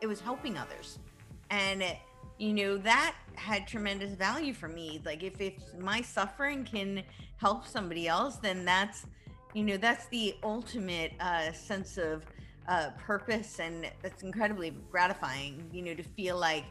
it 0.00 0.06
was 0.06 0.20
helping 0.20 0.56
others. 0.56 0.98
And 1.50 1.82
it, 1.82 1.98
you 2.38 2.52
know, 2.52 2.76
that 2.78 3.14
had 3.34 3.66
tremendous 3.66 4.12
value 4.12 4.52
for 4.52 4.68
me. 4.68 5.00
Like 5.04 5.22
if 5.22 5.40
if 5.40 5.54
my 5.78 6.02
suffering 6.02 6.64
can 6.64 7.02
help 7.38 7.66
somebody 7.66 8.08
else, 8.08 8.36
then 8.36 8.64
that's 8.64 9.06
you 9.54 9.64
know, 9.64 9.76
that's 9.76 10.06
the 10.08 10.36
ultimate 10.42 11.12
uh 11.20 11.52
sense 11.52 11.98
of 11.98 12.24
uh 12.68 12.90
purpose 12.98 13.58
and 13.60 13.90
that's 14.02 14.22
incredibly 14.22 14.70
gratifying, 14.90 15.68
you 15.72 15.82
know, 15.82 15.94
to 15.94 16.02
feel 16.02 16.38
like 16.38 16.64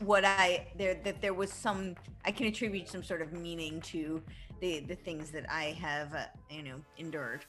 what 0.00 0.24
I 0.24 0.66
there 0.76 0.98
that 1.04 1.20
there 1.20 1.34
was 1.34 1.52
some 1.52 1.94
I 2.24 2.32
can 2.32 2.46
attribute 2.46 2.88
some 2.88 3.02
sort 3.02 3.22
of 3.22 3.32
meaning 3.32 3.80
to 3.82 4.22
the 4.60 4.80
the 4.80 4.94
things 4.94 5.30
that 5.30 5.50
I 5.50 5.76
have 5.80 6.14
uh, 6.14 6.24
you 6.50 6.62
know 6.62 6.76
endured. 6.98 7.44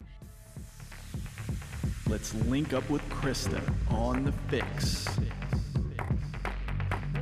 Let's 2.08 2.36
link 2.46 2.72
up 2.72 2.88
with 2.90 3.02
Krista 3.10 3.60
on 3.90 4.26
the 4.26 4.34
Fyx. 4.50 5.10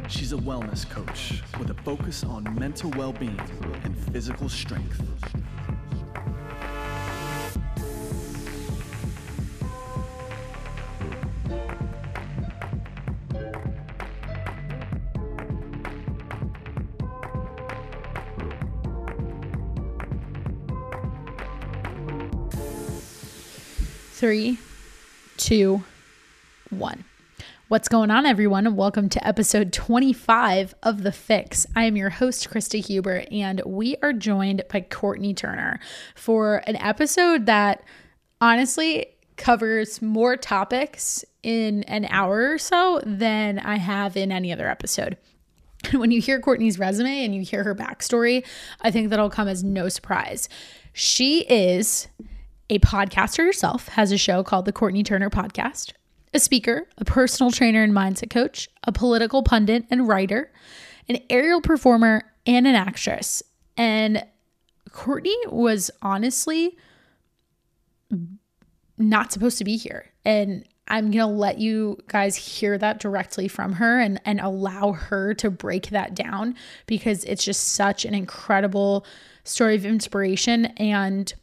She's 0.10 0.34
a 0.34 0.38
wellness 0.38 0.88
coach 0.90 1.42
with 1.58 1.70
a 1.70 1.74
focus 1.74 2.26
on 2.26 2.44
mental 2.60 2.92
well 2.92 3.14
being 3.14 3.40
and 3.86 3.98
physical 4.12 4.50
strength. 4.50 5.02
Three, 24.12 24.58
two, 25.44 25.84
one. 26.70 27.04
What's 27.68 27.90
going 27.90 28.10
on, 28.12 28.26
everyone? 28.26 28.78
Welcome 28.78 29.10
to 29.10 29.28
episode 29.28 29.74
25 29.74 30.74
of 30.84 31.04
The 31.04 31.10
Fyx. 31.10 31.66
I 31.76 31.84
am 31.84 31.98
your 31.98 32.12
host, 32.12 32.50
Krista 32.50 32.82
Huber, 32.82 33.26
and 33.30 33.62
we 33.66 33.98
are 34.02 34.14
joined 34.14 34.64
by 34.72 34.80
Courtenay 34.80 35.34
Turner 35.34 35.82
for 36.16 36.64
an 36.66 36.78
episode 36.78 37.46
that 37.48 37.84
honestly 38.40 39.08
covers 39.36 40.02
more 40.02 40.38
topics 40.38 41.26
in 41.44 41.84
an 41.90 42.06
hour 42.10 42.52
or 42.52 42.58
so 42.58 43.02
than 43.06 43.60
I 43.60 43.76
have 43.80 44.16
in 44.16 44.32
any 44.32 44.54
other 44.54 44.70
episode. 44.70 45.18
When 45.92 46.12
you 46.12 46.22
hear 46.22 46.40
Courtenay's 46.40 46.80
resume 46.80 47.26
and 47.26 47.36
you 47.36 47.42
hear 47.42 47.66
her 47.66 47.76
backstory, 47.76 48.46
I 48.80 48.92
think 48.92 49.10
that'll 49.10 49.30
come 49.30 49.50
as 49.50 49.62
no 49.62 49.90
surprise. 49.90 50.48
She 50.94 51.42
is 51.42 52.08
a 52.70 52.80
podcaster 52.80 53.46
herself, 53.46 53.88
has 53.90 54.12
a 54.12 54.18
show 54.18 54.44
called 54.44 54.66
The 54.66 54.72
Courtenay 54.72 55.04
Turner 55.04 55.30
Podcast, 55.30 55.94
a 56.34 56.40
speaker, 56.40 56.88
a 56.98 57.06
personal 57.06 57.52
trainer 57.52 57.84
and 57.84 57.94
mindset 57.94 58.30
coach, 58.30 58.70
a 58.84 58.92
political 58.92 59.44
pundit 59.44 59.86
and 59.90 60.08
writer, 60.08 60.52
an 61.08 61.18
aerial 61.30 61.62
performer, 61.62 62.24
and 62.46 62.68
an 62.68 62.76
actress. 62.76 63.44
And 63.78 64.26
Courtenay 64.92 65.36
was 65.48 65.92
honestly 66.02 66.78
not 68.98 69.32
supposed 69.32 69.58
to 69.58 69.64
be 69.64 69.78
here. 69.78 70.12
And 70.24 70.66
I'm 70.88 71.12
going 71.12 71.20
to 71.20 71.26
let 71.26 71.60
you 71.60 71.98
guys 72.08 72.36
hear 72.36 72.78
that 72.78 73.00
directly 73.00 73.48
from 73.48 73.74
her 73.74 74.00
and, 74.00 74.22
and 74.26 74.40
allow 74.40 74.92
her 74.92 75.34
to 75.36 75.50
break 75.50 75.90
that 75.90 76.14
down 76.14 76.56
because 76.88 77.24
it's 77.24 77.44
just 77.44 77.70
such 77.70 78.06
an 78.06 78.14
incredible 78.14 79.06
story 79.44 79.76
of 79.76 79.86
inspiration 79.86 80.66
and 80.78 81.34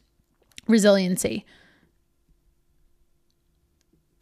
resiliency. 0.70 1.44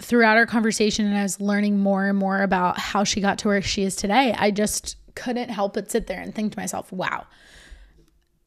Throughout 0.00 0.36
our 0.36 0.46
conversation, 0.46 1.06
and 1.06 1.16
I 1.16 1.22
was 1.22 1.40
learning 1.40 1.78
more 1.78 2.06
and 2.06 2.16
more 2.16 2.42
about 2.42 2.78
how 2.78 3.04
she 3.04 3.20
got 3.20 3.38
to 3.38 3.48
where 3.48 3.62
she 3.62 3.82
is 3.82 3.96
today, 3.96 4.34
I 4.38 4.50
just 4.50 4.96
couldn't 5.14 5.48
help 5.50 5.74
but 5.74 5.90
sit 5.90 6.06
there 6.06 6.20
and 6.20 6.34
think 6.34 6.52
to 6.52 6.58
myself, 6.58 6.92
wow, 6.92 7.26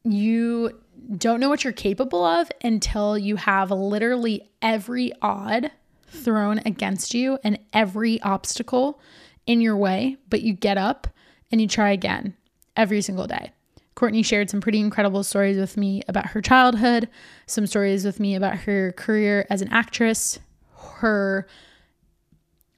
you 0.04 0.80
don't 1.18 1.40
know 1.40 1.50
what 1.50 1.64
you're 1.64 1.74
capable 1.74 2.24
of 2.24 2.50
until 2.64 3.18
you 3.18 3.36
have 3.36 3.72
literally 3.72 4.50
every 4.62 5.12
odd 5.22 5.72
thrown 6.08 6.60
against 6.66 7.14
you 7.14 7.38
and 7.44 7.60
every 7.74 8.22
obstacle 8.22 9.00
in 9.46 9.62
your 9.62 9.76
way, 9.76 10.18
but 10.30 10.42
you 10.42 10.54
get 10.54 10.78
up 10.78 11.08
and 11.52 11.60
you 11.60 11.68
try 11.68 11.92
again 11.92 12.36
every 12.76 13.02
single 13.02 13.28
day. 13.28 13.52
Courtenay 13.96 14.22
shared 14.22 14.50
some 14.50 14.62
pretty 14.62 14.80
incredible 14.80 15.24
stories 15.24 15.58
with 15.58 15.76
me 15.78 16.02
about 16.08 16.28
her 16.28 16.42
childhood, 16.42 17.10
some 17.46 17.68
stories 17.68 18.06
with 18.06 18.20
me 18.20 18.36
about 18.36 18.56
her 18.60 18.94
career 18.94 19.46
as 19.50 19.62
an 19.62 19.68
actress, 19.70 20.40
her 20.76 21.46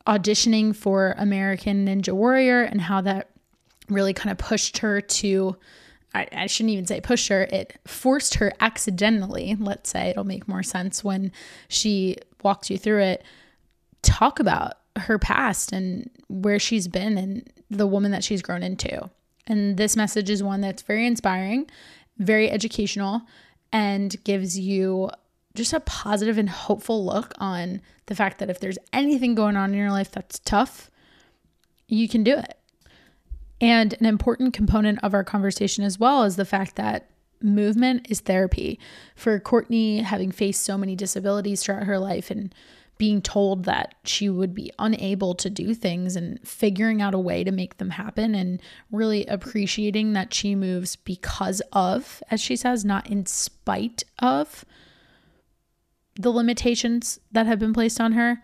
auditioning 0.08 0.76
for 0.76 1.14
American 1.18 1.86
Ninja 1.86 2.14
Warrior, 2.14 2.64
and 2.64 2.82
how 2.82 3.02
that 3.02 3.30
really 3.90 4.14
kind 4.14 4.32
of 4.32 4.38
pushed 4.38 4.80
her 4.80 5.02
to. 5.02 5.56
I, 6.16 6.46
shouldn't 6.46 6.74
even 6.74 6.86
say 6.86 7.02
pushed 7.02 7.30
her, 7.30 7.42
it 7.42 7.80
forced 7.88 8.36
her 8.36 8.54
accidentally, 8.60 9.58
let's 9.60 9.90
say, 9.90 10.10
it'll 10.10 10.24
make 10.24 10.48
more 10.48 10.62
sense 10.62 11.04
when 11.04 11.32
she 11.68 12.18
walks 12.44 12.70
you 12.70 12.78
through 12.78 13.02
it. 13.02 13.24
Talk 14.04 14.40
about 14.40 14.74
her 14.96 15.18
past 15.18 15.72
and 15.72 16.12
where 16.28 16.60
she's 16.60 16.88
been 16.88 17.18
and 17.18 17.52
the 17.72 17.88
woman 17.88 18.12
that 18.12 18.24
she's 18.24 18.44
grown 18.44 18.62
into. 18.62 19.10
And 19.48 19.78
this 19.78 19.96
message 19.96 20.30
is 20.30 20.42
one 20.42 20.62
that's 20.62 20.82
very 20.82 21.06
inspiring, 21.06 21.70
very 22.18 22.50
educational, 22.50 23.24
and 23.72 24.24
gives 24.24 24.58
you 24.58 25.10
just 25.56 25.74
a 25.74 25.80
positive 25.82 26.38
and 26.38 26.50
hopeful 26.50 27.06
look 27.06 27.34
on 27.38 27.82
the 28.08 28.16
fact 28.16 28.40
that 28.40 28.50
if 28.50 28.60
there's 28.60 28.78
anything 28.92 29.36
going 29.36 29.56
on 29.56 29.72
in 29.72 29.78
your 29.78 29.92
life 29.92 30.12
that's 30.12 30.40
tough, 30.40 30.90
you 31.88 32.08
can 32.08 32.24
do 32.24 32.38
it. 32.38 32.58
And 33.62 33.94
an 34.00 34.06
important 34.06 34.54
component 34.54 35.00
of 35.04 35.14
our 35.14 35.24
conversation 35.24 35.84
as 35.84 36.00
well 36.00 36.24
is 36.24 36.36
the 36.36 36.46
fact 36.46 36.76
that 36.76 37.10
movement 37.42 38.08
is 38.10 38.20
therapy. 38.20 38.80
For 39.16 39.40
Courtenay, 39.40 39.98
having 39.98 40.32
faced 40.32 40.64
so 40.64 40.78
many 40.78 40.96
disabilities 40.96 41.64
throughout 41.64 41.84
her 41.84 42.00
life 42.00 42.32
and 42.32 42.54
being 42.98 43.22
told 43.22 43.66
that 43.66 43.96
she 44.04 44.30
would 44.30 44.54
be 44.54 44.72
unable 44.80 45.34
to 45.36 45.50
do 45.50 45.74
things 45.74 46.16
and 46.16 46.40
figuring 46.48 47.02
out 47.02 47.14
a 47.14 47.20
way 47.20 47.44
to 47.44 47.52
make 47.52 47.78
them 47.78 47.90
happen 47.90 48.36
and 48.36 48.62
really 48.92 49.26
appreciating 49.26 50.14
that 50.14 50.34
she 50.34 50.56
moves 50.56 50.96
because 50.96 51.62
of, 51.72 52.22
as 52.30 52.40
she 52.40 52.56
says, 52.56 52.86
not 52.86 53.10
in 53.10 53.26
spite 53.26 54.04
of 54.20 54.64
the 56.16 56.30
limitations 56.30 57.20
that 57.32 57.48
have 57.48 57.60
been 57.60 57.74
placed 57.74 58.00
on 58.00 58.12
her 58.12 58.42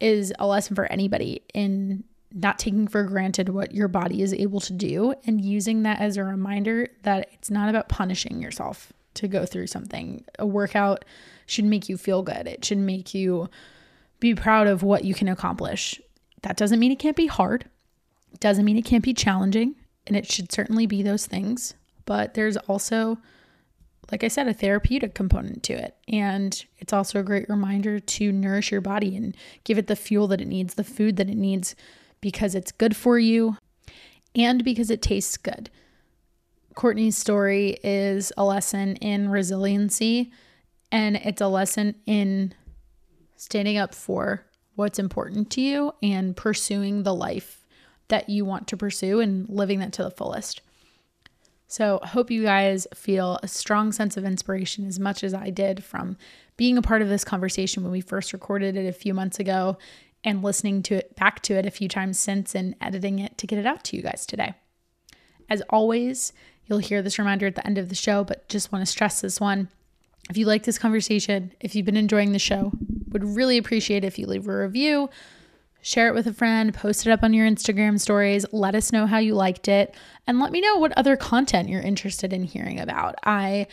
is 0.00 0.32
a 0.38 0.46
lesson 0.46 0.74
for 0.74 0.86
anybody 0.86 1.42
in 1.54 2.04
not 2.32 2.58
taking 2.58 2.86
for 2.86 3.04
granted 3.04 3.48
what 3.48 3.72
your 3.72 3.88
body 3.88 4.20
is 4.20 4.34
able 4.34 4.60
to 4.60 4.72
do 4.72 5.14
and 5.26 5.42
using 5.42 5.84
that 5.84 6.00
as 6.00 6.16
a 6.16 6.24
reminder 6.24 6.88
that 7.02 7.28
it's 7.32 7.50
not 7.50 7.68
about 7.68 7.88
punishing 7.88 8.42
yourself 8.42 8.92
to 9.14 9.28
go 9.28 9.46
through 9.46 9.66
something. 9.66 10.24
A 10.38 10.46
workout 10.46 11.04
should 11.46 11.64
make 11.64 11.88
you 11.88 11.96
feel 11.96 12.22
good. 12.22 12.46
It 12.46 12.64
should 12.64 12.78
make 12.78 13.14
you 13.14 13.48
be 14.20 14.34
proud 14.34 14.66
of 14.66 14.82
what 14.82 15.04
you 15.04 15.14
can 15.14 15.28
accomplish. 15.28 16.00
That 16.42 16.56
doesn't 16.56 16.78
mean 16.78 16.92
it 16.92 16.98
can't 16.98 17.16
be 17.16 17.26
hard. 17.26 17.66
Doesn't 18.40 18.64
mean 18.64 18.76
it 18.76 18.84
can't 18.84 19.04
be 19.04 19.14
challenging, 19.14 19.74
and 20.06 20.16
it 20.16 20.30
should 20.30 20.52
certainly 20.52 20.86
be 20.86 21.02
those 21.02 21.26
things. 21.26 21.74
But 22.04 22.34
there's 22.34 22.56
also 22.56 23.18
like 24.10 24.22
I 24.22 24.28
said, 24.28 24.46
a 24.46 24.54
therapeutic 24.54 25.14
component 25.14 25.62
to 25.64 25.72
it. 25.72 25.96
And 26.08 26.64
it's 26.78 26.92
also 26.92 27.20
a 27.20 27.24
great 27.24 27.48
reminder 27.48 27.98
to 27.98 28.32
nourish 28.32 28.70
your 28.70 28.80
body 28.80 29.16
and 29.16 29.36
give 29.64 29.78
it 29.78 29.88
the 29.88 29.96
fuel 29.96 30.28
that 30.28 30.40
it 30.40 30.48
needs, 30.48 30.74
the 30.74 30.84
food 30.84 31.16
that 31.16 31.28
it 31.28 31.36
needs, 31.36 31.74
because 32.20 32.54
it's 32.54 32.72
good 32.72 32.94
for 32.94 33.18
you 33.18 33.56
and 34.34 34.64
because 34.64 34.90
it 34.90 35.02
tastes 35.02 35.36
good. 35.36 35.70
Courtenay's 36.74 37.16
story 37.16 37.78
is 37.82 38.32
a 38.36 38.44
lesson 38.44 38.96
in 38.96 39.30
resiliency 39.30 40.30
and 40.90 41.16
it's 41.16 41.40
a 41.40 41.48
lesson 41.48 41.94
in 42.06 42.54
standing 43.36 43.76
up 43.76 43.94
for 43.94 44.46
what's 44.74 44.98
important 44.98 45.50
to 45.50 45.60
you 45.60 45.92
and 46.02 46.36
pursuing 46.36 47.02
the 47.02 47.14
life 47.14 47.66
that 48.08 48.28
you 48.28 48.44
want 48.44 48.68
to 48.68 48.76
pursue 48.76 49.20
and 49.20 49.48
living 49.48 49.80
that 49.80 49.92
to 49.94 50.02
the 50.02 50.10
fullest. 50.10 50.60
So, 51.68 51.98
I 52.00 52.06
hope 52.06 52.30
you 52.30 52.44
guys 52.44 52.86
feel 52.94 53.40
a 53.42 53.48
strong 53.48 53.90
sense 53.90 54.16
of 54.16 54.24
inspiration 54.24 54.86
as 54.86 55.00
much 55.00 55.24
as 55.24 55.34
I 55.34 55.50
did 55.50 55.82
from 55.82 56.16
being 56.56 56.78
a 56.78 56.82
part 56.82 57.02
of 57.02 57.08
this 57.08 57.24
conversation 57.24 57.82
when 57.82 57.90
we 57.90 58.00
first 58.00 58.32
recorded 58.32 58.76
it 58.76 58.86
a 58.86 58.92
few 58.92 59.12
months 59.12 59.40
ago 59.40 59.76
and 60.22 60.42
listening 60.42 60.82
to 60.84 60.94
it 60.96 61.16
back 61.16 61.42
to 61.42 61.54
it 61.54 61.66
a 61.66 61.70
few 61.70 61.88
times 61.88 62.18
since 62.18 62.54
and 62.54 62.76
editing 62.80 63.18
it 63.18 63.36
to 63.38 63.48
get 63.48 63.58
it 63.58 63.66
out 63.66 63.82
to 63.84 63.96
you 63.96 64.02
guys 64.02 64.24
today. 64.24 64.54
As 65.48 65.62
always, 65.70 66.32
you'll 66.66 66.78
hear 66.78 67.02
this 67.02 67.18
reminder 67.18 67.46
at 67.46 67.56
the 67.56 67.66
end 67.66 67.78
of 67.78 67.88
the 67.88 67.94
show, 67.96 68.22
but 68.22 68.48
just 68.48 68.70
want 68.70 68.84
to 68.84 68.90
stress 68.90 69.20
this 69.20 69.40
one. 69.40 69.68
If 70.28 70.36
you 70.36 70.46
like 70.46 70.64
this 70.64 70.78
conversation, 70.78 71.52
if 71.60 71.74
you've 71.74 71.86
been 71.86 71.96
enjoying 71.96 72.32
the 72.32 72.38
show, 72.38 72.72
would 73.10 73.24
really 73.24 73.58
appreciate 73.58 74.04
if 74.04 74.18
you 74.18 74.26
leave 74.26 74.48
a 74.48 74.58
review, 74.58 75.08
share 75.80 76.08
it 76.08 76.14
with 76.14 76.26
a 76.26 76.32
friend, 76.32 76.74
post 76.74 77.06
it 77.06 77.10
up 77.10 77.22
on 77.22 77.32
your 77.32 77.46
Instagram 77.48 78.00
stories, 78.00 78.44
let 78.52 78.74
us 78.74 78.92
know 78.92 79.06
how 79.06 79.18
you 79.18 79.34
liked 79.34 79.68
it, 79.68 79.94
and 80.26 80.40
let 80.40 80.50
me 80.50 80.60
know 80.60 80.76
what 80.76 80.92
other 80.98 81.16
content 81.16 81.68
you're 81.68 81.80
interested 81.80 82.32
in 82.32 82.42
hearing 82.42 82.80
about. 82.80 83.14
I 83.24 83.68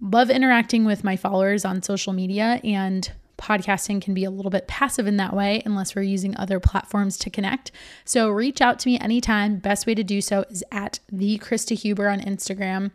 love 0.00 0.30
interacting 0.30 0.84
with 0.84 1.02
my 1.02 1.16
followers 1.16 1.64
on 1.64 1.82
social 1.82 2.12
media 2.12 2.60
and 2.62 3.10
podcasting 3.38 4.02
can 4.02 4.14
be 4.14 4.24
a 4.24 4.30
little 4.30 4.50
bit 4.50 4.66
passive 4.66 5.06
in 5.06 5.16
that 5.16 5.34
way 5.34 5.62
unless 5.64 5.94
we're 5.94 6.02
using 6.02 6.36
other 6.36 6.60
platforms 6.60 7.16
to 7.18 7.30
connect. 7.30 7.70
So 8.04 8.28
reach 8.28 8.60
out 8.60 8.78
to 8.80 8.88
me 8.88 8.98
anytime. 8.98 9.58
Best 9.58 9.86
way 9.86 9.94
to 9.94 10.04
do 10.04 10.20
so 10.20 10.44
is 10.50 10.64
at 10.70 10.98
the 11.10 11.38
Krista 11.38 11.78
Huber 11.78 12.08
on 12.08 12.20
Instagram. 12.20 12.90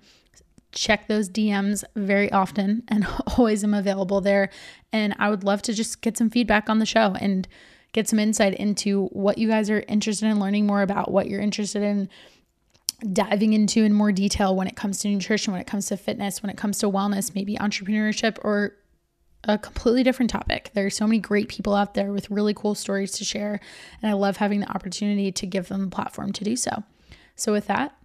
Check 0.74 1.08
those 1.08 1.30
DMs 1.30 1.84
very 1.96 2.32
often 2.32 2.84
and 2.88 3.08
always 3.38 3.64
am 3.64 3.74
available 3.74 4.22
there. 4.22 4.50
And 4.92 5.16
I 5.20 5.30
would 5.30 5.44
love 5.44 5.62
to 5.64 5.74
just 5.74 6.02
get 6.02 6.18
some 6.18 6.30
feedback 6.30 6.70
on 6.70 6.80
the 6.80 6.86
show 6.86 7.16
and 7.20 7.48
get 7.94 8.10
some 8.10 8.20
insight 8.20 8.56
into 8.56 9.06
what 9.08 9.38
you 9.38 9.48
guys 9.48 9.70
are 9.70 9.84
interested 9.88 10.28
in 10.28 10.40
learning 10.40 10.66
more 10.66 10.82
about, 10.82 11.12
what 11.12 11.30
you're 11.30 11.42
interested 11.42 11.84
in 11.84 12.10
diving 13.12 13.54
into 13.54 13.84
in 13.84 13.94
more 13.94 14.12
detail 14.12 14.56
when 14.56 14.68
it 14.68 14.76
comes 14.76 15.00
to 15.00 15.08
nutrition, 15.08 15.52
when 15.52 15.62
it 15.62 15.68
comes 15.68 15.88
to 15.88 15.98
fitness, 15.98 16.42
when 16.42 16.50
it 16.50 16.58
comes 16.58 16.80
to 16.80 16.90
wellness, 16.90 17.36
maybe 17.36 17.56
entrepreneurship 17.56 18.38
or 18.44 18.76
a 19.46 19.58
completely 19.58 20.04
different 20.04 20.30
topic. 20.30 20.72
There 20.74 20.86
are 20.86 20.90
so 20.90 21.06
many 21.06 21.20
great 21.20 21.50
people 21.50 21.76
out 21.76 21.94
there 21.96 22.12
with 22.12 22.30
really 22.30 22.54
cool 22.54 22.76
stories 22.76 23.12
to 23.14 23.26
share, 23.26 23.60
and 24.02 24.10
I 24.10 24.14
love 24.14 24.38
having 24.38 24.62
the 24.62 24.70
opportunity 24.70 25.32
to 25.32 25.46
give 25.46 25.68
them 25.68 25.86
a 25.86 25.90
platform 25.90 26.32
to 26.34 26.44
do 26.44 26.56
so. 26.56 26.84
So, 27.36 27.52
with 27.52 27.68
that, 27.68 27.96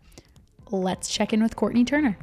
let's 0.71 1.09
check 1.09 1.33
in 1.33 1.43
with 1.43 1.55
Courtenay 1.55 1.85
Turner. 1.85 2.19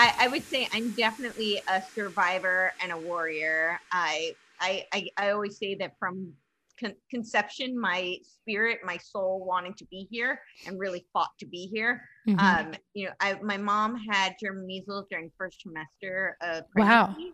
I, 0.00 0.14
I 0.18 0.28
would 0.28 0.44
say 0.44 0.66
I'm 0.72 0.92
definitely 0.92 1.60
a 1.68 1.82
survivor 1.94 2.72
and 2.80 2.90
a 2.90 2.96
warrior. 2.96 3.78
I 3.92 4.34
I 4.58 4.86
I, 4.92 5.08
I 5.18 5.30
always 5.30 5.58
say 5.58 5.74
that 5.74 5.92
from 5.98 6.32
con- 6.80 6.96
conception, 7.10 7.78
my 7.78 8.16
spirit, 8.22 8.78
my 8.82 8.96
soul 8.96 9.44
wanting 9.46 9.74
to 9.74 9.84
be 9.86 10.08
here 10.10 10.40
and 10.66 10.78
really 10.78 11.04
fought 11.12 11.32
to 11.40 11.46
be 11.46 11.66
here. 11.66 12.02
Mm-hmm. 12.26 12.40
Um, 12.40 12.74
you 12.94 13.06
know, 13.06 13.12
I 13.20 13.34
my 13.42 13.58
mom 13.58 13.94
had 14.10 14.36
German 14.40 14.66
measles 14.66 15.04
during 15.10 15.30
first 15.36 15.62
trimester 15.62 16.32
of 16.40 16.64
pregnancy. 16.70 17.24
Wow. 17.24 17.32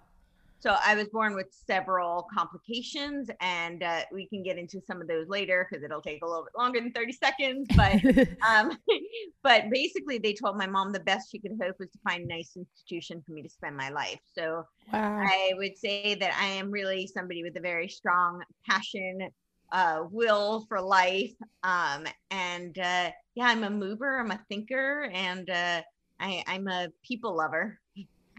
So 0.58 0.74
I 0.84 0.94
was 0.94 1.08
born 1.08 1.34
with 1.34 1.46
several 1.50 2.26
complications, 2.34 3.28
and 3.40 3.82
uh, 3.82 4.00
we 4.12 4.26
can 4.26 4.42
get 4.42 4.58
into 4.58 4.80
some 4.86 5.00
of 5.00 5.08
those 5.08 5.28
later 5.28 5.66
because 5.68 5.84
it'll 5.84 6.00
take 6.00 6.22
a 6.22 6.26
little 6.26 6.44
bit 6.44 6.58
longer 6.58 6.80
than 6.80 6.92
30 6.92 7.12
seconds. 7.12 7.68
But 7.76 7.94
um, 8.48 8.76
but 9.42 9.70
basically, 9.70 10.18
they 10.18 10.32
told 10.32 10.56
my 10.56 10.66
mom 10.66 10.92
the 10.92 11.00
best 11.00 11.30
she 11.30 11.38
could 11.38 11.52
hope 11.60 11.76
was 11.78 11.90
to 11.90 11.98
find 12.02 12.24
a 12.24 12.26
nice 12.26 12.56
institution 12.56 13.22
for 13.26 13.32
me 13.32 13.42
to 13.42 13.50
spend 13.50 13.76
my 13.76 13.90
life. 13.90 14.20
So 14.34 14.64
wow. 14.92 15.22
I 15.26 15.52
would 15.56 15.76
say 15.76 16.14
that 16.14 16.32
I 16.40 16.46
am 16.46 16.70
really 16.70 17.06
somebody 17.06 17.42
with 17.42 17.56
a 17.56 17.60
very 17.60 17.88
strong 17.88 18.42
passion, 18.68 19.28
uh, 19.72 20.04
will 20.10 20.64
for 20.68 20.80
life, 20.80 21.34
um, 21.64 22.06
and 22.30 22.78
uh, 22.78 23.10
yeah, 23.34 23.46
I'm 23.46 23.64
a 23.64 23.70
mover, 23.70 24.18
I'm 24.18 24.30
a 24.30 24.40
thinker, 24.48 25.10
and 25.12 25.50
uh, 25.50 25.82
I, 26.18 26.42
I'm 26.46 26.68
a 26.68 26.88
people 27.02 27.36
lover. 27.36 27.78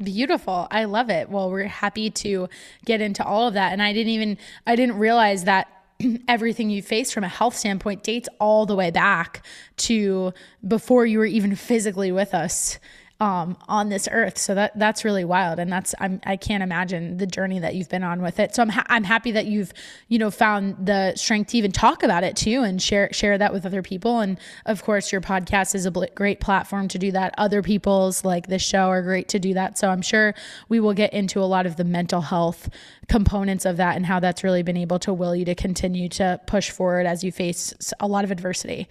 Beautiful. 0.04 0.68
I 0.70 0.84
love 0.84 1.10
it. 1.10 1.30
Well, 1.30 1.50
we're 1.50 1.64
happy 1.64 2.12
to 2.12 2.50
get 2.86 3.02
into 3.02 3.26
all 3.26 3.48
of 3.48 3.56
that. 3.56 3.74
And 3.74 3.82
I 3.82 3.94
didn't 3.94 4.12
even, 4.12 4.38
I 4.68 4.76
didn't 4.76 4.98
realize 5.00 5.46
that 5.46 5.68
everything 6.28 6.70
you 6.70 6.82
faced 6.84 7.14
from 7.14 7.24
a 7.24 7.28
health 7.28 7.56
standpoint 7.56 8.04
dates 8.04 8.30
all 8.40 8.66
the 8.66 8.76
way 8.76 8.92
back 8.92 9.44
to 9.78 10.34
before 10.68 11.06
you 11.06 11.18
were 11.18 11.26
even 11.26 11.56
physically 11.56 12.12
with 12.12 12.36
us 12.36 12.78
um, 13.20 13.58
on 13.68 13.90
this 13.90 14.08
earth. 14.12 14.38
So 14.38 14.54
that 14.56 14.78
that's 14.78 15.04
really 15.04 15.26
wild, 15.26 15.60
and 15.60 15.72
that's 15.72 15.96
I'm 16.00 16.22
I 16.26 16.38
can't 16.38 16.62
imagine 16.62 17.18
the 17.18 17.26
journey 17.26 17.60
that 17.60 17.74
you've 17.74 17.90
been 17.90 18.04
on 18.04 18.22
with 18.22 18.40
it. 18.40 18.54
So 18.54 18.62
I'm 18.62 18.70
ha- 18.70 18.86
I'm 18.88 19.04
happy 19.04 19.32
that 19.32 19.48
you've 19.48 19.74
you 20.08 20.20
know 20.20 20.30
found 20.30 20.86
the 20.86 21.16
strength 21.16 21.52
to 21.52 21.58
even 21.58 21.72
talk 21.72 22.04
about 22.04 22.24
it 22.24 22.36
too 22.36 22.62
and 22.62 22.82
share 22.82 23.12
share 23.12 23.38
that 23.38 23.54
with 23.54 23.66
other 23.66 23.82
people. 23.82 24.20
And 24.20 24.40
of 24.66 24.84
course, 24.84 25.12
your 25.12 25.22
podcast 25.22 25.74
is 25.74 25.86
a 25.86 25.92
bl- 25.92 26.06
great 26.14 26.40
platform 26.40 26.88
to 26.90 27.00
do 27.00 27.12
that. 27.12 27.34
Other 27.38 27.64
people's 27.64 28.24
like 28.24 28.48
this 28.48 28.62
show 28.62 28.90
are 28.90 29.02
great 29.02 29.30
to 29.30 29.40
do 29.40 29.56
that. 29.56 29.80
So 29.80 29.90
I'm 29.90 30.04
sure 30.04 30.36
we 30.70 30.80
will 30.80 30.94
get 30.94 31.12
into 31.14 31.40
a 31.40 31.46
lot 31.46 31.66
of 31.66 31.76
the 31.76 31.84
mental 31.84 32.22
health 32.22 32.70
components 33.08 33.66
of 33.66 33.78
that 33.78 33.96
and 33.96 34.06
how 34.06 34.20
that's 34.20 34.44
really 34.44 34.62
been 34.62 34.78
able 34.78 35.00
to 35.00 35.14
will 35.14 35.36
you 35.36 35.46
to 35.46 35.56
continue 35.56 36.10
to 36.10 36.40
push 36.46 36.70
forward 36.70 37.08
as 37.08 37.24
you 37.24 37.32
face 37.32 37.74
a 38.00 38.08
lot 38.08 38.24
of 38.24 38.32
adversity. 38.32 38.88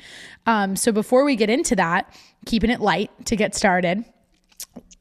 Um, 0.47 0.75
so 0.75 0.91
before 0.91 1.25
we 1.25 1.37
get 1.37 1.51
into 1.51 1.77
that, 1.77 2.13
keeping 2.47 2.71
it 2.71 2.81
light 2.81 3.11
to 3.27 3.37
get 3.37 3.55
started 3.55 4.05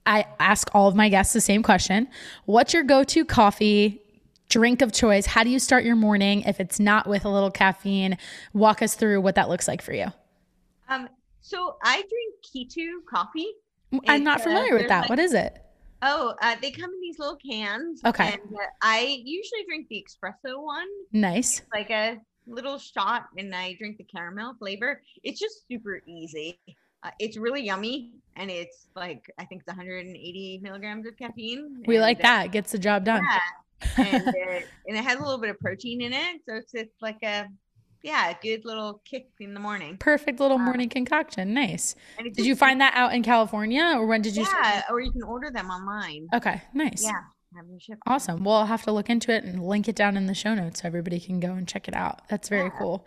I 0.06 0.26
ask 0.40 0.70
all 0.74 0.88
of 0.88 0.96
my 0.96 1.10
guests 1.10 1.34
the 1.34 1.42
same 1.42 1.64
question 1.64 2.08
What's 2.46 2.74
your 2.74 2.84
go 2.84 3.04
to 3.04 3.26
coffee? 3.26 4.02
Drink 4.48 4.84
of 4.84 4.94
choice. 4.94 5.26
How 5.26 5.44
do 5.44 5.50
you 5.50 5.58
start 5.58 5.84
your 5.84 5.96
morning 5.96 6.44
if 6.44 6.60
it's 6.60 6.80
not 6.80 7.08
with 7.08 7.26
a 7.26 7.30
little 7.30 7.50
caffeine? 7.50 8.16
Walk 8.54 8.84
us 8.84 8.94
through 8.94 9.22
what 9.22 9.36
that 9.36 9.50
looks 9.50 9.68
like 9.68 9.82
for 9.82 9.92
you. 9.92 10.06
Um, 10.88 11.10
so 11.42 11.78
I 11.84 12.04
drink 12.04 12.70
KE2 12.72 13.06
coffee. 13.10 13.48
I'm 14.08 14.24
not 14.24 14.42
uh, 14.42 14.44
familiar 14.44 14.76
uh, 14.76 14.78
with 14.78 14.88
that. 14.88 15.02
Like, 15.02 15.10
what 15.10 15.20
is 15.20 15.34
it? 15.34 15.58
Oh, 16.04 16.36
uh, 16.42 16.56
they 16.62 16.70
come 16.70 16.92
in 16.92 17.02
these 17.02 17.18
little 17.18 17.38
cans. 17.38 18.02
Okay. 18.06 18.34
And, 18.34 18.42
uh, 18.56 18.66
I 18.84 19.22
usually 19.24 19.64
drink 19.68 19.88
the 19.90 20.06
espresso 20.08 20.62
one. 20.62 20.88
Nice. 21.12 21.60
It's 21.60 21.68
like 21.74 21.90
a 21.90 22.20
little 22.46 22.78
shot, 22.78 23.26
and 23.38 23.56
I 23.56 23.74
drink 23.80 23.98
the 23.98 24.04
caramel 24.04 24.56
flavor. 24.60 25.02
It's 25.24 25.40
just 25.40 25.68
super 25.68 26.02
easy. 26.06 26.60
Uh, 27.06 27.12
it's 27.20 27.38
really 27.38 27.62
yummy, 27.62 28.12
and 28.36 28.50
it's 28.50 28.88
like 28.96 29.32
I 29.38 29.46
think 29.46 29.62
it's 29.62 29.68
180 29.68 30.60
milligrams 30.64 31.06
of 31.06 31.16
caffeine. 31.18 31.84
We 31.86 32.00
like 32.00 32.22
that. 32.22 32.52
Gets 32.52 32.72
the 32.72 32.80
job 32.80 33.06
done. 33.06 33.24
Yeah. 33.24 34.06
and, 34.06 34.28
it, 34.36 34.68
and 34.88 34.98
it 34.98 35.04
has 35.04 35.20
a 35.20 35.22
little 35.22 35.38
bit 35.38 35.52
of 35.52 35.60
protein 35.60 36.02
in 36.02 36.14
it, 36.14 36.42
so 36.48 36.56
it's, 36.56 36.74
it's 36.74 37.02
like 37.02 37.22
a 37.24 37.48
yeah, 38.02 38.30
a 38.30 38.38
good 38.42 38.66
little 38.66 39.02
kick 39.06 39.28
in 39.40 39.54
the 39.54 39.60
morning. 39.60 39.98
Perfect 39.98 40.40
little 40.40 40.58
um, 40.58 40.66
morning 40.66 40.90
concoction. 40.90 41.54
Nice. 41.54 41.96
Did 42.18 42.46
you 42.46 42.56
find 42.56 42.82
that 42.82 42.94
out 42.96 43.14
in 43.14 43.22
California, 43.22 43.94
or 43.96 44.08
when 44.08 44.22
did 44.24 44.36
you? 44.36 44.44
Yeah, 44.44 44.84
or 44.90 45.00
you 45.00 45.12
can 45.12 45.24
order 45.24 45.52
them 45.52 45.70
online. 45.70 46.28
Okay, 46.34 46.62
nice. 46.74 47.04
Yeah. 47.04 47.22
Awesome. 48.06 48.44
Well, 48.44 48.56
I'll 48.56 48.66
have 48.66 48.84
to 48.84 48.92
look 48.92 49.10
into 49.10 49.32
it 49.32 49.44
and 49.44 49.64
link 49.64 49.88
it 49.88 49.96
down 49.96 50.18
in 50.18 50.26
the 50.26 50.34
show 50.34 50.54
notes 50.54 50.82
so 50.82 50.88
everybody 50.88 51.20
can 51.20 51.40
go 51.40 51.54
and 51.54 51.68
check 51.68 51.88
it 51.88 51.96
out. 51.96 52.28
That's 52.28 52.50
very 52.50 52.66
yeah. 52.66 52.78
cool. 52.78 53.06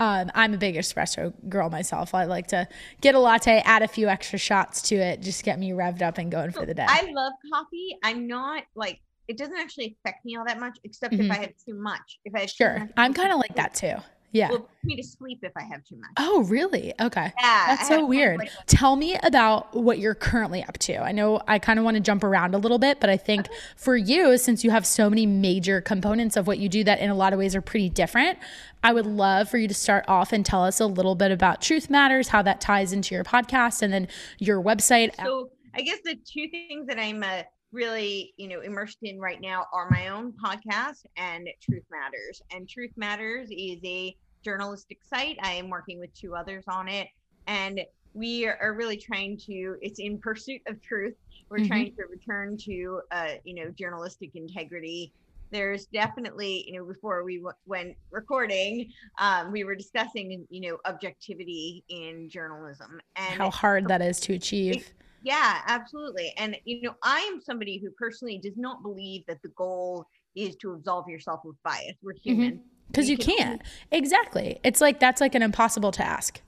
Um, 0.00 0.30
I'm 0.34 0.54
a 0.54 0.56
big 0.56 0.76
espresso 0.76 1.32
girl 1.48 1.68
myself. 1.68 2.14
I 2.14 2.24
like 2.24 2.48
to 2.48 2.66
get 3.02 3.14
a 3.14 3.18
latte, 3.18 3.62
add 3.64 3.82
a 3.82 3.88
few 3.88 4.08
extra 4.08 4.38
shots 4.38 4.80
to 4.88 4.96
it, 4.96 5.20
just 5.20 5.44
get 5.44 5.58
me 5.58 5.70
revved 5.70 6.00
up 6.00 6.16
and 6.16 6.32
going 6.32 6.52
for 6.52 6.64
the 6.64 6.74
day. 6.74 6.86
I 6.88 7.10
love 7.12 7.34
coffee. 7.52 7.96
I'm 8.02 8.26
not 8.26 8.64
like 8.74 9.00
it 9.28 9.36
doesn't 9.36 9.56
actually 9.56 9.96
affect 10.04 10.24
me 10.24 10.36
all 10.36 10.44
that 10.46 10.58
much, 10.58 10.78
except 10.82 11.14
mm-hmm. 11.14 11.30
if 11.30 11.30
I 11.30 11.40
have 11.42 11.52
too 11.64 11.74
much. 11.74 12.18
If 12.24 12.34
I 12.34 12.40
have 12.40 12.50
sure, 12.50 12.88
I'm 12.96 13.12
kind 13.12 13.30
of 13.30 13.38
like 13.38 13.54
that 13.56 13.74
too. 13.74 13.94
Yeah. 14.32 14.50
Will 14.50 14.68
me 14.84 14.96
to 14.96 15.02
sleep 15.02 15.40
if 15.42 15.52
I 15.56 15.62
have 15.62 15.84
too 15.84 15.96
much. 15.96 16.10
Oh, 16.16 16.44
really? 16.44 16.94
Okay. 17.00 17.32
Yeah. 17.40 17.64
That's 17.66 17.88
so 17.88 18.06
weird. 18.06 18.48
Tell 18.66 18.96
me 18.96 19.16
about 19.22 19.74
what 19.74 19.98
you're 19.98 20.14
currently 20.14 20.62
up 20.62 20.78
to. 20.78 20.98
I 20.98 21.12
know 21.12 21.42
I 21.48 21.58
kind 21.58 21.78
of 21.78 21.84
want 21.84 21.96
to 21.96 22.00
jump 22.00 22.22
around 22.22 22.54
a 22.54 22.58
little 22.58 22.78
bit, 22.78 23.00
but 23.00 23.10
I 23.10 23.16
think 23.16 23.48
for 23.76 23.96
you, 23.96 24.38
since 24.38 24.62
you 24.62 24.70
have 24.70 24.86
so 24.86 25.10
many 25.10 25.26
major 25.26 25.80
components 25.80 26.36
of 26.36 26.46
what 26.46 26.58
you 26.58 26.68
do 26.68 26.84
that 26.84 27.00
in 27.00 27.10
a 27.10 27.14
lot 27.14 27.32
of 27.32 27.38
ways 27.38 27.56
are 27.56 27.60
pretty 27.60 27.88
different, 27.88 28.38
I 28.82 28.92
would 28.92 29.06
love 29.06 29.48
for 29.48 29.58
you 29.58 29.68
to 29.68 29.74
start 29.74 30.04
off 30.08 30.32
and 30.32 30.46
tell 30.46 30.64
us 30.64 30.80
a 30.80 30.86
little 30.86 31.14
bit 31.14 31.30
about 31.32 31.60
Truth 31.60 31.90
Matters, 31.90 32.28
how 32.28 32.42
that 32.42 32.60
ties 32.60 32.92
into 32.92 33.14
your 33.14 33.24
podcast, 33.24 33.82
and 33.82 33.92
then 33.92 34.08
your 34.38 34.62
website. 34.62 35.14
So 35.22 35.50
I 35.74 35.82
guess 35.82 35.98
the 36.04 36.14
two 36.14 36.48
things 36.48 36.86
that 36.86 36.98
I'm 36.98 37.22
uh, 37.22 37.42
really 37.72 38.34
you 38.36 38.48
know 38.48 38.60
immersed 38.60 38.98
in 39.02 39.18
right 39.18 39.40
now 39.40 39.66
are 39.72 39.88
my 39.90 40.08
own 40.08 40.32
podcast 40.32 41.04
and 41.16 41.48
truth 41.62 41.84
matters. 41.90 42.42
And 42.52 42.68
truth 42.68 42.92
matters 42.96 43.48
is 43.50 43.78
a 43.84 44.16
journalistic 44.44 44.98
site. 45.04 45.38
I 45.42 45.52
am 45.52 45.68
working 45.68 45.98
with 45.98 46.12
two 46.14 46.34
others 46.34 46.64
on 46.68 46.88
it. 46.88 47.08
And 47.46 47.80
we 48.12 48.46
are 48.46 48.74
really 48.76 48.96
trying 48.96 49.38
to 49.38 49.76
it's 49.80 50.00
in 50.00 50.18
pursuit 50.18 50.60
of 50.66 50.80
truth. 50.82 51.14
We're 51.48 51.58
mm-hmm. 51.58 51.66
trying 51.66 51.96
to 51.96 52.02
return 52.10 52.56
to 52.58 53.00
uh, 53.10 53.28
you 53.44 53.54
know 53.54 53.70
journalistic 53.70 54.30
integrity. 54.34 55.12
There's 55.52 55.86
definitely 55.86 56.64
you 56.66 56.78
know 56.78 56.84
before 56.84 57.24
we 57.24 57.36
w- 57.38 57.54
went 57.66 57.96
recording 58.10 58.92
um, 59.18 59.52
we 59.52 59.64
were 59.64 59.74
discussing 59.74 60.46
you 60.48 60.60
know 60.68 60.78
objectivity 60.86 61.84
in 61.88 62.28
journalism. 62.28 63.00
And 63.16 63.34
how 63.40 63.50
hard 63.50 63.86
that 63.88 64.02
is 64.02 64.18
to 64.20 64.34
achieve 64.34 64.92
yeah, 65.22 65.60
absolutely. 65.66 66.32
And 66.36 66.56
you 66.64 66.82
know, 66.82 66.94
I 67.02 67.20
am 67.32 67.40
somebody 67.40 67.78
who 67.82 67.90
personally 67.92 68.38
does 68.38 68.56
not 68.56 68.82
believe 68.82 69.24
that 69.26 69.42
the 69.42 69.50
goal 69.50 70.06
is 70.34 70.56
to 70.56 70.72
absolve 70.72 71.08
yourself 71.08 71.40
of 71.44 71.54
bias. 71.64 71.96
We're 72.02 72.14
mm-hmm. 72.14 72.20
human. 72.22 72.60
Because 72.88 73.06
mm-hmm. 73.06 73.10
you 73.12 73.18
can 73.18 73.36
can't. 73.36 73.50
Only- 73.92 73.98
exactly. 74.04 74.60
It's 74.64 74.80
like 74.80 75.00
that's 75.00 75.20
like 75.20 75.34
an 75.34 75.42
impossible 75.42 75.92
task. 75.92 76.40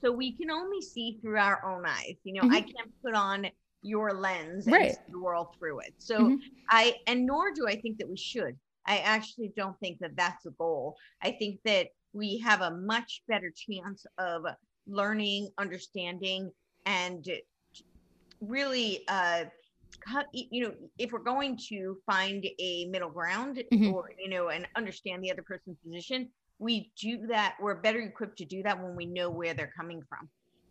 So 0.00 0.10
we 0.10 0.32
can 0.32 0.50
only 0.50 0.80
see 0.80 1.18
through 1.20 1.38
our 1.38 1.64
own 1.64 1.84
eyes. 1.84 2.16
You 2.24 2.34
know, 2.34 2.42
mm-hmm. 2.42 2.54
I 2.54 2.60
can't 2.60 2.90
put 3.02 3.14
on 3.14 3.46
your 3.82 4.12
lens 4.12 4.66
and 4.66 4.74
right. 4.74 4.92
see 4.92 4.98
the 5.10 5.20
world 5.20 5.48
through 5.58 5.80
it. 5.80 5.94
So 5.98 6.18
mm-hmm. 6.18 6.36
I 6.68 6.96
and 7.06 7.26
nor 7.26 7.52
do 7.52 7.66
I 7.66 7.76
think 7.80 7.98
that 7.98 8.08
we 8.08 8.16
should. 8.16 8.56
I 8.86 8.98
actually 8.98 9.52
don't 9.56 9.78
think 9.78 9.98
that 10.00 10.16
that's 10.16 10.46
a 10.46 10.50
goal. 10.50 10.96
I 11.22 11.32
think 11.32 11.60
that 11.64 11.88
we 12.12 12.38
have 12.38 12.60
a 12.60 12.70
much 12.70 13.22
better 13.28 13.52
chance 13.54 14.04
of 14.18 14.42
learning, 14.86 15.50
understanding, 15.58 16.50
and 16.86 17.28
really 18.40 19.04
uh 19.08 19.44
you 20.32 20.64
know 20.64 20.72
if 20.98 21.12
we're 21.12 21.18
going 21.18 21.58
to 21.68 21.96
find 22.06 22.46
a 22.58 22.86
middle 22.86 23.10
ground 23.10 23.62
mm-hmm. 23.72 23.92
or 23.92 24.10
you 24.18 24.30
know 24.30 24.48
and 24.48 24.66
understand 24.76 25.22
the 25.22 25.30
other 25.30 25.42
person's 25.42 25.76
position 25.84 26.28
we 26.58 26.90
do 26.98 27.26
that 27.26 27.56
we're 27.60 27.74
better 27.74 28.00
equipped 28.00 28.38
to 28.38 28.44
do 28.44 28.62
that 28.62 28.80
when 28.82 28.94
we 28.96 29.04
know 29.04 29.28
where 29.30 29.52
they're 29.52 29.72
coming 29.76 30.02
from 30.08 30.28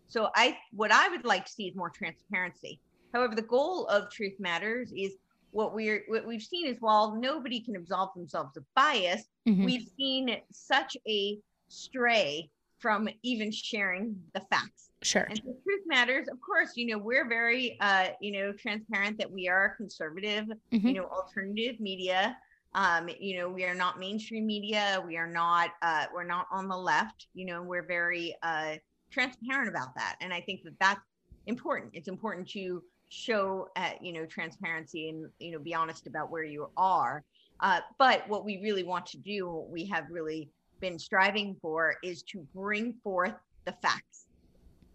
so 0.08 0.30
i 0.36 0.58
what 0.72 0.92
i 0.92 1.10
would 1.10 1.26
like 1.26 1.46
to 1.46 1.52
see 1.52 1.68
is 1.68 1.76
more 1.76 1.90
transparency 1.90 2.80
However, 3.14 3.36
the 3.36 3.42
goal 3.42 3.88
of 3.88 4.12
Truth 4.12 4.36
Matters 4.40 4.92
is 4.96 5.16
what 5.52 5.74
we're 5.74 6.04
what 6.08 6.28
we've 6.28 6.42
seen 6.44 6.68
is 6.68 6.78
while 6.80 7.16
nobody 7.16 7.60
can 7.60 7.76
absolve 7.76 8.10
themselves 8.16 8.56
of 8.56 8.64
bias, 8.76 9.24
Mhm. 9.48 9.66
we've 9.66 9.90
seen 9.98 10.40
such 10.52 10.96
a 11.08 11.40
stray 11.70 12.50
from 12.80 13.08
even 13.24 13.52
sharing 13.52 14.16
the 14.34 14.42
facts. 14.50 14.90
Sure. 15.02 15.24
And 15.24 15.38
so 15.38 15.44
truth 15.64 15.84
matters. 15.86 16.28
Of 16.28 16.40
course, 16.42 16.72
you 16.76 16.88
know, 16.88 16.98
we're 16.98 17.28
very 17.28 17.78
uh, 17.80 18.10
you 18.20 18.32
know, 18.32 18.52
transparent 18.52 19.18
that 19.18 19.32
we 19.32 19.48
are 19.48 19.76
conservative, 19.78 20.46
Mhm. 20.72 20.84
you 20.84 20.94
know, 20.94 21.06
alternative 21.06 21.80
media. 21.80 22.38
Um, 22.74 23.10
you 23.20 23.38
know, 23.38 23.50
we 23.50 23.64
are 23.66 23.74
not 23.74 23.98
mainstream 24.00 24.46
media. 24.46 25.04
We 25.06 25.18
are 25.18 25.28
not 25.32 25.72
uh 25.82 26.06
we're 26.14 26.26
not 26.26 26.48
on 26.52 26.68
the 26.68 26.78
left, 26.78 27.28
you 27.34 27.46
know, 27.46 27.62
we're 27.64 27.86
very 27.88 28.36
uh 28.44 28.76
transparent 29.10 29.70
about 29.70 29.96
that. 29.96 30.18
And 30.22 30.34
I 30.34 30.42
think 30.42 30.64
that 30.64 30.78
that's 30.80 31.02
important. 31.48 31.92
It's 31.94 32.08
important 32.08 32.48
to 32.50 32.84
show 33.10 33.70
uh, 33.76 33.92
you 34.02 34.14
know, 34.14 34.26
transparency 34.26 35.10
and 35.10 35.28
you 35.40 35.52
know, 35.52 35.60
be 35.60 35.74
honest 35.74 36.06
about 36.08 36.30
where 36.30 36.44
you 36.44 36.70
are. 36.78 37.24
Uh, 37.62 37.80
but 37.98 38.28
what 38.30 38.46
we 38.46 38.62
really 38.62 38.84
want 38.84 39.06
to 39.08 39.18
do, 39.18 39.66
we 39.70 39.86
have 39.86 40.06
really 40.12 40.50
been 40.80 41.00
striving 41.00 41.56
for 41.62 41.96
is 42.04 42.24
to 42.24 42.46
bring 42.54 42.94
forth 43.04 43.36
the 43.66 43.74
facts. 43.82 44.28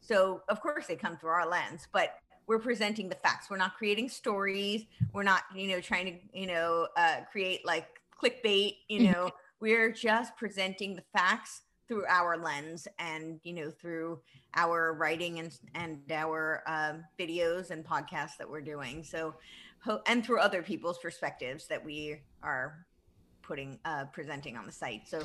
So, 0.01 0.43
of 0.49 0.61
course, 0.61 0.87
they 0.87 0.97
come 0.97 1.17
through 1.17 1.31
our 1.31 1.49
lens, 1.49 1.89
but 1.93 2.15
we're 2.47 2.59
presenting 2.59 3.09
the 3.09 3.15
facts. 3.17 3.49
We're 3.49 3.57
not 3.57 3.75
creating 3.77 4.11
stories. 4.11 4.85
We're 5.13 5.23
not, 5.23 5.45
you 5.55 5.69
know, 5.69 5.81
trying 5.81 6.07
to, 6.07 6.39
you 6.39 6.47
know, 6.47 6.89
uh, 6.97 7.21
create 7.31 7.65
like 7.65 7.89
clickbait. 8.23 8.77
You 8.89 9.01
Mhm. 9.01 9.13
know, 9.13 9.31
we're 9.61 9.91
just 9.91 10.37
presenting 10.37 10.95
the 10.95 11.05
facts 11.17 11.63
through 11.89 12.07
our 12.07 12.37
lens 12.39 12.89
and 12.99 13.41
you 13.45 13.53
know 13.53 13.71
through 13.71 14.19
our 14.55 14.95
writing 14.95 15.39
and 15.39 15.59
and 15.75 16.01
our 16.11 16.63
um, 16.67 17.05
videos 17.19 17.71
and 17.71 17.85
podcasts 17.85 18.37
that 18.39 18.49
we're 18.49 18.61
doing. 18.61 19.05
So, 19.05 19.35
and 20.07 20.25
through 20.25 20.41
other 20.41 20.63
people's 20.63 20.99
perspectives 20.99 21.67
that 21.69 21.85
we 21.85 22.21
are 22.43 22.87
putting 23.43 23.79
uh, 23.85 24.07
presenting 24.13 24.57
on 24.57 24.67
the 24.67 24.73
site. 24.73 25.03
So, 25.07 25.23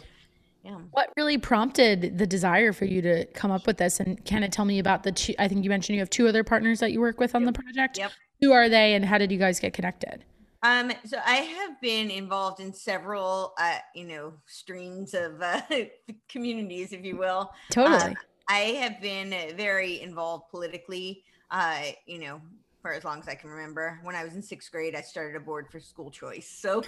yeah. 0.64 0.78
What 0.92 1.12
really 1.16 1.38
prompted 1.38 2.18
the 2.18 2.28
desire 2.28 2.74
for 2.74 2.86
you 2.86 3.02
to 3.02 3.26
come 3.28 3.52
up 3.52 3.66
with 3.66 3.78
this? 3.78 4.00
And 4.00 4.24
kind 4.26 4.44
of 4.44 4.52
tell 4.52 4.66
me 4.66 4.80
about 4.80 5.04
the 5.04 5.12
two, 5.12 5.34
I 5.40 5.48
think 5.48 5.64
you 5.64 5.70
mentioned 5.70 5.96
you 5.96 6.02
have 6.02 6.10
two 6.10 6.28
other 6.28 6.44
partners 6.44 6.80
that 6.80 6.92
you 6.92 7.00
work 7.00 7.20
with 7.20 7.34
on 7.34 7.46
the 7.46 7.54
project. 7.54 7.98
Yep. 7.98 8.12
Who 8.42 8.52
are 8.52 8.70
they 8.70 8.94
and 8.94 9.06
how 9.06 9.18
did 9.18 9.32
you 9.32 9.38
guys 9.38 9.60
get 9.60 9.74
connected? 9.74 10.26
Um, 10.62 10.92
so 11.06 11.18
I 11.26 11.36
have 11.36 11.80
been 11.80 12.12
involved 12.12 12.60
in 12.60 12.74
several, 12.74 13.54
uh, 13.58 13.78
you 13.96 14.06
know, 14.06 14.34
streams 14.46 15.14
of 15.14 15.42
uh, 15.42 15.62
communities, 16.30 16.92
if 16.92 17.06
you 17.06 17.18
will. 17.18 17.52
Totally. 17.72 18.16
I 18.50 18.60
have 18.60 19.02
been 19.02 19.56
very 19.56 20.02
involved 20.02 20.50
politically, 20.50 21.24
uh, 21.52 21.84
you 22.06 22.20
know, 22.20 22.42
for 22.82 22.94
as 22.94 23.04
long 23.04 23.20
as 23.20 23.28
I 23.28 23.36
can 23.36 23.50
remember. 23.50 24.00
When 24.04 24.16
I 24.16 24.24
was 24.24 24.36
in 24.36 24.42
sixth 24.42 24.72
grade, 24.72 24.96
I 24.96 25.02
started 25.02 25.36
a 25.36 25.40
board 25.40 25.68
for 25.72 25.80
school 25.80 26.12
choice. 26.12 26.50
So, 26.50 26.86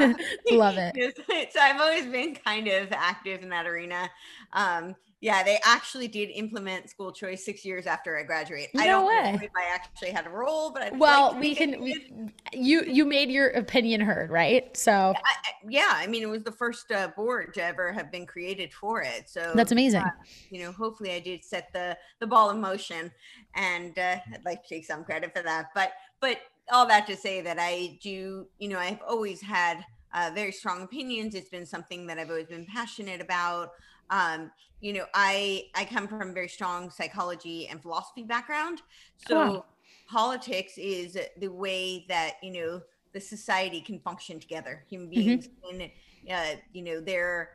uh, 0.00 0.08
Love 0.50 0.78
it. 0.78 0.94
so 1.52 1.60
I've 1.60 1.80
always 1.80 2.06
been 2.06 2.34
kind 2.34 2.68
of 2.68 2.92
active 2.92 3.42
in 3.42 3.48
that 3.50 3.66
arena. 3.66 4.10
Um, 4.52 4.94
yeah, 5.20 5.42
they 5.42 5.58
actually 5.64 6.08
did 6.08 6.30
implement 6.30 6.90
school 6.90 7.12
choice 7.12 7.44
six 7.44 7.64
years 7.64 7.86
after 7.86 8.16
I 8.18 8.22
graduated. 8.22 8.70
I 8.78 8.86
No 8.86 8.86
don't 8.86 9.06
way. 9.06 9.40
know 9.40 9.46
if 9.46 9.50
I 9.56 9.74
actually 9.74 10.10
had 10.10 10.26
a 10.26 10.30
role, 10.30 10.72
but 10.72 10.82
I'd 10.82 10.92
like 11.08 11.28
Well, 11.30 11.30
to 11.30 11.36
we 11.38 11.54
can, 11.54 11.82
we, 11.82 12.32
you, 12.52 12.82
you 12.84 13.04
made 13.04 13.30
your 13.30 13.48
opinion 13.50 14.00
heard, 14.00 14.30
right? 14.30 14.74
So 14.76 15.18
I, 15.24 15.50
I- 15.50 15.52
yeah, 15.68 15.90
I 15.92 16.06
mean, 16.06 16.22
it 16.22 16.26
was 16.28 16.44
the 16.44 16.52
first 16.52 16.90
uh, 16.92 17.08
board 17.16 17.54
to 17.54 17.62
ever 17.62 17.92
have 17.92 18.10
been 18.12 18.26
created 18.26 18.72
for 18.72 19.02
it. 19.02 19.28
So 19.28 19.42
that's 19.52 19.72
amazing. 19.72 20.02
uh, 20.04 20.10
you 20.50 20.62
know, 20.62 20.72
hopefully 20.72 21.10
I 21.12 21.20
did 21.20 21.44
set 21.44 21.72
the 21.72 21.96
the 22.20 22.26
ball 22.26 22.50
in 22.50 22.60
motion, 22.60 23.10
and 23.54 23.98
uh, 23.98 24.18
I'd 24.32 24.44
like 24.44 24.62
to 24.62 24.68
take 24.68 24.84
some 24.84 25.04
credit 25.04 25.32
for 25.34 25.42
that. 25.42 25.66
But 25.74 25.92
but 26.20 26.38
all 26.70 26.86
that 26.86 27.06
to 27.06 27.16
say 27.16 27.40
that 27.42 27.58
I 27.58 27.98
do, 28.02 28.48
you 28.58 28.68
know, 28.68 28.78
I've 28.78 29.00
always 29.06 29.40
had 29.40 29.84
uh, 30.14 30.30
very 30.34 30.52
strong 30.52 30.82
opinions. 30.82 31.34
It's 31.34 31.48
been 31.48 31.66
something 31.66 32.06
that 32.06 32.18
I've 32.18 32.30
always 32.30 32.46
been 32.48 32.66
passionate 32.66 33.20
about. 33.20 33.70
Um, 34.10 34.50
you 34.80 34.92
know, 34.92 35.06
I 35.14 35.64
I 35.74 35.84
come 35.84 36.08
from 36.08 36.30
a 36.30 36.32
very 36.32 36.48
strong 36.48 36.90
psychology 36.90 37.66
and 37.68 37.82
philosophy 37.82 38.22
background, 38.22 38.80
so 39.16 39.46
Wow. 39.50 39.64
politics 40.08 40.74
is 40.78 41.18
the 41.36 41.48
way 41.48 42.06
that 42.08 42.34
you 42.42 42.52
know 42.52 42.82
the 43.12 43.20
society 43.20 43.80
can 43.80 44.00
function 44.00 44.38
together. 44.40 44.84
Human 44.90 45.08
Mm-hmm. 45.16 45.40
beings 45.40 45.48
can, 45.66 45.90
uh, 46.30 46.56
you 46.72 46.82
know, 46.82 47.00
they're 47.00 47.50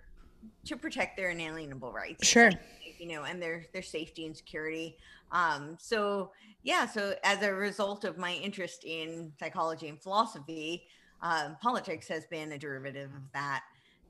to 0.65 0.77
protect 0.77 1.17
their 1.17 1.29
inalienable 1.31 1.93
rights 1.93 2.23
Sure. 2.23 2.51
you 2.99 3.07
know 3.07 3.23
and 3.23 3.41
their 3.41 3.65
their 3.73 3.81
safety 3.81 4.25
and 4.25 4.35
security 4.35 4.97
um 5.33 5.75
so 5.79 6.31
yeah 6.63 6.85
so 6.85 7.15
as 7.23 7.41
a 7.43 7.53
result 7.53 8.05
of 8.05 8.17
my 8.17 8.33
interest 8.35 8.83
in 8.85 9.31
psychology 9.39 9.89
and 9.89 10.01
philosophy 10.01 10.85
um, 11.21 11.57
politics 11.61 12.07
has 12.07 12.25
been 12.27 12.51
a 12.53 12.57
derivative 12.57 13.09
of 13.15 13.23
that 13.33 13.61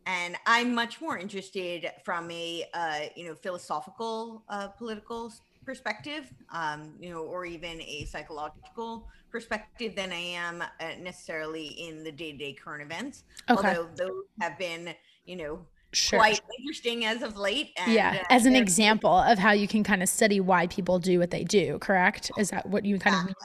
and 0.06 0.36
i'm 0.46 0.76
much 0.76 1.02
more 1.02 1.18
interested 1.18 1.90
from 2.06 2.30
a 2.32 2.66
uh, 2.74 3.02
you 3.16 3.26
know 3.26 3.36
philosophical 3.36 4.44
uh, 4.50 4.68
political 4.70 5.32
perspective 5.66 6.32
um, 6.52 6.96
you 7.00 7.10
know 7.10 7.22
or 7.22 7.46
even 7.46 7.82
a 7.82 8.06
psychological 8.06 9.08
perspective 9.32 9.96
than 9.96 10.12
i 10.12 10.16
am 10.16 10.62
uh, 10.62 10.68
necessarily 11.00 11.68
in 11.68 12.04
the 12.04 12.12
day-to-day 12.12 12.54
current 12.62 12.84
events 12.84 13.24
Okay. 13.50 13.74
although 13.74 13.90
those 13.96 14.24
have 14.42 14.58
been 14.58 14.94
you 15.26 15.36
know 15.38 15.66
Sure. 15.94 16.20
quite 16.20 16.42
interesting 16.60 17.06
as 17.06 17.22
of 17.22 17.38
late. 17.38 17.72
And, 17.78 17.94
yeah. 17.94 18.22
uh, 18.22 18.34
As 18.34 18.46
an 18.46 18.56
example 18.56 19.16
of 19.16 19.38
how 19.38 19.52
you 19.52 19.68
can 19.68 19.84
kind 19.84 20.02
of 20.04 20.10
study 20.10 20.40
why 20.40 20.68
people 20.68 21.00
do 21.00 21.20
what 21.20 21.32
they 21.32 21.44
do, 21.44 21.80
correct? 21.80 22.32
Is 22.38 22.50
that 22.50 22.66
what 22.68 22.86
you 22.86 23.00
kind 23.00 23.16
of 23.16 23.26
mean? 23.26 23.36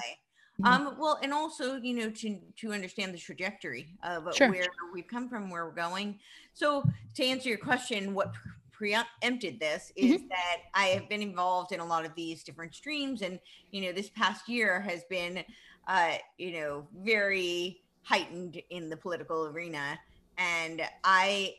Mhm. 0.60 0.66
Um, 0.66 0.96
well, 0.98 1.20
and 1.22 1.32
also, 1.32 1.76
you 1.76 1.94
know, 1.94 2.10
to 2.10 2.40
to 2.56 2.72
understand 2.72 3.14
the 3.14 3.18
trajectory 3.18 3.96
of 4.02 4.34
Sure. 4.34 4.50
where 4.50 4.66
we've 4.92 5.06
come 5.06 5.28
from, 5.28 5.50
where 5.50 5.64
we're 5.66 5.70
going. 5.70 6.18
So, 6.52 6.82
to 7.14 7.24
answer 7.24 7.48
your 7.48 7.58
question, 7.58 8.12
what 8.12 8.32
preempted 8.72 9.60
this 9.60 9.92
Mm-hmm. 9.96 10.14
is 10.14 10.22
that 10.28 10.56
I 10.74 10.86
have 10.86 11.08
been 11.08 11.22
involved 11.22 11.70
in 11.72 11.78
a 11.78 11.84
lot 11.84 12.04
of 12.04 12.12
these 12.16 12.42
different 12.42 12.74
streams, 12.74 13.22
and 13.22 13.38
you 13.70 13.82
know, 13.82 13.92
this 13.92 14.10
past 14.10 14.48
year 14.48 14.80
has 14.80 15.04
been, 15.04 15.44
uh, 15.86 16.16
you 16.38 16.52
know, 16.52 16.88
very 17.04 17.82
heightened 18.02 18.60
in 18.70 18.88
the 18.90 18.96
political 18.96 19.46
arena, 19.46 19.96
and 20.38 20.82
I, 21.04 21.54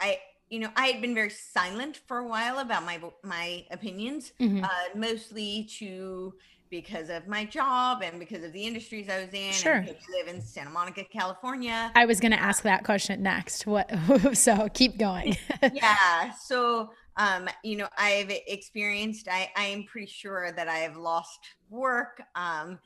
I. 0.00 0.18
You 0.48 0.60
know, 0.60 0.68
I 0.76 0.86
had 0.86 1.00
been 1.02 1.12
very 1.12 1.30
silent 1.30 2.02
for 2.06 2.18
a 2.18 2.28
while 2.28 2.60
about 2.60 2.84
my 2.84 3.00
my 3.24 3.64
opinions, 3.72 4.32
Mhm. 4.40 4.62
uh, 4.62 4.68
mostly 4.94 5.68
to 5.80 6.34
because 6.70 7.10
of 7.10 7.26
my 7.26 7.44
job 7.44 8.02
and 8.02 8.20
because 8.20 8.44
of 8.44 8.52
the 8.52 8.64
industries 8.64 9.08
I 9.08 9.24
was 9.24 9.34
in. 9.34 9.52
Sure. 9.52 9.72
And 9.74 9.88
I 9.88 9.96
live 10.18 10.28
in 10.32 10.40
Santa 10.40 10.70
Monica, 10.70 11.04
California. 11.04 11.90
I 11.94 12.04
was 12.06 12.20
going 12.20 12.32
to 12.32 12.40
ask 12.40 12.62
that 12.62 12.84
question 12.84 13.22
next. 13.22 13.66
What? 13.66 13.90
so 14.34 14.68
keep 14.72 14.98
going. 14.98 15.36
yeah. 15.72 16.32
So, 16.32 16.90
um, 17.16 17.48
you 17.64 17.76
know, 17.76 17.88
I've 17.98 18.30
experienced. 18.30 19.26
I 19.28 19.50
I 19.56 19.64
am 19.64 19.82
pretty 19.84 20.06
sure 20.06 20.52
that 20.52 20.68
I 20.68 20.78
have 20.78 20.96
lost 20.96 21.40
work. 21.70 22.22
Um, 22.36 22.78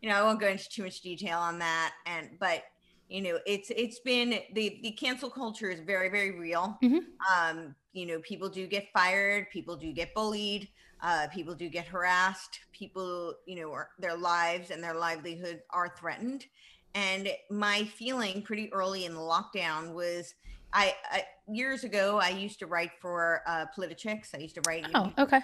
you 0.00 0.08
know, 0.08 0.14
I 0.16 0.22
won't 0.22 0.40
go 0.40 0.46
into 0.46 0.68
too 0.68 0.84
much 0.84 1.00
detail 1.00 1.38
on 1.38 1.58
that. 1.58 1.94
And 2.06 2.30
but 2.38 2.62
you 3.08 3.22
know, 3.22 3.38
it's 3.46 3.70
it's 3.70 4.00
been 4.00 4.40
the 4.52 4.80
the 4.82 4.92
cancel 4.92 5.30
culture 5.30 5.70
is 5.70 5.80
very 5.80 6.08
very 6.08 6.38
real. 6.38 6.78
Mhm. 6.82 7.00
Um, 7.34 7.74
you 7.92 8.06
know, 8.06 8.20
people 8.20 8.48
do 8.48 8.66
get 8.66 8.88
fired. 8.92 9.50
People 9.50 9.76
do 9.76 9.92
get 9.92 10.14
bullied. 10.14 10.68
Uh, 11.00 11.28
people 11.32 11.54
do 11.54 11.68
get 11.68 11.86
harassed. 11.86 12.60
People, 12.72 13.34
you 13.46 13.60
know, 13.60 13.72
are, 13.72 13.90
their 13.98 14.16
lives 14.16 14.70
and 14.70 14.82
their 14.82 14.94
livelihood 14.94 15.62
are 15.70 15.94
threatened. 15.98 16.46
And 16.94 17.28
my 17.50 17.84
feeling 17.84 18.42
pretty 18.42 18.72
early 18.72 19.04
in 19.04 19.14
the 19.14 19.20
lockdown 19.20 19.94
was 19.94 20.34
I, 20.72 20.94
I 21.10 21.24
years 21.46 21.84
ago 21.84 22.18
I 22.20 22.30
used 22.30 22.58
to 22.58 22.66
write 22.66 22.90
for 23.00 23.42
uh, 23.46 23.66
Politichicks. 23.76 24.34
I 24.34 24.38
used 24.38 24.56
to 24.56 24.62
write. 24.66 24.86
oh, 24.94 25.12
okay. 25.18 25.40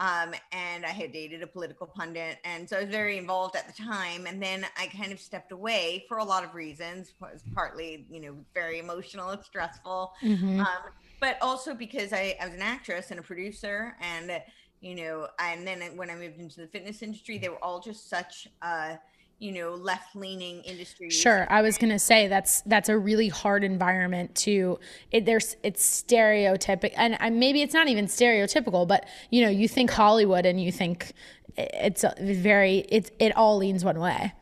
Um, 0.00 0.34
and 0.52 0.84
I 0.84 0.90
had 0.90 1.12
dated 1.12 1.42
a 1.42 1.46
political 1.46 1.86
pundit, 1.86 2.38
and 2.44 2.68
so 2.68 2.78
I 2.78 2.80
was 2.80 2.88
very 2.90 3.18
involved 3.18 3.54
at 3.54 3.66
the 3.66 3.82
time. 3.82 4.26
And 4.26 4.42
then 4.42 4.66
I 4.76 4.86
kind 4.86 5.12
of 5.12 5.20
stepped 5.20 5.52
away 5.52 6.06
for 6.08 6.18
a 6.18 6.24
lot 6.24 6.42
of 6.42 6.54
reasons. 6.54 7.12
Was 7.20 7.44
partly, 7.54 8.06
you 8.10 8.20
know, 8.20 8.34
very 8.54 8.78
emotional 8.78 9.28
and 9.28 9.44
stressful, 9.44 10.12
Mhm. 10.22 10.60
um, 10.60 10.82
but 11.20 11.36
also 11.42 11.74
because 11.74 12.14
I, 12.14 12.34
I 12.40 12.46
was 12.46 12.54
an 12.54 12.62
actress 12.62 13.10
and 13.10 13.20
a 13.20 13.22
producer, 13.22 13.94
and 14.00 14.42
you 14.80 14.94
know, 14.94 15.28
and 15.38 15.66
then 15.66 15.82
when 15.96 16.08
I 16.08 16.14
moved 16.14 16.38
into 16.40 16.60
the 16.62 16.66
fitness 16.66 17.02
industry, 17.02 17.36
they 17.36 17.50
were 17.50 17.62
all 17.62 17.80
just 17.80 18.08
such, 18.08 18.48
uh, 18.62 18.96
you 19.40 19.52
know, 19.52 19.70
left-leaning 19.70 20.62
industries. 20.62 21.18
Sure. 21.18 21.46
I 21.50 21.62
was 21.62 21.78
going 21.78 21.90
to 21.90 21.98
say 21.98 22.28
that's 22.28 22.60
that's 22.62 22.88
a 22.88 22.96
really 22.96 23.28
hard 23.28 23.64
environment 23.64 24.34
to 24.36 24.78
it 25.10 25.24
there's 25.24 25.56
it's 25.62 25.82
stereotypic 25.82 26.92
and 26.96 27.16
I, 27.18 27.30
maybe 27.30 27.62
it's 27.62 27.74
not 27.74 27.88
even 27.88 28.06
stereotypical, 28.06 28.86
but 28.86 29.06
you 29.30 29.42
know, 29.42 29.48
you 29.48 29.66
think 29.66 29.90
Hollywood 29.90 30.46
and 30.46 30.62
you 30.62 30.70
think 30.70 31.14
it's 31.56 32.04
very 32.20 32.84
it's 32.90 33.10
it 33.18 33.34
all 33.36 33.56
leans 33.56 33.84
one 33.84 33.98
way. 33.98 34.32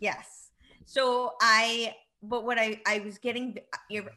Yes. 0.00 0.50
So 0.86 1.34
I, 1.40 1.94
but 2.22 2.44
what 2.44 2.58
I, 2.58 2.80
I 2.86 3.00
was 3.00 3.18
getting, 3.18 3.58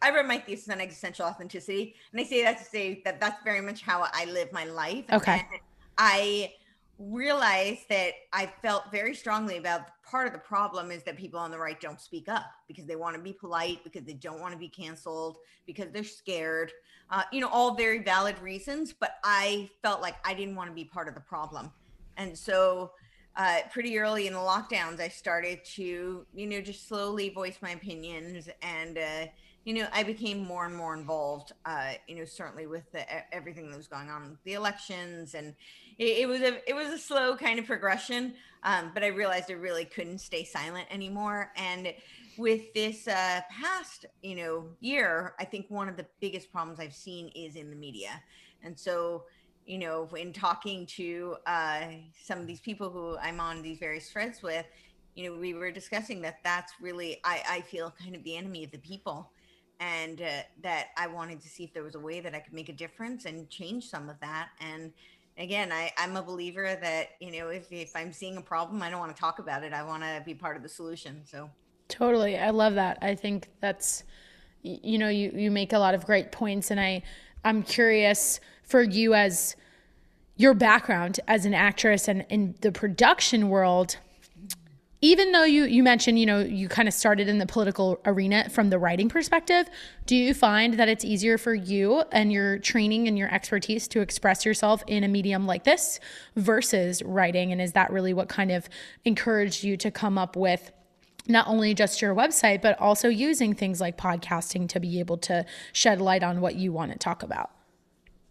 I 0.01 0.11
wrote 0.11 0.25
my 0.25 0.37
thesis 0.37 0.69
on 0.69 0.79
existential 0.79 1.25
authenticity, 1.25 1.95
and 2.11 2.21
I 2.21 2.23
say 2.23 2.43
that 2.43 2.59
to 2.59 2.63
say 2.63 3.01
that 3.03 3.19
that's 3.19 3.43
very 3.43 3.61
much 3.61 3.81
how 3.81 4.07
I 4.13 4.25
live 4.25 4.53
my 4.53 4.65
life. 4.65 5.05
Okay. 5.11 5.33
And 5.33 5.59
I 5.97 6.53
realized 6.99 7.87
that 7.89 8.13
I 8.33 8.51
felt 8.61 8.91
very 8.91 9.13
strongly 9.13 9.57
about 9.57 9.81
part 10.03 10.27
of 10.27 10.33
the 10.33 10.39
problem 10.39 10.91
is 10.91 11.03
that 11.03 11.17
people 11.17 11.39
on 11.39 11.51
the 11.51 11.57
right 11.59 11.79
don't 11.79 12.01
speak 12.01 12.27
up 12.27 12.45
because 12.67 12.85
they 12.85 12.95
want 12.95 13.15
to 13.15 13.21
be 13.21 13.33
polite, 13.33 13.83
because 13.83 14.03
they 14.03 14.13
don't 14.13 14.39
want 14.39 14.53
to 14.53 14.59
be 14.59 14.69
canceled, 14.69 15.37
because 15.65 15.87
they're 15.91 16.03
scared. 16.03 16.71
Uh, 17.09 17.23
you 17.31 17.39
know, 17.39 17.49
all 17.49 17.75
very 17.75 17.99
valid 17.99 18.37
reasons. 18.39 18.93
But 18.93 19.15
I 19.23 19.69
felt 19.81 20.01
like 20.01 20.15
I 20.25 20.33
didn't 20.33 20.55
want 20.55 20.69
to 20.69 20.75
be 20.75 20.85
part 20.85 21.07
of 21.07 21.13
the 21.13 21.21
problem. 21.21 21.71
And 22.17 22.37
so, 22.37 22.91
uh, 23.35 23.59
pretty 23.71 23.99
early 23.99 24.25
in 24.25 24.33
the 24.33 24.39
lockdowns, 24.39 24.99
I 24.99 25.09
started 25.09 25.63
to, 25.75 26.25
you 26.33 26.47
know, 26.47 26.59
just 26.59 26.87
slowly 26.87 27.29
voice 27.29 27.57
my 27.61 27.69
opinions 27.69 28.49
and, 28.63 28.97
uh, 28.97 29.27
you 29.63 29.73
know, 29.73 29.87
I 29.93 30.01
became 30.01 30.43
more 30.43 30.65
and 30.65 30.75
more 30.75 30.95
involved, 30.95 31.51
uh, 31.65 31.91
you 32.07 32.15
know, 32.15 32.25
certainly 32.25 32.67
with 32.67 32.89
the, 32.93 33.05
everything 33.35 33.69
that 33.69 33.77
was 33.77 33.87
going 33.87 34.09
on, 34.09 34.37
the 34.45 34.53
elections, 34.53 35.35
and 35.35 35.53
it, 35.97 36.19
it, 36.19 36.27
was 36.27 36.41
a 36.41 36.69
it 36.69 36.75
was 36.75 36.87
a 36.89 36.97
slow 36.97 37.35
kind 37.35 37.59
of 37.59 37.65
progression. 37.65 38.33
Um, 38.63 38.91
but 38.93 39.03
I 39.03 39.07
realized 39.07 39.49
I 39.49 39.53
really 39.53 39.85
couldn't 39.85 40.19
stay 40.19 40.43
silent 40.43 40.87
anymore. 40.89 41.51
And 41.55 41.93
with 42.37 42.73
this 42.73 43.07
uh, 43.07 43.41
past, 43.49 44.05
you 44.21 44.35
know, 44.35 44.65
year, 44.79 45.35
I 45.39 45.45
think 45.45 45.67
one 45.69 45.87
of 45.87 45.95
the 45.95 46.05
biggest 46.19 46.51
problems 46.51 46.79
I've 46.79 46.93
seen 46.93 47.29
is 47.29 47.55
in 47.55 47.69
the 47.69 47.75
media, 47.75 48.21
and 48.63 48.77
so. 48.77 49.25
You 49.69 49.79
know, 49.79 50.07
in 50.15 50.31
talking 50.31 50.85
to 50.95 51.35
uh, 51.45 51.87
some 52.23 52.39
of 52.39 52.47
these 52.47 52.61
people 52.61 52.89
who 52.89 53.17
I'm 53.17 53.41
on 53.41 53.61
these 53.61 53.79
various 53.79 54.09
threads 54.09 54.41
with, 54.41 54.65
you 55.13 55.29
know, 55.29 55.37
we 55.37 55.55
were 55.55 55.71
discussing 55.71 56.21
that 56.21 56.37
that's 56.41 56.71
really, 56.79 57.19
I, 57.25 57.43
I 57.49 57.61
feel 57.61 57.93
kind 58.01 58.15
of 58.15 58.23
the 58.23 58.37
enemy 58.37 58.63
of 58.63 58.71
the 58.71 58.77
people 58.77 59.29
and 59.79 60.21
uh, 60.21 60.43
that 60.61 60.87
I 60.97 61.07
wanted 61.07 61.41
to 61.41 61.47
see 61.47 61.63
if 61.63 61.73
there 61.73 61.83
was 61.83 61.95
a 61.95 61.99
way 61.99 62.19
that 62.19 62.33
I 62.33 62.39
could 62.39 62.53
make 62.53 62.69
a 62.69 62.73
difference 62.73 63.25
and 63.25 63.49
change 63.49 63.89
some 63.89 64.09
of 64.09 64.19
that. 64.21 64.49
And 64.59 64.91
again, 65.37 65.71
I, 65.71 65.91
I'm 65.97 66.15
a 66.15 66.21
believer 66.21 66.77
that, 66.81 67.09
you 67.19 67.31
know, 67.31 67.49
if, 67.49 67.71
if 67.71 67.95
I'm 67.95 68.11
seeing 68.11 68.37
a 68.37 68.41
problem, 68.41 68.81
I 68.81 68.89
don't 68.89 68.99
want 68.99 69.15
to 69.15 69.19
talk 69.19 69.39
about 69.39 69.63
it. 69.63 69.73
I 69.73 69.83
want 69.83 70.03
to 70.03 70.21
be 70.25 70.33
part 70.33 70.57
of 70.57 70.63
the 70.63 70.69
solution. 70.69 71.21
So 71.25 71.49
totally. 71.87 72.37
I 72.37 72.49
love 72.49 72.75
that. 72.75 72.97
I 73.01 73.15
think 73.15 73.49
that's, 73.59 74.03
you 74.61 74.97
know, 74.97 75.09
you, 75.09 75.31
you 75.33 75.51
make 75.51 75.73
a 75.73 75.79
lot 75.79 75.93
of 75.93 76.05
great 76.05 76.31
points 76.31 76.71
and 76.71 76.79
I, 76.79 77.03
I'm 77.43 77.63
curious 77.63 78.39
for 78.63 78.81
you 78.81 79.13
as 79.13 79.55
your 80.35 80.53
background 80.53 81.19
as 81.27 81.45
an 81.45 81.53
actress 81.53 82.07
and 82.07 82.25
in 82.29 82.55
the 82.61 82.71
production 82.71 83.49
world, 83.49 83.97
even 85.01 85.31
though 85.31 85.43
you 85.43 85.65
you 85.65 85.83
mentioned 85.83 86.19
you 86.19 86.25
know 86.25 86.39
you 86.39 86.67
kind 86.67 86.87
of 86.87 86.93
started 86.93 87.27
in 87.27 87.37
the 87.37 87.45
political 87.45 87.99
arena 88.05 88.49
from 88.49 88.69
the 88.69 88.79
writing 88.79 89.09
perspective 89.09 89.69
do 90.07 90.15
you 90.15 90.33
find 90.33 90.75
that 90.75 90.87
it's 90.87 91.03
easier 91.03 91.37
for 91.37 91.53
you 91.53 92.01
and 92.13 92.31
your 92.31 92.57
training 92.59 93.09
and 93.09 93.17
your 93.17 93.31
expertise 93.33 93.89
to 93.89 93.99
express 93.99 94.45
yourself 94.45 94.83
in 94.87 95.03
a 95.03 95.07
medium 95.07 95.45
like 95.45 95.65
this 95.65 95.99
versus 96.37 97.03
writing? 97.03 97.51
And 97.51 97.61
is 97.61 97.73
that 97.73 97.91
really 97.91 98.13
what 98.13 98.29
kind 98.29 98.51
of 98.51 98.69
encouraged 99.03 99.65
you 99.65 99.75
to 99.77 99.91
come 99.91 100.17
up 100.17 100.37
with 100.37 100.71
not 101.27 101.45
only 101.47 101.73
just 101.73 102.01
your 102.01 102.15
website 102.15 102.61
but 102.61 102.79
also 102.79 103.09
using 103.09 103.53
things 103.53 103.81
like 103.81 103.97
podcasting 103.97 104.69
to 104.69 104.79
be 104.79 104.99
able 104.99 105.17
to 105.17 105.45
shed 105.73 105.99
light 105.99 106.23
on 106.23 106.39
what 106.39 106.55
you 106.55 106.71
want 106.71 106.93
to 106.93 106.97
talk 106.97 107.21
about? 107.21 107.51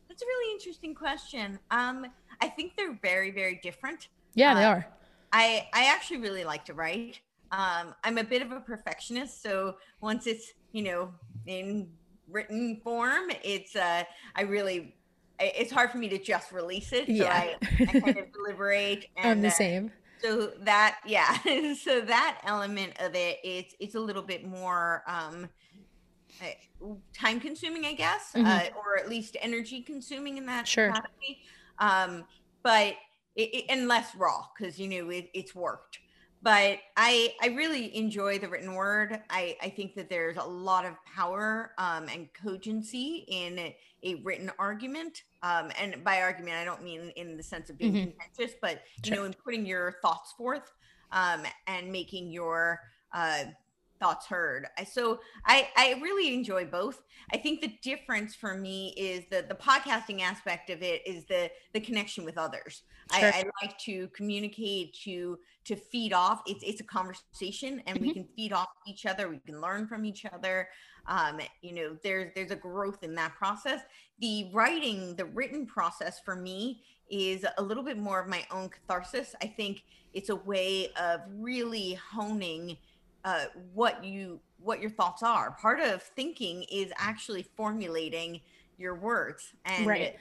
That's 0.09 0.23
a 0.23 0.27
really 0.27 0.55
interesting 0.55 0.95
question. 0.95 1.59
Um, 1.71 2.07
i 2.43 2.49
think 2.49 2.77
they're 2.77 2.99
very 3.03 3.31
very 3.31 3.61
different. 3.63 4.09
Yeah 4.35 4.55
they 4.55 4.65
uh, 4.65 4.71
are 4.71 4.87
I 5.37 5.69
I 5.75 5.87
actually 5.93 6.19
really 6.19 6.45
like 6.45 6.65
to 6.65 6.75
write. 6.75 7.21
Um, 7.53 7.95
I'm 8.03 8.17
a 8.17 8.25
bit 8.25 8.41
of 8.41 8.53
a 8.53 8.61
perfectionist, 8.61 9.43
so 9.43 9.77
once 10.01 10.27
it's 10.27 10.53
you 10.73 10.83
know 10.83 11.13
in 11.47 11.89
written 12.29 12.81
form, 12.83 13.31
it's 13.45 13.77
uh, 13.77 14.05
I 14.35 14.43
really 14.43 14.97
it's 15.39 15.71
hard 15.71 15.91
for 15.91 15.99
me 15.99 16.09
to 16.09 16.19
just 16.19 16.53
release 16.53 16.91
it. 16.95 17.07
So 17.07 17.13
yeah. 17.13 17.35
I, 17.35 17.57
I 17.81 18.01
kind 18.01 18.19
of 18.19 18.33
deliberate. 18.33 19.11
And, 19.19 19.29
I'm 19.31 19.41
the 19.43 19.49
uh, 19.49 19.53
same. 19.53 19.93
So 20.23 20.53
that 20.61 21.01
yeah, 21.05 21.37
so 21.75 22.01
that 22.01 22.41
element 22.45 22.95
of 23.01 23.15
it, 23.15 23.39
it's 23.45 23.75
it's 23.79 23.95
a 23.95 24.01
little 24.01 24.23
bit 24.23 24.47
more 24.47 25.03
um, 25.07 25.51
time 27.13 27.41
consuming, 27.41 27.85
I 27.85 27.93
guess, 27.93 28.33
mm-hmm. 28.33 28.47
uh, 28.47 28.79
or 28.79 28.99
at 28.99 29.11
least 29.11 29.37
energy 29.43 29.83
consuming 29.83 30.39
in 30.39 30.47
that 30.47 30.67
sure. 30.67 30.89
capacity. 30.89 31.43
Um, 31.79 32.25
but 32.63 32.95
it, 33.37 33.55
it, 33.55 33.65
and 33.69 33.87
less 33.87 34.15
raw 34.17 34.47
because 34.57 34.79
you 34.79 34.89
know 34.89 35.11
it, 35.11 35.31
it's 35.35 35.55
worked 35.55 35.99
but 36.47 36.79
I 36.97 37.35
I 37.43 37.49
really 37.57 37.97
enjoy 37.97 38.39
the 38.39 38.49
written 38.49 38.75
word. 38.75 39.21
I 39.31 39.57
I 39.61 39.69
think 39.69 39.97
that 39.97 40.09
there's 40.09 40.37
a 40.37 40.45
lot 40.45 40.85
of 40.85 40.93
power 41.05 41.73
um, 41.77 42.07
and 42.09 42.29
cogency 42.41 43.25
in 43.27 43.59
a, 43.59 43.77
a 44.05 44.15
written 44.23 44.53
argument. 44.59 45.25
Um, 45.43 45.73
and 45.77 46.05
by 46.05 46.23
argument, 46.23 46.57
I 46.57 46.65
don't 46.65 46.85
mean 46.85 47.11
in 47.17 47.37
the 47.37 47.43
sense 47.43 47.69
of 47.69 47.79
being 47.79 47.95
mm-hmm. 47.95 48.11
contentious, 48.11 48.57
but 48.63 48.83
you 49.05 49.09
sure. 49.09 49.17
know, 49.17 49.25
in 49.25 49.35
putting 49.35 49.67
your 49.67 49.97
thoughts 50.03 50.33
forth 50.33 50.73
um, 51.11 51.43
and 51.67 51.91
making 51.91 52.31
your 52.31 52.81
uh, 53.13 53.45
thoughts 54.01 54.27
heard. 54.27 54.67
So 54.91 55.21
I, 55.45 55.69
I 55.77 55.99
really 56.03 56.35
enjoy 56.35 56.65
both. 56.65 57.03
I 57.33 57.39
think 57.39 57.61
the 57.61 57.77
difference 57.83 58.35
for 58.35 58.55
me 58.55 58.95
is 58.97 59.25
that 59.31 59.49
the 59.49 59.55
podcasting 59.55 60.21
aspect 60.21 60.71
of 60.71 60.83
it 60.83 61.07
is 61.07 61.25
the 61.27 61.51
the 61.73 61.81
connection 61.81 62.25
with 62.25 62.39
others. 62.39 62.83
Sure. 63.19 63.29
I, 63.33 63.41
I, 63.41 63.45
like 63.63 63.79
to 63.79 64.09
communicate 64.09 64.95
to 65.05 65.39
to 65.65 65.77
feed 65.77 66.13
off. 66.13 66.43
It's 66.47 66.63
it's 66.65 66.81
a 66.81 66.85
conversation, 66.85 67.83
and 67.87 67.99
mm-hmm. 67.99 68.07
we 68.07 68.15
can 68.15 68.29
feed 68.37 68.53
off 68.53 68.69
each 68.87 69.07
other. 69.07 69.29
We 69.29 69.39
can 69.39 69.61
learn 69.61 69.87
from 69.87 70.05
each 70.05 70.25
other. 70.25 70.69
Um, 71.09 71.41
you 71.63 71.75
know, 71.75 71.97
there's 72.03 72.33
there's 72.35 72.51
a 72.51 72.57
growth 72.57 73.03
in 73.03 73.15
that 73.17 73.35
process. 73.35 73.81
The 74.21 74.51
writing, 74.53 75.15
the 75.17 75.27
written 75.27 75.67
process 75.67 76.21
for 76.25 76.37
me 76.37 76.83
is 77.09 77.45
a 77.59 77.63
little 77.63 77.85
bit 77.85 77.99
more 77.99 78.21
of 78.21 78.29
my 78.29 78.45
own 78.51 78.69
catharsis. 78.69 79.35
I 79.43 79.47
think 79.47 79.85
it's 80.13 80.31
a 80.31 80.37
way 80.37 80.93
of 81.01 81.21
really 81.29 81.95
honing 81.95 82.77
uh, 83.27 83.47
what 83.75 84.03
you 84.03 84.41
what 84.59 84.81
your 84.81 84.91
thoughts 84.91 85.23
are. 85.23 85.51
Part 85.61 85.81
of 85.81 86.03
thinking 86.03 86.65
is 86.73 86.91
actually 86.97 87.43
formulating 87.43 88.41
your 88.79 88.95
words 88.95 89.53
and 89.67 89.87
right. 89.87 90.17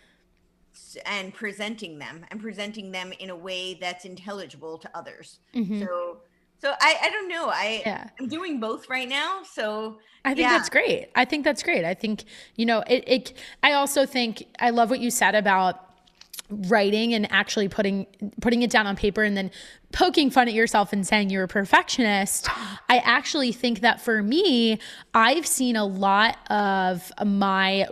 and 1.05 1.33
presenting 1.33 1.99
them 1.99 2.25
and 2.31 2.41
presenting 2.41 2.91
them 2.91 3.13
in 3.19 3.29
a 3.29 3.35
way 3.35 3.75
that's 3.75 4.03
intelligible 4.03 4.77
to 4.79 4.89
others. 4.97 5.39
Mm-hmm. 5.53 5.81
So 5.81 6.17
so 6.57 6.73
I, 6.81 6.97
I 7.03 7.09
don't 7.09 7.29
know. 7.29 7.49
I 7.49 7.83
yeah. 7.85 8.09
I'm 8.19 8.27
doing 8.27 8.59
both 8.59 8.89
right 8.89 9.07
now. 9.07 9.41
So 9.43 9.99
I 10.25 10.29
think 10.29 10.39
yeah. 10.39 10.57
that's 10.57 10.69
great. 10.69 11.09
I 11.15 11.25
think 11.25 11.43
that's 11.43 11.61
great. 11.61 11.85
I 11.85 11.93
think, 11.93 12.23
you 12.55 12.65
know, 12.65 12.83
it, 12.87 13.03
it 13.05 13.33
I 13.61 13.73
also 13.73 14.05
think 14.05 14.47
I 14.59 14.71
love 14.71 14.89
what 14.89 14.99
you 14.99 15.11
said 15.11 15.35
about 15.35 15.94
writing 16.49 17.13
and 17.13 17.31
actually 17.31 17.67
putting 17.67 18.05
putting 18.41 18.61
it 18.61 18.69
down 18.69 18.85
on 18.85 18.95
paper 18.95 19.23
and 19.23 19.35
then 19.35 19.49
poking 19.91 20.29
fun 20.29 20.47
at 20.47 20.53
yourself 20.53 20.93
and 20.93 21.05
saying 21.07 21.29
you're 21.29 21.43
a 21.43 21.47
perfectionist 21.47 22.49
i 22.89 22.99
actually 22.99 23.51
think 23.51 23.79
that 23.79 23.99
for 23.99 24.21
me 24.21 24.79
i've 25.13 25.47
seen 25.47 25.75
a 25.75 25.85
lot 25.85 26.37
of 26.51 27.11
my 27.25 27.87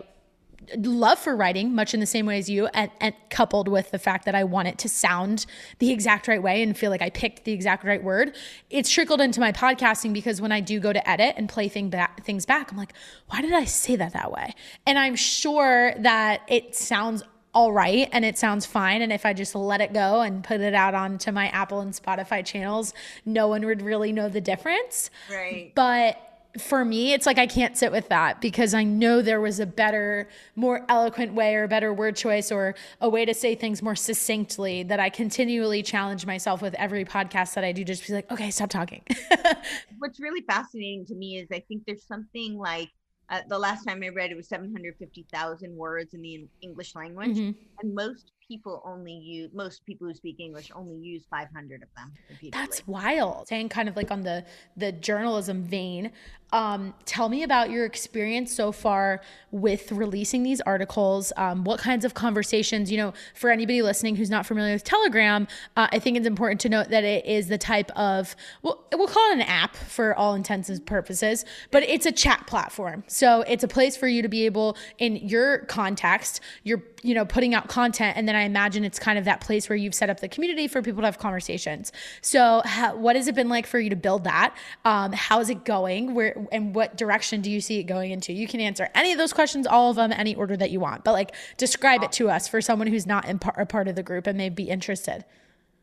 love 0.78 1.20
for 1.20 1.36
writing 1.36 1.76
much 1.76 1.94
in 1.94 2.00
the 2.00 2.06
same 2.06 2.26
way 2.26 2.38
as 2.38 2.50
you 2.50 2.68
and, 2.68 2.90
and, 3.02 3.14
coupled 3.30 3.68
with 3.68 3.90
the 3.90 3.98
fact 3.98 4.26
that 4.26 4.36
i 4.36 4.44
want 4.44 4.68
it 4.68 4.78
to 4.78 4.88
sound 4.88 5.48
the 5.80 5.92
exact 5.92 6.28
right 6.28 6.42
way 6.44 6.62
and 6.62 6.78
feel 6.78 6.92
like 6.92 7.02
i 7.02 7.10
picked 7.10 7.44
the 7.46 7.52
exact 7.52 7.84
right 7.84 8.04
word 8.04 8.36
it's 8.70 8.90
trickled 8.90 9.20
into 9.20 9.40
my 9.40 9.52
podcasting 9.52 10.14
because 10.14 10.40
when 10.40 10.52
i 10.52 10.60
do 10.60 10.80
go 10.80 10.94
to 10.94 11.10
edit 11.10 11.34
and 11.36 11.50
play 11.50 11.68
thing 11.68 11.90
back, 11.90 12.24
things 12.24 12.46
back 12.46 12.72
i'm 12.72 12.78
like 12.78 12.94
why 13.28 13.42
did 13.42 13.52
i 13.54 13.66
say 13.66 13.96
that 13.96 14.14
that 14.14 14.32
way? 14.32 14.54
And 14.86 15.00
i'm 15.00 15.16
sure 15.16 15.94
that 15.98 16.42
it 16.48 16.76
sounds 16.76 17.24
all 17.54 17.72
right 17.72 18.10
and 18.12 18.26
it 18.26 18.38
sounds 18.38 18.66
fine. 18.66 19.02
And 19.02 19.12
if 19.12 19.26
I 19.26 19.34
just 19.34 19.56
let 19.56 19.82
it 19.82 19.94
go 19.94 20.22
and 20.22 20.44
put 20.44 20.62
it 20.62 20.74
out 20.74 20.96
onto 20.96 21.32
my 21.32 21.48
Apple 21.50 21.82
and 21.82 21.94
Spotify 21.94 22.46
channels, 22.46 22.94
no 23.26 23.48
one 23.48 23.66
would 23.66 23.82
really 23.82 24.12
know 24.12 24.30
the 24.30 24.42
difference. 24.42 25.10
Right. 25.32 25.72
But 25.76 26.18
for 26.60 26.86
me, 26.86 27.14
it's 27.14 27.26
like 27.26 27.40
I 27.40 27.48
can't 27.48 27.76
sit 27.78 27.92
with 27.92 28.10
that 28.10 28.40
because 28.40 28.74
I 28.74 28.84
know 28.84 29.22
there 29.22 29.42
was 29.42 29.60
a 29.60 29.66
better, 29.66 30.30
more 30.56 30.86
eloquent 30.88 31.34
way 31.34 31.56
or 31.56 31.68
better 31.68 31.92
word 31.92 32.16
choice 32.16 32.52
or 32.52 32.76
a 33.02 33.10
way 33.10 33.26
to 33.26 33.34
say 33.34 33.56
things 33.56 33.82
more 33.82 33.96
succinctly 33.96 34.84
that 34.84 35.00
I 35.00 35.10
continually 35.10 35.82
challenge 35.82 36.26
myself 36.26 36.62
with 36.62 36.76
every 36.76 37.06
podcast 37.06 37.56
that 37.56 37.64
I 37.64 37.72
do. 37.72 37.84
Just 37.84 38.06
be 38.06 38.14
like, 38.14 38.32
okay, 38.32 38.52
stop 38.52 38.70
talking. 38.70 39.02
What's 39.98 40.20
really 40.20 40.42
fascinating 40.42 41.06
to 41.08 41.16
me 41.16 41.38
is 41.38 41.48
I 41.52 41.64
think 41.68 41.84
there's 41.88 42.06
something 42.06 42.58
like 42.58 42.90
uh, 43.34 43.42
the 43.50 43.58
last 43.58 43.84
time 43.84 44.04
I 44.04 44.10
read 44.10 44.32
it 44.32 44.36
was 44.36 44.48
750,000 44.48 45.76
words 45.76 46.14
in 46.14 46.22
the 46.22 46.48
English 46.62 46.94
language, 46.94 47.38
mm-hmm. 47.38 47.60
and 47.82 47.96
most 47.96 48.32
people 48.48 48.82
only 48.86 49.14
use 49.14 49.52
most 49.54 49.86
people 49.86 50.08
who 50.08 50.14
speak 50.14 50.40
English 50.40 50.72
only 50.76 50.96
use 50.96 51.26
500 51.30 51.84
of 51.84 51.90
them. 51.96 52.12
That's 52.52 52.86
wild. 52.88 53.48
Saying 53.48 53.70
kind 53.70 53.90
of 53.90 53.96
like 53.96 54.12
on 54.12 54.22
the 54.22 54.46
the 54.78 54.92
journalism 54.92 55.64
vein, 55.64 56.12
um, 56.54 56.94
tell 57.06 57.30
me 57.30 57.42
about 57.42 57.72
your 57.72 57.84
experience 57.84 58.56
so 58.56 58.72
far 58.72 59.22
with 59.52 59.92
releasing 59.92 60.44
these 60.44 60.62
articles. 60.62 61.34
Um, 61.36 61.64
what 61.64 61.80
kinds 61.80 62.06
of 62.06 62.14
conversations, 62.14 62.92
you 62.92 62.98
know, 62.98 63.14
for 63.34 63.50
anybody 63.50 63.82
listening 63.82 64.16
who's 64.16 64.30
not 64.30 64.46
familiar 64.46 64.74
with 64.74 64.84
Telegram, 64.84 65.48
uh, 65.76 65.88
I 65.92 65.98
think 65.98 66.16
it's 66.16 66.28
important 66.28 66.62
to 66.62 66.70
note 66.70 66.90
that 66.90 67.04
it 67.04 67.26
is 67.26 67.48
the 67.48 67.58
type 67.58 67.90
of, 67.98 68.36
well, 68.62 68.86
we'll 68.94 69.08
call 69.08 69.32
it 69.32 69.36
an 69.36 69.42
app 69.42 69.76
for 69.76 70.14
all 70.14 70.36
intents 70.36 70.70
and 70.70 70.86
purposes, 70.86 71.44
but 71.72 71.82
it's 71.84 72.06
a 72.06 72.12
chat 72.12 72.46
platform. 72.46 73.04
So 73.08 73.42
it's 73.42 73.64
a 73.64 73.68
place 73.68 73.98
for 73.98 74.08
you 74.08 74.22
to 74.22 74.30
be 74.30 74.46
able, 74.46 74.78
in 75.00 75.16
your 75.16 75.60
context, 75.66 76.40
you're 76.64 76.84
you 77.04 77.14
know, 77.14 77.26
putting 77.26 77.54
out 77.54 77.68
content. 77.68 78.18
And 78.18 78.28
then 78.28 78.36
I 78.36 78.44
imagine 78.44 78.84
it's 78.84 78.98
kind 78.98 79.20
of 79.20 79.26
that 79.26 79.42
place 79.42 79.70
where 79.70 79.76
you've 79.76 79.94
set 79.94 80.10
up 80.10 80.22
the 80.22 80.28
community 80.28 80.68
for 80.68 80.82
people 80.82 81.02
to 81.02 81.08
have 81.08 81.20
conversations. 81.20 81.92
So, 82.22 82.62
how, 82.66 82.96
what 82.96 83.16
has 83.16 83.28
it 83.28 83.36
been 83.36 83.50
like 83.50 83.68
for 83.68 83.80
you 83.80 83.90
to 83.90 83.96
build 83.96 84.24
that? 84.24 84.56
Um, 84.86 85.12
how 85.12 85.40
is 85.40 85.50
it 85.50 85.66
going? 85.66 86.16
Where 86.16 86.48
and 86.52 86.74
what 86.74 86.98
direction 86.98 87.42
do 87.42 87.52
you 87.52 87.62
see 87.62 87.80
it 87.80 87.84
going 87.84 88.12
into? 88.12 88.34
You 88.34 88.48
can 88.48 88.62
answer 88.62 88.90
any 88.96 89.12
of 89.12 89.18
those 89.18 89.34
questions, 89.34 89.68
all 89.68 89.90
of 89.90 89.98
them, 89.98 90.12
any 90.14 90.34
order 90.36 90.56
that 90.58 90.72
you 90.72 90.80
want. 90.80 91.04
But 91.04 91.12
like, 91.12 91.36
describe 91.58 92.04
it 92.04 92.12
to 92.14 92.30
us 92.30 92.48
for 92.48 92.62
someone 92.62 92.88
who's 92.88 93.06
not 93.06 93.26
in 93.26 93.40
par- 93.40 93.56
a 93.58 93.66
part 93.66 93.88
of 93.88 93.96
the 93.96 94.04
group 94.04 94.26
and 94.26 94.38
may 94.38 94.50
be 94.50 94.70
interested. 94.70 95.26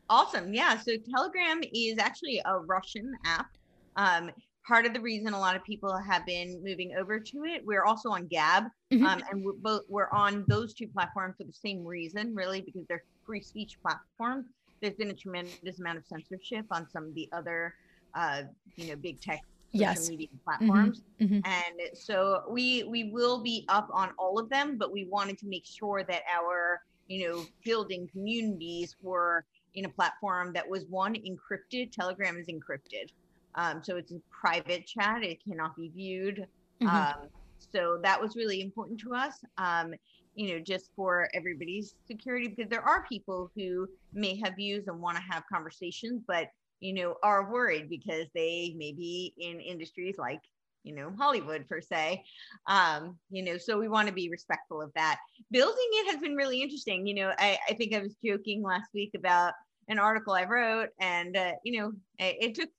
Awesome. 0.09 0.53
Yeah. 0.53 0.77
So 0.77 0.91
Telegram 1.15 1.61
is 1.73 1.97
actually 1.97 2.41
a 2.43 2.59
Russian 2.59 3.13
app. 3.25 3.47
Um, 3.95 4.31
part 4.65 4.85
of 4.85 4.93
the 4.93 5.01
reason 5.01 5.33
a 5.33 5.39
lot 5.39 5.55
of 5.55 5.63
people 5.63 5.95
have 5.97 6.25
been 6.25 6.61
moving 6.63 6.95
over 6.97 7.19
to 7.19 7.43
it. 7.45 7.65
We're 7.65 7.83
also 7.83 8.09
on 8.09 8.27
Gab, 8.27 8.65
mm-hmm. 8.91 9.05
um, 9.05 9.23
and 9.29 9.43
we're 9.43 9.53
both 9.53 9.83
we're 9.89 10.09
on 10.11 10.45
those 10.47 10.73
two 10.73 10.87
platforms 10.87 11.35
for 11.37 11.43
the 11.43 11.53
same 11.53 11.85
reason, 11.85 12.35
really, 12.35 12.61
because 12.61 12.85
they're 12.87 13.03
free 13.25 13.41
speech 13.41 13.77
platforms. 13.81 14.45
There's 14.81 14.95
been 14.95 15.09
a 15.09 15.15
tremendous 15.15 15.79
amount 15.79 15.97
of 15.97 16.05
censorship 16.05 16.65
on 16.71 16.87
some 16.89 17.05
of 17.05 17.15
the 17.15 17.29
other, 17.33 17.75
uh, 18.15 18.43
you 18.75 18.87
know, 18.87 18.95
big 18.95 19.21
tech 19.21 19.41
yes. 19.71 19.99
social 19.99 20.11
media 20.11 20.27
platforms, 20.43 21.01
mm-hmm. 21.19 21.35
Mm-hmm. 21.35 21.45
and 21.45 21.97
so 21.97 22.43
we 22.49 22.83
we 22.83 23.11
will 23.11 23.41
be 23.41 23.65
up 23.69 23.89
on 23.91 24.11
all 24.17 24.39
of 24.39 24.49
them, 24.49 24.77
but 24.77 24.91
we 24.91 25.05
wanted 25.05 25.37
to 25.39 25.47
make 25.47 25.65
sure 25.65 26.03
that 26.03 26.21
our 26.31 26.81
you 27.07 27.27
know 27.27 27.45
building 27.63 28.07
communities 28.11 28.95
were 29.01 29.45
in 29.73 29.85
a 29.85 29.89
platform 29.89 30.51
that 30.53 30.67
was 30.67 30.85
one 30.89 31.15
encrypted. 31.15 31.91
Telegram 31.91 32.37
is 32.37 32.47
encrypted. 32.47 33.11
Um, 33.55 33.81
so 33.83 33.97
it's 33.97 34.11
a 34.11 34.21
private 34.29 34.85
chat, 34.87 35.23
it 35.23 35.43
cannot 35.43 35.75
be 35.75 35.89
viewed. 35.89 36.45
Mm-hmm. 36.81 36.87
Um, 36.87 37.29
so 37.59 37.99
that 38.03 38.19
was 38.19 38.35
really 38.35 38.61
important 38.61 38.99
to 39.01 39.13
us, 39.13 39.35
um, 39.57 39.93
you 40.35 40.49
know, 40.49 40.59
just 40.59 40.89
for 40.95 41.29
everybody's 41.33 41.95
security, 42.07 42.47
because 42.47 42.69
there 42.69 42.81
are 42.81 43.05
people 43.07 43.51
who 43.55 43.87
may 44.13 44.39
have 44.39 44.55
views 44.55 44.87
and 44.87 44.99
want 44.99 45.17
to 45.17 45.23
have 45.23 45.43
conversations, 45.51 46.23
but, 46.27 46.47
you 46.79 46.93
know, 46.93 47.15
are 47.21 47.51
worried 47.51 47.89
because 47.89 48.27
they 48.33 48.73
may 48.77 48.93
be 48.93 49.33
in 49.37 49.59
industries 49.59 50.17
like, 50.17 50.41
you 50.83 50.95
know, 50.95 51.13
Hollywood 51.17 51.67
per 51.69 51.81
se. 51.81 52.23
Um, 52.65 53.17
you 53.29 53.43
know, 53.43 53.57
so 53.57 53.77
we 53.77 53.87
want 53.87 54.07
to 54.07 54.13
be 54.13 54.29
respectful 54.29 54.81
of 54.81 54.91
that. 54.95 55.19
Building 55.51 55.75
it 55.77 56.11
has 56.11 56.19
been 56.19 56.35
really 56.35 56.61
interesting. 56.61 57.05
You 57.05 57.13
know, 57.13 57.33
I, 57.37 57.59
I 57.69 57.73
think 57.73 57.93
I 57.93 57.99
was 57.99 58.15
joking 58.25 58.63
last 58.63 58.89
week 58.93 59.11
about 59.15 59.53
an 59.89 59.99
article 59.99 60.33
I 60.33 60.45
wrote, 60.45 60.89
and 60.99 61.37
uh, 61.37 61.51
you 61.63 61.79
know, 61.79 61.91
it, 62.17 62.37
it 62.39 62.55
took 62.55 62.69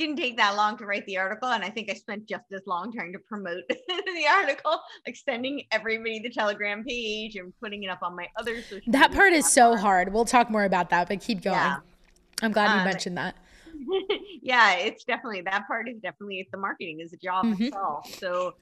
didn't 0.00 0.16
take 0.16 0.38
that 0.38 0.56
long 0.56 0.78
to 0.78 0.86
write 0.86 1.04
the 1.04 1.18
article 1.18 1.48
and 1.50 1.62
i 1.62 1.68
think 1.68 1.90
i 1.90 1.94
spent 1.94 2.26
just 2.26 2.44
as 2.52 2.62
long 2.66 2.90
trying 2.90 3.12
to 3.12 3.18
promote 3.18 3.62
the 3.68 4.26
article 4.28 4.80
like 5.06 5.14
sending 5.14 5.62
everybody 5.72 6.18
the 6.20 6.30
telegram 6.30 6.82
page 6.82 7.36
and 7.36 7.52
putting 7.60 7.82
it 7.82 7.88
up 7.88 8.02
on 8.02 8.16
my 8.16 8.26
other 8.36 8.62
social 8.62 8.80
that 8.90 9.12
part 9.12 9.32
is 9.34 9.50
so 9.50 9.76
hard. 9.76 10.12
We'll 10.12 10.24
talk 10.24 10.50
more 10.50 10.64
about 10.64 10.88
that 10.90 11.08
but 11.08 11.20
keep 11.20 11.42
going. 11.42 11.56
Yeah. 11.56 11.76
i'm 12.42 12.50
glad 12.50 12.72
you 12.72 12.80
um, 12.80 12.84
mentioned 12.84 13.18
that. 13.18 13.36
Yeah 14.42 14.72
it's 14.76 15.04
definitely 15.04 15.42
that 15.42 15.66
part 15.66 15.88
is 15.88 16.00
definitely 16.00 16.48
the 16.50 16.58
marketing 16.58 17.00
is 17.00 17.12
a 17.12 17.16
job 17.18 17.44
mm-hmm. 17.44 17.64
itself 17.64 18.12
so 18.14 18.54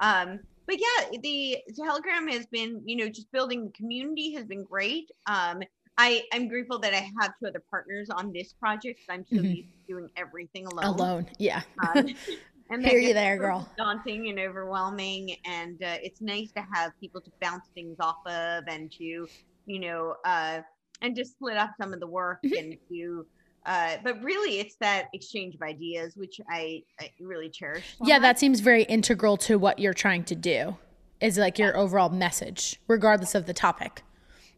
um 0.00 0.40
but 0.66 0.76
yeah 0.78 1.18
the 1.22 1.58
telegram 1.76 2.26
has 2.28 2.46
been 2.46 2.82
you 2.86 2.96
know 2.96 3.08
just 3.08 3.30
building 3.32 3.66
the 3.66 3.72
community 3.72 4.32
has 4.32 4.46
been 4.46 4.64
great. 4.64 5.10
Um 5.26 5.62
I, 5.98 6.22
I'm 6.32 6.48
grateful 6.48 6.78
that 6.80 6.92
I 6.92 7.10
have 7.20 7.32
two 7.40 7.48
other 7.48 7.62
partners 7.70 8.10
on 8.10 8.32
this 8.32 8.52
project. 8.52 9.00
I'm 9.08 9.24
so 9.24 9.36
mm-hmm. 9.36 9.46
used 9.46 9.68
to 9.72 9.92
doing 9.92 10.10
everything 10.16 10.66
alone. 10.66 10.84
Alone, 10.84 11.26
yeah. 11.38 11.62
Um, 11.94 12.08
and 12.70 12.86
hear 12.86 12.98
you 12.98 13.14
there, 13.14 13.38
girl. 13.38 13.68
Daunting 13.78 14.28
and 14.28 14.38
overwhelming, 14.38 15.36
and 15.46 15.82
uh, 15.82 15.96
it's 16.02 16.20
nice 16.20 16.52
to 16.52 16.64
have 16.74 16.92
people 17.00 17.20
to 17.20 17.30
bounce 17.40 17.66
things 17.74 17.96
off 18.00 18.18
of, 18.26 18.64
and 18.68 18.92
to, 18.92 19.26
you 19.66 19.80
know, 19.80 20.16
uh, 20.24 20.60
and 21.00 21.16
just 21.16 21.32
split 21.32 21.56
up 21.56 21.70
some 21.80 21.94
of 21.94 22.00
the 22.00 22.06
work 22.06 22.40
mm-hmm. 22.44 22.58
and 22.58 22.76
to. 22.90 23.26
Uh, 23.64 23.96
but 24.04 24.22
really, 24.22 24.60
it's 24.60 24.76
that 24.76 25.06
exchange 25.12 25.54
of 25.56 25.62
ideas, 25.62 26.14
which 26.14 26.40
I, 26.48 26.82
I 27.00 27.10
really 27.20 27.50
cherish. 27.50 27.96
So 27.98 28.06
yeah, 28.06 28.16
much. 28.16 28.22
that 28.22 28.38
seems 28.38 28.60
very 28.60 28.84
integral 28.84 29.36
to 29.38 29.58
what 29.58 29.80
you're 29.80 29.94
trying 29.94 30.24
to 30.24 30.34
do. 30.34 30.76
Is 31.20 31.38
like 31.38 31.58
your 31.58 31.70
yeah. 31.70 31.80
overall 31.80 32.10
message, 32.10 32.78
regardless 32.86 33.34
of 33.34 33.46
the 33.46 33.54
topic. 33.54 34.02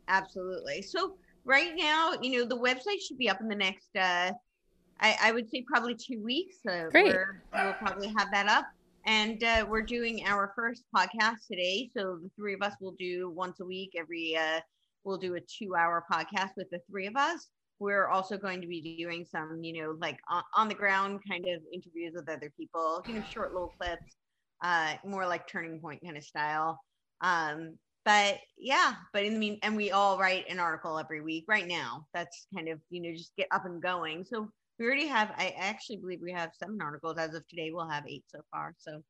Absolutely. 0.08 0.82
So 0.82 1.14
right 1.48 1.72
now, 1.74 2.12
you 2.20 2.38
know, 2.38 2.44
the 2.46 2.56
website 2.56 3.00
should 3.00 3.18
be 3.18 3.28
up 3.28 3.40
in 3.40 3.48
the 3.48 3.56
next, 3.56 3.88
uh, 3.96 4.30
I, 5.00 5.16
I 5.22 5.32
would 5.32 5.48
say 5.50 5.64
probably 5.66 5.96
two 5.96 6.22
weeks. 6.22 6.56
So 6.64 6.88
Great. 6.90 7.16
we'll 7.54 7.72
probably 7.74 8.08
have 8.18 8.28
that 8.32 8.48
up. 8.48 8.66
And 9.06 9.42
uh, 9.42 9.64
we're 9.66 9.82
doing 9.82 10.24
our 10.26 10.52
first 10.54 10.82
podcast 10.94 11.46
today. 11.50 11.90
So 11.96 12.18
the 12.22 12.30
three 12.36 12.52
of 12.52 12.60
us 12.60 12.74
will 12.80 12.94
do 12.98 13.30
once 13.30 13.60
a 13.60 13.64
week. 13.64 13.92
Every 13.96 14.36
uh, 14.36 14.60
we'll 15.04 15.16
do 15.16 15.36
a 15.36 15.40
two-hour 15.40 16.04
podcast 16.12 16.50
with 16.58 16.68
the 16.70 16.80
three 16.90 17.06
of 17.06 17.16
us. 17.16 17.46
We're 17.78 18.08
also 18.08 18.36
going 18.36 18.60
to 18.60 18.66
be 18.66 18.98
doing 18.98 19.24
some, 19.24 19.60
you 19.62 19.80
know, 19.80 19.96
like 19.98 20.18
on, 20.28 20.42
on 20.54 20.68
the 20.68 20.74
ground 20.74 21.20
kind 21.30 21.46
of 21.46 21.62
interviews 21.72 22.12
with 22.14 22.28
other 22.28 22.52
people. 22.58 23.02
You 23.08 23.14
know, 23.14 23.24
short 23.30 23.54
little 23.54 23.72
clips, 23.80 24.16
uh, 24.62 24.94
more 25.06 25.26
like 25.26 25.48
turning 25.48 25.80
point 25.80 26.02
kind 26.04 26.16
of 26.18 26.24
style. 26.24 26.78
Um, 27.22 27.78
but 28.04 28.38
yeah 28.56 28.94
but 29.12 29.24
in 29.24 29.34
the 29.34 29.38
mean 29.38 29.58
and 29.62 29.76
we 29.76 29.90
all 29.90 30.18
write 30.18 30.44
an 30.48 30.58
article 30.58 30.98
every 30.98 31.20
week 31.20 31.44
right 31.48 31.66
now 31.66 32.06
that's 32.14 32.46
kind 32.54 32.68
of 32.68 32.78
you 32.90 33.02
know 33.02 33.12
just 33.12 33.32
get 33.36 33.48
up 33.50 33.64
and 33.66 33.82
going. 33.82 34.24
So 34.24 34.48
we 34.78 34.86
already 34.86 35.06
have 35.06 35.32
i 35.36 35.54
actually 35.58 35.96
believe 35.96 36.20
we 36.22 36.32
have 36.32 36.50
seven 36.58 36.78
articles 36.80 37.18
as 37.18 37.34
of 37.34 37.46
today. 37.48 37.70
We'll 37.72 37.88
have 37.88 38.04
eight 38.06 38.24
so 38.28 38.40
far 38.50 38.74
so. 38.78 39.02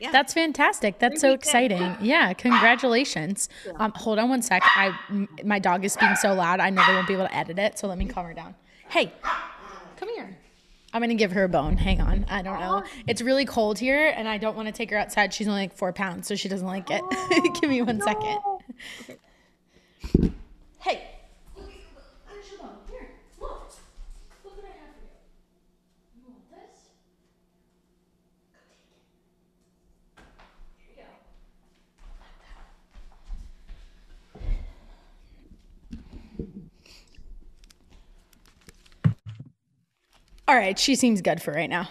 Yeah. 0.00 0.10
That's 0.12 0.32
fantastic. 0.32 0.98
That's 0.98 1.20
so 1.20 1.32
exciting. 1.32 1.96
Yeah 2.00 2.32
congratulations. 2.32 3.48
Um 3.76 3.92
hold 3.94 4.18
on 4.18 4.28
one 4.28 4.42
sec. 4.42 4.62
I 4.64 4.94
my 5.44 5.58
dog 5.58 5.84
is 5.84 5.96
being 5.96 6.16
so 6.16 6.34
loud 6.34 6.60
i 6.60 6.70
know 6.70 6.82
they 6.86 6.94
won't 6.94 7.06
be 7.06 7.14
able 7.14 7.26
to 7.26 7.34
edit 7.34 7.58
it 7.58 7.78
so 7.78 7.86
let 7.86 7.98
me 7.98 8.06
calm 8.06 8.26
her 8.26 8.34
down. 8.34 8.54
Hey 8.88 9.12
come 9.96 10.08
here 10.16 10.36
I'm 10.94 11.00
gonna 11.00 11.16
give 11.16 11.32
her 11.32 11.42
a 11.42 11.48
bone. 11.48 11.76
Hang 11.76 12.00
on. 12.00 12.24
I 12.28 12.40
don't 12.42 12.60
know. 12.60 12.84
It's 13.08 13.20
really 13.20 13.44
cold 13.44 13.80
here, 13.80 14.14
and 14.16 14.28
I 14.28 14.38
don't 14.38 14.54
want 14.56 14.68
to 14.68 14.72
take 14.72 14.90
her 14.90 14.96
outside. 14.96 15.34
She's 15.34 15.48
only 15.48 15.62
like 15.62 15.76
four 15.76 15.92
pounds, 15.92 16.28
so 16.28 16.36
she 16.36 16.48
doesn't 16.48 16.66
like 16.66 16.88
it. 16.88 17.02
Give 17.60 17.68
me 17.68 17.82
one 17.82 17.98
no. 17.98 18.04
second. 18.06 18.38
Okay. 20.16 20.30
Hey. 20.78 21.13
All 40.46 40.54
right, 40.54 40.78
she 40.78 40.94
seems 40.94 41.22
good 41.22 41.40
for 41.40 41.52
right 41.52 41.70
now. 41.70 41.88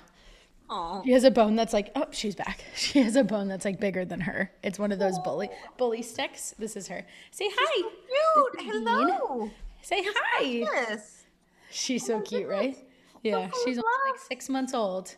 Aww. 0.70 1.04
She 1.04 1.12
has 1.12 1.24
a 1.24 1.32
bone 1.32 1.56
that's 1.56 1.74
like, 1.74 1.92
oh, 1.96 2.06
she's 2.12 2.36
back. 2.36 2.64
She 2.76 3.02
has 3.02 3.16
a 3.16 3.24
bone 3.24 3.48
that's 3.48 3.66
like 3.66 3.80
bigger 3.80 4.06
than 4.06 4.22
her. 4.22 4.52
It's 4.64 4.80
one 4.80 4.92
of 4.92 5.00
those 5.00 5.20
bully 5.20 5.50
bully 5.78 6.02
sticks. 6.02 6.54
This 6.58 6.76
is 6.76 6.88
her. 6.88 7.06
Say 7.32 7.50
hi. 7.52 7.82
So 7.82 8.50
cute. 8.58 8.74
Hello. 8.74 9.52
Say 9.82 10.04
hi. 10.06 10.44
Yes. 10.44 11.26
She's 11.72 12.06
so 12.06 12.22
cute, 12.22 12.48
right? 12.48 12.78
Yeah, 13.24 13.50
she's 13.64 13.78
only 13.78 14.12
like 14.12 14.20
six 14.28 14.50
months 14.50 14.74
old. 14.74 15.16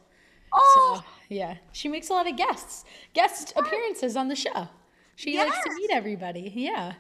Oh. 0.53 1.01
So, 1.01 1.05
yeah, 1.29 1.55
she 1.71 1.89
makes 1.89 2.09
a 2.09 2.13
lot 2.13 2.29
of 2.29 2.37
guests, 2.37 2.85
guest 3.13 3.53
appearances 3.55 4.15
on 4.15 4.27
the 4.27 4.35
show. 4.35 4.69
She 5.15 5.33
yes. 5.33 5.49
likes 5.49 5.63
to 5.65 5.73
meet 5.75 5.91
everybody. 5.91 6.51
Yeah. 6.55 6.93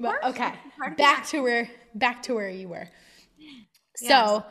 But 0.00 0.24
okay, 0.24 0.54
back 0.96 1.26
to 1.28 1.40
where 1.40 1.70
back 1.94 2.22
to 2.24 2.34
where 2.34 2.48
you 2.48 2.68
were. 2.68 2.88
Yes. 3.38 3.66
So 3.94 4.44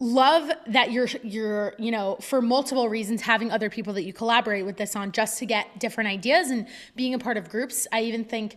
love 0.00 0.50
that 0.66 0.90
you're 0.90 1.08
you're 1.22 1.74
you 1.78 1.90
know 1.90 2.16
for 2.22 2.40
multiple 2.40 2.88
reasons 2.88 3.20
having 3.20 3.50
other 3.50 3.68
people 3.68 3.92
that 3.92 4.02
you 4.02 4.14
collaborate 4.14 4.64
with 4.64 4.78
this 4.78 4.96
on 4.96 5.12
just 5.12 5.38
to 5.38 5.44
get 5.44 5.78
different 5.78 6.08
ideas 6.08 6.50
and 6.50 6.66
being 6.96 7.12
a 7.12 7.18
part 7.18 7.36
of 7.36 7.50
groups 7.50 7.86
i 7.92 8.00
even 8.00 8.24
think 8.24 8.56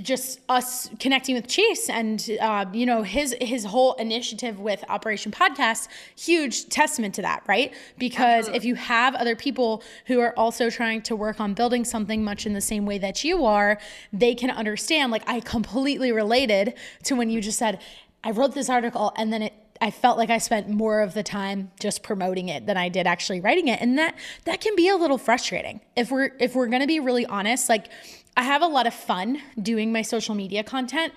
just 0.00 0.40
us 0.48 0.88
connecting 0.98 1.34
with 1.34 1.46
chase 1.46 1.90
and 1.90 2.30
uh, 2.40 2.64
you 2.72 2.84
know 2.84 3.02
his 3.02 3.34
his 3.40 3.64
whole 3.64 3.94
initiative 3.94 4.58
with 4.60 4.84
operation 4.88 5.32
podcast 5.32 5.88
huge 6.18 6.68
testament 6.68 7.14
to 7.14 7.22
that 7.22 7.42
right 7.46 7.74
because 7.98 8.48
Absolutely. 8.48 8.56
if 8.56 8.64
you 8.64 8.74
have 8.74 9.14
other 9.14 9.36
people 9.36 9.82
who 10.06 10.20
are 10.20 10.34
also 10.38 10.68
trying 10.68 11.00
to 11.02 11.16
work 11.16 11.40
on 11.40 11.52
building 11.54 11.84
something 11.84 12.22
much 12.24 12.46
in 12.46 12.52
the 12.52 12.60
same 12.60 12.86
way 12.86 12.98
that 12.98 13.24
you 13.24 13.44
are 13.44 13.78
they 14.12 14.34
can 14.34 14.50
understand 14.50 15.12
like 15.12 15.22
i 15.26 15.40
completely 15.40 16.12
related 16.12 16.74
to 17.02 17.14
when 17.14 17.28
you 17.28 17.40
just 17.42 17.58
said 17.58 17.78
i 18.24 18.30
wrote 18.30 18.54
this 18.54 18.70
article 18.70 19.12
and 19.16 19.30
then 19.32 19.42
it 19.42 19.52
I 19.82 19.90
felt 19.90 20.16
like 20.16 20.30
I 20.30 20.38
spent 20.38 20.68
more 20.68 21.00
of 21.00 21.12
the 21.12 21.24
time 21.24 21.72
just 21.80 22.04
promoting 22.04 22.48
it 22.48 22.66
than 22.66 22.76
I 22.76 22.88
did 22.88 23.08
actually 23.08 23.40
writing 23.40 23.66
it. 23.66 23.80
And 23.80 23.98
that 23.98 24.14
that 24.44 24.60
can 24.60 24.76
be 24.76 24.88
a 24.88 24.94
little 24.94 25.18
frustrating. 25.18 25.80
If 25.96 26.12
we're 26.12 26.30
if 26.38 26.54
we're 26.54 26.68
going 26.68 26.82
to 26.82 26.86
be 26.86 27.00
really 27.00 27.26
honest, 27.26 27.68
like 27.68 27.88
I 28.36 28.44
have 28.44 28.62
a 28.62 28.68
lot 28.68 28.86
of 28.86 28.94
fun 28.94 29.42
doing 29.60 29.92
my 29.92 30.02
social 30.02 30.36
media 30.36 30.62
content, 30.62 31.12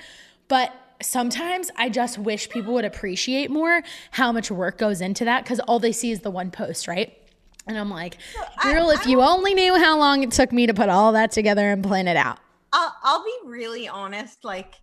but 0.47 0.73
sometimes 0.99 1.69
I 1.77 1.89
just 1.89 2.17
wish 2.17 2.49
people 2.49 2.73
would 2.73 2.85
appreciate 2.85 3.51
more 3.51 3.83
how 4.09 4.31
much 4.31 4.49
work 4.49 4.79
goes 4.79 4.99
into 4.99 5.25
that 5.25 5.45
cuz 5.45 5.59
all 5.59 5.77
they 5.77 5.91
see 5.91 6.09
is 6.09 6.21
the 6.21 6.31
one 6.31 6.49
post, 6.49 6.87
right? 6.87 7.15
And 7.67 7.77
I'm 7.77 7.91
like, 7.91 8.17
girl, 8.63 8.89
if 8.89 9.05
you 9.05 9.21
only 9.21 9.53
knew 9.53 9.77
how 9.77 9.99
long 9.99 10.23
it 10.23 10.31
took 10.31 10.51
me 10.51 10.65
to 10.65 10.73
put 10.73 10.89
all 10.89 11.11
that 11.11 11.31
together 11.31 11.69
and 11.71 11.83
plan 11.83 12.07
it 12.07 12.17
out. 12.17 12.39
I'll 12.73 12.95
I'll 13.03 13.23
be 13.23 13.37
really 13.45 13.87
honest. 13.87 14.43
Like 14.43 14.73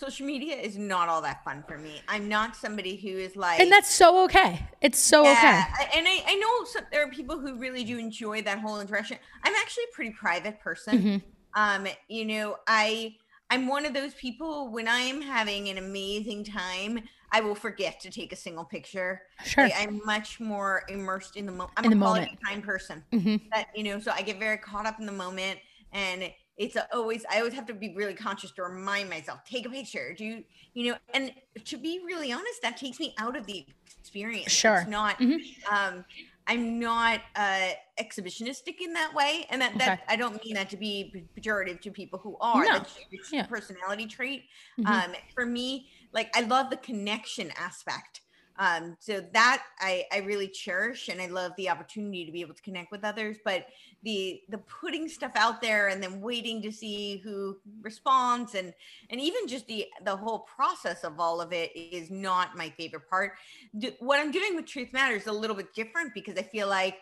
social 0.00 0.26
media 0.26 0.56
is 0.56 0.76
not 0.78 1.08
all 1.08 1.20
that 1.22 1.44
fun 1.44 1.62
for 1.68 1.76
me. 1.78 2.00
I'm 2.08 2.28
not 2.28 2.56
somebody 2.56 2.96
who 2.96 3.08
is 3.08 3.36
like, 3.36 3.60
and 3.60 3.70
that's 3.70 3.90
so 3.90 4.24
okay. 4.24 4.66
It's 4.80 4.98
so 4.98 5.22
yeah, 5.24 5.32
okay. 5.32 5.84
I- 5.84 5.98
And 5.98 6.08
I, 6.08 6.22
I 6.26 6.34
know 6.36 6.64
some, 6.64 6.84
there 6.90 7.04
are 7.06 7.10
people 7.10 7.38
who 7.38 7.56
really 7.56 7.84
do 7.84 7.98
enjoy 7.98 8.42
that 8.42 8.58
whole 8.58 8.80
interaction. 8.80 9.18
I'm 9.44 9.54
actually 9.54 9.84
a 9.84 9.94
pretty 9.94 10.12
private 10.12 10.58
person. 10.60 10.98
Mhm. 11.02 11.22
Um, 11.54 11.86
you 12.08 12.24
know, 12.24 12.56
I 12.66 13.16
I'm 13.50 13.66
one 13.66 13.84
of 13.84 13.92
those 13.94 14.14
people 14.14 14.70
when 14.70 14.86
I 14.88 15.00
am 15.00 15.20
having 15.20 15.68
an 15.68 15.78
amazing 15.78 16.44
time, 16.44 17.00
I 17.32 17.40
will 17.40 17.56
forget 17.56 17.98
to 18.00 18.10
take 18.10 18.32
a 18.32 18.36
single 18.36 18.64
picture. 18.64 19.22
Sure. 19.44 19.64
Like, 19.64 19.74
I'm 19.76 20.00
much 20.04 20.38
more 20.40 20.84
immersed 20.88 21.36
in 21.36 21.46
the 21.46 21.52
moment. 21.52 21.72
I'm 21.76 21.84
In 21.86 21.92
a 21.92 21.94
the 21.96 22.00
quality 22.00 22.26
moment. 22.26 22.40
time 22.48 22.62
person. 22.62 23.04
Mhm. 23.12 23.40
That 23.52 23.66
you 23.74 23.82
know, 23.82 23.98
so 23.98 24.12
I 24.12 24.22
get 24.22 24.38
very 24.38 24.56
caught 24.58 24.86
up 24.86 25.00
in 25.00 25.06
the 25.06 25.12
moment, 25.12 25.58
and 25.92 26.30
it's 26.60 26.76
always 26.92 27.24
I 27.30 27.38
always 27.38 27.54
have 27.54 27.64
to 27.66 27.74
be 27.74 27.94
really 27.96 28.12
conscious 28.12 28.50
to 28.52 28.62
remind 28.62 29.08
myself, 29.08 29.42
take 29.44 29.64
a 29.64 29.70
picture. 29.70 30.12
Do 30.12 30.26
you, 30.26 30.44
you 30.74 30.92
know? 30.92 30.98
And 31.14 31.32
to 31.64 31.78
be 31.78 32.02
really 32.04 32.32
honest, 32.32 32.60
that 32.62 32.76
takes 32.76 33.00
me 33.00 33.14
out 33.18 33.34
of 33.34 33.46
the 33.46 33.66
experience. 33.86 34.52
Sure. 34.52 34.80
It's 34.82 34.90
not. 34.90 35.18
Mhm. 35.18 35.40
Um, 35.72 36.04
I'm 36.46 36.78
not 36.78 37.20
uh, 37.36 37.70
exhibitionistic 37.98 38.80
in 38.80 38.92
that 38.92 39.14
way, 39.14 39.46
and 39.50 39.62
that, 39.62 39.78
that 39.78 40.00
Okay. 40.00 40.02
I 40.08 40.16
don't 40.16 40.44
mean 40.44 40.54
that 40.54 40.68
to 40.70 40.76
be 40.76 41.26
pejorative 41.38 41.80
to 41.82 41.90
people 41.90 42.18
who 42.18 42.36
are. 42.40 42.64
No. 42.64 42.72
That's 42.74 42.98
it's 43.10 43.32
a 43.32 43.36
Yeah. 43.36 43.46
personality 43.46 44.06
trait. 44.06 44.44
Mhm. 44.78 44.86
Um, 44.86 45.14
for 45.34 45.46
me, 45.46 45.88
like 46.12 46.36
I 46.36 46.42
love 46.42 46.68
the 46.68 46.76
connection 46.76 47.52
aspect. 47.56 48.20
Um, 48.60 48.96
so 49.00 49.22
that 49.32 49.64
I, 49.78 50.04
I 50.12 50.18
really 50.18 50.46
cherish, 50.46 51.08
and 51.08 51.20
I 51.20 51.28
love 51.28 51.52
the 51.56 51.70
opportunity 51.70 52.26
to 52.26 52.30
be 52.30 52.42
able 52.42 52.54
to 52.54 52.62
connect 52.62 52.92
with 52.92 53.04
others. 53.04 53.38
But 53.42 53.66
the 54.02 54.42
the 54.50 54.58
putting 54.58 55.08
stuff 55.08 55.32
out 55.34 55.62
there 55.62 55.88
and 55.88 56.02
then 56.02 56.20
waiting 56.20 56.60
to 56.62 56.70
see 56.70 57.16
who 57.24 57.58
responds, 57.80 58.54
and 58.54 58.74
and 59.08 59.18
even 59.18 59.48
just 59.48 59.66
the 59.66 59.86
the 60.04 60.14
whole 60.14 60.40
process 60.40 61.04
of 61.04 61.18
all 61.18 61.40
of 61.40 61.54
it 61.54 61.74
is 61.74 62.10
not 62.10 62.54
my 62.54 62.68
favorite 62.68 63.08
part. 63.08 63.32
Do, 63.78 63.92
what 64.00 64.20
I'm 64.20 64.30
doing 64.30 64.54
with 64.56 64.66
Truth 64.66 64.92
Matters 64.92 65.22
is 65.22 65.28
a 65.28 65.32
little 65.32 65.56
bit 65.56 65.72
different 65.74 66.12
because 66.12 66.36
I 66.36 66.42
feel 66.42 66.68
like 66.68 66.98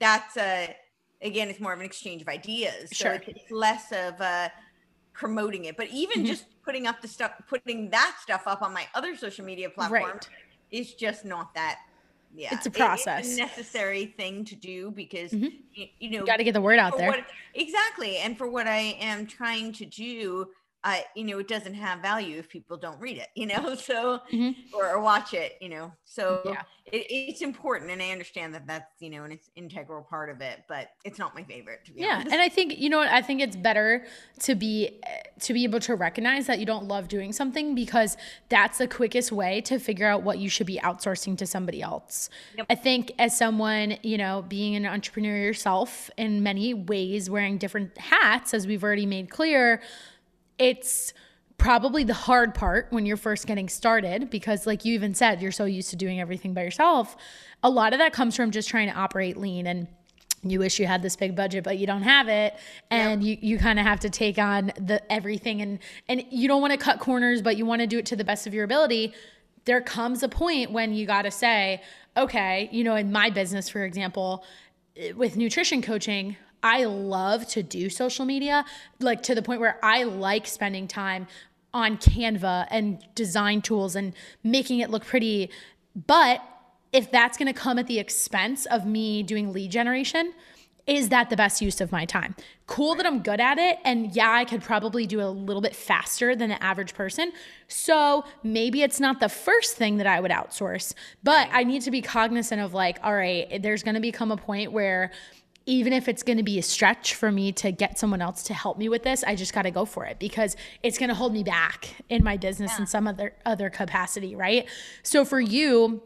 that's 0.00 0.36
a 0.36 0.76
again 1.22 1.48
it's 1.48 1.60
more 1.60 1.72
of 1.72 1.80
an 1.80 1.86
exchange 1.86 2.22
of 2.22 2.28
ideas. 2.28 2.92
Sure. 2.92 3.12
So 3.14 3.20
it's 3.26 3.50
less 3.50 3.92
of 3.92 4.20
a 4.20 4.52
promoting 5.14 5.64
it. 5.66 5.76
But 5.76 5.88
even 5.88 6.24
Mhm. 6.24 6.26
just 6.26 6.46
putting 6.64 6.86
up 6.86 7.00
the 7.02 7.08
stuff, 7.08 7.32
putting 7.48 7.90
that 7.90 8.16
stuff 8.22 8.42
up 8.46 8.62
on 8.62 8.72
my 8.72 8.86
other 8.94 9.16
social 9.16 9.44
media 9.44 9.70
platforms 9.70 10.22
Right. 10.22 10.28
Is 10.70 10.94
just 10.94 11.24
not 11.24 11.54
that. 11.54 11.80
Yeah, 12.34 12.50
It's 12.52 12.66
a 12.66 12.68
it- 12.68 12.74
process. 12.74 13.34
a 13.34 13.38
necessary 13.40 14.04
thing 14.06 14.44
to 14.44 14.54
do 14.54 14.90
because 14.90 15.32
Mhm. 15.32 15.50
y- 15.76 15.90
you, 15.98 16.10
know 16.10 16.26
Got 16.26 16.36
to 16.36 16.44
get 16.44 16.52
the 16.52 16.60
word 16.60 16.78
out 16.78 16.98
there. 16.98 17.08
what- 17.08 17.24
exactly, 17.54 18.18
and 18.18 18.36
for 18.36 18.46
what 18.48 18.66
I 18.66 18.96
am 19.00 19.26
trying 19.26 19.72
to 19.72 19.86
do, 19.86 20.50
uh, 20.84 20.98
you 21.16 21.24
know, 21.24 21.38
it 21.38 21.48
doesn't 21.48 21.74
have 21.74 22.00
value 22.00 22.38
if 22.38 22.48
people 22.48 22.76
don't 22.76 23.00
read 23.00 23.18
it, 23.18 23.28
you 23.34 23.46
know, 23.46 23.74
so 23.88 24.20
Mhm. 24.32 24.54
or, 24.72 24.88
or 24.90 25.00
watch 25.00 25.34
it, 25.34 25.54
you 25.60 25.68
know. 25.68 25.92
So 26.04 26.42
Yeah. 26.46 26.62
it, 26.86 27.06
it's 27.10 27.42
important, 27.42 27.90
and 27.90 28.00
I 28.00 28.10
understand 28.10 28.54
that 28.54 28.66
that's 28.66 28.86
you 29.00 29.10
know, 29.10 29.24
and 29.24 29.32
it's 29.32 29.50
integral 29.56 30.02
part 30.02 30.30
of 30.30 30.40
it, 30.40 30.64
but 30.68 30.90
it's 31.04 31.18
not 31.18 31.34
my 31.34 31.42
favorite 31.42 31.84
to 31.86 31.92
be 31.92 32.00
yeah 32.00 32.16
honest. 32.16 32.32
and 32.32 32.40
i 32.40 32.48
think 32.48 32.78
you 32.78 32.88
know 32.88 32.98
what 32.98 33.08
i 33.08 33.20
think 33.20 33.40
it's 33.40 33.56
better 33.56 34.04
to 34.40 34.54
be 34.54 35.00
to 35.40 35.52
be 35.52 35.64
able 35.64 35.80
to 35.80 35.94
recognize 35.94 36.46
that 36.46 36.58
you 36.58 36.66
don't 36.66 36.86
love 36.86 37.08
doing 37.08 37.32
something 37.32 37.74
because 37.74 38.16
that's 38.48 38.78
the 38.78 38.86
quickest 38.86 39.32
way 39.32 39.60
to 39.60 39.78
figure 39.78 40.06
out 40.06 40.22
what 40.22 40.38
you 40.38 40.48
should 40.48 40.66
be 40.66 40.78
outsourcing 40.78 41.36
to 41.36 41.46
somebody 41.46 41.82
else 41.82 42.30
Yep. 42.56 42.66
i 42.70 42.74
think 42.74 43.12
as 43.18 43.36
someone 43.36 43.96
you 44.02 44.16
know 44.18 44.44
being 44.48 44.76
an 44.76 44.86
entrepreneur 44.86 45.36
yourself 45.36 46.10
in 46.16 46.42
many 46.42 46.72
ways 46.74 47.28
wearing 47.28 47.58
different 47.58 47.96
hats 47.98 48.54
as 48.54 48.66
we've 48.66 48.82
already 48.84 49.06
made 49.06 49.30
clear 49.30 49.80
it's 50.58 51.12
probably 51.58 52.04
the 52.04 52.14
hard 52.14 52.54
part 52.54 52.86
when 52.90 53.04
you're 53.04 53.16
first 53.16 53.46
getting 53.46 53.68
started 53.68 54.30
because 54.30 54.66
like 54.66 54.84
you 54.84 54.94
even 54.94 55.12
said 55.12 55.42
you're 55.42 55.52
so 55.52 55.64
used 55.64 55.90
to 55.90 55.96
doing 55.96 56.20
everything 56.20 56.54
by 56.54 56.62
yourself. 56.62 57.16
A 57.64 57.68
lot 57.68 57.92
of 57.92 57.98
that 57.98 58.12
comes 58.12 58.36
from 58.36 58.52
just 58.52 58.68
trying 58.68 58.88
to 58.88 58.94
operate 58.94 59.36
lean 59.36 59.66
and 59.66 59.88
you 60.44 60.60
wish 60.60 60.78
you 60.78 60.86
had 60.86 61.02
this 61.02 61.16
big 61.16 61.34
budget 61.34 61.64
but 61.64 61.76
you 61.76 61.86
don't 61.86 62.04
have 62.04 62.28
it. 62.28 62.54
And 62.92 63.24
you, 63.24 63.36
you 63.40 63.58
kind 63.58 63.80
of 63.80 63.84
have 63.84 63.98
to 64.00 64.10
take 64.10 64.38
on 64.38 64.72
the 64.80 65.02
everything 65.12 65.60
and 65.60 65.80
and 66.08 66.24
you 66.30 66.46
don't 66.46 66.60
want 66.60 66.72
to 66.72 66.78
cut 66.78 67.00
corners 67.00 67.42
but 67.42 67.56
you 67.56 67.66
want 67.66 67.80
to 67.80 67.88
do 67.88 67.98
it 67.98 68.06
to 68.06 68.16
the 68.16 68.24
best 68.24 68.46
of 68.46 68.54
your 68.54 68.64
ability. 68.64 69.12
There 69.64 69.80
comes 69.80 70.22
a 70.22 70.28
point 70.28 70.70
when 70.70 70.94
you 70.94 71.06
got 71.06 71.22
to 71.22 71.32
say 71.32 71.82
okay 72.16 72.68
you 72.70 72.84
know 72.84 72.94
in 72.94 73.10
my 73.10 73.30
business 73.30 73.68
for 73.68 73.84
example 73.84 74.44
eh, 74.96 75.10
with 75.10 75.36
nutrition 75.36 75.82
coaching, 75.82 76.36
I 76.62 76.84
love 76.84 77.46
to 77.48 77.62
do 77.62 77.88
social 77.88 78.24
media, 78.24 78.64
like 79.00 79.22
to 79.24 79.34
the 79.34 79.42
point 79.42 79.60
where 79.60 79.78
I 79.82 80.04
like 80.04 80.46
spending 80.46 80.88
time 80.88 81.26
on 81.72 81.98
Canva 81.98 82.66
and 82.70 83.04
design 83.14 83.62
tools 83.62 83.94
and 83.94 84.14
making 84.42 84.80
it 84.80 84.90
look 84.90 85.04
pretty. 85.04 85.50
But 86.06 86.42
if 86.92 87.10
that's 87.10 87.36
going 87.36 87.52
to 87.52 87.58
come 87.58 87.78
at 87.78 87.86
the 87.86 87.98
expense 87.98 88.66
of 88.66 88.86
me 88.86 89.22
doing 89.22 89.52
lead 89.52 89.70
generation, 89.70 90.32
is 90.86 91.10
that 91.10 91.28
the 91.28 91.36
best 91.36 91.60
use 91.60 91.82
of 91.82 91.92
my 91.92 92.06
time? 92.06 92.34
Cool 92.66 92.94
that 92.94 93.04
I'm 93.04 93.22
good 93.22 93.40
at 93.40 93.58
it. 93.58 93.78
And 93.84 94.16
yeah, 94.16 94.30
I 94.30 94.46
could 94.46 94.62
probably 94.62 95.06
do 95.06 95.20
a 95.20 95.28
little 95.28 95.60
bit 95.60 95.76
faster 95.76 96.34
than 96.34 96.48
the 96.48 96.62
average 96.62 96.94
person. 96.94 97.30
So 97.68 98.24
maybe 98.42 98.82
it's 98.82 98.98
not 98.98 99.20
the 99.20 99.28
first 99.28 99.76
thing 99.76 99.98
that 99.98 100.06
I 100.06 100.18
would 100.18 100.30
outsource, 100.30 100.94
but 101.22 101.48
I 101.52 101.62
need 101.62 101.82
to 101.82 101.90
be 101.90 102.00
cognizant 102.00 102.62
of 102.62 102.72
like, 102.72 102.98
all 103.02 103.14
right, 103.14 103.62
there's 103.62 103.82
going 103.82 103.96
to 103.96 104.00
become 104.00 104.32
a 104.32 104.38
point 104.38 104.72
where 104.72 105.10
even 105.68 105.92
if 105.92 106.08
it's 106.08 106.22
going 106.22 106.38
to 106.38 106.42
be 106.42 106.58
a 106.58 106.62
stretch 106.62 107.14
for 107.14 107.30
me 107.30 107.52
to 107.52 107.70
get 107.70 107.98
someone 107.98 108.22
else 108.22 108.42
to 108.44 108.54
help 108.54 108.78
me 108.78 108.88
with 108.88 109.02
this, 109.02 109.22
I 109.22 109.34
just 109.34 109.52
got 109.52 109.62
to 109.62 109.70
go 109.70 109.84
for 109.84 110.06
it 110.06 110.18
because 110.18 110.56
it's 110.82 110.96
going 110.96 111.10
to 111.10 111.14
hold 111.14 111.34
me 111.34 111.44
back 111.44 111.94
in 112.08 112.24
my 112.24 112.38
business 112.38 112.78
in 112.78 112.86
some 112.86 113.06
other 113.06 113.34
other 113.44 113.68
capacity, 113.68 114.34
right? 114.34 114.66
So 115.02 115.26
for 115.26 115.38
you, 115.38 116.02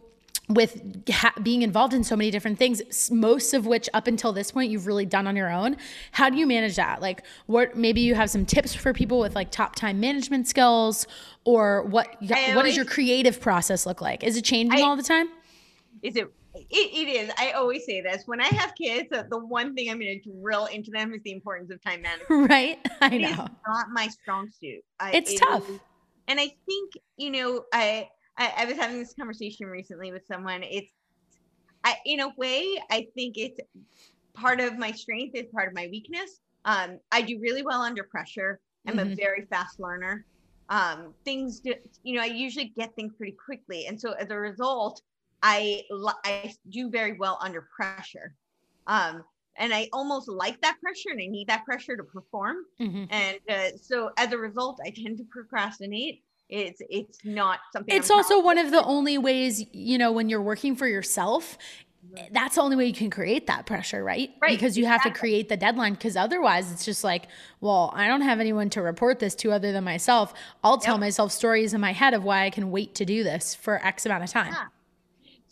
with 0.49 1.09
ha- 1.09 1.33
being 1.41 1.63
involved 1.63 1.95
in 1.95 2.03
so 2.03 2.17
many 2.17 2.33
different 2.33 2.59
things, 2.59 3.09
most 3.13 3.55
of 3.55 3.65
which 3.65 3.89
up 3.95 4.09
until 4.09 4.33
this 4.33 4.51
point 4.51 4.69
you've 4.69 4.89
really 4.89 5.07
done 5.07 5.29
on 5.29 5.37
your 5.37 5.49
own. 5.49 5.77
How 6.11 6.29
do 6.29 6.37
you 6.37 6.47
manage 6.47 6.75
that? 6.75 7.01
Like, 7.01 7.23
what 7.47 7.77
maybe 7.77 8.01
you 8.01 8.17
have 8.17 8.31
some 8.31 8.45
tips 8.45 8.75
for 8.75 8.93
people 8.93 9.21
with 9.21 9.37
like 9.37 9.53
top 9.53 9.77
time 9.77 10.01
management 10.01 10.49
skills, 10.49 11.07
or 11.45 11.85
what? 11.85 12.09
I 12.29 12.57
what 12.57 12.65
does 12.65 12.75
your 12.75 12.85
creative 12.85 13.41
process 13.41 13.87
look 13.87 14.01
like? 14.01 14.25
Is 14.25 14.37
it 14.37 14.43
changing 14.43 14.81
I- 14.81 14.83
all 14.83 14.97
the 14.97 15.05
time? 15.05 15.29
is 16.03 16.17
it, 16.17 16.33
it 16.55 16.67
it 16.71 17.09
is 17.09 17.31
i 17.39 17.53
always 17.53 17.85
say 17.87 18.01
this 18.01 18.23
when 18.27 18.41
i 18.41 18.47
have 18.49 18.75
kids 18.75 19.09
uh, 19.13 19.23
the 19.31 19.39
one 19.39 19.75
thing 19.75 19.91
i'm 19.91 19.99
going 19.99 20.21
to 20.23 20.31
drill 20.41 20.67
into 20.67 20.91
them 20.91 21.13
is 21.15 21.23
the 21.25 21.33
importance 21.33 21.71
of 21.71 21.83
time 21.83 22.03
management 22.03 22.29
Right? 22.51 22.79
I 23.01 23.09
It 23.11 23.23
is 23.23 23.37
know. 23.37 23.49
not 23.67 23.87
my 23.93 24.09
strong 24.09 24.49
suit 24.51 24.83
I, 25.01 25.13
It's 25.15 25.33
it 25.33 25.41
tough. 25.41 25.63
is- 25.69 25.81
and 26.29 26.41
i 26.41 26.49
think 26.67 26.93
you 27.17 27.31
know 27.31 27.65
I, 27.73 28.09
I 28.39 28.53
i 28.59 28.65
was 28.67 28.77
having 28.77 28.99
this 28.99 29.15
conversation 29.19 29.67
recently 29.67 30.13
with 30.13 30.23
someone 30.27 30.63
it's 30.63 30.93
i 31.85 31.97
in 32.07 32.21
a 32.21 32.33
way 32.37 32.79
i 32.91 33.07
think 33.15 33.37
it's 33.37 33.59
part 34.35 34.61
of 34.61 34.79
my 34.79 34.93
strength 34.93 35.35
is 35.35 35.47
part 35.55 35.69
of 35.69 35.75
my 35.75 35.89
weakness 35.91 36.41
um 36.65 36.99
i 37.11 37.23
do 37.23 37.39
really 37.41 37.63
well 37.63 37.83
under 37.83 38.05
pressure 38.05 38.61
i'm 38.87 38.99
a 38.99 39.05
Mhm. 39.05 39.17
very 39.17 39.47
fast 39.47 39.81
learner 39.81 40.25
um 40.69 41.15
things 41.25 41.61
do, 41.61 41.75
you 42.03 42.15
know 42.17 42.23
i 42.23 42.27
usually 42.27 42.73
get 42.77 42.95
things 42.95 43.13
pretty 43.17 43.37
quickly 43.45 43.87
and 43.87 44.01
so 44.01 44.13
as 44.13 44.31
a 44.31 44.37
result 44.39 45.03
I 45.43 45.83
I 46.25 46.55
do 46.69 46.91
very 46.91 47.15
well 47.19 47.39
under 47.41 47.63
pressure. 47.75 48.35
Um, 48.87 49.25
and 49.57 49.75
I 49.75 49.89
almost 49.93 50.29
like 50.29 50.61
that 50.63 50.79
pressure 50.81 51.11
and 51.11 51.21
I 51.21 51.27
need 51.27 51.49
that 51.49 51.65
pressure 51.65 51.97
to 51.97 52.05
perform. 52.05 52.57
Mhm. 52.81 53.07
And 53.11 53.39
uh, 53.49 53.77
so 53.77 54.11
as 54.17 54.33
a 54.33 54.39
result, 54.39 54.81
I 54.85 54.91
tend 54.91 55.19
to 55.19 55.25
procrastinate. 55.25 56.23
It's 56.49 56.81
it's 56.91 57.19
not 57.25 57.61
something. 57.73 57.95
It's 57.95 58.11
I'm 58.11 58.19
also 58.19 58.43
one 58.43 58.59
of. 58.59 58.71
the 58.71 58.83
only 58.85 59.19
ways, 59.19 59.65
you 59.73 59.99
know, 59.99 60.13
when 60.13 60.29
you're 60.29 60.43
working 60.43 60.77
for 60.77 60.87
yourself, 60.87 61.57
that's 62.31 62.57
the 62.57 62.61
only 62.63 62.77
way 62.77 62.87
you 62.87 62.93
can 62.93 63.11
create 63.11 63.47
that 63.47 63.65
pressure, 63.65 64.03
right? 64.05 64.31
Right, 64.41 64.51
Because 64.51 64.77
you 64.77 64.85
have 64.87 65.03
to 65.05 65.11
create 65.11 65.49
the 65.49 65.57
deadline. 65.57 65.95
Because 65.95 66.17
otherwise, 66.17 66.71
it's 66.73 66.85
just 66.85 67.05
like, 67.05 67.29
well, 67.61 67.91
I 67.95 68.07
don't 68.07 68.21
have 68.23 68.39
anyone 68.41 68.69
to 68.71 68.83
report 68.83 69.19
this 69.19 69.35
to 69.37 69.53
other 69.53 69.73
than 69.73 69.85
myself. 69.85 70.35
I'll 70.63 70.79
tell 70.79 70.95
Yep. 70.95 71.01
myself 71.01 71.33
stories 71.33 71.73
in 71.75 71.81
my 71.81 71.93
head 71.93 72.13
of 72.13 72.23
why 72.25 72.45
I 72.45 72.51
can 72.51 72.71
wait 72.71 72.95
to 72.97 73.05
do 73.05 73.23
this 73.25 73.55
for 73.55 73.85
X 73.85 74.05
amount 74.05 74.25
of 74.25 74.31
time. 74.31 74.53
Yeah. 74.53 74.67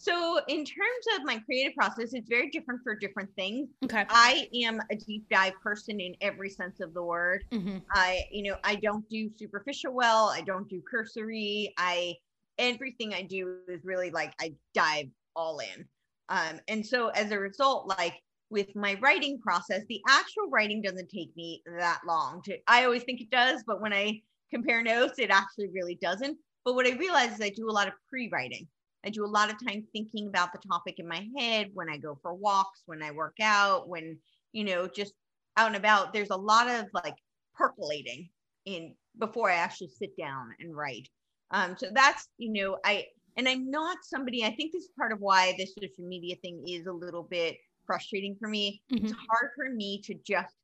So 0.00 0.40
in 0.48 0.64
terms 0.64 1.04
of 1.14 1.24
my 1.24 1.38
creative 1.40 1.74
process, 1.74 2.14
it's 2.14 2.28
very 2.28 2.48
different 2.48 2.80
for 2.82 2.94
different 2.94 3.28
things. 3.36 3.68
Okay. 3.84 4.06
I 4.08 4.48
am 4.64 4.80
a 4.90 4.96
deep 4.96 5.28
dive 5.30 5.52
person 5.62 6.00
in 6.00 6.14
every 6.22 6.48
sense 6.48 6.80
of 6.80 6.94
the 6.94 7.02
word. 7.02 7.44
hmm 7.52 7.78
I, 7.92 8.22
you 8.30 8.44
know, 8.44 8.56
I 8.64 8.76
don't 8.76 9.06
do 9.10 9.28
superficial 9.36 9.92
well. 9.92 10.30
I 10.30 10.40
don't 10.40 10.66
do 10.70 10.80
cursory. 10.90 11.74
I 11.76 12.14
everything 12.56 13.12
I 13.12 13.22
do 13.22 13.58
is 13.68 13.84
really 13.84 14.10
like 14.10 14.32
I 14.40 14.54
dive 14.72 15.08
all 15.36 15.58
in. 15.58 15.84
Um, 16.30 16.60
and 16.66 16.86
so 16.86 17.08
as 17.08 17.30
a 17.30 17.38
result, 17.38 17.86
like 17.98 18.14
with 18.48 18.74
my 18.74 18.96
writing 19.02 19.38
process, 19.38 19.82
the 19.90 20.00
actual 20.08 20.48
writing 20.48 20.80
doesn't 20.80 21.10
take 21.10 21.36
me 21.36 21.62
that 21.78 22.00
long. 22.06 22.40
To 22.44 22.56
I 22.66 22.86
always 22.86 23.02
think 23.02 23.20
it 23.20 23.30
does, 23.30 23.62
but 23.66 23.82
when 23.82 23.92
I 23.92 24.22
compare 24.50 24.82
notes, 24.82 25.18
it 25.18 25.28
actually 25.30 25.68
really 25.74 25.98
doesn't. 26.00 26.38
But 26.64 26.74
what 26.74 26.86
I 26.86 26.96
realize 26.96 27.34
is 27.34 27.42
I 27.42 27.50
do 27.50 27.68
a 27.68 27.72
lot 27.72 27.86
of 27.86 27.92
pre-writing. 28.08 28.66
I 29.04 29.10
do 29.10 29.24
a 29.24 29.26
lot 29.26 29.50
of 29.50 29.56
time 29.66 29.86
thinking 29.92 30.28
about 30.28 30.52
the 30.52 30.58
topic 30.68 30.96
in 30.98 31.08
my 31.08 31.26
head 31.38 31.70
when 31.72 31.88
I 31.88 31.96
go 31.96 32.18
for 32.20 32.34
walks, 32.34 32.82
when 32.86 33.02
I 33.02 33.10
work 33.10 33.36
out, 33.40 33.88
when, 33.88 34.18
you 34.52 34.64
know, 34.64 34.86
just 34.86 35.14
out 35.56 35.68
and 35.68 35.76
about. 35.76 36.12
There's 36.12 36.30
a 36.30 36.36
lot 36.36 36.68
of 36.68 36.86
like 36.92 37.16
percolating 37.54 38.28
in 38.66 38.94
before 39.18 39.50
I 39.50 39.54
actually 39.54 39.90
sit 39.98 40.16
down 40.16 40.54
and 40.60 40.76
write. 40.76 41.08
Um, 41.50 41.76
so 41.76 41.88
that's 41.92 42.28
you 42.38 42.52
know 42.52 42.78
I 42.84 43.06
and 43.36 43.48
I'm 43.48 43.70
not 43.70 43.98
somebody. 44.02 44.44
I 44.44 44.54
think 44.54 44.72
this 44.72 44.84
is 44.84 44.90
part 44.98 45.12
of 45.12 45.20
why 45.20 45.54
this 45.58 45.74
social 45.74 46.04
media 46.04 46.36
thing 46.42 46.64
is 46.66 46.86
a 46.86 46.92
little 46.92 47.24
bit 47.24 47.56
frustrating 47.86 48.36
for 48.38 48.48
me. 48.48 48.82
Mm-hmm. 48.92 49.06
It's 49.06 49.14
hard 49.28 49.50
for 49.56 49.68
me 49.70 50.00
to 50.04 50.14
just 50.26 50.54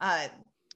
uh, 0.00 0.28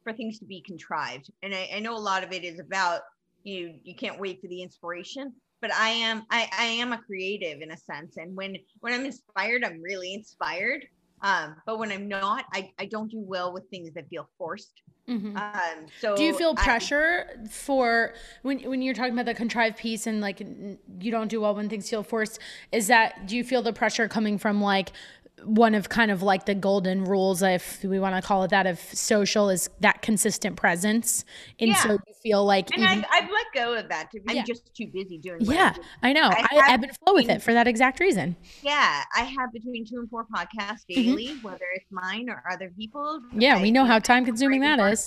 for 0.05 0.13
things 0.13 0.39
to 0.39 0.45
be 0.45 0.63
contrived, 0.63 1.31
and 1.43 1.55
I, 1.55 1.71
I 1.75 1.81
know 1.81 1.97
a 1.97 1.99
lot 1.99 2.25
of 2.25 2.33
it 2.33 2.45
is 2.45 2.61
about 2.61 3.01
you. 3.45 3.75
You 3.83 3.95
can't 3.95 4.21
wait 4.21 4.41
for 4.41 4.49
the 4.49 4.63
inspiration, 4.63 5.33
but 5.67 5.75
I 5.75 5.89
am 5.89 6.25
I, 6.31 6.49
I 6.57 6.65
am 6.65 6.93
a 6.93 6.99
creative 6.99 7.61
in 7.61 7.73
a 7.73 7.77
sense, 7.77 8.19
and 8.19 8.37
when 8.37 8.57
when 8.81 8.93
I'm 8.93 9.05
inspired, 9.05 9.65
I'm 9.65 9.83
really 9.83 10.15
inspired. 10.15 10.87
Um, 11.23 11.57
but 11.65 11.79
when 11.79 11.91
I'm 11.91 12.07
not, 12.07 12.45
I, 12.53 12.71
I 12.79 12.85
don't 12.85 13.11
do 13.11 13.19
well 13.19 13.53
with 13.53 13.69
things 13.71 13.95
that 13.95 14.07
feel 14.09 14.29
forced. 14.37 14.83
Mm-hmm. 15.09 15.37
Um, 15.37 15.87
so 16.01 16.15
do 16.15 16.23
you 16.23 16.35
feel 16.35 16.55
pressure 16.55 17.41
I, 17.43 17.49
for 17.49 18.15
when 18.43 18.61
when 18.61 18.81
you're 18.83 18.95
talking 18.95 19.13
about 19.13 19.27
the 19.27 19.35
contrived 19.35 19.77
piece 19.77 20.07
and 20.07 20.21
like 20.21 20.41
you 20.41 21.11
don't 21.11 21.29
do 21.29 21.41
well 21.41 21.55
when 21.55 21.69
things 21.69 21.91
feel 21.91 22.05
forced? 22.05 22.39
Is 22.71 22.87
that 22.87 23.27
do 23.27 23.37
you 23.37 23.43
feel 23.43 23.63
the 23.63 23.73
pressure 23.73 24.07
coming 24.09 24.39
from 24.39 24.61
like 24.61 24.93
one 25.45 25.75
of 25.75 25.89
kind 25.89 26.11
of 26.11 26.23
like 26.23 26.47
the 26.47 26.55
golden 26.55 27.05
rules, 27.05 27.43
if 27.43 27.83
we 27.85 27.99
want 27.99 28.17
to 28.17 28.27
call 28.27 28.45
it 28.45 28.51
that, 28.51 28.67
of 28.67 28.81
social 28.81 29.51
is 29.51 29.69
that 29.81 30.03
consistent 30.03 30.57
presence. 30.57 31.25
And 31.61 31.71
yeah. 31.71 31.77
so 31.77 31.93
you 31.93 32.15
feel 32.23 32.45
like, 32.45 32.71
and 32.71 32.83
even, 32.83 33.05
I've, 33.05 33.25
I've, 33.25 33.31
let 33.31 33.47
go 33.55 33.75
of 33.75 33.89
that. 33.89 34.11
I'm 34.29 34.37
yeah. 34.37 34.45
just 34.47 34.75
too 34.75 34.87
busy 34.93 35.19
doing. 35.19 35.43
Yeah, 35.43 35.75
I 36.03 36.13
know. 36.13 36.29
I, 36.29 36.47
I 36.51 36.73
ebb 36.73 36.83
and 36.85 36.97
flow 36.99 37.15
with 37.15 37.29
it 37.29 37.43
for 37.43 37.53
that 37.53 37.69
exact 37.69 38.01
reason. 38.01 38.37
Yeah, 38.63 39.03
I 39.15 39.21
have 39.21 39.53
between 39.53 39.85
two 39.85 39.99
and 39.99 40.09
four 40.09 40.25
podcasts 40.25 40.85
mm-hmm. 40.89 41.03
daily, 41.03 41.27
mm-hmm. 41.29 41.47
whether 41.47 41.67
it's 41.75 41.91
mine 41.91 42.29
or 42.31 42.43
other 42.51 42.73
people's. 42.77 43.23
Yeah, 43.33 43.57
I, 43.59 43.63
we 43.63 43.71
know 43.71 43.85
how 43.85 43.99
time 43.99 44.25
consuming 44.25 44.61
that 44.63 44.81
is. 44.81 45.07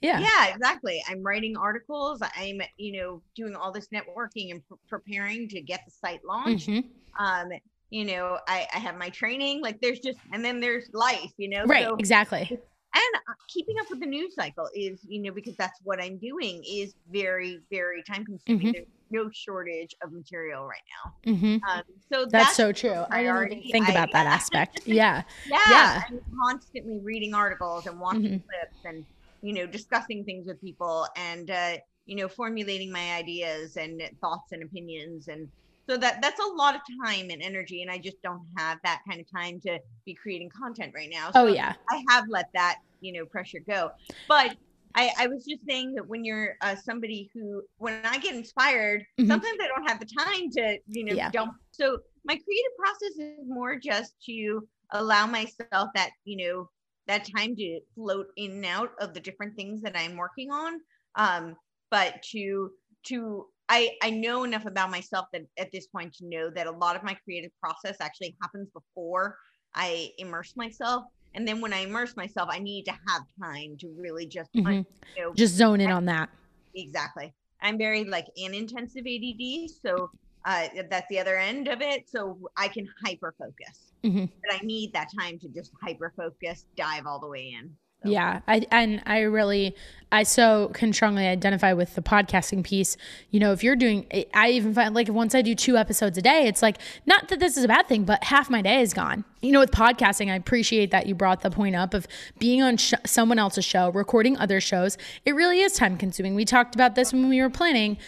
Yeah. 0.00 0.20
Yeah, 0.20 0.54
exactly. 0.54 1.02
I'm 1.08 1.22
writing 1.22 1.56
articles. 1.56 2.22
I'm, 2.36 2.60
you 2.76 3.00
know, 3.00 3.22
doing 3.34 3.54
all 3.56 3.72
this 3.72 3.88
networking 3.88 4.52
and 4.52 4.66
pr- 4.66 4.74
preparing 4.88 5.48
to 5.48 5.60
get 5.60 5.80
the 5.84 5.90
site 5.90 6.24
launched. 6.24 6.68
Mm-hmm. 6.68 7.24
Um, 7.24 7.48
you 7.90 8.04
know 8.04 8.38
I, 8.46 8.66
I 8.74 8.78
have 8.78 8.96
my 8.96 9.08
training 9.08 9.62
like 9.62 9.80
there's 9.80 10.00
just 10.00 10.18
and 10.32 10.44
then 10.44 10.60
there's 10.60 10.88
life 10.92 11.32
you 11.36 11.48
know 11.48 11.64
right 11.64 11.86
so, 11.86 11.96
exactly 11.96 12.48
and 12.50 13.22
uh, 13.28 13.34
keeping 13.48 13.76
up 13.80 13.90
with 13.90 14.00
the 14.00 14.06
news 14.06 14.34
cycle 14.34 14.68
is 14.74 15.00
you 15.06 15.22
know 15.22 15.32
because 15.32 15.56
that's 15.56 15.78
what 15.82 16.00
i'm 16.00 16.18
doing 16.18 16.62
is 16.68 16.94
very 17.10 17.60
very 17.70 18.02
time 18.02 18.24
consuming 18.24 18.58
mm-hmm. 18.58 18.72
there's 18.72 18.86
no 19.10 19.30
shortage 19.32 19.94
of 20.02 20.12
material 20.12 20.66
right 20.66 20.82
now 21.04 21.32
mm-hmm. 21.32 21.70
um, 21.70 21.82
so 22.12 22.26
that's, 22.26 22.30
that's, 22.30 22.56
so 22.56 22.72
true 22.72 23.04
i 23.10 23.22
didn't 23.22 23.62
think 23.70 23.88
about 23.88 24.08
I, 24.10 24.24
that 24.24 24.26
aspect 24.26 24.80
yeah 24.86 25.22
yeah, 25.48 25.58
yeah. 25.70 26.02
i'm 26.08 26.20
constantly 26.42 27.00
reading 27.02 27.34
articles 27.34 27.86
and 27.86 27.98
watching 27.98 28.22
mm-hmm. 28.22 28.48
clips 28.48 28.84
and 28.84 29.04
you 29.42 29.54
know 29.54 29.66
discussing 29.66 30.24
things 30.24 30.46
with 30.46 30.60
people 30.60 31.06
and 31.16 31.50
uh, 31.50 31.76
you 32.06 32.16
know 32.16 32.28
formulating 32.28 32.90
my 32.90 33.14
ideas 33.14 33.76
and 33.76 34.02
thoughts 34.20 34.52
and 34.52 34.62
opinions 34.62 35.28
and 35.28 35.48
so 35.88 35.96
that 35.96 36.20
that's 36.20 36.40
a 36.40 36.48
lot 36.54 36.74
of 36.74 36.80
time 37.04 37.30
and 37.30 37.42
energy 37.42 37.82
and 37.82 37.90
i 37.90 37.98
just 37.98 38.20
don't 38.22 38.42
have 38.56 38.78
that 38.84 39.00
kind 39.08 39.20
of 39.20 39.26
time 39.30 39.60
to 39.60 39.78
be 40.04 40.14
creating 40.14 40.50
content 40.50 40.92
right 40.94 41.10
now 41.10 41.28
oh, 41.28 41.32
so 41.32 41.44
oh 41.44 41.46
yeah 41.46 41.74
i 41.90 42.02
have 42.08 42.24
let 42.28 42.46
that 42.54 42.78
you 43.00 43.12
know 43.12 43.24
pressure 43.26 43.60
go 43.66 43.90
but 44.28 44.56
I, 44.94 45.12
I 45.18 45.26
was 45.26 45.44
just 45.44 45.60
saying 45.68 45.94
that 45.94 46.08
when 46.08 46.24
you're 46.24 46.56
uh, 46.60 46.74
somebody 46.74 47.30
who, 47.32 47.62
when 47.76 48.00
I 48.04 48.18
get 48.18 48.34
inspired, 48.34 49.02
mm-hmm. 49.20 49.30
sometimes 49.30 49.58
I 49.62 49.68
don't 49.68 49.88
have 49.88 50.00
the 50.00 50.06
time 50.06 50.50
to, 50.52 50.78
you 50.88 51.04
know, 51.04 51.14
yeah. 51.14 51.30
don't. 51.30 51.52
So 51.70 51.98
my 52.24 52.34
creative 52.34 52.76
process 52.76 53.18
is 53.18 53.46
more 53.46 53.76
just 53.76 54.14
to 54.26 54.66
allow 54.92 55.26
myself 55.26 55.90
that, 55.94 56.10
you 56.24 56.36
know, 56.36 56.70
that 57.06 57.28
time 57.36 57.54
to 57.56 57.80
float 57.94 58.28
in 58.36 58.52
and 58.52 58.64
out 58.64 58.90
of 58.98 59.14
the 59.14 59.20
different 59.20 59.54
things 59.56 59.82
that 59.82 59.96
I'm 59.96 60.16
working 60.16 60.50
on. 60.50 60.80
Um, 61.14 61.54
but 61.90 62.22
to 62.32 62.70
to 63.06 63.46
I, 63.68 63.90
I 64.02 64.10
know 64.10 64.44
enough 64.44 64.66
about 64.66 64.90
myself 64.90 65.26
that 65.32 65.42
at 65.58 65.70
this 65.72 65.86
point 65.86 66.14
to 66.14 66.26
know 66.26 66.50
that 66.50 66.66
a 66.66 66.70
lot 66.70 66.96
of 66.96 67.02
my 67.02 67.14
creative 67.24 67.50
process 67.62 67.96
actually 68.00 68.34
happens 68.40 68.68
before 68.70 69.36
I 69.74 70.10
immerse 70.18 70.56
myself. 70.56 71.04
And 71.34 71.46
then 71.46 71.60
when 71.60 71.72
I 71.72 71.80
immerse 71.80 72.16
myself, 72.16 72.48
I 72.50 72.58
need 72.58 72.84
to 72.84 72.92
have 72.92 73.22
time 73.40 73.76
to 73.80 73.94
really 73.98 74.26
just 74.26 74.52
mm-hmm. 74.54 74.82
you 75.16 75.22
know, 75.22 75.34
just 75.34 75.54
zone 75.54 75.80
in 75.80 75.90
on 75.90 76.06
that. 76.06 76.30
Exactly. 76.74 77.32
I'm 77.60 77.76
very 77.76 78.04
like 78.04 78.26
an 78.36 78.54
intensive 78.54 79.04
ADD, 79.06 79.70
so 79.82 80.10
uh, 80.44 80.68
that's 80.88 81.06
the 81.08 81.18
other 81.18 81.36
end 81.36 81.68
of 81.68 81.82
it. 81.82 82.08
So 82.08 82.38
I 82.56 82.68
can 82.68 82.88
hyper 83.04 83.34
focus, 83.38 83.92
mm-hmm. 84.02 84.24
but 84.24 84.54
I 84.54 84.64
need 84.64 84.92
that 84.94 85.08
time 85.18 85.38
to 85.40 85.48
just 85.48 85.72
hyper 85.82 86.12
focus, 86.16 86.64
dive 86.76 87.06
all 87.06 87.20
the 87.20 87.28
way 87.28 87.54
in. 87.58 87.70
So. 88.02 88.10
Yeah, 88.10 88.40
I 88.46 88.64
and 88.70 89.02
I 89.06 89.20
really 89.22 89.74
I 90.12 90.22
so 90.22 90.70
can 90.72 90.92
strongly 90.92 91.26
identify 91.26 91.72
with 91.72 91.96
the 91.96 92.00
podcasting 92.00 92.62
piece. 92.62 92.96
You 93.30 93.40
know, 93.40 93.52
if 93.52 93.64
you're 93.64 93.74
doing 93.74 94.06
I 94.32 94.50
even 94.50 94.72
find 94.72 94.94
like 94.94 95.08
once 95.08 95.34
I 95.34 95.42
do 95.42 95.54
two 95.56 95.76
episodes 95.76 96.16
a 96.16 96.22
day, 96.22 96.46
it's 96.46 96.62
like 96.62 96.78
not 97.06 97.28
that 97.28 97.40
this 97.40 97.56
is 97.56 97.64
a 97.64 97.68
bad 97.68 97.88
thing, 97.88 98.04
but 98.04 98.22
half 98.24 98.50
my 98.50 98.62
day 98.62 98.80
is 98.80 98.94
gone. 98.94 99.24
You 99.42 99.50
know, 99.50 99.58
with 99.58 99.72
podcasting, 99.72 100.30
I 100.30 100.36
appreciate 100.36 100.92
that 100.92 101.06
you 101.06 101.16
brought 101.16 101.40
the 101.40 101.50
point 101.50 101.74
up 101.74 101.92
of 101.92 102.06
being 102.38 102.62
on 102.62 102.76
sh- 102.76 102.94
someone 103.04 103.38
else's 103.40 103.64
show, 103.64 103.90
recording 103.90 104.36
other 104.36 104.60
shows. 104.60 104.96
It 105.24 105.34
really 105.34 105.60
is 105.60 105.72
time 105.72 105.96
consuming. 105.98 106.36
We 106.36 106.44
talked 106.44 106.76
about 106.76 106.94
this 106.94 107.12
when 107.12 107.28
we 107.28 107.42
were 107.42 107.50
planning 107.50 107.98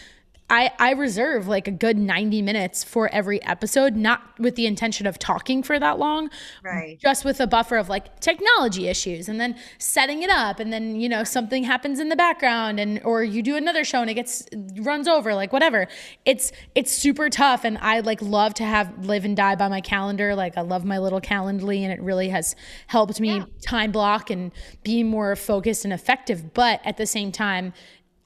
I, 0.51 0.69
I 0.79 0.91
reserve 0.91 1.47
like 1.47 1.69
a 1.69 1.71
good 1.71 1.97
90 1.97 2.41
minutes 2.41 2.83
for 2.83 3.07
every 3.07 3.41
episode, 3.43 3.95
not 3.95 4.37
with 4.37 4.55
the 4.55 4.65
intention 4.65 5.07
of 5.07 5.17
talking 5.17 5.63
for 5.63 5.79
that 5.79 5.97
long, 5.97 6.29
right? 6.61 6.99
Just 6.99 7.23
with 7.23 7.39
a 7.39 7.47
buffer 7.47 7.77
of 7.77 7.87
like 7.87 8.19
technology 8.19 8.89
issues 8.89 9.29
and 9.29 9.39
then 9.39 9.55
setting 9.77 10.23
it 10.23 10.29
up. 10.29 10.59
And 10.59 10.73
then, 10.73 10.99
you 10.99 11.07
know, 11.07 11.23
something 11.23 11.63
happens 11.63 12.01
in 12.01 12.09
the 12.09 12.17
background 12.17 12.81
and, 12.81 13.01
or 13.05 13.23
you 13.23 13.41
do 13.41 13.55
another 13.55 13.85
show 13.85 14.01
and 14.01 14.09
it 14.09 14.15
gets, 14.15 14.45
runs 14.81 15.07
over, 15.07 15.33
like 15.33 15.53
whatever. 15.53 15.87
It's, 16.25 16.51
it's 16.75 16.91
super 16.91 17.29
tough. 17.29 17.63
And 17.63 17.77
I 17.77 18.01
like 18.01 18.21
love 18.21 18.53
to 18.55 18.65
have 18.65 19.05
live 19.05 19.23
and 19.23 19.37
die 19.37 19.55
by 19.55 19.69
my 19.69 19.79
calendar. 19.79 20.35
Like 20.35 20.57
I 20.57 20.61
love 20.61 20.83
my 20.83 20.97
little 20.97 21.21
Calendly 21.21 21.83
and 21.83 21.93
it 21.93 22.01
really 22.01 22.27
has 22.27 22.57
helped 22.87 23.21
me 23.21 23.37
yeah. 23.37 23.45
time 23.65 23.93
block 23.93 24.29
and 24.29 24.51
be 24.83 25.01
more 25.01 25.37
focused 25.37 25.85
and 25.85 25.93
effective. 25.93 26.53
But 26.53 26.81
at 26.83 26.97
the 26.97 27.05
same 27.05 27.31
time, 27.31 27.71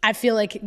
I 0.02 0.14
feel 0.14 0.34
like 0.34 0.62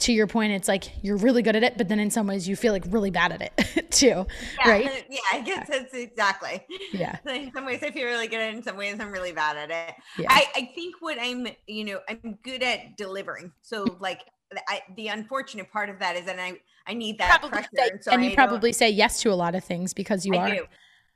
to 0.00 0.12
your 0.12 0.26
point, 0.26 0.52
it's 0.52 0.68
like 0.68 0.92
you're 1.02 1.16
really 1.16 1.42
good 1.42 1.56
at 1.56 1.62
it, 1.62 1.76
but 1.76 1.88
then 1.88 1.98
in 1.98 2.10
some 2.10 2.26
ways 2.26 2.48
you 2.48 2.56
feel 2.56 2.72
like 2.72 2.84
really 2.88 3.10
bad 3.10 3.32
at 3.32 3.42
it 3.42 3.90
too, 3.90 4.26
yeah, 4.64 4.70
right? 4.70 5.06
Yeah, 5.10 5.18
I 5.32 5.40
guess 5.40 5.68
that's 5.68 5.94
exactly. 5.94 6.64
Yeah. 6.92 7.18
in 7.26 7.52
some 7.52 7.64
ways 7.64 7.82
I 7.82 7.90
feel 7.90 8.04
really 8.04 8.28
good 8.28 8.40
at 8.40 8.52
it. 8.52 8.56
In 8.56 8.62
some 8.62 8.76
ways 8.76 8.98
I'm 9.00 9.10
really 9.10 9.32
bad 9.32 9.56
at 9.56 9.70
it. 9.70 9.94
Yeah. 10.18 10.28
I, 10.30 10.46
I 10.54 10.70
think 10.74 10.96
what 11.00 11.18
I'm, 11.20 11.48
you 11.66 11.84
know, 11.84 12.00
I'm 12.08 12.38
good 12.42 12.62
at 12.62 12.96
delivering. 12.96 13.52
So 13.62 13.84
like 14.00 14.22
I, 14.68 14.82
the 14.96 15.08
unfortunate 15.08 15.70
part 15.70 15.90
of 15.90 15.98
that 15.98 16.16
is 16.16 16.24
that 16.26 16.38
I, 16.38 16.58
I 16.86 16.94
need 16.94 17.18
that 17.18 17.40
probably 17.40 17.50
pressure. 17.50 17.68
Say, 17.76 17.88
and, 17.90 18.04
so 18.04 18.10
and 18.12 18.24
you 18.24 18.34
probably 18.34 18.72
say 18.72 18.90
yes 18.90 19.20
to 19.22 19.32
a 19.32 19.34
lot 19.34 19.54
of 19.54 19.64
things 19.64 19.92
because 19.92 20.24
you 20.24 20.34
I 20.34 20.38
are 20.38 20.54
do. 20.54 20.64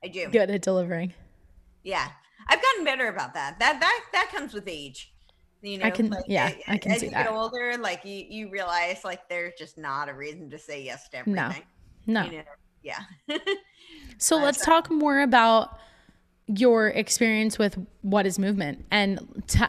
I 0.05 0.09
do. 0.09 0.29
good 0.29 0.51
at 0.51 0.63
delivering. 0.63 1.15
Yeah. 1.83 2.09
I've 2.49 2.61
gotten 2.61 2.85
better 2.85 3.09
about 3.09 3.35
that. 3.35 3.59
That, 3.59 3.81
that, 3.81 4.05
that 4.13 4.31
comes 4.35 4.53
with 4.53 4.65
age 4.67 5.12
you 5.63 5.79
know 5.79 5.87
i 5.87 5.91
can 5.91 6.11
like, 6.11 6.25
yeah 6.27 6.53
i 6.69 6.77
can 6.77 6.93
as 6.93 7.01
see 7.01 7.07
you 7.07 7.13
that 7.13 7.27
get 7.27 7.33
older 7.33 7.77
like 7.79 8.05
you 8.05 8.25
you 8.29 8.51
realize 8.51 9.05
like 9.05 9.29
there's 9.29 9.55
just 9.59 9.79
not 9.79 10.09
a 10.09 10.15
reason 10.15 10.51
to 10.51 10.59
say 10.59 10.83
yes 10.83 11.09
to 11.09 11.19
everything 11.19 11.63
no 12.07 12.23
no 12.23 12.25
you 12.25 12.39
know? 12.39 12.45
yeah 12.83 13.01
so 14.19 14.39
uh, 14.39 14.43
let's 14.43 14.59
so. 14.59 14.65
talk 14.65 14.91
more 14.91 15.21
about 15.21 15.79
your 16.47 16.89
experience 16.89 17.59
with 17.59 17.79
what 18.03 18.27
is 18.27 18.39
movement 18.39 18.85
and 18.91 19.45
t- 19.47 19.65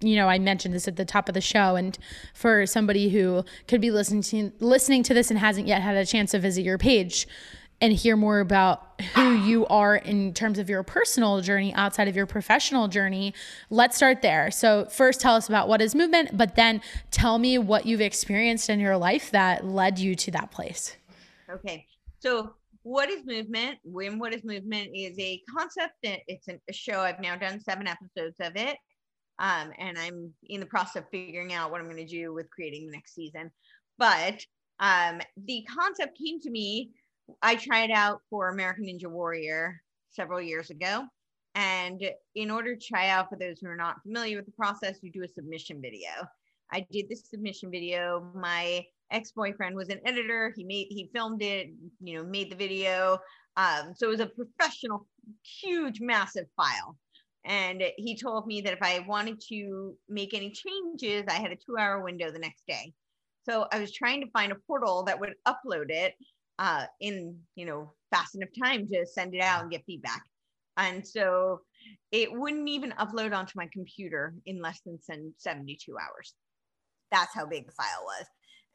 you 0.00 0.16
know, 0.16 0.28
I 0.28 0.38
mentioned 0.38 0.74
this 0.74 0.86
at 0.86 0.96
the 0.96 1.04
top 1.04 1.28
of 1.28 1.34
the 1.34 1.40
show, 1.40 1.76
and 1.76 1.98
for 2.34 2.66
somebody 2.66 3.08
who 3.08 3.44
could 3.66 3.80
be 3.80 3.90
listening 3.90 4.22
to 4.22 4.52
listening 4.60 5.02
to 5.04 5.14
this 5.14 5.30
and 5.30 5.38
hasn't 5.38 5.66
yet 5.66 5.82
had 5.82 5.96
a 5.96 6.06
chance 6.06 6.30
to 6.32 6.38
visit 6.38 6.64
your 6.64 6.78
page, 6.78 7.26
and 7.80 7.92
hear 7.92 8.16
more 8.16 8.40
about 8.40 9.00
who 9.14 9.34
you 9.34 9.66
are 9.66 9.96
in 9.96 10.34
terms 10.34 10.58
of 10.58 10.68
your 10.68 10.82
personal 10.82 11.40
journey 11.40 11.72
outside 11.74 12.08
of 12.08 12.16
your 12.16 12.26
professional 12.26 12.88
journey, 12.88 13.32
let's 13.70 13.96
start 13.96 14.22
there. 14.22 14.50
So, 14.50 14.86
first, 14.86 15.20
tell 15.20 15.34
us 15.34 15.48
about 15.48 15.68
what 15.68 15.80
is 15.80 15.94
movement, 15.94 16.36
but 16.36 16.56
then 16.56 16.80
tell 17.10 17.38
me 17.38 17.58
what 17.58 17.86
you've 17.86 18.00
experienced 18.00 18.68
in 18.68 18.80
your 18.80 18.96
life 18.96 19.30
that 19.30 19.64
led 19.64 19.98
you 19.98 20.14
to 20.16 20.30
that 20.32 20.50
place. 20.50 20.96
Okay. 21.50 21.86
So, 22.18 22.54
what 22.82 23.10
is 23.10 23.24
movement? 23.24 23.78
When 23.84 24.18
what 24.18 24.34
is 24.34 24.42
movement 24.44 24.90
is 24.94 25.18
a 25.18 25.40
concept 25.56 25.94
that 26.02 26.20
it's 26.26 26.48
a 26.48 26.72
show. 26.72 27.00
I've 27.00 27.20
now 27.20 27.36
done 27.36 27.60
seven 27.60 27.86
episodes 27.86 28.36
of 28.40 28.56
it. 28.56 28.76
Um, 29.38 29.70
and 29.78 29.96
I'm 29.96 30.32
in 30.48 30.58
the 30.58 30.66
process 30.66 31.02
of 31.02 31.08
figuring 31.10 31.52
out 31.52 31.70
what 31.70 31.80
I'm 31.80 31.86
going 31.86 31.98
to 31.98 32.06
do 32.06 32.34
with 32.34 32.50
creating 32.50 32.86
the 32.86 32.92
next 32.92 33.14
season. 33.14 33.50
But 33.96 34.44
um, 34.80 35.20
the 35.44 35.64
concept 35.72 36.18
came 36.18 36.40
to 36.40 36.50
me 36.50 36.90
I 37.42 37.56
tried 37.56 37.90
out 37.90 38.20
for 38.30 38.48
American 38.48 38.86
Ninja 38.86 39.06
Warrior 39.06 39.80
several 40.10 40.40
years 40.40 40.70
ago. 40.70 41.04
And 41.54 42.02
in 42.34 42.50
order 42.50 42.76
to 42.76 42.86
try 42.86 43.08
out, 43.08 43.28
for 43.28 43.36
those 43.36 43.58
who 43.60 43.68
are 43.68 43.76
not 43.76 44.02
familiar 44.02 44.36
with 44.36 44.46
the 44.46 44.52
process, 44.52 44.98
you 45.02 45.10
do 45.10 45.24
a 45.24 45.28
submission 45.28 45.80
video. 45.80 46.10
I 46.72 46.86
did 46.90 47.08
this 47.08 47.28
submission 47.28 47.70
video. 47.70 48.30
My 48.34 48.84
ex-boyfriend 49.10 49.74
was 49.74 49.88
an 49.88 50.00
editor. 50.04 50.52
He 50.54 50.64
made 50.64 50.86
he 50.90 51.10
filmed 51.14 51.42
it, 51.42 51.70
you 52.00 52.16
know, 52.16 52.24
made 52.24 52.52
the 52.52 52.56
video. 52.56 53.18
Um, 53.56 53.92
so 53.96 54.06
it 54.06 54.10
was 54.10 54.20
a 54.20 54.26
professional, 54.26 55.06
huge, 55.42 56.00
massive 56.00 56.46
file. 56.56 56.96
And 57.44 57.82
he 57.96 58.16
told 58.16 58.46
me 58.46 58.60
that 58.60 58.74
if 58.74 58.82
I 58.82 59.00
wanted 59.00 59.40
to 59.48 59.96
make 60.08 60.34
any 60.34 60.50
changes, 60.50 61.24
I 61.28 61.40
had 61.40 61.50
a 61.50 61.56
two 61.56 61.78
hour 61.78 62.02
window 62.02 62.30
the 62.30 62.38
next 62.38 62.66
day. 62.68 62.92
So 63.48 63.66
I 63.72 63.80
was 63.80 63.92
trying 63.92 64.20
to 64.20 64.30
find 64.30 64.52
a 64.52 64.58
portal 64.66 65.02
that 65.04 65.18
would 65.18 65.34
upload 65.46 65.90
it 65.90 66.14
uh, 66.58 66.86
in, 67.00 67.36
you 67.54 67.66
know, 67.66 67.92
fast 68.10 68.34
enough 68.34 68.50
time 68.62 68.88
to 68.88 69.06
send 69.06 69.34
it 69.34 69.42
out 69.42 69.62
and 69.62 69.70
get 69.70 69.84
feedback. 69.86 70.22
And 70.76 71.06
so 71.06 71.60
it 72.12 72.32
wouldn't 72.32 72.68
even 72.68 72.92
upload 72.92 73.36
onto 73.36 73.52
my 73.56 73.68
computer 73.72 74.34
in 74.46 74.62
less 74.62 74.80
than 74.86 74.98
72 75.38 75.96
hours. 75.98 76.34
That's 77.10 77.34
how 77.34 77.46
big 77.46 77.66
the 77.66 77.72
file 77.72 78.04
was. 78.04 78.26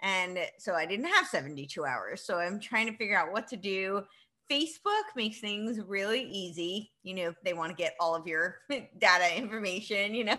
And 0.02 0.38
so 0.60 0.74
I 0.74 0.86
didn't 0.86 1.08
have 1.08 1.28
72 1.28 1.86
hours. 1.86 2.26
So 2.26 2.38
I'm 2.38 2.60
trying 2.60 2.88
to 2.88 2.98
figure 2.98 3.18
out 3.18 3.32
what 3.32 3.48
to 3.48 3.58
do. 3.58 4.04
Facebook 4.52 5.04
makes 5.16 5.40
things 5.40 5.80
really 5.80 6.24
easy. 6.24 6.92
You 7.04 7.16
know, 7.16 7.34
they 7.44 7.54
want 7.54 7.72
to 7.72 7.76
get 7.76 7.96
all 8.00 8.16
of 8.16 8.28
your 8.28 8.58
data 9.00 9.36
information, 9.36 10.14
you 10.14 10.26
know. 10.26 10.38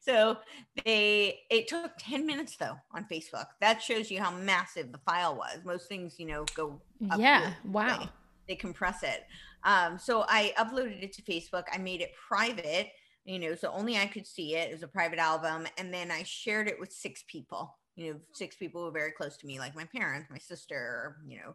So 0.00 0.38
they 0.84 1.40
it 1.50 1.68
took 1.68 1.92
10 1.98 2.26
minutes 2.26 2.56
though 2.56 2.76
on 2.92 3.06
Facebook. 3.10 3.46
That 3.60 3.82
shows 3.82 4.10
you 4.10 4.20
how 4.20 4.30
massive 4.30 4.92
the 4.92 4.98
file 4.98 5.36
was. 5.36 5.58
Most 5.64 5.88
things, 5.88 6.18
you 6.18 6.26
know, 6.26 6.44
go 6.54 6.80
Yeah, 7.16 7.52
wow. 7.64 7.98
They, 8.46 8.54
they 8.54 8.56
compress 8.56 9.02
it. 9.02 9.26
Um, 9.64 9.98
so 9.98 10.24
I 10.28 10.52
uploaded 10.58 11.02
it 11.02 11.12
to 11.14 11.22
Facebook. 11.22 11.64
I 11.72 11.78
made 11.78 12.00
it 12.00 12.12
private, 12.28 12.90
you 13.24 13.38
know, 13.38 13.54
so 13.54 13.70
only 13.70 13.96
I 13.96 14.06
could 14.06 14.26
see 14.26 14.56
it. 14.56 14.70
It 14.70 14.72
was 14.72 14.82
a 14.82 14.88
private 14.88 15.18
album. 15.18 15.66
And 15.78 15.92
then 15.92 16.10
I 16.10 16.22
shared 16.22 16.68
it 16.68 16.78
with 16.80 16.92
six 16.92 17.24
people, 17.26 17.76
you 17.96 18.12
know, 18.12 18.20
six 18.32 18.56
people 18.56 18.80
who 18.80 18.86
were 18.86 18.98
very 18.98 19.12
close 19.12 19.36
to 19.38 19.46
me, 19.46 19.58
like 19.58 19.76
my 19.76 19.84
parents, 19.84 20.28
my 20.30 20.38
sister, 20.38 21.16
you 21.26 21.38
know, 21.38 21.54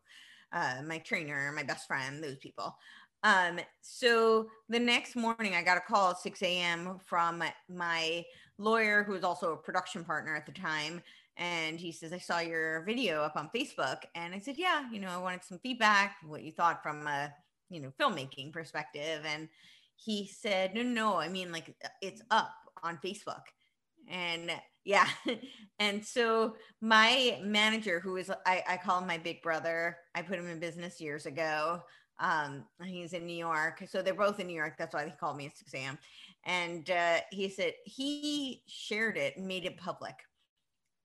uh, 0.54 0.82
my 0.86 1.00
trainer, 1.00 1.52
my 1.56 1.64
best 1.64 1.88
friend, 1.88 2.24
those 2.24 2.38
people. 2.38 2.76
Um, 3.24 3.60
so 3.82 4.48
the 4.70 4.80
next 4.80 5.16
morning, 5.16 5.56
I 5.56 5.64
got 5.64 5.78
a 5.78 5.82
call 5.82 6.12
at 6.12 6.20
6 6.20 6.42
a.m. 6.44 7.00
from 7.06 7.44
my 7.70 8.24
lawyer, 8.58 9.04
who 9.04 9.14
was 9.14 9.24
also 9.24 9.54
a 9.54 9.58
production 9.58 10.04
partner 10.04 10.36
at 10.36 10.46
the 10.46 10.52
time. 10.52 11.02
And 11.38 11.80
he 11.80 11.92
says, 11.92 12.14
I 12.14 12.20
saw 12.20 12.40
your 12.40 12.84
video 12.84 13.22
up 13.22 13.36
on 13.36 13.50
Facebook. 13.54 14.04
And 14.14 14.34
I 14.34 14.40
said, 14.40 14.56
Yeah, 14.58 14.84
you 14.92 15.00
know, 15.00 15.10
I 15.10 15.18
wanted 15.18 15.44
some 15.44 15.60
feedback, 15.60 16.18
what 16.26 16.44
you 16.44 16.52
thought 16.52 16.82
from 16.82 17.08
a 17.08 17.34
you 17.70 17.80
know 17.80 17.92
filmmaking 18.00 18.52
perspective 18.52 19.22
and 19.26 19.50
he 19.96 20.28
said 20.28 20.74
no 20.76 20.84
no 20.84 21.18
i 21.18 21.28
mean 21.28 21.52
like 21.52 21.76
it's 22.02 22.22
up 22.32 22.54
on 22.84 22.98
facebook 23.04 23.44
and 24.08 24.52
yeah. 24.86 25.08
And 25.78 26.06
so 26.06 26.56
my 26.80 27.38
manager 27.44 28.00
who 28.00 28.16
is 28.16 28.32
I, 28.46 28.64
I 28.66 28.78
call 28.78 29.02
him 29.02 29.08
my 29.08 29.18
big 29.18 29.42
brother 29.42 29.98
i 30.16 30.22
put 30.22 30.40
him 30.40 30.48
in 30.48 30.58
business 30.58 31.02
years 31.02 31.26
ago 31.26 31.82
um 32.22 32.64
he's 32.82 33.12
in 33.12 33.26
new 33.26 33.36
york. 33.36 33.84
So 33.90 34.02
they're 34.02 34.14
both 34.14 34.40
in 34.40 34.48
new 34.48 34.56
york. 34.56 34.76
That's 34.78 34.94
why 34.94 35.04
he 35.04 35.12
called 35.12 35.36
me 35.36 35.48
at 35.48 35.58
6 35.58 35.74
a.m 35.74 35.98
and 36.46 36.90
uh, 36.90 37.18
he 37.32 37.50
said 37.50 37.74
he 37.84 38.62
shared 38.68 39.18
it 39.18 39.36
and 39.36 39.48
made 39.48 39.66
it 39.66 39.76
public. 39.78 40.16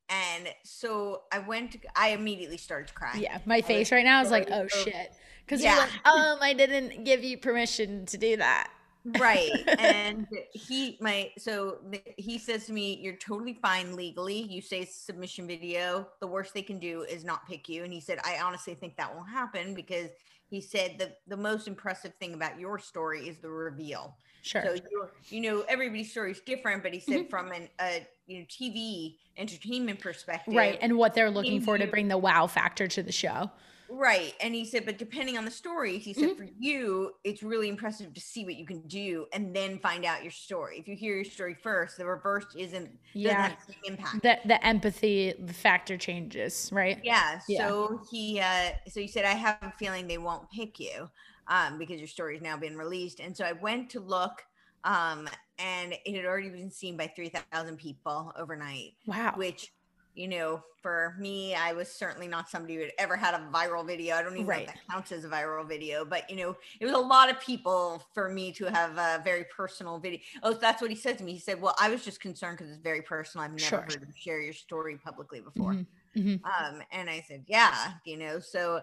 And 0.08 0.48
so 0.64 1.22
i 1.32 1.40
went 1.40 1.72
to, 1.72 1.78
i 1.96 2.10
immediately 2.10 2.56
started 2.56 2.94
crying. 2.94 3.22
Yeah 3.22 3.38
my 3.46 3.62
face 3.62 3.90
right 3.90 4.04
now 4.04 4.22
is 4.22 4.30
like 4.30 4.50
oh 4.52 4.68
shit. 4.68 5.10
Because 5.44 5.64
yeah. 5.64 5.74
you're 5.74 5.82
like, 5.82 6.06
um, 6.06 6.38
I 6.40 6.52
didn't 6.52 7.02
give 7.02 7.24
you 7.24 7.38
permission 7.38 8.06
to 8.06 8.16
do 8.16 8.36
that. 8.36 8.70
Right. 9.04 9.50
And 9.78 10.26
he, 10.52 10.98
my, 11.00 11.30
so 11.38 11.78
he 12.16 12.38
says 12.38 12.66
to 12.66 12.72
me, 12.72 12.98
You're 13.02 13.16
totally 13.16 13.54
fine 13.54 13.96
legally. 13.96 14.42
You 14.42 14.60
say 14.60 14.84
submission 14.84 15.46
video. 15.46 16.08
The 16.20 16.26
worst 16.26 16.54
they 16.54 16.62
can 16.62 16.78
do 16.78 17.02
is 17.02 17.24
not 17.24 17.46
pick 17.48 17.68
you. 17.68 17.84
And 17.84 17.92
he 17.92 18.00
said, 18.00 18.18
I 18.24 18.40
honestly 18.40 18.74
think 18.74 18.96
that 18.96 19.14
will 19.14 19.22
happen 19.22 19.74
because 19.74 20.10
he 20.50 20.60
said 20.60 20.96
the, 20.98 21.12
the 21.28 21.36
most 21.36 21.68
impressive 21.68 22.12
thing 22.20 22.34
about 22.34 22.58
your 22.58 22.78
story 22.78 23.28
is 23.28 23.38
the 23.38 23.48
reveal. 23.48 24.16
Sure. 24.42 24.62
So 24.64 24.74
you 24.74 25.08
you 25.28 25.40
know 25.40 25.64
everybody's 25.68 26.10
story 26.10 26.32
is 26.32 26.40
different, 26.40 26.82
but 26.82 26.92
he 26.94 27.00
said 27.00 27.20
mm-hmm. 27.20 27.28
from 27.28 27.52
an 27.52 27.68
a 27.80 28.06
you 28.26 28.40
know 28.40 28.44
TV 28.46 29.16
entertainment 29.36 30.00
perspective, 30.00 30.54
right, 30.54 30.78
and 30.80 30.96
what 30.96 31.14
they're 31.14 31.30
looking 31.30 31.60
for 31.60 31.76
to 31.76 31.86
bring 31.86 32.08
the 32.08 32.18
wow 32.18 32.46
factor 32.46 32.88
to 32.88 33.02
the 33.02 33.12
show. 33.12 33.50
Right. 33.90 34.34
And 34.40 34.54
he 34.54 34.64
said, 34.64 34.86
but 34.86 34.98
depending 34.98 35.36
on 35.36 35.44
the 35.44 35.50
story, 35.50 35.98
he 35.98 36.12
said, 36.12 36.30
mm-hmm. 36.30 36.38
for 36.38 36.48
you, 36.58 37.12
it's 37.24 37.42
really 37.42 37.68
impressive 37.68 38.14
to 38.14 38.20
see 38.20 38.44
what 38.44 38.54
you 38.54 38.64
can 38.64 38.82
do 38.82 39.26
and 39.32 39.54
then 39.54 39.78
find 39.78 40.04
out 40.04 40.22
your 40.22 40.30
story. 40.30 40.78
If 40.78 40.86
you 40.86 40.94
hear 40.94 41.16
your 41.16 41.24
story 41.24 41.54
first, 41.54 41.96
the 41.96 42.06
reverse 42.06 42.46
isn't, 42.56 42.90
yeah. 43.12 43.52
impact. 43.84 44.22
The, 44.22 44.38
the 44.46 44.64
empathy 44.64 45.34
factor 45.48 45.96
changes, 45.96 46.70
right? 46.72 47.00
Yeah. 47.02 47.40
yeah. 47.48 47.66
So 47.66 48.00
he, 48.10 48.40
uh, 48.40 48.70
so 48.88 49.00
he 49.00 49.08
said, 49.08 49.24
I 49.24 49.32
have 49.32 49.58
a 49.62 49.72
feeling 49.72 50.06
they 50.06 50.18
won't 50.18 50.48
pick 50.50 50.78
you 50.78 51.10
um, 51.48 51.78
because 51.78 51.98
your 51.98 52.08
story 52.08 52.34
has 52.34 52.42
now 52.42 52.56
been 52.56 52.76
released. 52.76 53.18
And 53.18 53.36
so 53.36 53.44
I 53.44 53.52
went 53.52 53.90
to 53.90 54.00
look 54.00 54.44
um, 54.84 55.28
and 55.58 55.94
it 56.04 56.16
had 56.16 56.24
already 56.24 56.48
been 56.48 56.70
seen 56.70 56.96
by 56.96 57.08
3,000 57.08 57.76
people 57.76 58.32
overnight. 58.38 58.94
Wow. 59.06 59.34
Which 59.36 59.72
you 60.14 60.28
know, 60.28 60.62
for 60.82 61.14
me, 61.18 61.54
I 61.54 61.72
was 61.72 61.88
certainly 61.88 62.26
not 62.26 62.48
somebody 62.48 62.74
who 62.74 62.80
had 62.80 62.92
ever 62.98 63.16
had 63.16 63.34
a 63.34 63.46
viral 63.52 63.86
video. 63.86 64.16
I 64.16 64.22
don't 64.22 64.34
even 64.34 64.46
right. 64.46 64.66
know 64.66 64.72
if 64.72 64.74
that 64.74 64.88
counts 64.90 65.12
as 65.12 65.24
a 65.24 65.28
viral 65.28 65.66
video, 65.68 66.04
but 66.04 66.28
you 66.30 66.36
know, 66.36 66.56
it 66.80 66.86
was 66.86 66.94
a 66.94 66.98
lot 66.98 67.30
of 67.30 67.40
people 67.40 68.02
for 68.14 68.28
me 68.28 68.50
to 68.52 68.66
have 68.66 68.96
a 68.96 69.22
very 69.22 69.44
personal 69.54 69.98
video. 69.98 70.20
Oh, 70.42 70.54
that's 70.54 70.80
what 70.80 70.90
he 70.90 70.96
said 70.96 71.18
to 71.18 71.24
me. 71.24 71.32
He 71.32 71.38
said, 71.38 71.60
Well, 71.60 71.74
I 71.78 71.90
was 71.90 72.04
just 72.04 72.20
concerned 72.20 72.58
because 72.58 72.72
it's 72.72 72.82
very 72.82 73.02
personal. 73.02 73.44
I've 73.44 73.52
never 73.52 73.62
sure. 73.62 73.80
heard 73.80 73.94
him 73.94 74.12
share 74.16 74.40
your 74.40 74.54
story 74.54 74.96
publicly 74.96 75.40
before. 75.40 75.72
Mm-hmm. 75.72 76.20
Mm-hmm. 76.20 76.44
Um, 76.44 76.82
and 76.90 77.08
I 77.08 77.24
said, 77.26 77.44
Yeah, 77.46 77.92
you 78.04 78.16
know, 78.16 78.40
so 78.40 78.80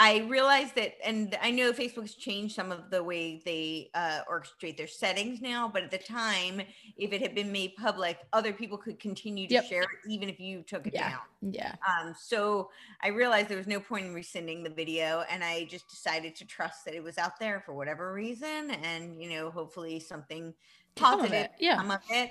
I 0.00 0.18
realized 0.28 0.76
that, 0.76 0.94
and 1.04 1.36
I 1.42 1.50
know 1.50 1.72
Facebook's 1.72 2.14
changed 2.14 2.54
some 2.54 2.70
of 2.70 2.88
the 2.88 3.02
way 3.02 3.42
they 3.44 3.90
uh, 3.94 4.20
orchestrate 4.30 4.76
their 4.76 4.86
settings 4.86 5.40
now, 5.40 5.68
but 5.72 5.82
at 5.82 5.90
the 5.90 5.98
time, 5.98 6.62
if 6.96 7.12
it 7.12 7.20
had 7.20 7.34
been 7.34 7.50
made 7.50 7.74
public, 7.76 8.16
other 8.32 8.52
people 8.52 8.78
could 8.78 9.00
continue 9.00 9.48
to 9.48 9.54
yep. 9.54 9.64
share 9.64 9.82
it, 9.82 9.88
even 10.08 10.28
if 10.28 10.38
you 10.38 10.62
took 10.62 10.86
it 10.86 10.94
yeah. 10.94 11.10
down. 11.10 11.20
Yeah. 11.42 11.74
Um, 11.88 12.14
so 12.16 12.70
I 13.02 13.08
realized 13.08 13.48
there 13.48 13.58
was 13.58 13.66
no 13.66 13.80
point 13.80 14.06
in 14.06 14.14
rescinding 14.14 14.62
the 14.62 14.70
video, 14.70 15.24
and 15.28 15.42
I 15.42 15.64
just 15.64 15.88
decided 15.88 16.36
to 16.36 16.44
trust 16.44 16.84
that 16.84 16.94
it 16.94 17.02
was 17.02 17.18
out 17.18 17.40
there 17.40 17.60
for 17.66 17.72
whatever 17.72 18.12
reason, 18.12 18.70
and 18.70 19.20
you 19.20 19.30
know, 19.30 19.50
hopefully 19.50 19.98
something 19.98 20.54
positive 20.94 21.48
yeah. 21.58 21.76
come 21.76 21.90
of 21.90 22.00
it. 22.10 22.30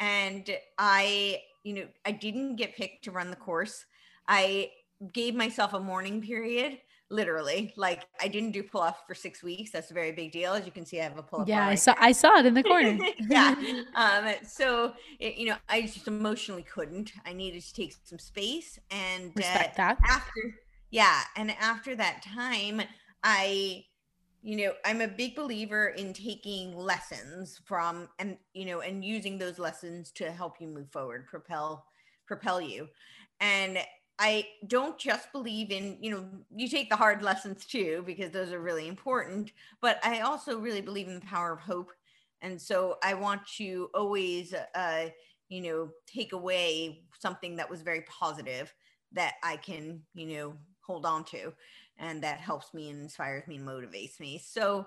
And 0.00 0.54
I, 0.76 1.40
you 1.64 1.72
know, 1.72 1.86
I 2.04 2.12
didn't 2.12 2.56
get 2.56 2.76
picked 2.76 3.04
to 3.04 3.10
run 3.10 3.30
the 3.30 3.36
course. 3.36 3.86
I 4.28 4.72
gave 5.14 5.34
myself 5.34 5.72
a 5.72 5.80
mourning 5.80 6.20
period 6.20 6.78
literally 7.08 7.72
like 7.76 8.06
i 8.20 8.26
didn't 8.26 8.50
do 8.50 8.62
pull 8.62 8.80
off 8.80 9.06
for 9.06 9.14
six 9.14 9.42
weeks 9.42 9.70
that's 9.70 9.92
a 9.92 9.94
very 9.94 10.10
big 10.10 10.32
deal 10.32 10.54
as 10.54 10.66
you 10.66 10.72
can 10.72 10.84
see 10.84 11.00
i 11.00 11.04
have 11.04 11.16
a 11.16 11.22
pull 11.22 11.42
up 11.42 11.48
yeah 11.48 11.66
i 11.68 11.74
saw 11.74 11.94
i 11.98 12.10
saw 12.10 12.36
it 12.38 12.46
in 12.46 12.54
the 12.54 12.64
corner 12.64 12.98
yeah 13.28 13.54
um 13.94 14.28
so 14.44 14.92
it, 15.20 15.36
you 15.36 15.46
know 15.46 15.56
i 15.68 15.82
just 15.82 16.08
emotionally 16.08 16.64
couldn't 16.64 17.12
i 17.24 17.32
needed 17.32 17.62
to 17.62 17.72
take 17.72 17.94
some 18.02 18.18
space 18.18 18.78
and 18.90 19.30
Respect 19.36 19.78
uh, 19.78 19.94
that. 19.94 19.98
after 20.08 20.54
yeah 20.90 21.20
and 21.36 21.52
after 21.60 21.94
that 21.94 22.24
time 22.24 22.82
i 23.22 23.84
you 24.42 24.56
know 24.56 24.72
i'm 24.84 25.00
a 25.00 25.08
big 25.08 25.36
believer 25.36 25.88
in 25.88 26.12
taking 26.12 26.76
lessons 26.76 27.60
from 27.64 28.08
and 28.18 28.36
you 28.52 28.64
know 28.64 28.80
and 28.80 29.04
using 29.04 29.38
those 29.38 29.60
lessons 29.60 30.10
to 30.10 30.32
help 30.32 30.60
you 30.60 30.66
move 30.66 30.90
forward 30.90 31.26
propel 31.28 31.84
propel 32.26 32.60
you 32.60 32.88
and 33.40 33.78
I 34.18 34.46
don't 34.66 34.98
just 34.98 35.30
believe 35.32 35.70
in, 35.70 35.98
you 36.00 36.10
know, 36.10 36.26
you 36.54 36.68
take 36.68 36.88
the 36.88 36.96
hard 36.96 37.22
lessons 37.22 37.66
too, 37.66 38.02
because 38.06 38.30
those 38.30 38.52
are 38.52 38.60
really 38.60 38.88
important, 38.88 39.52
but 39.82 39.98
I 40.02 40.20
also 40.20 40.58
really 40.58 40.80
believe 40.80 41.08
in 41.08 41.16
the 41.16 41.26
power 41.26 41.52
of 41.52 41.60
hope. 41.60 41.92
And 42.40 42.60
so 42.60 42.96
I 43.02 43.14
want 43.14 43.46
to 43.58 43.90
always, 43.94 44.54
uh, 44.74 45.08
you 45.48 45.62
know, 45.62 45.90
take 46.06 46.32
away 46.32 47.02
something 47.18 47.56
that 47.56 47.68
was 47.68 47.82
very 47.82 48.02
positive 48.02 48.72
that 49.12 49.34
I 49.42 49.56
can, 49.56 50.00
you 50.14 50.26
know, 50.36 50.54
hold 50.80 51.04
on 51.04 51.24
to 51.24 51.52
and 51.98 52.22
that 52.22 52.38
helps 52.38 52.74
me 52.74 52.90
and 52.90 53.00
inspires 53.00 53.46
me 53.46 53.56
and 53.56 53.66
motivates 53.66 54.20
me. 54.20 54.38
So 54.38 54.86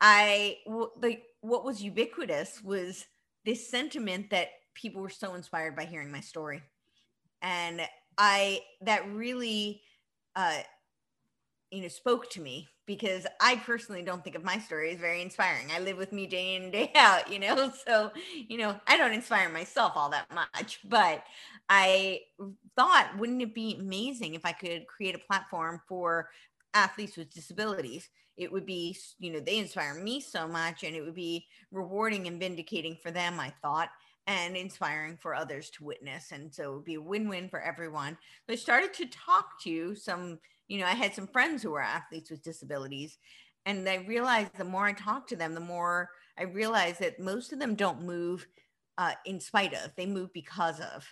I, 0.00 0.58
like, 1.00 1.24
what 1.40 1.64
was 1.64 1.82
ubiquitous 1.82 2.62
was 2.62 3.06
this 3.44 3.68
sentiment 3.68 4.30
that 4.30 4.48
people 4.74 5.02
were 5.02 5.10
so 5.10 5.34
inspired 5.34 5.76
by 5.76 5.84
hearing 5.84 6.10
my 6.12 6.20
story. 6.20 6.62
And 7.42 7.82
I 8.18 8.62
that 8.82 9.08
really 9.10 9.82
uh 10.36 10.62
you 11.70 11.82
know 11.82 11.88
spoke 11.88 12.30
to 12.30 12.40
me 12.40 12.66
because 12.86 13.26
I 13.42 13.56
personally 13.56 14.02
don't 14.02 14.24
think 14.24 14.36
of 14.36 14.44
my 14.44 14.58
story 14.58 14.90
as 14.92 14.98
very 14.98 15.20
inspiring. 15.20 15.66
I 15.70 15.80
live 15.80 15.98
with 15.98 16.10
me 16.12 16.26
day 16.26 16.54
in 16.54 16.62
and 16.64 16.72
day 16.72 16.90
out, 16.96 17.30
you 17.30 17.38
know. 17.38 17.70
So, 17.86 18.10
you 18.48 18.56
know, 18.56 18.80
I 18.86 18.96
don't 18.96 19.12
inspire 19.12 19.50
myself 19.50 19.92
all 19.94 20.08
that 20.10 20.26
much, 20.34 20.80
but 20.88 21.22
I 21.68 22.20
thought 22.74 23.18
wouldn't 23.18 23.42
it 23.42 23.54
be 23.54 23.76
amazing 23.78 24.34
if 24.34 24.46
I 24.46 24.52
could 24.52 24.86
create 24.86 25.14
a 25.14 25.18
platform 25.18 25.82
for 25.86 26.30
athletes 26.72 27.18
with 27.18 27.30
disabilities? 27.30 28.08
It 28.38 28.50
would 28.50 28.64
be, 28.64 28.96
you 29.18 29.32
know, 29.32 29.40
they 29.40 29.58
inspire 29.58 29.92
me 29.94 30.20
so 30.22 30.48
much 30.48 30.82
and 30.82 30.96
it 30.96 31.02
would 31.02 31.14
be 31.14 31.46
rewarding 31.70 32.26
and 32.26 32.40
vindicating 32.40 32.96
for 33.02 33.10
them, 33.10 33.38
I 33.38 33.52
thought 33.60 33.90
and 34.28 34.58
inspiring 34.58 35.16
for 35.16 35.34
others 35.34 35.70
to 35.70 35.84
witness. 35.84 36.32
And 36.32 36.54
so 36.54 36.64
it 36.64 36.74
would 36.74 36.84
be 36.84 36.94
a 36.94 37.00
win 37.00 37.28
win 37.28 37.48
for 37.48 37.60
everyone. 37.60 38.16
So 38.46 38.52
I 38.52 38.56
started 38.56 38.92
to 38.94 39.06
talk 39.06 39.60
to 39.62 39.94
some, 39.94 40.38
you 40.68 40.78
know, 40.78 40.86
I 40.86 40.90
had 40.90 41.14
some 41.14 41.26
friends 41.26 41.62
who 41.62 41.70
were 41.70 41.80
athletes 41.80 42.30
with 42.30 42.44
disabilities. 42.44 43.18
And 43.64 43.88
I 43.88 43.96
realized 44.06 44.50
the 44.56 44.64
more 44.64 44.84
I 44.84 44.92
talked 44.92 45.30
to 45.30 45.36
them, 45.36 45.54
the 45.54 45.60
more 45.60 46.10
I 46.38 46.42
realized 46.42 47.00
that 47.00 47.18
most 47.18 47.54
of 47.54 47.58
them 47.58 47.74
don't 47.74 48.02
move 48.02 48.46
uh, 48.98 49.12
in 49.24 49.40
spite 49.40 49.72
of, 49.72 49.94
they 49.96 50.06
move 50.06 50.30
because 50.34 50.78
of. 50.80 51.06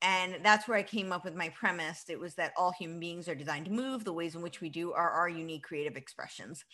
And 0.00 0.38
that's 0.42 0.66
where 0.66 0.78
I 0.78 0.82
came 0.82 1.12
up 1.12 1.24
with 1.24 1.34
my 1.34 1.50
premise. 1.50 2.04
It 2.08 2.18
was 2.18 2.34
that 2.34 2.54
all 2.56 2.72
human 2.72 2.98
beings 2.98 3.28
are 3.28 3.34
designed 3.34 3.66
to 3.66 3.70
move. 3.70 4.04
The 4.04 4.12
ways 4.12 4.34
in 4.34 4.42
which 4.42 4.60
we 4.60 4.70
do 4.70 4.92
are 4.92 5.10
our 5.10 5.28
unique 5.28 5.64
creative 5.64 5.96
expressions. 5.96 6.64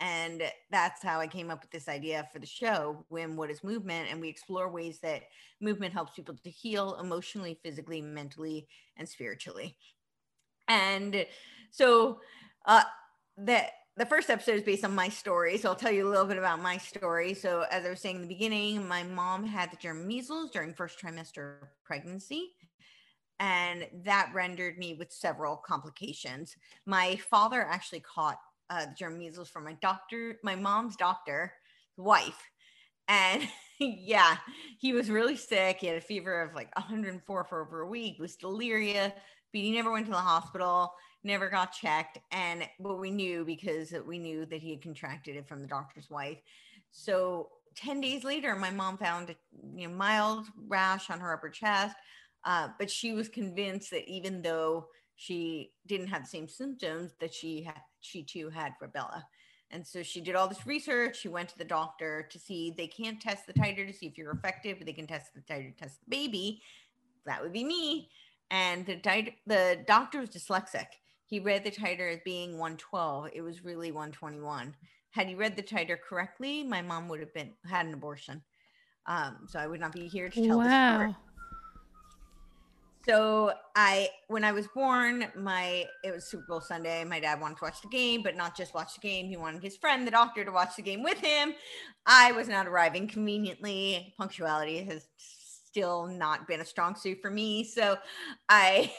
And 0.00 0.42
that's 0.70 1.02
how 1.02 1.20
I 1.20 1.26
came 1.26 1.50
up 1.50 1.62
with 1.62 1.70
this 1.70 1.88
idea 1.88 2.28
for 2.32 2.38
the 2.38 2.46
show, 2.46 3.04
When 3.08 3.36
What 3.36 3.50
is 3.50 3.64
Movement? 3.64 4.08
And 4.10 4.20
we 4.20 4.28
explore 4.28 4.70
ways 4.70 4.98
that 5.00 5.22
movement 5.60 5.94
helps 5.94 6.12
people 6.14 6.34
to 6.42 6.50
heal 6.50 6.98
emotionally, 7.00 7.58
physically, 7.62 8.00
mentally, 8.00 8.68
and 8.96 9.08
spiritually. 9.08 9.76
And 10.68 11.26
so 11.70 12.20
uh, 12.66 12.82
that 13.38 13.70
the 13.96 14.04
first 14.04 14.28
episode 14.28 14.56
is 14.56 14.62
based 14.62 14.84
on 14.84 14.94
my 14.94 15.08
story. 15.08 15.56
So 15.56 15.70
I'll 15.70 15.76
tell 15.76 15.92
you 15.92 16.06
a 16.06 16.10
little 16.10 16.26
bit 16.26 16.36
about 16.36 16.60
my 16.60 16.76
story. 16.76 17.32
So 17.32 17.64
as 17.70 17.86
I 17.86 17.90
was 17.90 18.00
saying 18.00 18.16
in 18.16 18.22
the 18.22 18.28
beginning, 18.28 18.86
my 18.86 19.02
mom 19.02 19.46
had 19.46 19.70
the 19.70 19.76
German 19.76 20.06
measles 20.06 20.50
during 20.50 20.74
first 20.74 21.00
trimester 21.00 21.68
pregnancy 21.84 22.52
and 23.38 23.86
that 24.04 24.30
rendered 24.34 24.78
me 24.78 24.94
with 24.94 25.12
several 25.12 25.56
complications. 25.56 26.56
My 26.86 27.16
father 27.16 27.62
actually 27.62 28.00
caught 28.00 28.38
uh, 28.70 28.86
the 28.86 28.94
German 28.98 29.18
measles 29.18 29.48
from 29.48 29.64
my 29.64 29.74
doctor, 29.74 30.38
my 30.42 30.56
mom's 30.56 30.96
doctor, 30.96 31.52
wife, 31.96 32.50
and 33.08 33.46
yeah, 33.80 34.36
he 34.78 34.92
was 34.92 35.10
really 35.10 35.36
sick. 35.36 35.78
He 35.80 35.86
had 35.86 35.96
a 35.96 36.00
fever 36.00 36.42
of 36.42 36.54
like 36.54 36.74
104 36.76 37.44
for 37.44 37.62
over 37.62 37.80
a 37.82 37.88
week, 37.88 38.18
was 38.18 38.36
delirious, 38.36 39.12
but 39.52 39.60
he 39.60 39.72
never 39.72 39.90
went 39.90 40.06
to 40.06 40.12
the 40.12 40.18
hospital, 40.18 40.92
never 41.24 41.48
got 41.48 41.72
checked, 41.72 42.18
and 42.32 42.68
but 42.80 42.98
we 42.98 43.10
knew 43.10 43.44
because 43.44 43.92
we 44.06 44.18
knew 44.18 44.46
that 44.46 44.62
he 44.62 44.70
had 44.70 44.82
contracted 44.82 45.36
it 45.36 45.48
from 45.48 45.62
the 45.62 45.68
doctor's 45.68 46.10
wife. 46.10 46.38
So 46.90 47.50
10 47.76 48.00
days 48.00 48.24
later, 48.24 48.56
my 48.56 48.70
mom 48.70 48.96
found 48.96 49.30
a 49.30 49.36
you 49.74 49.88
know, 49.88 49.94
mild 49.94 50.46
rash 50.66 51.10
on 51.10 51.20
her 51.20 51.32
upper 51.32 51.50
chest 51.50 51.96
uh, 52.46 52.68
but 52.78 52.90
she 52.90 53.12
was 53.12 53.28
convinced 53.28 53.90
that 53.90 54.08
even 54.08 54.40
though 54.40 54.86
she 55.16 55.72
didn't 55.86 56.06
have 56.06 56.22
the 56.22 56.28
same 56.28 56.48
symptoms, 56.48 57.12
that 57.20 57.34
she 57.34 57.62
had, 57.62 57.80
she 58.06 58.22
too 58.22 58.50
had 58.50 58.72
rubella. 58.82 59.22
And 59.70 59.86
so 59.86 60.02
she 60.02 60.20
did 60.20 60.36
all 60.36 60.48
this 60.48 60.66
research. 60.66 61.18
She 61.18 61.28
went 61.28 61.48
to 61.48 61.58
the 61.58 61.64
doctor 61.64 62.26
to 62.30 62.38
see 62.38 62.72
they 62.76 62.86
can't 62.86 63.20
test 63.20 63.46
the 63.46 63.52
titer 63.52 63.86
to 63.86 63.92
see 63.92 64.06
if 64.06 64.16
you're 64.16 64.30
effective, 64.30 64.78
but 64.78 64.86
they 64.86 64.92
can 64.92 65.06
test 65.06 65.34
the 65.34 65.40
titer 65.40 65.74
to 65.74 65.82
test 65.82 65.98
the 66.00 66.10
baby. 66.10 66.62
That 67.26 67.42
would 67.42 67.52
be 67.52 67.64
me. 67.64 68.08
And 68.50 68.86
the 68.86 68.96
titer, 68.96 69.34
the 69.46 69.80
doctor 69.86 70.20
was 70.20 70.30
dyslexic. 70.30 70.86
He 71.26 71.40
read 71.40 71.64
the 71.64 71.72
titer 71.72 72.14
as 72.14 72.20
being 72.24 72.52
112. 72.52 73.30
It 73.34 73.42
was 73.42 73.64
really 73.64 73.90
121. 73.90 74.74
Had 75.10 75.26
he 75.26 75.34
read 75.34 75.56
the 75.56 75.62
titer 75.62 75.96
correctly, 76.00 76.62
my 76.62 76.82
mom 76.82 77.08
would 77.08 77.20
have 77.20 77.34
been 77.34 77.52
had 77.68 77.86
an 77.86 77.94
abortion. 77.94 78.42
Um, 79.06 79.46
so 79.48 79.58
I 79.58 79.66
would 79.66 79.80
not 79.80 79.92
be 79.92 80.06
here 80.06 80.28
to 80.28 80.46
tell 80.46 80.58
wow. 80.58 80.64
the 80.64 80.94
story 80.94 81.14
so 83.08 83.52
I, 83.76 84.08
when 84.28 84.42
I 84.42 84.52
was 84.52 84.66
born, 84.68 85.26
my 85.36 85.84
it 86.02 86.12
was 86.12 86.24
Super 86.24 86.44
Bowl 86.48 86.60
Sunday. 86.60 87.04
My 87.04 87.20
dad 87.20 87.40
wanted 87.40 87.58
to 87.58 87.64
watch 87.64 87.80
the 87.80 87.88
game, 87.88 88.22
but 88.22 88.36
not 88.36 88.56
just 88.56 88.74
watch 88.74 88.94
the 88.94 89.00
game. 89.00 89.26
He 89.26 89.36
wanted 89.36 89.62
his 89.62 89.76
friend, 89.76 90.06
the 90.06 90.10
doctor, 90.10 90.44
to 90.44 90.50
watch 90.50 90.76
the 90.76 90.82
game 90.82 91.02
with 91.02 91.18
him. 91.18 91.54
I 92.04 92.32
was 92.32 92.48
not 92.48 92.66
arriving 92.66 93.06
conveniently. 93.06 94.14
Punctuality 94.18 94.82
has 94.84 95.06
still 95.16 96.06
not 96.06 96.48
been 96.48 96.60
a 96.60 96.64
strong 96.64 96.96
suit 96.96 97.18
for 97.22 97.30
me, 97.30 97.62
so 97.62 97.96
I, 98.48 98.92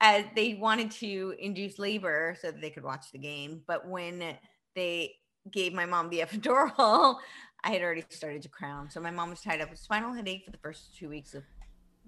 as 0.00 0.24
uh, 0.26 0.28
they 0.34 0.54
wanted 0.54 0.90
to 0.92 1.34
induce 1.38 1.78
labor 1.78 2.36
so 2.40 2.50
that 2.50 2.60
they 2.60 2.70
could 2.70 2.84
watch 2.84 3.12
the 3.12 3.18
game, 3.18 3.62
but 3.66 3.86
when 3.86 4.36
they 4.74 5.14
gave 5.50 5.74
my 5.74 5.84
mom 5.86 6.08
the 6.08 6.20
epidural, 6.26 7.16
I 7.64 7.72
had 7.72 7.82
already 7.82 8.04
started 8.10 8.42
to 8.42 8.48
crown. 8.48 8.88
So 8.88 9.00
my 9.00 9.10
mom 9.10 9.30
was 9.30 9.40
tied 9.40 9.60
up 9.60 9.70
with 9.70 9.80
spinal 9.80 10.14
headache 10.14 10.44
for 10.44 10.52
the 10.52 10.58
first 10.58 10.96
two 10.96 11.08
weeks 11.08 11.34
of 11.34 11.42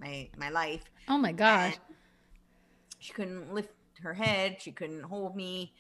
my 0.01 0.29
my 0.37 0.51
life. 0.51 0.83
Oh 1.09 1.19
my 1.19 1.33
gosh. 1.33 1.77
she 2.99 3.13
couldn't 3.13 3.53
lift 3.53 3.71
her 4.03 4.15
head. 4.15 4.57
She 4.61 4.73
couldn't 4.73 5.03
hold 5.03 5.37
me. 5.37 5.73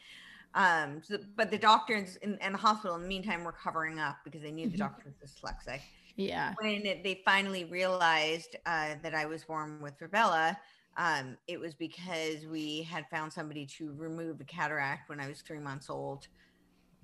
Um, 0.54 1.00
so, 1.04 1.18
but 1.36 1.50
the 1.50 1.58
doctors 1.58 2.16
in, 2.16 2.36
in, 2.38 2.52
the 2.52 2.58
hospital 2.58 2.96
in 2.96 3.02
the 3.02 3.08
meantime 3.08 3.44
were 3.44 3.52
covering 3.52 4.00
up 4.00 4.16
because 4.24 4.42
they 4.42 4.50
knew 4.50 4.66
the 4.66 4.72
mm-hmm. 4.72 4.78
doctor 4.78 5.04
was 5.20 5.30
dyslexic. 5.30 5.80
Yeah. 6.16 6.54
When 6.60 6.84
it, 6.84 7.04
they 7.04 7.22
finally 7.24 7.64
realized 7.64 8.56
uh, 8.66 8.96
that 9.02 9.14
I 9.14 9.26
was 9.26 9.44
born 9.44 9.80
with 9.80 9.98
rubella, 10.00 10.56
um, 10.96 11.36
it 11.46 11.58
was 11.58 11.74
because 11.74 12.46
we 12.46 12.82
had 12.82 13.06
found 13.10 13.32
somebody 13.32 13.64
to 13.78 13.92
remove 13.96 14.40
a 14.40 14.44
cataract 14.44 15.08
when 15.08 15.20
I 15.20 15.28
was 15.28 15.40
three 15.40 15.60
months 15.60 15.88
old, 15.88 16.26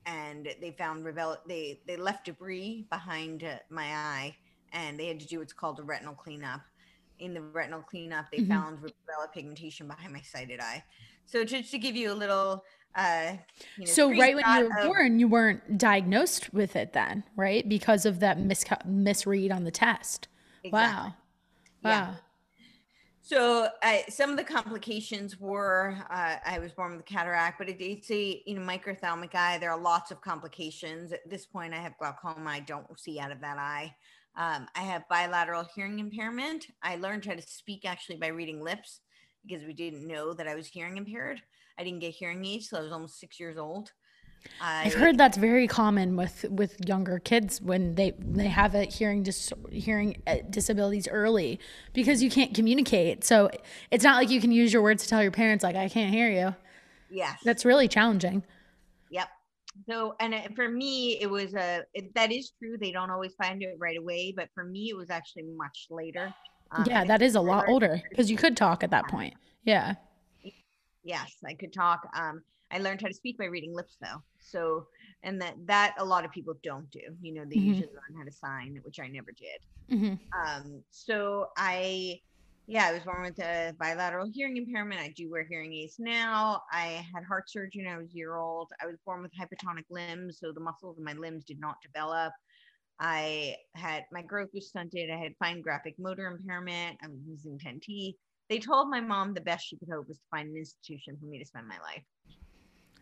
and 0.06 0.48
they 0.60 0.74
found 0.76 1.04
rubella. 1.04 1.36
They 1.46 1.80
they 1.86 1.96
left 1.96 2.26
debris 2.26 2.86
behind 2.90 3.44
uh, 3.44 3.58
my 3.70 3.84
eye, 3.84 4.36
and 4.72 4.98
they 4.98 5.06
had 5.06 5.20
to 5.20 5.26
do 5.26 5.38
what's 5.38 5.52
called 5.52 5.78
a 5.78 5.84
retinal 5.84 6.14
cleanup 6.14 6.62
in 7.18 7.34
the 7.34 7.40
retinal 7.40 7.82
cleanup, 7.82 8.26
they 8.30 8.38
mm-hmm. 8.38 8.52
found 8.52 8.78
rubella 8.78 9.32
pigmentation 9.32 9.86
behind 9.86 10.12
my 10.12 10.20
sighted 10.20 10.60
eye. 10.60 10.82
So 11.24 11.44
just 11.44 11.70
to 11.72 11.78
give 11.78 11.96
you 11.96 12.12
a 12.12 12.14
little, 12.14 12.64
uh, 12.94 13.32
you 13.76 13.84
know, 13.84 13.90
so 13.90 14.10
right 14.10 14.34
when 14.34 14.44
you 14.46 14.68
were 14.68 14.80
of, 14.80 14.86
born, 14.86 15.18
you 15.18 15.28
weren't 15.28 15.78
diagnosed 15.78 16.52
with 16.54 16.76
it 16.76 16.92
then, 16.92 17.24
right? 17.36 17.68
Because 17.68 18.06
of 18.06 18.20
that 18.20 18.38
mis- 18.38 18.64
misread 18.84 19.50
on 19.50 19.64
the 19.64 19.70
test. 19.70 20.28
Exactly. 20.62 20.70
Wow. 20.70 21.14
Wow. 21.82 21.90
Yeah. 21.90 22.14
So 23.26 23.68
uh, 23.82 23.96
some 24.08 24.30
of 24.30 24.36
the 24.36 24.44
complications 24.44 25.40
were 25.40 25.98
uh, 26.10 26.36
I 26.46 26.60
was 26.60 26.70
born 26.70 26.92
with 26.92 27.00
a 27.00 27.02
cataract, 27.02 27.58
but 27.58 27.68
it's 27.68 28.08
a 28.12 28.40
you 28.46 28.54
know 28.54 28.64
microphthalmic 28.64 29.34
eye. 29.34 29.58
There 29.58 29.72
are 29.72 29.80
lots 29.80 30.12
of 30.12 30.20
complications. 30.20 31.10
At 31.10 31.28
this 31.28 31.44
point, 31.44 31.74
I 31.74 31.78
have 31.78 31.98
glaucoma. 31.98 32.50
I 32.50 32.60
don't 32.60 32.86
see 33.00 33.18
out 33.18 33.32
of 33.32 33.40
that 33.40 33.58
eye. 33.58 33.92
Um, 34.36 34.68
I 34.74 34.80
have 34.80 35.08
bilateral 35.08 35.66
hearing 35.74 35.98
impairment. 35.98 36.66
I 36.82 36.96
learned 36.96 37.24
how 37.24 37.34
to 37.34 37.42
speak 37.42 37.84
actually 37.84 38.16
by 38.16 38.28
reading 38.28 38.62
lips 38.62 39.00
because 39.46 39.64
we 39.64 39.72
didn't 39.72 40.06
know 40.06 40.34
that 40.34 40.46
I 40.46 40.54
was 40.54 40.66
hearing 40.66 40.96
impaired. 40.96 41.40
I 41.78 41.84
didn't 41.84 42.00
get 42.00 42.12
hearing 42.12 42.44
aids 42.44 42.68
till 42.68 42.78
I 42.78 42.82
was 42.82 42.92
almost 42.92 43.18
six 43.18 43.40
years 43.40 43.56
old. 43.56 43.92
I, 44.60 44.84
have 44.84 44.94
heard 44.94 45.18
that's 45.18 45.36
very 45.36 45.66
common 45.66 46.16
with 46.16 46.44
with 46.50 46.76
younger 46.86 47.18
kids 47.18 47.60
when 47.60 47.94
they 47.94 48.12
they 48.18 48.46
have 48.46 48.74
a 48.74 48.84
hearing 48.84 49.22
dis, 49.22 49.52
hearing 49.72 50.22
uh, 50.26 50.36
disabilities 50.50 51.08
early 51.08 51.58
because 51.92 52.22
you 52.22 52.30
can't 52.30 52.54
communicate. 52.54 53.24
So 53.24 53.50
it's 53.90 54.04
not 54.04 54.16
like 54.16 54.30
you 54.30 54.40
can 54.40 54.52
use 54.52 54.72
your 54.72 54.82
words 54.82 55.02
to 55.02 55.08
tell 55.08 55.22
your 55.22 55.32
parents 55.32 55.64
like 55.64 55.74
I 55.74 55.88
can't 55.88 56.14
hear 56.14 56.30
you. 56.30 56.54
Yes, 57.10 57.40
that's 57.44 57.64
really 57.64 57.88
challenging. 57.88 58.44
So 59.88 60.14
and 60.20 60.34
for 60.54 60.68
me 60.68 61.18
it 61.20 61.30
was 61.30 61.54
a 61.54 61.82
it, 61.94 62.14
that 62.14 62.32
is 62.32 62.52
true 62.58 62.76
they 62.78 62.92
don't 62.92 63.10
always 63.10 63.34
find 63.34 63.62
it 63.62 63.76
right 63.78 63.98
away 63.98 64.32
but 64.36 64.48
for 64.54 64.64
me 64.64 64.90
it 64.90 64.96
was 64.96 65.10
actually 65.10 65.44
much 65.56 65.86
later 65.90 66.34
um, 66.70 66.84
yeah 66.86 67.04
that 67.04 67.22
is 67.22 67.34
a 67.34 67.40
lot 67.40 67.68
older 67.68 68.02
because 68.08 68.30
you 68.30 68.36
could 68.36 68.56
talk 68.56 68.82
at 68.82 68.90
that 68.90 69.08
point. 69.08 69.34
Yeah. 69.64 69.94
Yes 71.04 71.36
i 71.44 71.54
could 71.54 71.72
talk 71.72 72.08
um 72.14 72.42
i 72.70 72.78
learned 72.78 73.00
how 73.00 73.08
to 73.08 73.14
speak 73.14 73.38
by 73.38 73.46
reading 73.46 73.74
lips 73.74 73.96
though. 74.00 74.22
So 74.40 74.86
and 75.22 75.40
that 75.40 75.54
that 75.66 75.94
a 75.98 76.04
lot 76.04 76.24
of 76.24 76.30
people 76.30 76.54
don't 76.62 76.90
do 76.90 77.00
you 77.20 77.34
know 77.34 77.44
they 77.44 77.56
mm-hmm. 77.56 77.68
usually 77.68 77.88
learn 77.88 78.18
how 78.18 78.24
to 78.24 78.32
sign 78.32 78.80
which 78.82 78.98
i 79.00 79.08
never 79.08 79.32
did. 79.32 79.96
Mm-hmm. 79.96 80.14
um 80.40 80.82
so 80.90 81.48
i 81.56 82.20
yeah, 82.66 82.86
I 82.86 82.92
was 82.92 83.02
born 83.02 83.22
with 83.22 83.38
a 83.38 83.74
bilateral 83.78 84.28
hearing 84.32 84.56
impairment. 84.56 85.00
I 85.00 85.12
do 85.16 85.30
wear 85.30 85.46
hearing 85.48 85.72
aids 85.72 85.96
now. 85.98 86.62
I 86.72 87.04
had 87.14 87.24
heart 87.24 87.48
surgery 87.48 87.84
when 87.84 87.94
I 87.94 87.98
was 87.98 88.10
a 88.12 88.16
year 88.16 88.36
old. 88.36 88.72
I 88.82 88.86
was 88.86 88.96
born 89.06 89.22
with 89.22 89.32
hypotonic 89.32 89.84
limbs, 89.88 90.38
so 90.40 90.52
the 90.52 90.60
muscles 90.60 90.98
in 90.98 91.04
my 91.04 91.12
limbs 91.12 91.44
did 91.44 91.60
not 91.60 91.76
develop. 91.80 92.32
I 92.98 93.54
had 93.74 94.04
my 94.10 94.22
growth 94.22 94.48
was 94.52 94.68
stunted. 94.68 95.10
I 95.10 95.16
had 95.16 95.32
fine 95.38 95.60
graphic 95.60 95.94
motor 95.98 96.26
impairment. 96.26 96.98
I 97.04 97.08
was 97.08 97.20
losing 97.28 97.58
10 97.58 97.80
teeth. 97.82 98.16
They 98.48 98.58
told 98.58 98.90
my 98.90 99.00
mom 99.00 99.34
the 99.34 99.40
best 99.40 99.66
she 99.66 99.76
could 99.76 99.88
hope 99.92 100.08
was 100.08 100.18
to 100.18 100.24
find 100.30 100.48
an 100.48 100.56
institution 100.56 101.16
for 101.20 101.26
me 101.26 101.38
to 101.38 101.44
spend 101.44 101.68
my 101.68 101.78
life. 101.78 102.02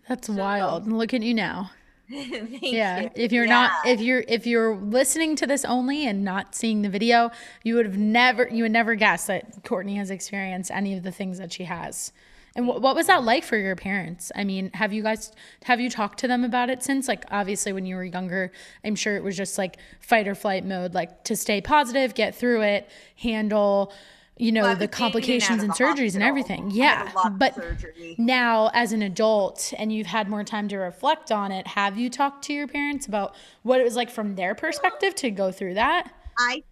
That's 0.09 0.27
so, 0.27 0.35
wild. 0.35 0.91
Look 0.91 1.15
at 1.15 1.23
you 1.23 1.33
now. 1.33 1.71
yeah 2.09 3.01
you. 3.01 3.11
if 3.15 3.33
you're 3.33 3.47
yeah. 3.47 3.51
not 3.51 3.87
if 3.87 4.01
you're 4.01 4.25
if 4.29 4.47
you're 4.47 4.77
listening 4.77 5.35
to 5.37 5.47
this 5.47 5.65
only 5.65 6.07
and 6.07 6.23
not 6.23 6.55
seeing 6.55 6.83
the 6.83 6.89
video 6.89 7.31
you 7.63 7.75
would 7.75 7.87
have 7.87 7.97
never 7.97 8.47
you 8.49 8.63
would 8.63 8.73
never 8.73 8.95
guess 8.95 9.27
that 9.27 9.65
Courtenay 9.65 9.95
has 9.95 10.11
experienced 10.11 10.71
any 10.71 10.97
of 10.97 11.03
the 11.03 11.13
things 11.13 11.39
that 11.39 11.51
she 11.51 11.65
has 11.65 12.13
and 12.55 12.67
wh- 12.67 12.81
what 12.81 12.95
was 12.95 13.07
that 13.07 13.25
like 13.25 13.43
for 13.43 13.57
your 13.57 13.75
parents 13.75 14.31
i 14.37 14.45
mean 14.45 14.71
have 14.75 14.93
you 14.93 15.03
guys 15.03 15.33
have 15.65 15.81
you 15.81 15.89
talked 15.89 16.19
to 16.19 16.29
them 16.29 16.45
about 16.45 16.69
it 16.69 16.83
since 16.83 17.09
like 17.09 17.25
obviously 17.31 17.73
when 17.73 17.87
you 17.87 17.97
were 17.97 18.05
younger 18.05 18.53
i'm 18.85 18.95
sure 18.95 19.17
it 19.17 19.23
was 19.23 19.37
just 19.37 19.57
like 19.57 19.79
fight 20.01 20.29
or 20.29 20.35
flight 20.35 20.65
mode 20.65 20.93
like 20.93 21.25
to 21.25 21.35
stay 21.35 21.61
positive 21.61 22.15
get 22.15 22.35
through 22.35 22.61
it 22.61 22.89
handle 23.17 23.93
you 24.37 24.51
know 24.51 24.63
well, 24.63 24.77
the 24.77 24.89
complications 24.89 25.63
and 25.63 25.73
surgeries 25.73 26.15
hospital. 26.15 26.15
and 26.17 26.23
everything. 26.23 26.71
Yeah. 26.71 27.11
but 27.39 27.57
now 28.19 28.71
as 28.75 28.93
an 28.93 29.03
adult 29.03 29.73
and 29.79 29.93
you've 29.93 30.07
had 30.07 30.29
more 30.29 30.45
time 30.45 30.69
to 30.69 30.77
reflect 30.77 31.31
on 31.31 31.53
it 31.53 31.67
have 31.67 31.97
you 31.97 32.11
talked 32.11 32.45
to 32.45 32.53
your 32.53 32.67
parents 32.67 33.07
about 33.07 33.35
what 33.63 33.81
it 33.81 33.85
was 33.85 33.97
like 33.97 34.11
from 34.11 34.35
their 34.35 34.55
perspective 34.55 35.15
to 35.17 35.31
go 35.31 35.53
through 35.53 35.75
that? 35.75 36.13
I 36.39 36.63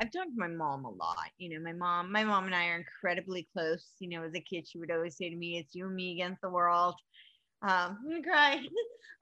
i've 0.00 0.10
talked 0.10 0.30
to 0.30 0.38
my 0.38 0.46
mom 0.48 0.84
a 0.86 0.90
lot 0.90 1.16
you 1.36 1.50
know 1.50 1.62
my 1.62 1.72
mom 1.72 2.10
my 2.10 2.24
mom 2.24 2.46
and 2.46 2.54
i 2.54 2.68
are 2.68 2.76
incredibly 2.78 3.46
close. 3.52 3.92
You 3.98 4.08
know 4.08 4.24
as 4.24 4.34
a 4.34 4.40
kid 4.40 4.66
she 4.66 4.78
would 4.78 4.90
always 4.90 5.16
say 5.16 5.28
to 5.28 5.36
me 5.36 5.58
it's 5.58 5.74
you 5.74 5.86
and 5.86 5.94
me 5.94 6.12
against 6.12 6.40
the 6.40 6.48
world 6.48 6.94
Um, 7.62 7.98
I'm 8.04 8.08
gonna 8.08 8.22
cry. 8.22 8.60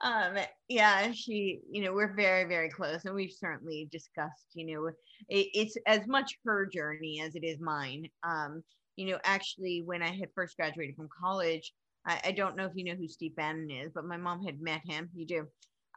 um, 0.00 0.44
yeah, 0.68 1.12
she, 1.12 1.60
you 1.70 1.82
know, 1.82 1.92
we're 1.92 2.14
very, 2.14 2.44
very 2.44 2.68
close, 2.68 3.04
and 3.04 3.14
we've 3.14 3.32
certainly 3.32 3.88
discussed, 3.90 4.48
you 4.54 4.74
know, 4.74 4.88
it, 5.28 5.48
it's 5.54 5.76
as 5.86 6.06
much 6.06 6.38
her 6.44 6.66
journey 6.66 7.20
as 7.22 7.34
it 7.34 7.44
is 7.44 7.60
mine. 7.60 8.08
Um, 8.22 8.62
you 8.96 9.10
know, 9.10 9.18
actually, 9.24 9.82
when 9.84 10.02
I 10.02 10.08
had 10.10 10.28
first 10.34 10.56
graduated 10.56 10.96
from 10.96 11.08
college, 11.20 11.72
I, 12.06 12.20
I 12.26 12.32
don't 12.32 12.56
know 12.56 12.64
if 12.64 12.72
you 12.74 12.84
know 12.84 12.94
who 12.94 13.08
Steve 13.08 13.36
Bannon 13.36 13.70
is, 13.70 13.92
but 13.94 14.04
my 14.04 14.16
mom 14.16 14.44
had 14.44 14.60
met 14.60 14.80
him. 14.84 15.10
You 15.14 15.26
do. 15.26 15.46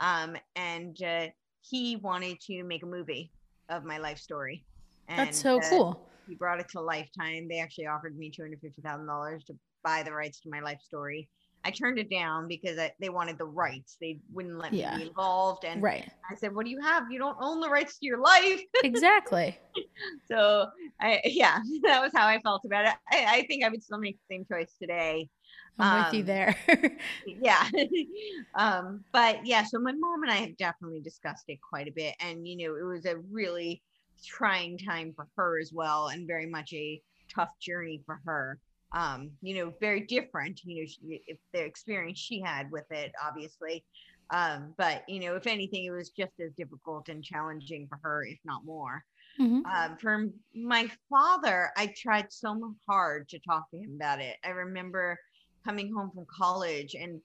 Um, 0.01 0.35
and 0.55 1.01
uh, 1.03 1.27
he 1.61 1.97
wanted 1.97 2.39
to 2.41 2.63
make 2.63 2.83
a 2.83 2.87
movie 2.87 3.31
of 3.69 3.83
my 3.83 3.97
life 3.97 4.17
story. 4.17 4.65
And, 5.07 5.27
That's 5.27 5.41
so 5.41 5.59
uh, 5.59 5.69
cool. 5.69 6.09
He 6.27 6.35
brought 6.35 6.59
it 6.59 6.67
to 6.69 6.81
Lifetime. 6.81 7.47
They 7.49 7.59
actually 7.59 7.87
offered 7.87 8.17
me 8.17 8.29
two 8.29 8.43
hundred 8.43 8.61
fifty 8.61 8.81
thousand 8.81 9.07
dollars 9.07 9.43
to 9.45 9.55
buy 9.83 10.03
the 10.03 10.13
rights 10.13 10.39
to 10.41 10.49
my 10.49 10.59
life 10.59 10.79
story. 10.81 11.29
I 11.63 11.71
turned 11.71 11.99
it 11.99 12.09
down 12.09 12.47
because 12.47 12.77
I, 12.79 12.91
they 12.99 13.09
wanted 13.09 13.37
the 13.37 13.45
rights. 13.45 13.97
They 14.01 14.19
wouldn't 14.31 14.59
let 14.59 14.71
Yeah. 14.71 14.77
me 14.77 14.87
be 14.89 15.03
involved. 15.03 15.65
And 15.65 15.83
Right. 15.83 16.09
I 16.29 16.35
said, 16.35 16.55
"What 16.55 16.65
do 16.65 16.71
you 16.71 16.81
have? 16.81 17.05
You 17.11 17.19
don't 17.19 17.37
own 17.41 17.59
the 17.61 17.69
rights 17.69 17.99
to 17.99 18.05
your 18.05 18.19
life." 18.19 18.61
Exactly. 18.81 19.57
so 20.31 20.67
I, 21.01 21.21
yeah, 21.25 21.59
that 21.83 22.01
was 22.01 22.11
how 22.15 22.27
I 22.27 22.39
felt 22.41 22.63
about 22.65 22.85
it. 22.85 22.93
I, 23.11 23.25
I 23.39 23.45
think 23.47 23.63
I 23.63 23.69
would 23.69 23.83
still 23.83 23.99
make 23.99 24.17
the 24.29 24.35
same 24.35 24.45
choice 24.51 24.73
today. 24.81 25.29
I'm 25.79 25.91
with 25.91 26.13
you 26.13 26.23
Um, 26.23 26.23
there. 26.23 26.55
yeah 27.25 27.67
um 28.57 29.03
but 29.13 29.45
yeah 29.45 29.63
so 29.63 29.79
my 29.79 29.91
mom 29.93 30.23
and 30.23 30.31
i 30.31 30.35
have 30.37 30.57
definitely 30.57 31.01
discussed 31.01 31.45
it 31.47 31.59
quite 31.67 31.87
a 31.87 31.91
bit 31.91 32.15
and 32.19 32.47
you 32.47 32.57
know 32.57 32.75
it 32.75 32.83
was 32.83 33.05
a 33.05 33.17
really 33.31 33.81
trying 34.25 34.77
time 34.77 35.13
for 35.15 35.27
her 35.37 35.59
as 35.59 35.71
well 35.73 36.07
and 36.07 36.27
very 36.27 36.45
much 36.47 36.73
a 36.73 37.01
tough 37.33 37.49
journey 37.61 38.01
for 38.05 38.19
her 38.25 38.59
um 38.93 39.31
you 39.41 39.55
know 39.55 39.73
very 39.79 40.01
different 40.01 40.59
you 40.63 40.81
know 40.81 40.87
she, 40.87 41.21
if 41.27 41.37
the 41.53 41.63
experience 41.63 42.19
she 42.19 42.41
had 42.41 42.71
with 42.71 42.89
it 42.91 43.11
obviously 43.23 43.85
um 44.31 44.73
but 44.77 45.03
you 45.07 45.19
know 45.19 45.35
if 45.35 45.47
anything 45.47 45.85
it 45.85 45.91
was 45.91 46.09
just 46.09 46.33
as 46.39 46.51
difficult 46.57 47.09
and 47.09 47.23
challenging 47.23 47.87
for 47.87 47.99
her 48.03 48.23
if 48.23 48.39
not 48.45 48.65
more 48.65 49.03
Mhm. 49.39 49.63
um, 49.65 49.97
for 49.97 50.25
my 50.55 50.89
father, 51.09 51.71
I 51.77 51.93
tried 51.95 52.31
so 52.31 52.75
hard 52.87 53.29
to 53.29 53.39
talk 53.39 53.69
to 53.71 53.77
him 53.77 53.95
about 53.95 54.21
it. 54.21 54.37
I 54.43 54.49
remember 54.49 55.19
coming 55.65 55.93
home 55.93 56.11
from 56.13 56.25
college 56.35 56.95
and 56.95 57.21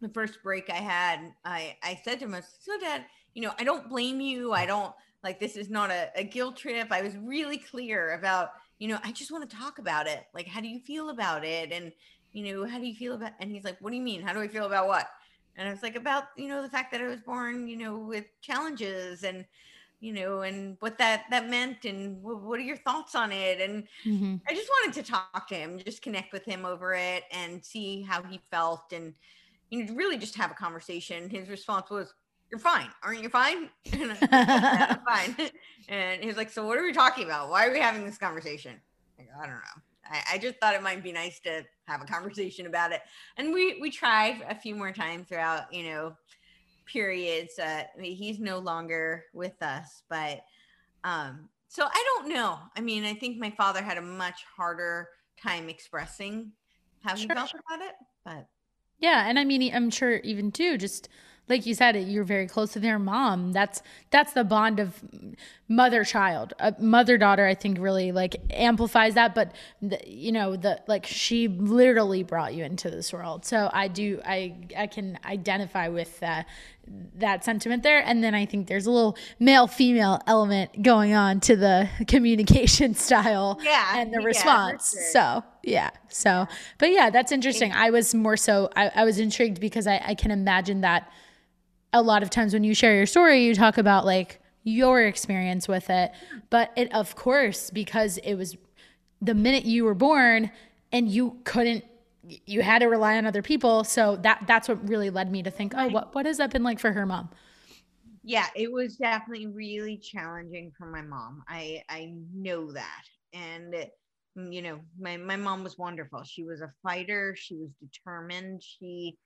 the 0.00 0.08
first 0.10 0.42
break 0.42 0.70
I 0.70 0.76
had, 0.76 1.32
I, 1.44 1.76
I 1.82 2.00
said 2.04 2.18
to 2.20 2.26
him, 2.26 2.42
so 2.60 2.78
dad, 2.80 3.06
you 3.34 3.42
know, 3.42 3.52
I 3.58 3.64
don't 3.64 3.88
blame 3.88 4.20
you. 4.20 4.52
I 4.52 4.66
don't 4.66 4.92
like, 5.22 5.40
this 5.40 5.56
is 5.56 5.70
not 5.70 5.90
a, 5.90 6.10
a 6.16 6.24
guilt 6.24 6.56
trip. 6.56 6.88
I 6.90 7.02
was 7.02 7.16
really 7.16 7.58
clear 7.58 8.14
about, 8.14 8.50
you 8.84 8.88
know, 8.88 9.00
I 9.02 9.12
just 9.12 9.32
want 9.32 9.48
to 9.48 9.56
talk 9.56 9.78
about 9.78 10.06
it. 10.06 10.26
Like, 10.34 10.48
how 10.48 10.60
do 10.60 10.68
you 10.68 10.80
feel 10.80 11.10
about 11.10 11.44
it? 11.44 11.72
And, 11.72 11.92
you 12.32 12.44
know, 12.52 12.66
how 12.68 12.78
do 12.78 12.86
you 12.86 12.94
feel 12.94 13.14
about, 13.14 13.32
and 13.40 13.50
he's 13.50 13.64
like, 13.64 13.80
what 13.80 13.90
do 13.90 13.96
you 13.96 14.02
mean? 14.02 14.22
How 14.22 14.32
do 14.34 14.40
I 14.40 14.48
feel 14.48 14.66
about 14.66 14.88
what? 14.88 15.08
And 15.56 15.68
I 15.68 15.70
was 15.72 15.82
like, 15.82 15.96
about, 15.96 16.24
you 16.36 16.48
know, 16.48 16.62
the 16.62 16.68
fact 16.70 16.92
that 16.92 17.00
I 17.00 17.06
was 17.06 17.22
born, 17.22 17.68
you 17.68 17.76
know, 17.76 17.98
with 17.98 18.26
challenges 18.42 19.24
and, 19.24 19.46
you 20.00 20.12
know, 20.12 20.42
and 20.42 20.76
what 20.80 20.98
that 20.98 21.26
that 21.30 21.48
meant, 21.48 21.84
and 21.86 22.18
wh- 22.22 22.44
what 22.44 22.60
are 22.60 22.64
your 22.64 22.76
thoughts 22.78 23.14
on 23.14 23.32
it? 23.32 23.60
And 23.60 23.88
Mhm. 24.04 24.48
I 24.48 24.54
just 24.54 24.68
wanted 24.68 25.02
to 25.02 25.10
talk 25.10 25.48
to 25.48 25.54
him, 25.54 25.78
just 25.78 26.02
connect 26.02 26.32
with 26.32 26.44
him 26.44 26.64
over 26.66 26.94
it, 26.94 27.24
and 27.32 27.64
see 27.64 28.02
how 28.02 28.22
he 28.22 28.38
felt, 28.38 28.92
and 28.92 29.14
you 29.70 29.84
know, 29.84 29.94
really 29.94 30.18
just 30.18 30.36
have 30.36 30.50
a 30.50 30.54
conversation. 30.54 31.30
His 31.30 31.48
response 31.48 31.90
was, 31.90 32.14
"You're 32.50 32.60
fine, 32.60 32.88
aren't 33.02 33.22
you 33.22 33.28
fine?" 33.28 33.70
And 33.92 34.08
like, 34.08 34.24
"Yeah, 34.72 34.86
I'm 34.90 35.00
fine. 35.36 35.50
And 35.88 36.22
he 36.22 36.26
was 36.28 36.36
like, 36.36 36.50
"So 36.50 36.66
what 36.66 36.78
are 36.78 36.82
we 36.82 36.92
talking 36.92 37.24
about? 37.24 37.50
Why 37.50 37.66
are 37.66 37.72
we 37.72 37.78
having 37.80 38.04
this 38.06 38.18
conversation?" 38.18 38.80
I 39.18 39.22
go, 39.24 39.28
I 39.38 39.46
don't 39.46 39.56
know. 39.56 39.82
I, 40.10 40.22
I 40.32 40.38
just 40.38 40.58
thought 40.60 40.74
it 40.74 40.82
might 40.82 41.02
be 41.02 41.12
nice 41.12 41.40
to 41.40 41.64
have 41.86 42.00
a 42.02 42.06
conversation 42.06 42.66
about 42.66 42.92
it, 42.92 43.02
and 43.36 43.52
we 43.52 43.80
we 43.80 43.90
tried 43.90 44.42
a 44.48 44.54
few 44.54 44.74
more 44.76 44.92
times 44.92 45.28
throughout, 45.28 45.72
you 45.72 45.84
know, 45.90 46.16
periods. 46.86 47.58
Uh, 47.58 47.84
I 47.94 48.00
mean, 48.00 48.16
he's 48.16 48.38
no 48.38 48.58
longer 48.58 49.24
with 49.32 49.60
us, 49.62 50.02
but 50.08 50.42
um, 51.04 51.50
so 51.68 51.84
I 51.86 52.04
don't 52.16 52.30
know. 52.32 52.58
I 52.76 52.80
mean, 52.80 53.04
I 53.04 53.14
think 53.14 53.38
my 53.38 53.50
father 53.50 53.82
had 53.82 53.98
a 53.98 54.02
much 54.02 54.44
harder 54.56 55.08
time 55.42 55.68
expressing 55.68 56.52
how 57.02 57.16
he 57.16 57.28
Sure, 57.28 57.34
felt 57.34 57.52
about 57.68 57.82
it, 57.86 57.94
but 58.24 58.48
Yeah, 58.98 59.28
and 59.28 59.38
I 59.38 59.44
mean, 59.44 59.72
I'm 59.74 59.90
sure 59.90 60.16
even 60.18 60.50
too, 60.50 60.76
just 60.78 61.08
like 61.48 61.66
you 61.66 61.74
said, 61.74 61.94
you're 61.96 62.24
very 62.24 62.46
close 62.46 62.72
to 62.72 62.80
your 62.80 62.98
mom. 62.98 63.52
That's 63.52 63.82
that's 64.10 64.32
the 64.32 64.44
bond 64.44 64.80
of 64.80 65.02
mother 65.68 66.04
child, 66.04 66.54
uh, 66.58 66.72
mother 66.78 67.18
daughter. 67.18 67.46
I 67.46 67.54
think 67.54 67.78
really 67.80 68.12
like 68.12 68.36
amplifies 68.50 69.14
that. 69.14 69.34
But 69.34 69.52
the, 69.82 70.00
you 70.06 70.32
know, 70.32 70.56
the 70.56 70.80
like 70.86 71.04
she 71.06 71.48
literally 71.48 72.22
brought 72.22 72.54
you 72.54 72.64
into 72.64 72.90
this 72.90 73.12
world. 73.12 73.44
So 73.44 73.68
I 73.72 73.88
do, 73.88 74.20
I 74.24 74.54
I 74.76 74.86
can 74.86 75.18
identify 75.24 75.88
with 75.88 76.18
that 76.20 76.46
that 77.16 77.44
sentiment 77.44 77.82
there. 77.82 78.02
And 78.04 78.22
then 78.22 78.34
I 78.34 78.46
think 78.46 78.66
there's 78.66 78.86
a 78.86 78.90
little 78.90 79.16
male 79.38 79.66
female 79.66 80.20
element 80.26 80.82
going 80.82 81.14
on 81.14 81.40
to 81.40 81.56
the 81.56 81.88
communication 82.08 82.94
style 83.06 83.58
Yeah, 83.62 84.00
and 84.00 84.12
the 84.12 84.20
yeah, 84.20 84.26
response. 84.26 84.92
sure. 84.92 85.02
So 85.12 85.44
yeah. 85.62 85.90
So, 86.08 86.46
but 86.78 86.90
yeah, 86.90 87.10
that's 87.10 87.32
interesting. 87.32 87.72
I 87.72 87.90
was 87.90 88.14
more 88.14 88.36
so, 88.36 88.68
I, 88.76 88.90
I 88.94 89.04
was 89.04 89.18
intrigued 89.18 89.60
because 89.60 89.86
I, 89.86 90.00
I 90.04 90.14
can 90.14 90.30
imagine 90.30 90.82
that 90.82 91.10
a 91.94 92.02
lot 92.02 92.22
of 92.22 92.28
times 92.28 92.52
when 92.52 92.64
you 92.64 92.74
share 92.74 92.94
your 92.94 93.06
story, 93.06 93.42
you 93.44 93.54
talk 93.54 93.78
about 93.78 94.04
like 94.04 94.40
your 94.64 95.02
experience 95.02 95.66
with 95.66 95.88
it. 95.88 96.12
But 96.50 96.72
it, 96.76 96.92
of 96.94 97.16
course, 97.16 97.70
because 97.70 98.18
it 98.18 98.34
was 98.34 98.56
the 99.22 99.34
minute 99.34 99.64
you 99.64 99.84
were 99.84 99.94
born 99.94 100.50
and 100.92 101.08
you 101.08 101.38
couldn't, 101.44 101.84
you 102.46 102.60
had 102.60 102.80
to 102.80 102.86
rely 102.86 103.16
on 103.16 103.24
other 103.24 103.42
people. 103.42 103.84
So 103.84 104.16
that 104.16 104.44
that's 104.46 104.68
what 104.68 104.86
really 104.86 105.08
led 105.08 105.32
me 105.32 105.42
to 105.42 105.50
think, 105.50 105.72
oh, 105.74 105.88
what, 105.88 106.14
what 106.14 106.26
has 106.26 106.36
that 106.36 106.50
been 106.50 106.62
like 106.62 106.78
for 106.78 106.92
her 106.92 107.06
mom? 107.06 107.30
yeah, 108.24 108.46
it 108.56 108.72
was 108.72 108.96
definitely 108.96 109.46
really 109.48 109.98
challenging 109.98 110.72
for 110.76 110.86
my 110.86 111.02
mom. 111.02 111.44
I 111.46 111.82
I 111.90 112.14
know 112.34 112.72
that, 112.72 113.02
and 113.34 113.74
you 114.34 114.62
know, 114.62 114.80
my 114.98 115.18
my 115.18 115.36
mom 115.36 115.62
was 115.62 115.76
wonderful. 115.76 116.24
She 116.24 116.42
was 116.42 116.62
a 116.62 116.72
fighter. 116.82 117.36
She 117.36 117.54
was 117.56 117.70
determined. 117.80 118.62
She 118.62 119.16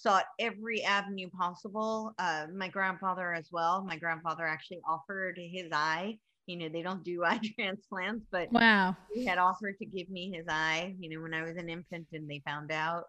sought 0.00 0.24
every 0.38 0.82
avenue 0.84 1.28
possible. 1.30 2.14
Uh, 2.18 2.46
my 2.54 2.68
grandfather 2.68 3.34
as 3.34 3.48
well. 3.50 3.82
My 3.84 3.96
grandfather 3.96 4.46
actually 4.46 4.80
offered 4.88 5.38
his 5.38 5.70
eye. 5.72 6.18
You 6.46 6.56
know, 6.56 6.68
they 6.68 6.82
don't 6.82 7.04
do 7.04 7.24
eye 7.26 7.40
transplants, 7.58 8.24
but 8.30 8.50
Wow. 8.52 8.96
he 9.12 9.26
had 9.26 9.38
offered 9.38 9.76
to 9.78 9.86
give 9.86 10.08
me 10.08 10.30
his 10.34 10.46
eye, 10.48 10.94
you 10.98 11.10
know, 11.10 11.22
when 11.22 11.34
I 11.34 11.42
was 11.42 11.56
an 11.56 11.68
infant 11.68 12.06
and 12.12 12.28
they 12.30 12.42
found 12.46 12.70
out. 12.70 13.04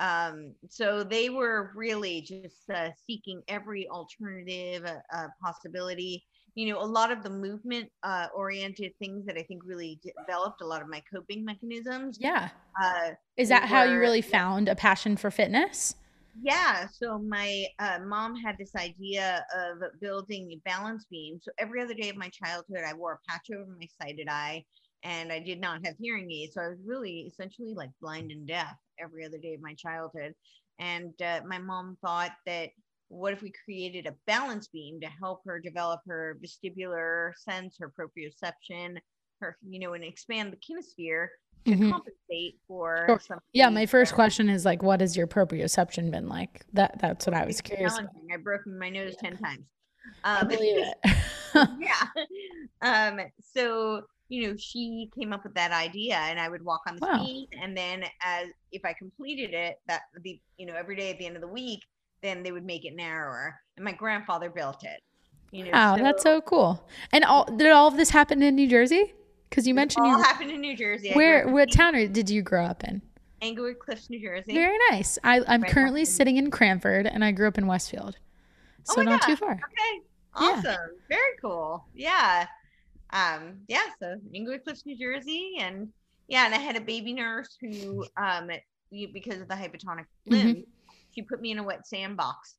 Um, 0.00 0.54
so 0.68 1.04
they 1.04 1.28
were 1.30 1.70
really 1.76 2.22
just 2.22 2.68
uh, 2.74 2.90
seeking 3.06 3.42
every 3.46 3.88
alternative 3.88 4.84
uh, 4.84 4.96
uh, 5.16 5.28
possibility. 5.40 6.24
You 6.54 6.72
know, 6.72 6.80
a 6.82 6.84
lot 6.84 7.10
of 7.12 7.22
the 7.22 7.30
movement 7.30 7.88
uh, 8.02 8.26
oriented 8.34 8.92
things 8.98 9.24
that 9.26 9.38
I 9.38 9.42
think 9.42 9.62
really 9.64 10.00
developed 10.02 10.60
a 10.60 10.66
lot 10.66 10.82
of 10.82 10.88
my 10.88 11.02
coping 11.12 11.44
mechanisms. 11.44 12.18
Yeah. 12.20 12.48
Uh, 12.82 13.10
Is 13.36 13.48
that 13.48 13.64
how 13.64 13.84
you 13.84 13.98
really 13.98 14.20
found 14.22 14.68
a 14.68 14.74
passion 14.74 15.16
for 15.16 15.30
fitness? 15.30 15.94
Yeah. 16.40 16.86
So 16.92 17.18
my 17.18 17.66
uh, 17.78 17.98
mom 18.04 18.36
had 18.36 18.56
this 18.58 18.74
idea 18.74 19.44
of 19.54 19.78
building 20.00 20.50
a 20.52 20.68
balance 20.68 21.04
beam. 21.10 21.38
So 21.42 21.50
every 21.58 21.82
other 21.82 21.94
day 21.94 22.08
of 22.08 22.16
my 22.16 22.30
childhood, 22.30 22.82
I 22.86 22.94
wore 22.94 23.14
a 23.14 23.30
patch 23.30 23.48
over 23.54 23.66
my 23.78 23.86
sighted 24.00 24.28
eye 24.28 24.64
and 25.04 25.32
I 25.32 25.40
did 25.40 25.60
not 25.60 25.84
have 25.84 25.96
hearing 25.98 26.30
aids. 26.30 26.54
So 26.54 26.62
I 26.62 26.68
was 26.68 26.78
really 26.86 27.30
essentially 27.32 27.74
like 27.74 27.90
blind 28.00 28.30
and 28.30 28.46
deaf 28.46 28.74
every 28.98 29.24
other 29.24 29.38
day 29.38 29.54
of 29.54 29.60
my 29.60 29.74
childhood. 29.74 30.34
And 30.78 31.12
uh, 31.20 31.40
my 31.46 31.58
mom 31.58 31.98
thought 32.00 32.32
that 32.46 32.70
what 33.08 33.34
if 33.34 33.42
we 33.42 33.52
created 33.64 34.06
a 34.06 34.14
balance 34.26 34.68
beam 34.68 35.00
to 35.00 35.08
help 35.20 35.42
her 35.44 35.60
develop 35.60 36.00
her 36.06 36.38
vestibular 36.42 37.32
sense, 37.36 37.76
her 37.78 37.92
proprioception, 37.92 38.96
her, 39.40 39.56
you 39.68 39.80
know, 39.80 39.92
and 39.92 40.02
expand 40.02 40.52
the 40.52 40.56
kinesphere 40.56 41.26
to 41.64 41.70
Mhm. 41.72 41.90
compensate 41.90 42.58
for 42.66 43.20
Sure. 43.26 43.42
Yeah, 43.52 43.68
my 43.70 43.86
first 43.86 44.14
question 44.14 44.48
is 44.48 44.64
like, 44.64 44.82
what 44.82 45.00
has 45.00 45.16
your 45.16 45.26
proprioception 45.26 46.10
been 46.10 46.28
like? 46.28 46.64
That 46.72 46.98
that's 47.00 47.26
what 47.26 47.34
I 47.34 47.44
was 47.46 47.60
curious. 47.60 47.98
about. 47.98 48.10
I 48.32 48.36
broke 48.38 48.66
my 48.66 48.88
nose 48.90 49.14
10 49.16 49.36
times. 49.38 49.64
I 50.24 50.40
Um, 50.40 50.48
believe 50.48 50.76
it. 50.78 50.98
yeah. 51.78 52.06
Um, 52.80 53.20
so, 53.40 54.02
you 54.28 54.48
know, 54.48 54.56
she 54.56 55.10
came 55.18 55.32
up 55.32 55.44
with 55.44 55.54
that 55.54 55.70
idea 55.72 56.16
and 56.16 56.40
I 56.40 56.48
would 56.48 56.64
walk 56.64 56.80
on 56.88 56.96
the 56.96 57.06
Wow. 57.06 57.24
scene 57.24 57.46
and 57.60 57.76
then 57.76 58.04
as 58.22 58.48
if 58.72 58.84
I 58.84 58.94
completed 58.94 59.52
it, 59.54 59.78
that 59.88 60.02
would 60.14 60.22
be, 60.22 60.40
you 60.56 60.66
know, 60.66 60.74
every 60.74 60.96
day 60.96 61.10
at 61.10 61.18
the 61.18 61.26
end 61.26 61.36
of 61.36 61.42
the 61.42 61.48
week, 61.48 61.82
then 62.22 62.42
they 62.42 62.52
would 62.52 62.64
make 62.64 62.84
it 62.84 62.94
narrower. 62.96 63.60
And 63.76 63.84
my 63.84 63.92
grandfather 63.92 64.48
built 64.50 64.82
it. 64.84 65.02
You 65.50 65.64
know, 65.64 65.70
wow, 65.72 65.96
that's 65.96 66.22
so 66.22 66.40
cool. 66.40 66.88
And 67.12 67.24
all 67.24 67.44
did 67.44 67.70
all 67.70 67.86
of 67.86 67.96
this 67.98 68.08
happen 68.10 68.42
in 68.42 68.54
New 68.54 68.66
Jersey? 68.68 69.12
Because 69.52 69.66
you 69.66 69.74
mentioned 69.74 70.06
all 70.06 70.16
you 70.16 70.22
happened 70.22 70.50
in 70.50 70.62
New 70.62 70.74
Jersey. 70.74 71.12
Where 71.12 71.46
what 71.46 71.70
town 71.70 71.94
are- 71.94 72.08
did 72.08 72.30
you 72.30 72.40
grow 72.40 72.64
up 72.64 72.82
in? 72.84 73.02
Englewood 73.42 73.78
Cliffs, 73.80 74.08
New 74.08 74.18
Jersey. 74.18 74.54
Very 74.54 74.78
nice. 74.90 75.18
I, 75.22 75.42
I'm 75.46 75.60
Right 75.60 75.70
currently 75.70 76.06
sitting 76.06 76.38
in 76.38 76.50
Cranford, 76.50 77.06
and 77.06 77.22
I 77.22 77.32
grew 77.32 77.48
up 77.48 77.58
in 77.58 77.66
Westfield, 77.66 78.16
Oh 78.88 78.94
so 78.94 79.02
my 79.02 79.10
not 79.10 79.22
too 79.22 79.36
far. 79.36 79.52
Okay. 79.52 80.00
Yeah. 80.40 80.46
Awesome. 80.56 80.90
Very 81.10 81.36
cool. 81.42 81.84
Yeah. 81.94 82.46
Um, 83.10 83.58
yeah, 83.68 83.82
so 84.00 84.16
Englewood 84.34 84.64
Cliffs, 84.64 84.86
New 84.86 84.96
Jersey. 84.96 85.56
And 85.60 85.92
yeah, 86.28 86.46
and 86.46 86.54
I 86.54 86.58
had 86.58 86.76
a 86.76 86.80
baby 86.80 87.12
nurse 87.12 87.58
who 87.60 88.06
um 88.16 88.50
because 89.12 89.40
of 89.42 89.48
the 89.48 89.54
hypotonic 89.54 90.06
Mhm. 90.26 90.32
limb 90.44 90.64
she 91.14 91.20
put 91.20 91.42
me 91.42 91.50
in 91.50 91.58
a 91.58 91.62
wet 91.62 91.86
sandbox 91.86 92.56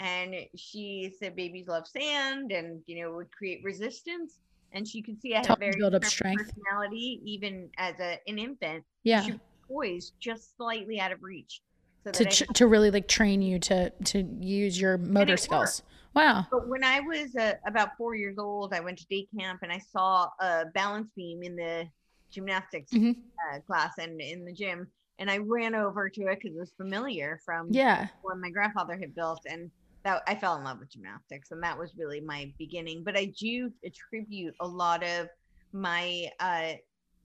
and 0.00 0.34
she 0.56 1.10
said 1.18 1.36
babies 1.36 1.68
love 1.68 1.86
sand 1.86 2.52
and 2.52 2.82
you 2.86 3.02
know 3.02 3.12
would 3.14 3.30
create 3.32 3.62
resistance 3.64 4.40
and 4.74 4.86
she 4.86 5.00
could 5.00 5.20
see 5.20 5.34
I 5.34 5.46
had 5.46 5.58
very 5.58 5.72
build 5.78 5.94
up 5.94 6.04
strength 6.04 6.52
personality 6.52 7.20
even 7.24 7.70
as 7.78 7.98
a, 8.00 8.18
an 8.26 8.38
infant. 8.38 8.84
Yeah. 9.04 9.22
She 9.22 9.32
was 9.32 9.40
poised 9.66 10.12
just 10.20 10.56
slightly 10.56 11.00
out 11.00 11.12
of 11.12 11.22
reach. 11.22 11.62
So 12.04 12.10
to, 12.10 12.24
tr- 12.26 12.52
to 12.52 12.66
really 12.66 12.90
like 12.90 13.08
train 13.08 13.40
you 13.40 13.58
to 13.60 13.90
to 13.90 14.22
use 14.38 14.78
your 14.78 14.98
motor 14.98 15.38
skills. 15.38 15.82
Worked. 15.82 15.82
Wow. 16.14 16.46
But 16.50 16.68
when 16.68 16.84
I 16.84 17.00
was 17.00 17.34
uh, 17.34 17.54
about 17.66 17.96
four 17.96 18.14
years 18.14 18.36
old, 18.38 18.74
I 18.74 18.80
went 18.80 18.98
to 18.98 19.06
day 19.06 19.26
camp 19.38 19.60
and 19.62 19.72
I 19.72 19.78
saw 19.78 20.28
a 20.38 20.66
balance 20.74 21.10
beam 21.16 21.42
in 21.42 21.56
the 21.56 21.88
gymnastics 22.30 22.92
mm-hmm. 22.92 23.12
uh, 23.52 23.60
class 23.60 23.94
and 23.98 24.20
in 24.20 24.44
the 24.44 24.52
gym. 24.52 24.86
And 25.18 25.30
I 25.30 25.38
ran 25.38 25.74
over 25.74 26.08
to 26.08 26.22
it 26.26 26.40
because 26.40 26.56
it 26.56 26.58
was 26.58 26.72
familiar 26.76 27.40
from 27.44 27.68
yeah 27.70 28.08
what 28.22 28.38
my 28.38 28.50
grandfather 28.50 28.98
had 28.98 29.14
built. 29.14 29.40
And 29.46 29.70
that 30.04 30.22
I 30.26 30.34
fell 30.34 30.56
in 30.56 30.64
love 30.64 30.78
with 30.78 30.90
gymnastics. 30.90 31.50
And 31.50 31.62
that 31.62 31.78
was 31.78 31.94
really 31.96 32.20
my 32.20 32.52
beginning. 32.58 33.02
But 33.04 33.16
I 33.16 33.32
do 33.38 33.72
attribute 33.84 34.54
a 34.60 34.66
lot 34.66 35.02
of 35.02 35.28
my, 35.72 36.30
uh, 36.40 36.72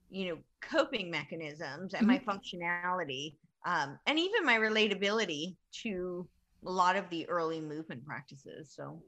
you 0.10 0.30
know, 0.30 0.38
coping 0.62 1.12
mechanisms 1.12 1.94
and 1.94 2.08
mm-hmm. 2.08 2.26
my 2.26 2.34
functionality 2.34 3.36
um, 3.66 4.00
and 4.08 4.18
even 4.18 4.46
my 4.46 4.58
relatability 4.58 5.56
to 5.84 6.28
a 6.66 6.72
lot 6.72 6.96
of 6.96 7.10
the 7.10 7.28
early 7.30 7.62
movement 7.62 8.06
practices. 8.06 8.74
So, 8.76 9.02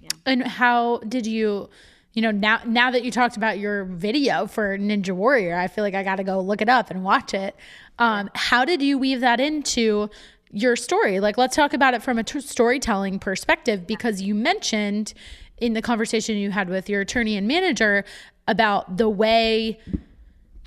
yeah. 0.00 0.08
And 0.26 0.42
how 0.46 0.98
did 0.98 1.26
you, 1.26 1.68
you 2.14 2.22
know, 2.22 2.30
now 2.30 2.60
now 2.64 2.90
that 2.90 3.04
you 3.04 3.10
talked 3.10 3.36
about 3.36 3.58
your 3.58 3.84
video 3.84 4.46
for 4.46 4.78
Ninja 4.78 5.12
Warrior, 5.12 5.56
I 5.56 5.68
feel 5.68 5.84
like 5.84 5.94
I 5.94 6.02
got 6.02 6.16
to 6.16 6.24
go 6.24 6.40
look 6.40 6.62
it 6.62 6.68
up 6.68 6.90
and 6.90 7.04
watch 7.04 7.34
it. 7.34 7.54
Um, 7.98 8.30
how 8.34 8.64
did 8.64 8.80
you 8.80 8.98
weave 8.98 9.20
that 9.20 9.40
into 9.40 10.08
your 10.52 10.76
story? 10.76 11.20
Like, 11.20 11.38
let's 11.38 11.56
talk 11.56 11.72
about 11.72 11.94
it 11.94 12.02
from 12.02 12.18
a 12.18 12.24
t- 12.24 12.40
storytelling 12.40 13.18
perspective 13.18 13.86
because 13.86 14.20
you 14.22 14.34
mentioned 14.34 15.14
in 15.58 15.74
the 15.74 15.82
conversation 15.82 16.36
you 16.36 16.50
had 16.50 16.68
with 16.68 16.88
your 16.88 17.02
attorney 17.02 17.36
and 17.36 17.46
manager 17.46 18.04
about 18.48 18.96
the 18.96 19.08
way 19.08 19.78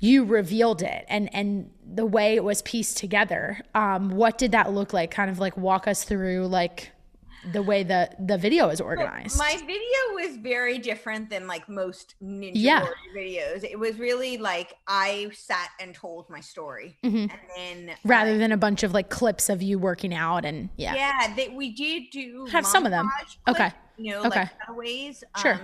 you 0.00 0.24
revealed 0.24 0.82
it 0.82 1.04
and 1.08 1.34
and 1.34 1.70
the 1.86 2.04
way 2.04 2.34
it 2.34 2.44
was 2.44 2.62
pieced 2.62 2.96
together. 2.96 3.60
Um, 3.74 4.10
what 4.10 4.38
did 4.38 4.52
that 4.52 4.72
look 4.72 4.92
like? 4.92 5.10
Kind 5.10 5.30
of 5.30 5.38
like 5.38 5.56
walk 5.56 5.86
us 5.86 6.04
through 6.04 6.46
like 6.46 6.90
the 7.52 7.62
way 7.62 7.82
the 7.82 8.10
the 8.18 8.38
video 8.38 8.68
is 8.68 8.80
organized. 8.80 9.38
my 9.38 9.56
video 9.58 9.98
was 10.14 10.36
very 10.36 10.78
different 10.78 11.30
than 11.30 11.46
like 11.46 11.68
most 11.68 12.14
ninja 12.22 12.52
yeah. 12.54 12.86
videos. 13.16 13.64
It 13.64 13.78
was 13.78 13.98
really 13.98 14.38
like 14.38 14.74
I 14.86 15.30
sat 15.34 15.70
and 15.80 15.94
told 15.94 16.28
my 16.30 16.40
story, 16.40 16.96
mm-hmm. 17.04 17.26
and 17.58 17.88
then 17.88 17.96
rather 18.04 18.38
than 18.38 18.52
a 18.52 18.56
bunch 18.56 18.82
of 18.82 18.92
like 18.92 19.10
clips 19.10 19.48
of 19.48 19.62
you 19.62 19.78
working 19.78 20.14
out 20.14 20.44
and 20.44 20.70
yeah, 20.76 20.94
yeah, 20.94 21.34
they, 21.34 21.48
we 21.48 21.72
did 21.72 22.04
do 22.10 22.46
have 22.50 22.66
some 22.66 22.84
of 22.84 22.90
them. 22.90 23.10
Clips, 23.18 23.38
okay, 23.48 23.72
you 23.96 24.12
know, 24.12 24.24
okay, 24.24 24.40
like 24.40 24.58
cutaways. 24.60 25.24
Sure. 25.40 25.54
Um, 25.54 25.62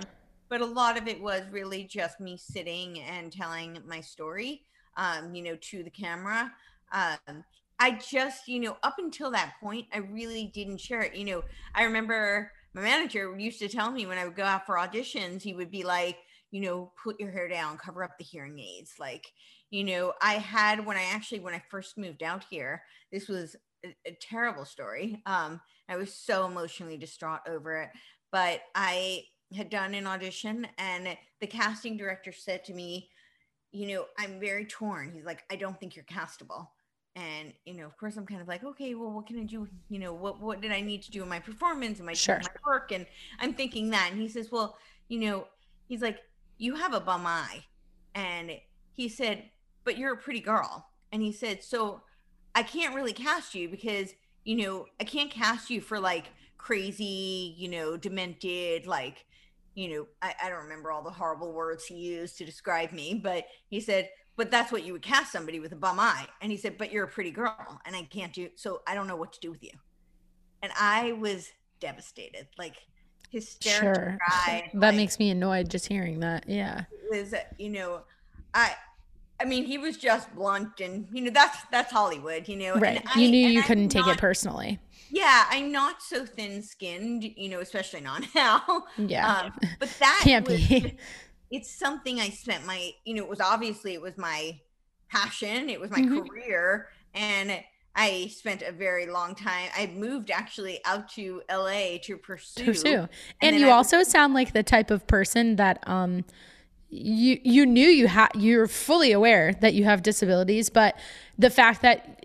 but 0.49 0.59
a 0.59 0.65
lot 0.65 0.97
of 0.97 1.07
it 1.07 1.21
was 1.21 1.43
really 1.49 1.85
just 1.85 2.19
me 2.19 2.37
sitting 2.37 2.99
and 2.99 3.31
telling 3.31 3.77
my 3.87 4.01
story 4.01 4.63
um 4.97 5.33
you 5.33 5.41
know 5.41 5.55
to 5.55 5.83
the 5.83 5.89
camera 5.89 6.51
um 6.91 7.43
i 7.81 7.91
just 7.91 8.47
you 8.47 8.59
know 8.59 8.77
up 8.83 8.95
until 8.97 9.31
that 9.31 9.53
point 9.61 9.85
i 9.93 9.97
really 9.97 10.51
didn't 10.53 10.79
share 10.79 11.01
it 11.01 11.15
you 11.15 11.25
know 11.25 11.43
i 11.75 11.83
remember 11.83 12.51
my 12.73 12.81
manager 12.81 13.37
used 13.37 13.59
to 13.59 13.67
tell 13.67 13.91
me 13.91 14.05
when 14.05 14.17
i 14.17 14.25
would 14.25 14.35
go 14.35 14.43
out 14.43 14.65
for 14.65 14.75
auditions 14.75 15.41
he 15.41 15.53
would 15.53 15.71
be 15.71 15.83
like 15.83 16.17
you 16.51 16.61
know 16.61 16.91
put 17.03 17.19
your 17.19 17.31
hair 17.31 17.47
down 17.47 17.77
cover 17.77 18.03
up 18.03 18.17
the 18.17 18.23
hearing 18.23 18.59
aids 18.59 18.93
like 18.99 19.27
you 19.69 19.83
know 19.83 20.13
i 20.21 20.33
had 20.33 20.85
when 20.85 20.97
i 20.97 21.03
actually 21.13 21.39
when 21.39 21.53
i 21.53 21.63
first 21.69 21.97
moved 21.97 22.23
out 22.23 22.45
here 22.49 22.83
this 23.11 23.27
was 23.27 23.55
a, 23.85 23.89
a 24.05 24.17
terrible 24.21 24.65
story 24.65 25.21
um 25.25 25.59
i 25.89 25.97
was 25.97 26.13
so 26.13 26.45
emotionally 26.45 26.97
distraught 26.97 27.41
over 27.47 27.81
it 27.81 27.89
but 28.31 28.61
i 28.75 29.23
had 29.55 29.69
done 29.69 29.93
an 29.93 30.07
audition 30.07 30.67
and 30.77 31.17
the 31.39 31.47
casting 31.47 31.97
director 31.97 32.31
said 32.31 32.63
to 32.65 32.73
me, 32.73 33.09
you 33.71 33.87
know, 33.87 34.05
I'm 34.17 34.39
very 34.39 34.65
torn. 34.65 35.11
He's 35.13 35.25
like, 35.25 35.43
I 35.51 35.55
don't 35.55 35.79
think 35.79 35.95
you're 35.95 36.05
castable. 36.05 36.67
And 37.15 37.53
you 37.65 37.73
know, 37.73 37.85
of 37.85 37.97
course, 37.97 38.15
I'm 38.15 38.25
kind 38.25 38.41
of 38.41 38.47
like, 38.47 38.63
okay, 38.63 38.95
well, 38.95 39.11
what 39.11 39.27
can 39.27 39.39
I 39.39 39.43
do? 39.43 39.67
You 39.89 39.99
know, 39.99 40.13
what 40.13 40.39
what 40.39 40.61
did 40.61 40.71
I 40.71 40.81
need 40.81 41.01
to 41.03 41.11
do 41.11 41.21
in 41.23 41.29
my 41.29 41.39
performance 41.39 41.99
and 41.99 42.05
my, 42.05 42.13
sure. 42.13 42.39
my 42.41 42.49
work? 42.65 42.91
And 42.91 43.05
I'm 43.39 43.53
thinking 43.53 43.89
that. 43.89 44.09
And 44.11 44.21
he 44.21 44.29
says, 44.29 44.49
well, 44.51 44.77
you 45.09 45.19
know, 45.19 45.47
he's 45.87 46.01
like, 46.01 46.19
you 46.57 46.75
have 46.75 46.93
a 46.93 47.01
bum 47.01 47.25
eye, 47.25 47.65
and 48.15 48.51
he 48.93 49.09
said, 49.09 49.43
but 49.83 49.97
you're 49.97 50.13
a 50.13 50.17
pretty 50.17 50.39
girl. 50.39 50.87
And 51.11 51.21
he 51.21 51.33
said, 51.33 51.63
so 51.63 52.01
I 52.55 52.63
can't 52.63 52.95
really 52.95 53.13
cast 53.13 53.55
you 53.55 53.67
because 53.69 54.13
you 54.43 54.55
know 54.55 54.85
I 54.99 55.03
can't 55.03 55.31
cast 55.31 55.69
you 55.69 55.81
for 55.81 55.99
like 55.99 56.31
crazy, 56.57 57.55
you 57.57 57.67
know, 57.67 57.97
demented, 57.97 58.87
like 58.87 59.25
you 59.73 59.89
know, 59.89 60.07
I, 60.21 60.33
I 60.43 60.49
don't 60.49 60.63
remember 60.63 60.91
all 60.91 61.01
the 61.01 61.09
horrible 61.09 61.53
words 61.53 61.85
he 61.85 61.95
used 61.95 62.37
to 62.37 62.45
describe 62.45 62.91
me, 62.91 63.19
but 63.21 63.45
he 63.69 63.79
said, 63.79 64.09
but 64.41 64.49
that's 64.49 64.71
what 64.71 64.83
you 64.83 64.91
would 64.91 65.03
cast 65.03 65.31
somebody 65.31 65.59
with 65.59 65.71
a 65.71 65.75
bum 65.75 65.99
eye. 65.99 66.25
And 66.41 66.51
he 66.51 66.57
said, 66.57 66.75
but 66.79 66.91
you're 66.91 67.03
a 67.03 67.07
pretty 67.07 67.29
girl 67.29 67.79
and 67.85 67.95
I 67.95 68.01
can't 68.09 68.33
do, 68.33 68.49
so 68.55 68.81
I 68.87 68.95
don't 68.95 69.05
know 69.05 69.15
what 69.15 69.33
to 69.33 69.39
do 69.39 69.51
with 69.51 69.63
you. 69.63 69.69
And 70.63 70.71
I 70.75 71.11
was 71.11 71.51
devastated, 71.79 72.47
like 72.57 72.73
hysterical. 73.29 73.93
Sure. 73.93 74.17
That 74.47 74.71
like, 74.73 74.95
makes 74.95 75.19
me 75.19 75.29
annoyed 75.29 75.69
just 75.69 75.87
hearing 75.87 76.21
that. 76.21 76.45
Yeah. 76.49 76.85
Was, 77.11 77.35
you 77.59 77.69
know, 77.69 78.01
I, 78.55 78.73
I 79.39 79.45
mean, 79.45 79.63
he 79.63 79.77
was 79.77 79.97
just 79.97 80.33
blunt, 80.33 80.79
and 80.81 81.07
you 81.11 81.21
know 81.21 81.31
that's 81.31 81.57
that's 81.71 81.91
Hollywood, 81.91 82.47
you 82.47 82.57
know. 82.57 82.75
Right. 82.75 83.03
you 83.15 83.27
knew 83.27 83.47
you 83.47 83.63
couldn't 83.63 83.89
take 83.89 84.05
it 84.07 84.17
personally. 84.17 84.79
Yeah, 85.09 85.45
I'm 85.49 85.71
not 85.71 86.01
so 86.01 86.25
thin-skinned, 86.25 87.23
you 87.23 87.49
know, 87.49 87.59
especially 87.59 88.01
not 88.01 88.23
now. 88.35 88.85
Yeah. 88.97 89.45
Um, 89.45 89.53
but 89.79 89.89
that 89.99 90.21
can't 90.23 90.47
was, 90.47 90.67
be. 90.67 90.95
It's 91.51 91.69
something 91.69 92.19
I 92.19 92.29
spent 92.29 92.65
my, 92.65 92.91
you 93.05 93.13
know, 93.13 93.23
it 93.23 93.29
was 93.29 93.41
obviously 93.41 93.93
it 93.93 94.01
was 94.01 94.17
my 94.17 94.59
passion, 95.09 95.69
it 95.69 95.79
was 95.79 95.91
my 95.91 95.99
mm-hmm. 95.99 96.19
career, 96.21 96.87
and 97.13 97.61
I 97.95 98.27
spent 98.33 98.61
a 98.61 98.71
very 98.71 99.05
long 99.05 99.35
time. 99.35 99.69
I 99.75 99.87
moved 99.87 100.31
actually 100.31 100.79
out 100.85 101.09
to 101.13 101.41
LA 101.51 101.97
to 102.03 102.17
pursue. 102.17 102.65
Pursue. 102.65 102.87
And, 102.87 103.09
and 103.41 103.59
you 103.59 103.67
I 103.67 103.71
also 103.71 103.97
was, 103.97 104.07
sound 104.07 104.33
like 104.33 104.53
the 104.53 104.63
type 104.63 104.91
of 104.91 105.05
person 105.07 105.57
that 105.57 105.83
um 105.87 106.23
you 106.89 107.39
you 107.43 107.65
knew 107.65 107.87
you 107.87 108.07
had 108.07 108.29
you're 108.35 108.67
fully 108.67 109.11
aware 109.11 109.53
that 109.61 109.73
you 109.73 109.85
have 109.85 110.03
disabilities 110.03 110.69
but 110.69 110.97
the 111.39 111.49
fact 111.49 111.81
that 111.81 112.21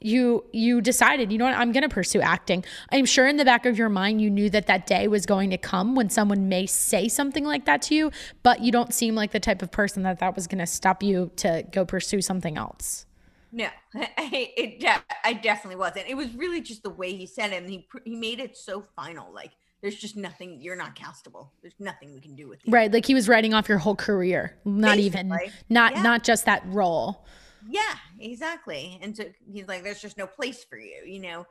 you 0.00 0.44
you 0.52 0.80
decided 0.80 1.32
you 1.32 1.38
know 1.38 1.44
what 1.44 1.54
i'm 1.54 1.72
going 1.72 1.82
to 1.82 1.88
pursue 1.88 2.20
acting. 2.20 2.64
I'm 2.92 3.04
sure 3.04 3.26
in 3.26 3.36
the 3.36 3.44
back 3.44 3.66
of 3.66 3.76
your 3.76 3.88
mind 3.88 4.20
you 4.20 4.30
knew 4.30 4.48
that 4.50 4.66
that 4.66 4.86
day 4.86 5.08
was 5.08 5.26
going 5.26 5.50
to 5.50 5.58
come 5.58 5.94
when 5.94 6.08
someone 6.10 6.48
may 6.48 6.66
say 6.66 7.08
something 7.08 7.44
like 7.44 7.64
that 7.66 7.82
to 7.82 7.94
you 7.94 8.10
but 8.42 8.60
you 8.60 8.70
don't 8.70 8.94
seem 8.94 9.14
like 9.14 9.32
the 9.32 9.40
type 9.40 9.62
of 9.62 9.70
person 9.70 10.02
that 10.04 10.20
that 10.20 10.34
was 10.34 10.46
going 10.46 10.58
to 10.58 10.66
stop 10.66 11.02
you 11.02 11.30
to 11.36 11.64
go 11.72 11.84
pursue 11.84 12.20
something 12.20 12.56
else. 12.56 13.06
No 13.50 13.68
I, 13.94 14.52
it 14.56 14.80
de- 14.80 15.04
i 15.24 15.32
definitely 15.32 15.76
wasn't. 15.76 16.06
It 16.08 16.16
was 16.16 16.32
really 16.34 16.60
just 16.60 16.82
the 16.82 16.90
way 16.90 17.14
he 17.14 17.26
said 17.26 17.52
it 17.52 17.62
and 17.62 17.70
he 17.70 17.86
he 18.04 18.14
made 18.14 18.40
it 18.40 18.56
so 18.56 18.82
final 18.94 19.32
like 19.32 19.52
there's 19.80 19.96
just 19.96 20.16
nothing 20.16 20.60
you're 20.60 20.76
not 20.76 20.96
castable. 20.96 21.50
There's 21.62 21.78
nothing 21.78 22.12
we 22.12 22.20
can 22.20 22.34
do 22.34 22.48
with 22.48 22.60
you. 22.64 22.72
Right 22.72 22.92
like 22.92 23.06
he 23.06 23.14
was 23.14 23.28
writing 23.28 23.54
off 23.54 23.68
your 23.68 23.78
whole 23.78 23.96
career 23.96 24.56
not 24.64 24.96
Basically. 24.96 25.06
even 25.06 25.28
not 25.68 25.96
yeah. 25.96 26.02
not 26.02 26.24
just 26.24 26.44
that 26.44 26.62
role 26.66 27.26
yeah 27.68 27.94
exactly 28.18 28.98
and 29.02 29.16
so 29.16 29.24
he's 29.52 29.68
like 29.68 29.82
there's 29.82 30.00
just 30.00 30.16
no 30.16 30.26
place 30.26 30.64
for 30.64 30.78
you 30.78 31.02
you 31.06 31.20
know? 31.20 31.46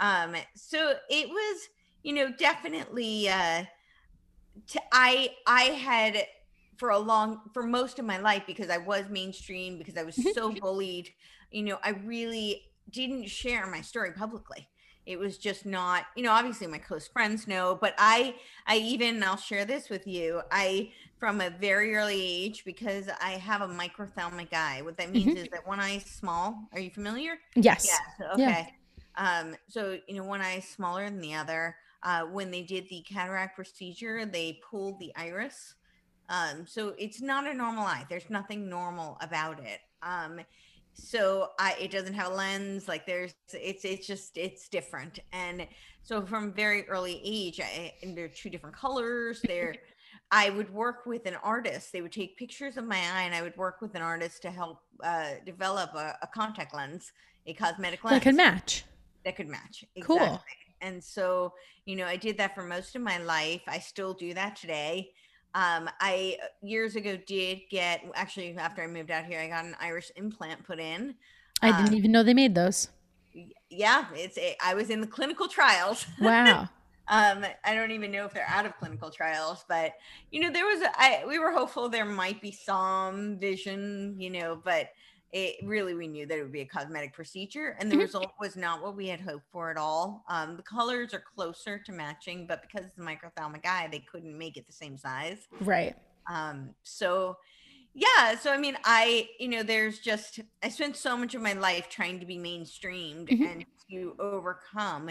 Um 0.00 0.34
so 0.54 0.94
it 1.08 1.28
was 1.28 1.68
you 2.02 2.12
know 2.12 2.32
definitely 2.32 3.28
uh 3.28 3.64
t- 4.66 4.78
i 4.92 5.30
i 5.46 5.62
had 5.64 6.24
for 6.78 6.90
a 6.90 6.98
long 6.98 7.42
for 7.52 7.62
most 7.62 7.98
of 7.98 8.04
my 8.04 8.18
life 8.18 8.42
because 8.46 8.70
i 8.70 8.78
was 8.78 9.04
mainstream 9.10 9.76
because 9.78 9.96
i 9.98 10.02
was 10.02 10.18
so 10.34 10.50
bullied 10.50 11.10
you 11.50 11.62
know 11.62 11.78
i 11.84 11.90
really 11.90 12.62
didn't 12.90 13.26
share 13.28 13.66
my 13.66 13.80
story 13.80 14.12
publicly. 14.12 14.68
It 15.06 15.18
was 15.18 15.38
just 15.38 15.66
not 15.66 16.04
you 16.16 16.22
know 16.22 16.30
obviously 16.30 16.66
my 16.66 16.78
close 16.78 17.08
friends 17.08 17.48
know 17.48 17.76
but 17.80 17.94
i 17.98 18.34
i 18.66 18.76
even 18.76 19.22
i'll 19.22 19.36
share 19.36 19.64
this 19.64 19.88
with 19.88 20.06
you 20.06 20.42
i 20.52 20.92
from 21.20 21.42
a 21.42 21.50
very 21.50 21.94
early 21.94 22.20
age 22.20 22.64
because 22.64 23.08
i 23.20 23.32
have 23.32 23.60
a 23.60 23.68
microphthalmic 23.68 24.52
eye. 24.54 24.80
What 24.82 24.96
that 24.96 25.12
means 25.12 25.26
mm-hmm. 25.26 25.36
is 25.36 25.48
that 25.52 25.66
one 25.66 25.78
eye 25.78 25.96
is 25.96 26.04
small. 26.04 26.66
Are 26.72 26.80
you 26.80 26.90
familiar? 26.90 27.34
Yes. 27.54 27.86
Yeah. 27.86 28.32
Okay 28.32 28.74
yeah. 29.18 29.40
um 29.40 29.54
so 29.68 29.98
you 30.08 30.16
know 30.16 30.24
one 30.24 30.40
eye 30.40 30.56
is 30.56 30.64
smaller 30.64 31.04
than 31.04 31.20
the 31.20 31.34
other. 31.34 31.76
Uh 32.02 32.22
when 32.22 32.50
they 32.50 32.62
did 32.62 32.88
the 32.88 33.02
cataract 33.02 33.54
procedure 33.54 34.24
they 34.24 34.60
pulled 34.68 34.98
the 34.98 35.12
iris. 35.14 35.74
Um 36.30 36.66
so 36.66 36.94
it's 36.98 37.20
not 37.20 37.46
a 37.46 37.52
normal 37.52 37.84
eye. 37.84 38.06
There's 38.08 38.30
nothing 38.30 38.68
normal 38.68 39.18
about 39.20 39.60
it. 39.60 39.80
Um 40.02 40.40
so 40.94 41.50
I 41.58 41.76
it 41.78 41.90
doesn't 41.90 42.14
have 42.14 42.32
a 42.32 42.34
lens. 42.34 42.88
Like 42.88 43.04
there's 43.06 43.34
it's 43.52 43.84
it's 43.84 44.06
just 44.06 44.38
it's 44.38 44.68
different. 44.68 45.18
And 45.32 45.66
so 46.02 46.24
from 46.24 46.54
very 46.54 46.88
early 46.88 47.20
age 47.22 47.60
I, 47.60 47.92
and 48.02 48.16
they're 48.16 48.28
two 48.28 48.48
different 48.48 48.74
colors. 48.74 49.42
They're 49.44 49.74
I 50.32 50.50
would 50.50 50.72
work 50.72 51.06
with 51.06 51.26
an 51.26 51.34
artist 51.42 51.92
they 51.92 52.02
would 52.02 52.12
take 52.12 52.36
pictures 52.36 52.76
of 52.76 52.84
my 52.84 52.96
eye 52.98 53.22
and 53.22 53.34
I 53.34 53.42
would 53.42 53.56
work 53.56 53.80
with 53.80 53.94
an 53.94 54.02
artist 54.02 54.42
to 54.42 54.50
help 54.50 54.80
uh, 55.02 55.30
develop 55.44 55.94
a, 55.94 56.16
a, 56.22 56.26
contact 56.26 56.74
lens 56.74 57.12
a 57.46 57.54
cosmetic 57.54 58.04
lens 58.04 58.16
that 58.18 58.22
could 58.22 58.36
match 58.36 58.84
that 59.24 59.36
could 59.36 59.48
match. 59.48 59.84
Cool. 60.02 60.40
And 60.80 61.02
so, 61.02 61.52
you 61.84 61.94
know, 61.96 62.06
I 62.06 62.16
did 62.16 62.38
that 62.38 62.54
for 62.54 62.62
most 62.62 62.96
of 62.96 63.02
my 63.02 63.18
life. 63.18 63.60
I 63.66 63.78
still 63.78 64.14
do 64.14 64.32
that 64.34 64.56
today. 64.56 65.10
Um, 65.54 65.90
I 66.00 66.38
years 66.62 66.96
ago 66.96 67.18
did 67.26 67.60
get 67.70 68.02
actually 68.14 68.56
after 68.56 68.82
I 68.82 68.86
moved 68.86 69.10
out 69.10 69.26
here, 69.26 69.40
I 69.40 69.48
got 69.48 69.64
an 69.64 69.76
iris 69.80 70.10
implant 70.16 70.64
put 70.64 70.78
in. 70.78 71.16
I 71.60 71.72
didn't 71.72 71.88
Um, 71.88 71.94
even 71.94 72.12
know 72.12 72.22
they 72.22 72.34
made 72.34 72.54
those. 72.54 72.88
yeah, 73.68 74.06
it's 74.14 74.38
a, 74.38 74.56
I 74.64 74.74
was 74.74 74.88
in 74.90 75.00
the 75.00 75.06
clinical 75.06 75.48
trials. 75.48 76.06
Wow. 76.20 76.68
Um, 77.10 77.44
I 77.64 77.74
don't 77.74 77.90
even 77.90 78.12
know 78.12 78.24
if 78.24 78.32
they're 78.32 78.46
out 78.46 78.66
of 78.66 78.76
clinical 78.76 79.10
trials, 79.10 79.64
but 79.68 79.94
you 80.30 80.40
know, 80.40 80.50
there 80.52 80.64
was 80.66 80.80
a, 80.80 80.90
I, 80.94 81.24
we 81.26 81.38
were 81.40 81.52
hopeful 81.52 81.88
there 81.88 82.04
might 82.04 82.40
be 82.40 82.52
some 82.52 83.38
vision, 83.38 84.18
you 84.20 84.30
know, 84.30 84.56
but 84.56 84.90
it 85.32 85.56
really 85.66 85.94
we 85.94 86.08
knew 86.08 86.26
that 86.26 86.38
it 86.38 86.42
would 86.42 86.52
be 86.52 86.60
a 86.60 86.66
cosmetic 86.66 87.12
procedure, 87.12 87.76
and 87.80 87.90
the 87.90 87.96
Mhm. 87.96 87.98
result 87.98 88.32
was 88.40 88.56
not 88.56 88.82
what 88.82 88.96
we 88.96 89.08
had 89.08 89.20
hoped 89.20 89.46
for 89.50 89.70
at 89.70 89.76
all. 89.76 90.24
Um, 90.28 90.56
the 90.56 90.62
colors 90.62 91.12
are 91.14 91.20
closer 91.34 91.80
to 91.80 91.92
matching, 91.92 92.46
but 92.46 92.62
because 92.62 92.86
it's 92.86 92.98
a 92.98 93.02
microphthalmic 93.02 93.66
eye, 93.66 93.88
they 93.90 94.00
couldn't 94.00 94.36
make 94.38 94.56
it 94.56 94.66
the 94.66 94.72
same 94.72 94.96
size. 94.96 95.48
right. 95.60 95.96
Um, 96.30 96.74
so 96.82 97.36
yeah, 97.94 98.36
so 98.38 98.52
I 98.52 98.58
mean, 98.58 98.76
I, 98.84 99.28
you 99.38 99.48
know, 99.48 99.62
there's 99.62 100.00
just, 100.00 100.40
I 100.62 100.70
spent 100.70 100.96
so 100.96 101.16
much 101.16 101.34
of 101.34 101.42
my 101.42 101.54
life 101.54 101.88
trying 101.90 102.20
to 102.20 102.26
be 102.26 102.38
mainstreamed 102.38 103.30
Mhm. 103.30 103.54
and 103.54 103.64
to 103.90 104.16
overcome 104.18 105.10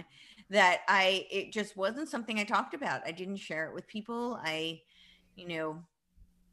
that 0.49 0.79
I, 0.87 1.25
it 1.31 1.51
just 1.51 1.77
wasn't 1.77 2.09
something 2.09 2.39
I 2.39 2.43
talked 2.43 2.73
about. 2.73 3.01
I 3.05 3.11
didn't 3.11 3.37
share 3.37 3.67
it 3.67 3.73
with 3.73 3.87
people. 3.87 4.39
I, 4.43 4.81
you 5.35 5.47
know, 5.47 5.83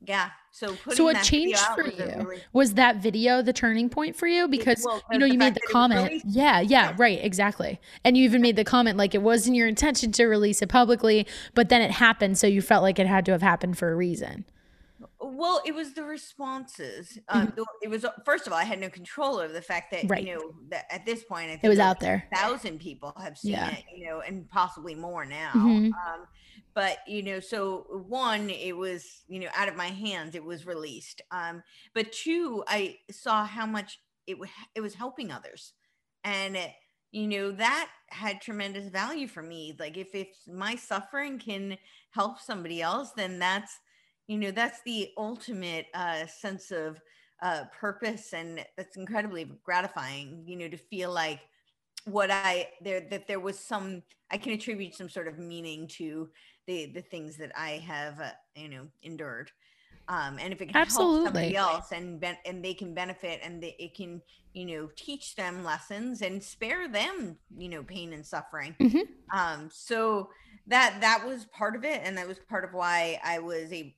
yeah. 0.06 0.30
So 0.52 0.74
putting 0.74 0.96
So 0.98 1.04
what 1.04 1.14
that 1.14 1.24
changed 1.24 1.58
for 1.74 1.86
you? 1.86 2.04
really- 2.04 2.42
Was 2.52 2.74
that 2.74 2.96
video 2.96 3.40
the 3.40 3.54
turning 3.54 3.88
point 3.88 4.14
for 4.14 4.26
you? 4.26 4.46
Because 4.48 4.82
well, 4.84 5.02
you 5.10 5.18
know 5.18 5.24
you 5.24 5.38
made 5.38 5.54
the 5.54 5.60
that 5.60 5.62
it 5.62 5.68
was 5.68 5.72
comment. 5.72 6.22
Yeah, 6.26 6.60
yeah, 6.60 6.90
Yeah. 6.90 6.94
right, 6.98 7.18
exactly. 7.24 7.80
And 8.04 8.16
you 8.16 8.24
even 8.24 8.42
made 8.42 8.56
the 8.56 8.64
comment 8.64 8.98
like 8.98 9.14
it 9.14 9.22
wasn't 9.22 9.56
your 9.56 9.66
intention 9.68 10.12
to 10.12 10.26
release 10.26 10.60
it 10.60 10.68
publicly, 10.68 11.26
but 11.54 11.70
then 11.70 11.80
it 11.80 11.92
happened, 11.92 12.36
so 12.36 12.46
you 12.46 12.60
felt 12.60 12.82
like 12.82 12.98
it 12.98 13.06
had 13.06 13.24
to 13.26 13.32
have 13.32 13.42
happened 13.42 13.78
for 13.78 13.90
a 13.90 13.96
reason. 13.96 14.44
Well, 15.34 15.60
it 15.64 15.74
was 15.74 15.94
the 15.94 16.04
responses. 16.04 17.18
Um, 17.28 17.52
the- 17.56 17.64
It 17.82 17.88
was 17.88 18.04
first 18.24 18.46
of 18.46 18.52
all, 18.52 18.58
I 18.58 18.64
had 18.64 18.78
no 18.80 18.88
control 18.88 19.36
over 19.38 19.52
the 19.52 19.62
fact 19.62 19.90
that 19.90 20.00
Mm-hmm. 20.02 20.12
Right. 20.12 20.24
you 20.26 20.34
know 20.34 20.54
that 20.70 20.86
at 20.90 21.04
this 21.06 21.24
point, 21.24 21.46
I 21.48 21.52
think 21.52 21.64
It 21.64 21.68
was 21.68 21.78
out 21.78 22.00
there. 22.00 22.28
thousand 22.34 22.78
people 22.80 23.12
have 23.20 23.36
seen 23.38 23.52
Yeah. 23.52 23.70
it, 23.70 23.84
you 23.94 24.06
know, 24.06 24.20
and 24.20 24.48
possibly 24.48 24.94
more 24.94 25.24
now. 25.24 25.52
Mhm. 25.54 25.92
Um, 25.92 26.26
but 26.74 26.98
you 27.06 27.22
know, 27.22 27.40
so 27.40 27.86
one, 28.08 28.50
it 28.50 28.76
was 28.76 29.24
you 29.28 29.40
know 29.40 29.48
out 29.54 29.68
of 29.68 29.76
my 29.76 29.88
hands, 29.88 30.34
it 30.34 30.44
was 30.44 30.66
released. 30.66 31.22
Um, 31.30 31.62
but 31.94 32.12
two, 32.12 32.62
I 32.68 32.98
saw 33.10 33.44
how 33.46 33.66
much 33.66 33.98
it 34.26 34.36
it 34.74 34.80
was 34.80 34.94
helping 34.94 35.30
others, 35.32 35.72
and 36.24 36.56
it, 36.56 36.72
you 37.12 37.26
know 37.28 37.52
that 37.52 37.88
had 38.10 38.40
tremendous 38.40 38.88
value 38.88 39.28
for 39.28 39.42
me. 39.42 39.74
Like 39.78 39.96
if 39.96 40.14
if 40.14 40.28
my 40.46 40.76
suffering 40.76 41.38
can 41.38 41.78
help 42.10 42.40
somebody 42.40 42.82
else, 42.82 43.12
then 43.12 43.38
that's 43.38 43.78
you 44.26 44.38
know 44.38 44.50
that's 44.50 44.82
the 44.82 45.12
ultimate 45.16 45.86
uh, 45.94 46.26
sense 46.26 46.70
of 46.70 47.00
uh, 47.42 47.64
purpose, 47.72 48.32
and 48.32 48.64
that's 48.76 48.96
incredibly 48.96 49.44
gratifying. 49.64 50.44
You 50.46 50.56
know, 50.56 50.68
to 50.68 50.76
feel 50.76 51.12
like 51.12 51.40
what 52.04 52.30
I 52.30 52.70
there 52.80 53.08
that 53.10 53.26
there 53.26 53.40
was 53.40 53.58
some 53.58 54.02
I 54.30 54.38
can 54.38 54.52
attribute 54.52 54.94
some 54.94 55.08
sort 55.08 55.28
of 55.28 55.38
meaning 55.38 55.88
to 55.98 56.30
the 56.66 56.86
the 56.86 57.02
things 57.02 57.36
that 57.38 57.52
I 57.58 57.72
have 57.78 58.20
uh, 58.20 58.32
you 58.54 58.68
know 58.68 58.88
endured. 59.02 59.50
Um, 60.08 60.38
and 60.38 60.52
if 60.52 60.60
it 60.62 60.68
can 60.68 60.76
help 60.92 61.16
Absolutely. 61.16 61.20
somebody 61.20 61.56
else 61.56 61.92
and 61.92 62.20
ben- 62.20 62.38
and 62.46 62.64
they 62.64 62.74
can 62.74 62.94
benefit 62.94 63.40
and 63.42 63.62
they, 63.62 63.74
it 63.78 63.94
can 63.96 64.22
you 64.54 64.66
know 64.66 64.90
teach 64.96 65.34
them 65.36 65.64
lessons 65.64 66.22
and 66.22 66.42
spare 66.42 66.88
them 66.88 67.38
you 67.56 67.68
know 67.68 67.82
pain 67.84 68.12
and 68.12 68.24
suffering. 68.26 68.76
Mhm. 68.80 69.26
Um, 69.34 69.70
so 69.70 70.30
that 70.68 70.98
that 71.00 71.24
was 71.26 71.44
part 71.46 71.76
of 71.76 71.84
it 71.84 72.00
and 72.04 72.18
that 72.18 72.26
was 72.26 72.38
part 72.48 72.64
of 72.64 72.74
why 72.74 73.20
I 73.24 73.38
was 73.38 73.72
a 73.72 73.94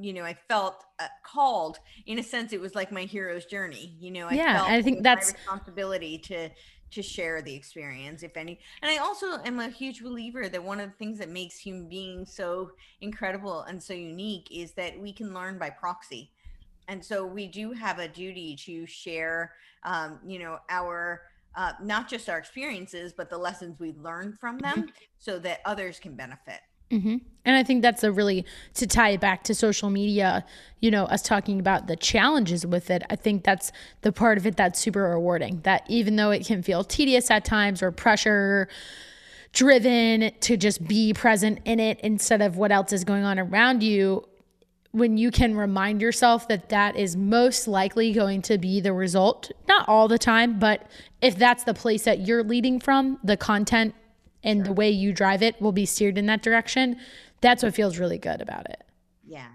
you 0.00 0.12
know 0.12 0.22
I 0.22 0.36
felt 0.48 0.84
uh, 0.98 1.06
called 1.24 1.78
in 2.06 2.18
a 2.18 2.22
sense 2.22 2.52
it 2.52 2.60
was 2.60 2.74
like 2.74 2.92
my 2.92 3.04
hero's 3.04 3.46
journey. 3.46 3.96
You 4.00 4.10
know 4.10 4.26
I 4.26 4.36
Yeah, 4.36 4.54
felt 4.56 4.68
I 4.68 4.82
think 4.82 5.02
that's- 5.02 5.32
my 5.32 5.38
responsibility 5.38 6.18
to 6.18 6.50
to 6.92 7.02
share 7.02 7.40
the 7.40 7.54
experience 7.54 8.24
if 8.24 8.36
any 8.36 8.58
and 8.82 8.90
i 8.90 8.96
also 8.96 9.38
am 9.44 9.60
a 9.60 9.68
huge 9.68 10.02
believer 10.02 10.48
that 10.48 10.64
one 10.64 10.80
of 10.80 10.90
the 10.90 10.96
things 10.96 11.18
that 11.20 11.28
makes 11.28 11.56
human 11.56 11.88
beings 11.88 12.34
so 12.34 12.68
incredible 13.00 13.62
and 13.62 13.80
so 13.80 13.94
unique 13.94 14.48
is 14.50 14.72
that 14.72 14.98
we 14.98 15.12
can 15.12 15.32
learn 15.32 15.56
by 15.56 15.70
proxy 15.70 16.32
and 16.88 17.04
so 17.04 17.24
we 17.24 17.46
do 17.46 17.70
have 17.72 18.00
a 18.00 18.08
duty 18.08 18.56
to 18.56 18.86
share 18.86 19.52
um, 19.84 20.18
you 20.26 20.40
know 20.40 20.58
our 20.68 21.22
uh, 21.54 21.72
not 21.82 22.08
just 22.08 22.28
our 22.28 22.38
experiences 22.38 23.12
but 23.16 23.30
the 23.30 23.38
lessons 23.38 23.78
we 23.78 23.92
learn 23.92 24.32
from 24.40 24.58
them 24.58 24.86
so 25.18 25.38
that 25.38 25.60
others 25.64 25.98
can 25.98 26.14
benefit 26.14 26.60
hmm 26.90 27.16
And 27.44 27.56
I 27.56 27.62
think 27.62 27.82
that's 27.82 28.02
a 28.02 28.10
really 28.10 28.44
to 28.74 28.86
tie 28.86 29.10
it 29.10 29.20
back 29.20 29.44
to 29.44 29.54
social 29.54 29.90
media, 29.90 30.44
you 30.80 30.90
know, 30.90 31.04
us 31.04 31.22
talking 31.22 31.60
about 31.60 31.86
the 31.86 31.96
challenges 31.96 32.66
with 32.66 32.90
it. 32.90 33.02
I 33.08 33.16
think 33.16 33.44
that's 33.44 33.70
the 34.02 34.12
part 34.12 34.38
of 34.38 34.46
it 34.46 34.56
that's 34.56 34.80
super 34.80 35.02
rewarding. 35.02 35.60
That 35.62 35.84
even 35.88 36.16
though 36.16 36.32
it 36.32 36.44
can 36.44 36.62
feel 36.62 36.82
tedious 36.82 37.30
at 37.30 37.44
times 37.44 37.82
or 37.82 37.92
pressure 37.92 38.68
driven 39.52 40.32
to 40.40 40.56
just 40.56 40.86
be 40.86 41.12
present 41.12 41.60
in 41.64 41.80
it 41.80 42.00
instead 42.00 42.42
of 42.42 42.56
what 42.56 42.72
else 42.72 42.92
is 42.92 43.04
going 43.04 43.24
on 43.24 43.38
around 43.38 43.82
you, 43.82 44.24
when 44.92 45.16
you 45.16 45.30
can 45.30 45.56
remind 45.56 46.02
yourself 46.02 46.48
that 46.48 46.68
that 46.70 46.96
is 46.96 47.16
most 47.16 47.68
likely 47.68 48.12
going 48.12 48.42
to 48.42 48.58
be 48.58 48.80
the 48.80 48.92
result, 48.92 49.50
not 49.68 49.88
all 49.88 50.08
the 50.08 50.18
time, 50.18 50.58
but 50.58 50.86
if 51.22 51.36
that's 51.36 51.64
the 51.64 51.74
place 51.74 52.04
that 52.04 52.26
you're 52.26 52.42
leading 52.42 52.80
from, 52.80 53.18
the 53.22 53.36
content 53.36 53.94
and 54.42 54.64
the 54.64 54.72
way 54.72 54.90
you 54.90 55.12
drive 55.12 55.42
it 55.42 55.60
will 55.60 55.72
be 55.72 55.86
steered 55.86 56.18
in 56.18 56.26
that 56.26 56.42
direction. 56.42 56.96
That's 57.40 57.62
what 57.62 57.74
feels 57.74 57.98
really 57.98 58.18
good 58.18 58.40
about 58.40 58.68
it. 58.68 58.82
yeah 59.26 59.48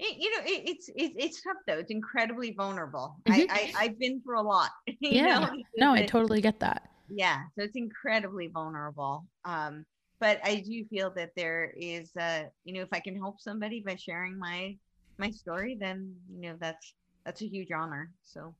it, 0.00 0.16
you 0.18 0.30
know 0.30 0.42
it, 0.44 0.62
it's 0.68 0.88
it, 0.90 1.12
it's 1.16 1.42
tough 1.42 1.56
though 1.66 1.78
it's 1.78 1.90
incredibly 1.90 2.52
vulnerable 2.52 3.16
Mhm. 3.26 3.46
I, 3.50 3.72
I 3.78 3.84
i've 3.84 3.98
been 3.98 4.20
through 4.22 4.40
a 4.40 4.42
lot 4.42 4.70
you 4.86 4.96
Yeah. 5.00 5.40
know? 5.40 5.50
No, 5.76 5.92
I 5.92 6.06
totally 6.06 6.40
get 6.40 6.60
that. 6.60 6.88
yeah 7.08 7.38
so 7.56 7.64
it's 7.64 7.74
incredibly 7.74 8.46
vulnerable 8.48 9.26
um 9.44 9.84
but 10.20 10.40
i 10.44 10.56
do 10.56 10.84
feel 10.86 11.10
that 11.10 11.30
there 11.36 11.72
is 11.76 12.10
uh 12.16 12.42
you 12.64 12.74
know 12.74 12.82
if 12.82 12.88
i 12.92 13.00
can 13.00 13.16
help 13.16 13.40
somebody 13.40 13.82
by 13.84 13.96
sharing 13.96 14.38
my 14.38 14.76
my 15.18 15.30
story 15.30 15.76
then 15.78 16.14
you 16.30 16.42
know 16.42 16.56
that's 16.60 16.94
that's 17.24 17.42
a 17.42 17.46
huge 17.46 17.70
honor 17.72 18.10
so 18.22 18.54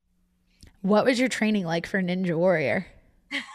What 0.82 1.04
was 1.04 1.18
your 1.18 1.28
training 1.28 1.64
like 1.64 1.86
for 1.86 2.00
Ninja 2.00 2.36
Warrior? 2.36 2.86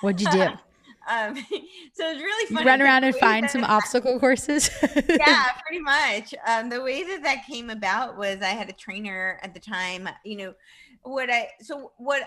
What'd 0.02 0.22
you 0.22 0.32
do? 0.32 0.42
um 1.10 1.36
so 1.94 2.10
it's 2.10 2.22
really 2.22 2.46
You 2.50 2.56
funny 2.56 2.66
run 2.66 2.82
around 2.82 3.04
and 3.04 3.16
find 3.16 3.50
some 3.50 3.64
obstacle 3.64 4.20
courses? 4.20 4.70
yeah 5.10 5.46
pretty 5.66 5.84
much 5.84 6.34
um 6.48 6.70
the 6.70 6.82
way 6.82 7.04
that 7.04 7.24
that 7.24 7.46
came 7.46 7.70
about 7.70 8.18
was 8.18 8.42
i 8.42 8.48
had 8.50 8.70
a 8.70 8.74
trainer 8.74 9.40
at 9.44 9.54
the 9.54 9.60
time 9.60 10.08
you 10.24 10.38
know 10.38 10.54
what 11.04 11.30
i 11.30 11.50
so 11.62 11.92
what 11.98 12.24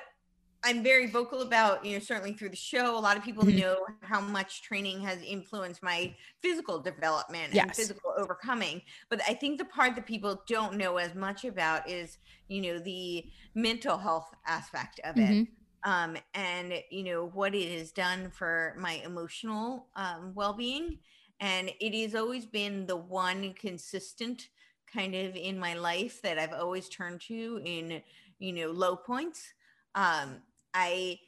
i'm 0.65 0.83
very 0.83 1.07
vocal 1.11 1.43
about 1.43 1.85
you 1.85 1.93
know 1.93 1.99
certainly 1.99 2.33
through 2.33 2.49
the 2.49 2.57
show 2.57 2.97
a 2.97 3.01
lot 3.01 3.17
of 3.17 3.23
people 3.25 3.45
Mhm. 3.45 3.47
know 3.47 3.77
how 4.03 4.21
much 4.21 4.63
training 4.63 5.01
has 5.01 5.21
influenced 5.23 5.83
my 5.83 6.15
physical 6.43 6.81
development 6.81 7.55
and 7.57 7.75
physical 7.75 8.13
overcoming 8.17 8.83
but 9.11 9.21
i 9.29 9.35
think 9.35 9.59
the 9.59 9.65
part 9.65 9.95
that 9.95 10.07
people 10.07 10.43
don't 10.49 10.77
know 10.77 10.97
as 10.97 11.15
much 11.15 11.45
about 11.45 11.89
is 11.89 12.19
you 12.49 12.61
know 12.61 12.79
the 12.79 13.25
mental 13.55 13.99
health 13.99 14.29
aspect 14.47 15.01
of 15.05 15.19
it 15.19 15.37
Mhm. 15.37 15.57
um, 15.85 16.17
and 16.35 16.83
you 16.91 17.05
know 17.05 17.27
what 17.27 17.55
it 17.55 17.79
has 17.79 17.93
done 17.93 18.31
for 18.31 18.75
my 18.79 18.95
emotional 19.05 19.89
um, 19.97 20.33
well-being 20.35 20.99
and 21.41 21.71
it 21.81 21.95
has 22.03 22.15
always 22.15 22.47
been 22.47 22.87
the 22.87 22.97
one 22.97 23.53
consistent 23.55 24.49
kind 24.93 25.15
of 25.15 25.37
in 25.37 25.59
my 25.59 25.75
life 25.75 26.23
that 26.23 26.39
i've 26.39 26.53
always 26.53 26.89
turned 26.89 27.21
to 27.21 27.61
in 27.65 28.03
you 28.39 28.53
know 28.53 28.71
low 28.71 28.97
points 28.97 29.53
um, 29.97 30.37
i 30.75 31.19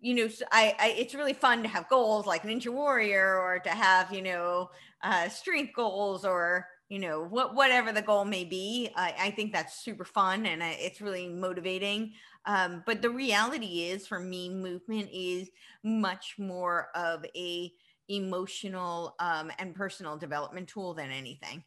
you 0.00 0.14
know 0.14 0.28
I, 0.52 0.74
I 0.78 0.88
it's 0.96 1.14
really 1.14 1.32
fun 1.32 1.62
to 1.62 1.68
have 1.68 1.88
goals 1.88 2.26
like 2.26 2.42
ninja 2.44 2.68
warrior 2.68 3.38
or 3.38 3.58
to 3.60 3.70
have 3.70 4.12
you 4.12 4.22
know 4.22 4.70
uh, 5.02 5.28
strength 5.28 5.74
goals 5.74 6.24
or 6.24 6.66
you 6.88 6.98
know 6.98 7.24
what 7.24 7.54
whatever 7.54 7.92
the 7.92 8.02
goal 8.02 8.24
may 8.24 8.44
be. 8.44 8.90
I, 8.96 9.14
I 9.20 9.30
think 9.30 9.52
that's 9.52 9.78
super 9.84 10.04
fun 10.04 10.46
and 10.46 10.62
I, 10.62 10.70
it's 10.80 11.00
really 11.00 11.28
motivating. 11.28 12.12
Um, 12.46 12.82
but 12.86 13.02
the 13.02 13.10
reality 13.10 13.84
is 13.84 14.06
for 14.06 14.18
me 14.18 14.48
movement 14.48 15.10
is 15.12 15.50
much 15.84 16.36
more 16.38 16.88
of 16.94 17.24
a 17.36 17.72
emotional 18.08 19.14
um, 19.18 19.52
and 19.58 19.74
personal 19.74 20.16
development 20.16 20.66
tool 20.66 20.94
than 20.94 21.10
anything 21.10 21.62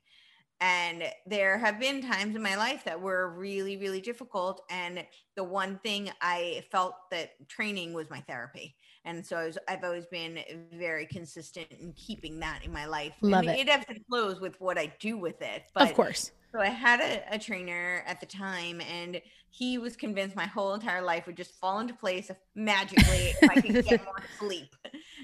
and 0.62 1.04
there 1.26 1.58
have 1.58 1.80
been 1.80 2.02
times 2.02 2.36
in 2.36 2.42
my 2.42 2.56
life 2.56 2.84
that 2.86 3.00
were 3.00 3.34
really 3.38 3.78
really 3.78 4.00
difficult 4.00 4.62
and 4.70 5.06
the 5.36 5.44
one 5.44 5.80
thing 5.80 6.12
I 6.22 6.64
felt 6.72 6.94
that 7.10 7.32
training 7.48 7.94
was 7.94 8.10
my 8.10 8.20
therapy. 8.22 8.76
And 9.06 9.26
so 9.26 9.38
I 9.38 9.46
was, 9.46 9.58
I've 9.68 9.84
always 9.84 10.06
been 10.06 10.40
very 10.74 11.06
consistent 11.06 11.68
in 11.72 11.94
keeping 11.94 12.40
that 12.42 12.64
in 12.64 12.72
my 12.72 12.86
life. 12.86 13.14
Love 13.22 13.46
and 13.46 13.52
it. 13.52 13.62
It 13.62 13.70
ebbs 13.70 13.86
and 13.90 14.00
flows 14.08 14.40
with 14.40 14.60
what 14.60 14.78
I 14.78 14.94
do 15.00 15.18
with 15.18 15.42
it. 15.42 15.64
But 15.74 15.90
of 15.90 15.96
course. 15.96 16.32
So 16.52 16.60
I 16.60 16.68
had 16.68 17.00
a, 17.00 17.36
a 17.36 17.40
trainer 17.40 18.04
at 18.06 18.20
the 18.20 18.26
time, 18.26 18.82
and 18.82 19.22
he 19.50 19.78
was 19.78 19.96
convinced 19.96 20.36
my 20.36 20.46
whole 20.46 20.74
entire 20.74 21.02
life 21.02 21.26
would 21.26 21.38
just 21.38 21.54
fall 21.56 21.80
into 21.80 21.94
place 21.94 22.30
magically 22.56 23.34
if 23.42 23.50
I 23.50 23.62
could 23.62 23.86
get 23.86 24.04
more 24.04 24.22
sleep. 24.40 24.76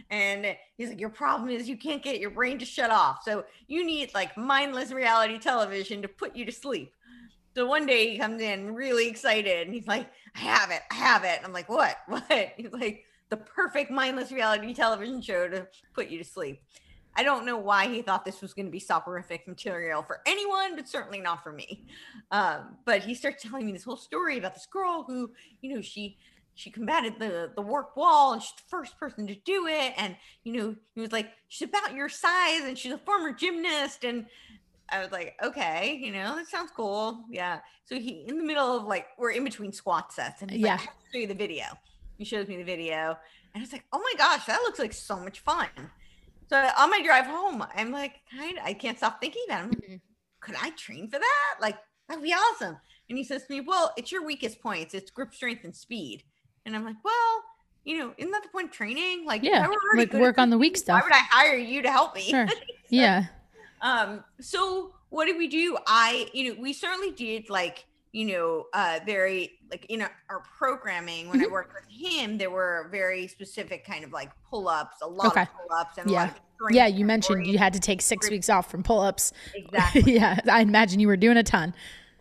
And 0.10 0.56
he's 0.78 0.90
like, 0.90 1.00
Your 1.00 1.10
problem 1.10 1.50
is 1.50 1.68
you 1.68 1.78
can't 1.78 2.04
get 2.04 2.20
your 2.20 2.30
brain 2.30 2.60
to 2.60 2.66
shut 2.66 2.92
off. 2.92 3.24
So 3.24 3.46
you 3.68 3.86
need 3.86 4.14
like 4.14 4.38
mindless 4.38 4.92
reality 4.92 5.38
television 5.38 6.02
to 6.02 6.08
put 6.08 6.36
you 6.36 6.46
to 6.46 6.52
sleep. 6.52 6.94
So 7.56 7.66
one 7.66 7.86
day 7.86 8.12
he 8.12 8.20
comes 8.20 8.42
in 8.42 8.76
really 8.76 9.08
excited 9.08 9.66
and 9.66 9.74
he's 9.74 9.88
like, 9.88 10.08
I 10.36 10.40
have 10.40 10.72
it, 10.72 10.82
I 10.92 10.96
have 10.96 11.24
it. 11.24 11.38
And 11.38 11.46
I'm 11.46 11.54
like, 11.54 11.70
What? 11.70 11.98
What? 12.08 12.54
He's 12.56 12.72
like, 12.72 13.04
The 13.30 13.38
perfect 13.38 13.92
mindless 13.92 14.32
reality 14.32 14.74
television 14.74 15.22
show 15.22 15.48
to 15.48 15.68
put 15.94 16.10
you 16.10 16.18
to 16.20 16.24
sleep. 16.24 16.62
I 17.18 17.24
don't 17.24 17.45
know 17.45 17.57
why 17.57 17.88
he 17.88 18.03
thought 18.03 18.24
this 18.26 18.41
was 18.41 18.53
going 18.53 18.68
to 18.68 18.72
be 18.72 18.80
soporific 18.80 19.47
material 19.47 20.03
for 20.03 20.22
anyone, 20.28 20.76
but 20.76 20.88
certainly 20.88 21.20
not 21.20 21.41
for 21.43 21.51
me. 21.51 21.86
Um, 22.32 22.78
but 22.86 23.01
he 23.03 23.15
starts 23.15 23.41
telling 23.41 23.65
me 23.65 23.72
this 23.72 23.84
whole 23.84 23.97
story 23.97 24.38
about 24.38 24.53
this 24.53 24.68
girl 24.68 25.03
who, 25.07 25.32
you 25.61 25.74
know, 25.74 25.82
she 25.82 26.18
she 26.53 26.70
combated 26.72 27.20
the 27.20 27.51
the 27.55 27.61
warped 27.61 27.97
wall 27.97 28.34
and 28.34 28.41
she's 28.41 28.53
the 28.53 28.63
first 28.70 28.97
person 28.99 29.26
to 29.28 29.36
do 29.36 29.68
it. 29.68 29.93
And 29.97 30.15
you 30.43 30.53
know, 30.53 30.76
he 30.93 31.01
was 31.01 31.11
like, 31.11 31.30
she's 31.47 31.68
about 31.68 31.93
your 31.95 32.07
size 32.09 32.61
and 32.63 32.78
she's 32.78 32.91
a 32.93 32.97
former 32.99 33.32
gymnast. 33.34 34.03
And 34.03 34.26
I 34.89 34.99
was 35.01 35.11
like, 35.11 35.36
okay, 35.43 35.99
you 36.01 36.11
know, 36.11 36.36
that 36.36 36.47
sounds 36.47 36.72
cool. 36.76 37.24
Yeah. 37.32 37.59
So 37.86 37.95
he 37.99 38.26
in 38.28 38.38
the 38.38 38.43
middle 38.43 38.78
of 38.78 38.84
like 38.86 39.07
we're 39.18 39.32
in 39.32 39.43
between 39.43 39.72
squat 39.72 40.13
sets 40.13 40.41
and 40.43 40.51
he's 40.51 40.59
Yeah. 40.61 40.76
like, 40.76 40.82
I 40.89 40.91
show 41.13 41.20
you 41.20 41.28
the 41.28 41.34
video. 41.34 41.65
He 42.18 42.26
shows 42.26 42.47
me 42.47 42.57
the 42.57 42.63
video 42.63 43.18
and 43.55 43.63
it's 43.63 43.74
like, 43.74 43.86
oh 43.91 43.99
my 43.99 44.13
gosh, 44.18 44.45
that 44.45 44.61
looks 44.61 44.78
like 44.80 44.93
so 44.93 45.18
much 45.20 45.39
fun. 45.39 45.68
So 46.50 46.58
on 46.78 46.89
my 46.89 47.02
drive 47.04 47.26
home, 47.26 47.64
I'm 47.76 47.91
like, 47.91 48.22
kind 48.36 48.58
of, 48.58 48.64
I 48.66 48.74
can't 48.74 48.98
stop 48.98 49.20
thinking 49.20 49.43
about 49.48 49.66
him. 49.66 49.72
Mhm. 49.72 50.02
Could 50.39 50.56
I 50.62 50.70
train 50.72 51.10
for 51.10 51.20
that? 51.20 51.56
Like, 51.62 51.78
that'd 52.08 52.24
be 52.24 52.34
awesome. 52.34 52.78
And 53.10 53.18
he 53.18 53.24
says 53.24 53.45
to 53.45 53.54
me, 53.54 53.62
Well, 53.62 53.93
it's 53.98 54.12
your 54.12 54.24
weakest 54.26 54.62
points. 54.62 54.93
It's 54.93 55.12
grip 55.12 55.34
strength 55.34 55.64
and 55.66 55.76
speed. 55.76 56.24
And 56.66 56.76
I'm 56.76 56.86
like, 56.86 56.95
Well, 57.04 57.43
you 57.84 57.98
know, 58.00 58.14
isn't 58.18 58.32
that 58.32 58.43
the 58.43 58.50
point 58.50 58.68
of 58.70 58.74
training? 58.74 59.26
Like, 59.26 59.43
Yeah, 59.43 59.64
I 59.66 59.68
were 59.68 59.74
already 59.93 60.12
like 60.12 60.22
work 60.22 60.38
on 60.38 60.50
the 60.50 60.58
weak 60.58 60.78
stuff. 60.78 61.02
Why 61.02 61.04
would 61.06 61.14
I 61.14 61.24
hire 61.30 61.58
you 61.58 61.82
to 61.82 61.91
help 61.91 62.16
me? 62.16 62.22
Sure. 62.24 62.48
Yeah. 62.89 63.26
um 63.82 64.24
so 64.39 64.93
what 65.10 65.26
did 65.26 65.38
we 65.38 65.50
do 65.50 65.78
i 65.88 66.30
you 66.34 66.54
know 66.56 66.62
we 66.62 66.72
certainly 66.72 67.12
did 67.12 67.50
like 67.50 67.86
you 68.18 68.26
know 68.26 68.65
uh 68.74 68.99
very 69.05 69.59
like 69.70 69.86
in 69.89 70.01
our, 70.01 70.11
our 70.30 70.41
programming 70.57 71.30
when 71.30 71.39
i 71.39 71.45
Mhm. 71.45 71.51
worked 71.51 71.74
with 71.74 71.88
him 71.88 72.38
there 72.39 72.49
were 72.49 72.88
very 72.91 73.28
specific 73.28 73.86
kind 73.86 74.03
of 74.03 74.11
like 74.11 74.32
pull-ups 74.49 74.97
a 75.03 75.07
lot 75.07 75.28
Okay. 75.28 75.43
of 75.43 75.47
pull-ups 75.55 75.97
and 75.99 76.09
a 76.09 76.13
Yeah. 76.13 76.20
lot 76.24 76.30
of 76.32 76.36
Yeah. 76.72 76.88
You 76.88 77.05
mentioned 77.05 77.45
you 77.45 77.59
had 77.59 77.74
to 77.74 77.80
take 77.80 78.01
six 78.01 78.32
weeks 78.32 78.49
off 78.49 78.72
from 78.72 78.82
pull 78.82 78.99
ups. 79.01 79.32
exactly 79.53 80.13
yeah. 80.15 80.39
I 80.51 80.61
imagine 80.61 80.99
you 80.99 81.07
were 81.07 81.15
doing 81.15 81.38
a 81.38 81.43
ton. 81.43 81.76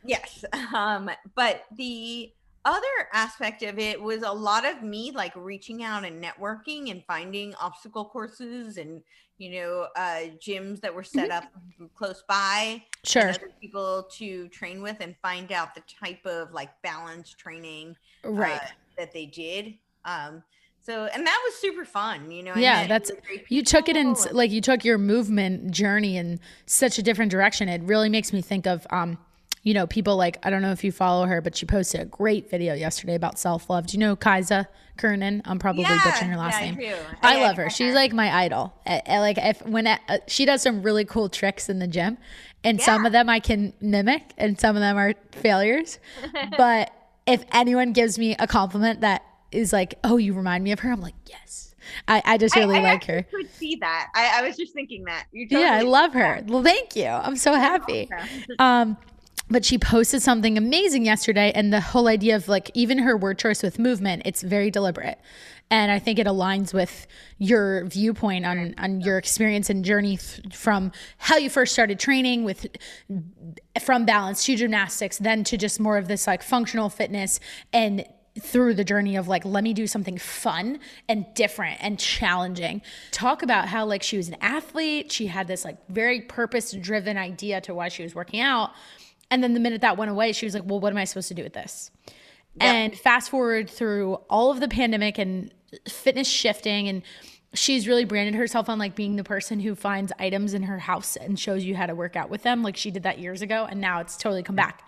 Yes. 0.05 0.45
Um, 0.75 1.11
but 1.35 1.65
the 1.75 2.31
other 2.67 3.09
aspect 3.15 3.63
of 3.63 3.79
it 3.79 4.01
was 4.03 4.23
a 4.23 4.31
lot 4.31 4.67
of 4.67 4.83
me 4.83 5.11
like 5.13 5.33
reaching 5.37 5.83
out 5.83 6.05
and 6.05 6.23
networking 6.23 6.91
and 6.91 7.03
finding 7.07 7.55
obstacle 7.55 8.05
courses 8.05 8.77
and 8.77 9.01
you 9.39 9.51
know 9.53 9.87
uh 9.97 10.23
gyms 10.45 10.81
that 10.81 10.95
were 10.95 11.05
set 11.05 11.31
up 11.31 11.45
close 11.95 12.23
by 12.29 12.83
Sure. 13.05 13.29
other 13.31 13.51
people 13.61 14.07
to 14.19 14.49
train 14.49 14.83
with 14.83 14.97
and 15.01 15.15
find 15.23 15.53
out 15.53 15.75
the 15.75 15.83
type 16.05 16.27
of 16.27 16.53
like 16.53 16.71
balance 16.83 17.31
training 17.35 17.97
Right. 18.25 18.61
uh, 18.61 18.67
that 18.99 19.13
they 19.13 19.27
did 19.27 19.75
um 20.05 20.43
so 20.83 21.05
and 21.07 21.27
that 21.27 21.43
was 21.45 21.55
super 21.57 21.85
fun 21.85 22.31
you 22.31 22.43
know 22.43 22.53
I 22.55 22.59
Yeah, 22.61 22.87
that's- 22.87 23.11
you 23.49 23.63
took 23.63 23.89
it 23.89 23.97
in 23.97 24.09
and- 24.09 24.33
like 24.33 24.51
you 24.51 24.61
took 24.61 24.85
your 24.85 24.99
movement 24.99 25.71
journey 25.71 26.17
in 26.17 26.41
such 26.67 26.99
a 26.99 27.03
different 27.03 27.31
direction 27.31 27.69
it 27.69 27.83
really 27.83 28.09
makes 28.09 28.33
me 28.33 28.41
think 28.43 28.67
of 28.67 28.87
um 28.91 29.19
you 29.67 29.75
know 29.75 29.85
people 29.85 30.17
like 30.17 30.39
i 30.45 30.49
don't 30.51 30.63
know 30.63 30.71
if 30.71 30.85
you 30.85 30.93
follow 30.93 31.27
her 31.27 31.41
but 31.41 31.57
she 31.57 31.67
posted 31.67 32.01
a 32.01 32.05
great 32.05 32.49
video 32.49 32.73
yesterday 32.73 33.17
about 33.17 33.37
self-love. 33.37 33.89
Do 33.89 33.95
you 33.97 33.99
know 33.99 34.15
kaisa 34.15 34.69
kernan? 34.97 35.43
I'm 35.45 35.59
probably 35.59 35.83
Yeah, 35.83 36.01
butchering 36.05 36.31
her 36.31 36.37
last 36.39 36.61
yeah, 36.61 36.67
I 36.67 36.71
name. 36.71 36.75
do. 36.79 36.95
I, 37.21 37.37
I- 37.39 37.43
love 37.43 37.59
I- 37.59 37.63
her. 37.65 37.71
she's 37.71 37.93
like 37.93 38.13
my 38.13 38.33
idol. 38.45 38.73
I- 38.87 39.03
I 39.09 39.19
like 39.19 39.39
if 39.39 39.61
when 39.67 39.89
I, 39.89 39.99
uh, 40.09 40.19
she 40.29 40.45
does 40.47 40.63
some 40.63 40.83
really 40.83 41.05
cool 41.05 41.29
tricks 41.29 41.69
in 41.69 41.81
the 41.81 41.89
gym 41.89 42.17
and 42.63 42.81
some 42.81 43.05
of 43.05 43.11
them 43.13 43.29
i 43.29 43.41
can 43.41 43.73
mimic 43.81 44.23
and 44.39 44.59
some 44.59 44.77
of 44.77 44.81
them 44.81 44.97
are 44.97 45.15
failures. 45.33 45.99
But 46.57 46.93
if 47.27 47.45
anyone 47.53 47.93
gives 47.93 48.21
me 48.21 48.37
a 48.39 48.47
compliment 48.47 49.01
that 49.01 49.25
is 49.51 49.73
like 49.73 49.95
oh 50.05 50.17
you 50.17 50.33
remind 50.33 50.63
me 50.63 50.71
of 50.71 50.79
her 50.81 50.93
i'm 50.93 51.01
like 51.01 51.15
yes. 51.29 51.75
I, 52.07 52.23
I 52.25 52.39
just 52.39 52.55
really 52.55 52.77
I, 52.77 52.81
I 52.81 52.93
like 52.93 53.05
her. 53.07 53.23
could 53.25 53.49
see 53.53 53.77
that. 53.81 54.09
I, 54.15 54.39
I 54.41 54.47
was 54.47 54.57
just 54.57 54.73
thinking 54.75 55.05
that. 55.05 55.27
You 55.33 55.47
yeah, 55.51 55.73
I 55.75 55.83
love 55.83 56.13
her. 56.15 56.43
Well, 56.47 56.63
thank 56.63 56.97
you. 56.97 57.07
I'm 57.07 57.37
so 57.37 57.53
happy. 57.55 58.09
Yeah. 58.11 58.27
Um, 58.59 58.97
but 59.49 59.65
she 59.65 59.79
posted 59.79 60.23
something 60.23 60.59
amazing 60.59 61.05
yesterday, 61.05 61.53
and 61.55 61.73
the 61.73 61.81
whole 61.81 62.09
idea 62.09 62.37
of 62.37 62.49
like 62.49 62.71
even 62.75 62.99
her 62.99 63.17
word 63.17 63.39
choice 63.39 63.63
with 63.63 63.79
movement, 63.79 64.23
it's 64.25 64.43
very 64.43 64.71
deliberate, 64.71 65.19
and 65.71 65.91
I 65.91 65.99
think 65.99 66.19
it 66.19 66.27
aligns 66.27 66.75
with 66.75 67.07
your 67.39 67.85
viewpoint 67.87 68.45
on 68.45 68.75
on 68.79 69.01
your 69.01 69.19
experience 69.19 69.71
and 69.71 69.85
journey 69.85 70.17
th- 70.17 70.55
from 70.55 70.93
how 71.19 71.37
you 71.37 71.49
first 71.49 71.73
started 71.73 71.99
training 71.99 72.45
with 72.45 72.67
from 73.81 74.05
balance 74.05 74.45
to 74.45 74.57
gymnastics, 74.57 75.19
then 75.19 75.45
to 75.45 75.57
just 75.57 75.79
more 75.79 75.97
of 75.97 76.09
this 76.09 76.27
like 76.27 76.43
functional 76.43 76.89
fitness 76.89 77.39
and 77.73 78.05
through 78.39 78.75
the 78.75 78.85
journey 78.85 79.17
of 79.17 79.29
like 79.29 79.45
let 79.45 79.65
me 79.65 79.73
do 79.73 79.87
something 79.87 80.19
fun 80.19 80.79
and 81.09 81.25
different 81.35 81.79
and 81.83 81.99
challenging. 81.99 82.83
Talk 83.11 83.43
about 83.43 83.69
how 83.69 83.87
like 83.87 84.03
she 84.03 84.17
was 84.17 84.29
an 84.29 84.37
athlete. 84.41 85.11
She 85.11 85.27
had 85.27 85.47
this 85.47 85.65
like 85.65 85.79
very 85.89 86.21
purpose 86.21 86.73
driven 86.73 87.17
idea 87.17 87.61
to 87.63 87.75
why 87.75 87.89
she 87.89 88.03
was 88.03 88.15
working 88.15 88.41
out 88.41 88.73
and 89.31 89.43
then 89.43 89.55
the 89.55 89.61
minute 89.61 89.81
that 89.81 89.97
went 89.97 90.11
away 90.11 90.33
she 90.33 90.47
was 90.47 90.55
like 90.55 90.63
well 90.67 90.81
what 90.81 90.93
am 90.93 90.97
i 90.99 91.05
supposed 91.05 91.29
to 91.29 91.35
do 91.35 91.43
with 91.43 91.53
this 91.53 91.91
and 92.61 92.97
fast 92.99 93.29
forward 93.31 93.69
through 93.69 94.15
all 94.31 94.51
of 94.51 94.61
the 94.61 94.69
pandemic 94.69 95.19
and 95.19 95.53
fitness 95.89 96.27
shifting 96.29 96.89
and 96.89 97.03
she's 97.55 97.87
really 97.87 98.05
branded 98.05 98.35
herself 98.35 98.69
on 98.69 98.79
like 98.79 98.95
being 98.95 99.17
the 99.17 99.25
person 99.25 99.61
who 99.61 99.75
finds 99.75 100.13
items 100.19 100.55
in 100.55 100.63
her 100.63 100.79
house 100.79 101.17
and 101.17 101.39
shows 101.39 101.65
you 101.65 101.77
how 101.77 101.87
to 101.87 101.95
work 101.95 102.17
out 102.17 102.31
with 102.31 102.43
them 102.43 102.63
like 102.63 102.77
she 102.77 102.91
did 102.91 103.03
that 103.03 103.19
years 103.19 103.43
ago 103.43 103.67
and 103.71 103.81
now 103.81 104.01
it's 104.01 104.17
totally 104.17 104.43
come 104.43 104.57
back 104.57 104.87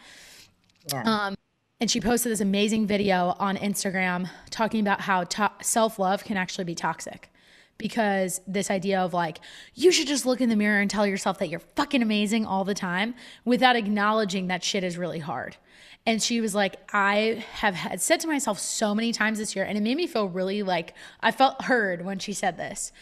Yeah. 0.92 1.02
Um, 1.02 1.34
and 1.80 1.90
she 1.90 2.00
posted 2.00 2.32
this 2.32 2.40
amazing 2.40 2.86
video 2.86 3.36
on 3.38 3.56
Instagram 3.56 4.28
talking 4.50 4.80
about 4.80 5.02
how 5.02 5.24
to- 5.24 5.52
self 5.62 5.98
love 5.98 6.24
can 6.24 6.36
actually 6.36 6.64
be 6.64 6.74
toxic. 6.74 7.30
Because 7.78 8.40
this 8.46 8.70
idea 8.70 9.00
of 9.00 9.14
like, 9.14 9.38
you 9.74 9.92
should 9.92 10.08
just 10.08 10.26
look 10.26 10.40
in 10.40 10.48
the 10.48 10.56
mirror 10.56 10.80
and 10.80 10.90
tell 10.90 11.06
yourself 11.06 11.38
that 11.38 11.48
you're 11.48 11.60
fucking 11.60 12.02
amazing 12.02 12.44
all 12.44 12.64
the 12.64 12.74
time 12.74 13.14
without 13.44 13.76
acknowledging 13.76 14.48
that 14.48 14.64
shit 14.64 14.82
is 14.82 14.98
really 14.98 15.20
hard. 15.20 15.56
And 16.04 16.22
she 16.22 16.40
was 16.40 16.54
like, 16.54 16.76
I 16.92 17.44
have 17.52 17.74
had 17.74 18.00
said 18.00 18.20
to 18.20 18.26
myself 18.26 18.58
so 18.58 18.94
many 18.94 19.12
times 19.12 19.38
this 19.38 19.54
year, 19.54 19.64
and 19.64 19.76
it 19.76 19.82
made 19.82 19.96
me 19.96 20.06
feel 20.06 20.28
really 20.28 20.62
like 20.62 20.94
I 21.20 21.30
felt 21.30 21.62
heard 21.62 22.04
when 22.04 22.18
she 22.18 22.32
said 22.32 22.56
this. 22.56 22.92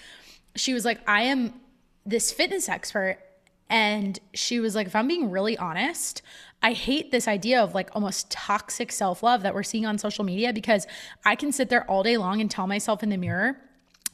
She 0.56 0.74
was 0.74 0.84
like, 0.84 1.00
I 1.08 1.22
am 1.22 1.54
this 2.04 2.32
fitness 2.32 2.68
expert 2.68 3.18
and 3.68 4.18
she 4.32 4.60
was 4.60 4.74
like, 4.74 4.86
if 4.86 4.94
I'm 4.94 5.08
being 5.08 5.30
really 5.30 5.58
honest, 5.58 6.22
I 6.62 6.72
hate 6.72 7.10
this 7.10 7.26
idea 7.26 7.62
of 7.62 7.74
like 7.74 7.90
almost 7.94 8.30
toxic 8.30 8.92
self 8.92 9.22
love 9.22 9.42
that 9.42 9.54
we're 9.54 9.64
seeing 9.64 9.86
on 9.86 9.98
social 9.98 10.24
media 10.24 10.52
because 10.52 10.86
I 11.24 11.34
can 11.34 11.52
sit 11.52 11.68
there 11.68 11.88
all 11.90 12.02
day 12.02 12.16
long 12.16 12.40
and 12.40 12.50
tell 12.50 12.66
myself 12.66 13.02
in 13.02 13.08
the 13.08 13.16
mirror 13.16 13.58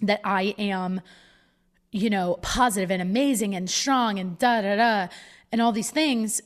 that 0.03 0.21
I 0.25 0.55
am, 0.59 1.01
you 1.91 2.11
know, 2.11 2.39
positive 2.43 2.91
and 2.91 3.01
amazing 3.01 3.55
and 3.55 3.71
strong 3.71 4.19
and 4.19 4.39
da 4.39 4.61
da 4.61 4.77
da 4.77 5.09
and 5.51 5.61
all 5.61 5.73
these 5.73 5.91
things. 5.91 6.43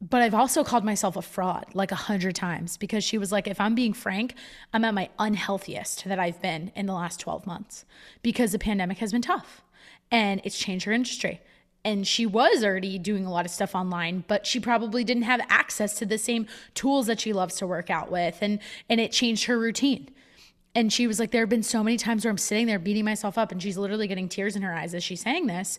But 0.00 0.22
I've 0.22 0.34
also 0.34 0.64
called 0.64 0.84
myself 0.84 1.16
a 1.16 1.22
fraud 1.22 1.66
like 1.72 1.92
a 1.92 1.96
hundred 1.96 2.34
times 2.34 2.76
because 2.76 3.04
she 3.04 3.16
was 3.16 3.32
like, 3.32 3.46
if 3.46 3.60
I'm 3.60 3.74
being 3.74 3.92
frank, 3.92 4.34
I'm 4.72 4.84
at 4.84 4.92
my 4.92 5.08
unhealthiest 5.18 6.04
that 6.04 6.18
I've 6.18 6.42
been 6.42 6.72
in 6.74 6.86
the 6.86 6.92
last 6.92 7.20
12 7.20 7.46
months 7.46 7.84
because 8.22 8.52
the 8.52 8.58
pandemic 8.58 8.98
has 8.98 9.12
been 9.12 9.22
tough 9.22 9.62
and 10.10 10.40
it's 10.44 10.58
changed 10.58 10.84
her 10.84 10.92
industry. 10.92 11.40
And 11.86 12.06
she 12.06 12.24
was 12.24 12.64
already 12.64 12.98
doing 12.98 13.26
a 13.26 13.30
lot 13.30 13.44
of 13.44 13.50
stuff 13.50 13.74
online, 13.74 14.24
but 14.26 14.46
she 14.46 14.58
probably 14.58 15.04
didn't 15.04 15.24
have 15.24 15.40
access 15.48 15.94
to 15.98 16.06
the 16.06 16.16
same 16.16 16.46
tools 16.74 17.06
that 17.06 17.20
she 17.20 17.32
loves 17.32 17.56
to 17.56 17.66
work 17.66 17.90
out 17.90 18.10
with. 18.10 18.38
And 18.40 18.58
and 18.88 19.00
it 19.00 19.12
changed 19.12 19.44
her 19.44 19.58
routine. 19.58 20.08
And 20.74 20.92
she 20.92 21.06
was 21.06 21.20
like, 21.20 21.30
There 21.30 21.42
have 21.42 21.48
been 21.48 21.62
so 21.62 21.82
many 21.82 21.96
times 21.96 22.24
where 22.24 22.30
I'm 22.30 22.38
sitting 22.38 22.66
there 22.66 22.78
beating 22.78 23.04
myself 23.04 23.38
up, 23.38 23.52
and 23.52 23.62
she's 23.62 23.78
literally 23.78 24.08
getting 24.08 24.28
tears 24.28 24.56
in 24.56 24.62
her 24.62 24.74
eyes 24.74 24.94
as 24.94 25.04
she's 25.04 25.20
saying 25.20 25.46
this. 25.46 25.78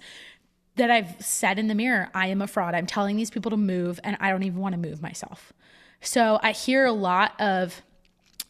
That 0.77 0.91
I've 0.91 1.15
said 1.21 1.57
in 1.57 1.67
the 1.67 1.75
mirror, 1.75 2.09
I 2.13 2.27
am 2.27 2.41
a 2.41 2.47
fraud. 2.47 2.75
I'm 2.75 2.85
telling 2.85 3.15
these 3.15 3.29
people 3.29 3.49
to 3.51 3.57
move, 3.57 3.99
and 4.03 4.17
I 4.19 4.29
don't 4.29 4.43
even 4.43 4.59
want 4.59 4.73
to 4.73 4.79
move 4.79 5.01
myself. 5.01 5.53
So 6.01 6.39
I 6.43 6.51
hear 6.51 6.85
a 6.85 6.91
lot 6.91 7.39
of 7.39 7.81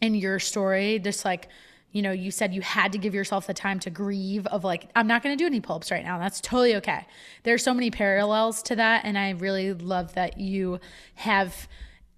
in 0.01 0.15
your 0.15 0.39
story, 0.39 0.99
just 0.99 1.23
like, 1.23 1.49
you 1.91 2.01
know, 2.01 2.11
you 2.11 2.29
said 2.29 2.53
you 2.53 2.61
had 2.61 2.91
to 2.91 2.97
give 2.97 3.15
yourself 3.15 3.47
the 3.47 3.53
time 3.53 3.79
to 3.79 3.89
grieve 3.89 4.45
of 4.47 4.65
like, 4.65 4.89
I'm 4.95 5.07
not 5.07 5.23
going 5.23 5.37
to 5.37 5.41
do 5.41 5.47
any 5.47 5.61
pull 5.61 5.77
ups 5.77 5.91
right 5.91 6.03
now. 6.03 6.19
That's 6.19 6.41
totally 6.41 6.75
okay. 6.75 7.07
There's 7.43 7.63
so 7.63 7.73
many 7.73 7.89
parallels 7.89 8.61
to 8.63 8.75
that. 8.75 9.05
And 9.05 9.17
I 9.17 9.29
really 9.31 9.71
love 9.73 10.13
that 10.15 10.37
you 10.37 10.81
have 11.15 11.69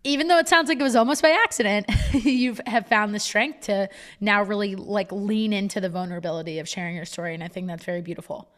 even 0.04 0.28
though 0.28 0.38
it 0.38 0.48
sounds 0.48 0.70
like 0.70 0.80
it 0.80 0.84
was 0.84 0.96
almost 0.96 1.22
by 1.22 1.32
accident, 1.32 1.88
you 2.14 2.56
have 2.66 2.88
found 2.88 3.14
the 3.14 3.20
strength 3.20 3.62
to 3.62 3.90
now 4.20 4.44
really 4.44 4.76
like 4.76 5.12
lean 5.12 5.54
into 5.54 5.82
the 5.82 5.90
vulnerability 5.90 6.60
of 6.60 6.68
sharing 6.68 6.96
your 6.96 7.06
story. 7.06 7.34
And 7.34 7.44
I 7.44 7.48
think 7.48 7.68
that's 7.68 7.84
very 7.84 8.02
beautiful. 8.02 8.50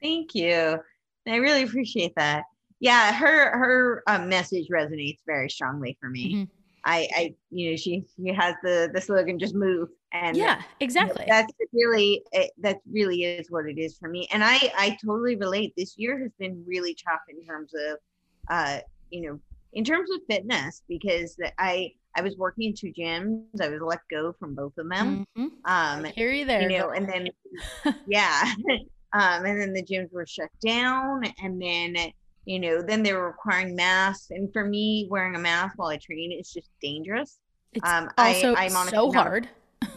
Thank 0.00 0.34
you. 0.34 0.78
I 1.26 1.36
really 1.36 1.62
appreciate 1.62 2.14
that. 2.16 2.44
Yeah, 2.80 3.14
her 3.14 3.56
her 3.56 4.02
um, 4.06 4.28
message 4.28 4.68
resonates 4.68 5.20
very 5.26 5.48
strongly 5.48 5.96
for 6.00 6.10
me. 6.10 6.34
Mm-hmm. 6.34 6.44
I, 6.86 7.08
I, 7.16 7.34
you 7.50 7.70
know, 7.70 7.76
she 7.76 8.04
she 8.14 8.32
has 8.34 8.54
the 8.62 8.90
the 8.92 9.00
slogan 9.00 9.38
"Just 9.38 9.54
move," 9.54 9.88
and 10.12 10.36
yeah, 10.36 10.60
exactly. 10.80 11.24
That's 11.26 11.50
really 11.72 12.22
it, 12.32 12.50
that 12.58 12.80
really 12.90 13.24
is 13.24 13.50
what 13.50 13.66
it 13.66 13.78
is 13.78 13.96
for 13.96 14.08
me. 14.08 14.28
And 14.30 14.44
I 14.44 14.70
I 14.76 14.98
totally 15.02 15.36
relate. 15.36 15.72
This 15.76 15.96
year 15.96 16.18
has 16.18 16.30
been 16.38 16.62
really 16.66 16.94
tough 16.94 17.20
in 17.28 17.42
terms 17.42 17.72
of, 17.74 17.98
uh, 18.50 18.80
you 19.10 19.22
know, 19.22 19.40
in 19.74 19.84
terms 19.84 20.10
of 20.10 20.20
fitness 20.28 20.82
because 20.88 21.36
I 21.58 21.92
I 22.16 22.22
was 22.22 22.36
working 22.36 22.68
in 22.68 22.74
two 22.74 22.92
gyms. 22.92 23.60
I 23.60 23.68
was 23.68 23.80
let 23.80 24.00
go 24.10 24.32
from 24.38 24.54
both 24.54 24.78
of 24.78 24.88
them. 24.88 25.26
Mm-hmm. 25.36 25.46
Um, 25.64 26.04
hear 26.04 26.30
you 26.30 26.44
there. 26.44 26.62
You 26.62 26.78
know, 26.78 26.90
and 26.90 27.08
then 27.08 27.28
yeah, 28.06 28.54
um, 29.12 29.44
and 29.44 29.60
then 29.60 29.72
the 29.72 29.82
gyms 29.82 30.12
were 30.12 30.26
shut 30.26 30.50
down, 30.64 31.24
and 31.42 31.60
then 31.60 32.12
you 32.44 32.60
know, 32.60 32.82
then 32.82 33.02
they 33.02 33.12
were 33.12 33.28
requiring 33.28 33.74
masks, 33.74 34.30
and 34.30 34.52
for 34.52 34.64
me, 34.64 35.08
wearing 35.10 35.34
a 35.34 35.38
mask 35.38 35.76
while 35.76 35.88
I 35.88 35.96
train 35.96 36.30
is 36.32 36.52
just 36.52 36.68
dangerous. 36.80 37.38
It's 37.72 37.88
um, 37.88 38.10
also 38.16 38.54
I, 38.54 38.64
I'm 38.66 38.88
so 38.88 39.10
hard. 39.12 39.48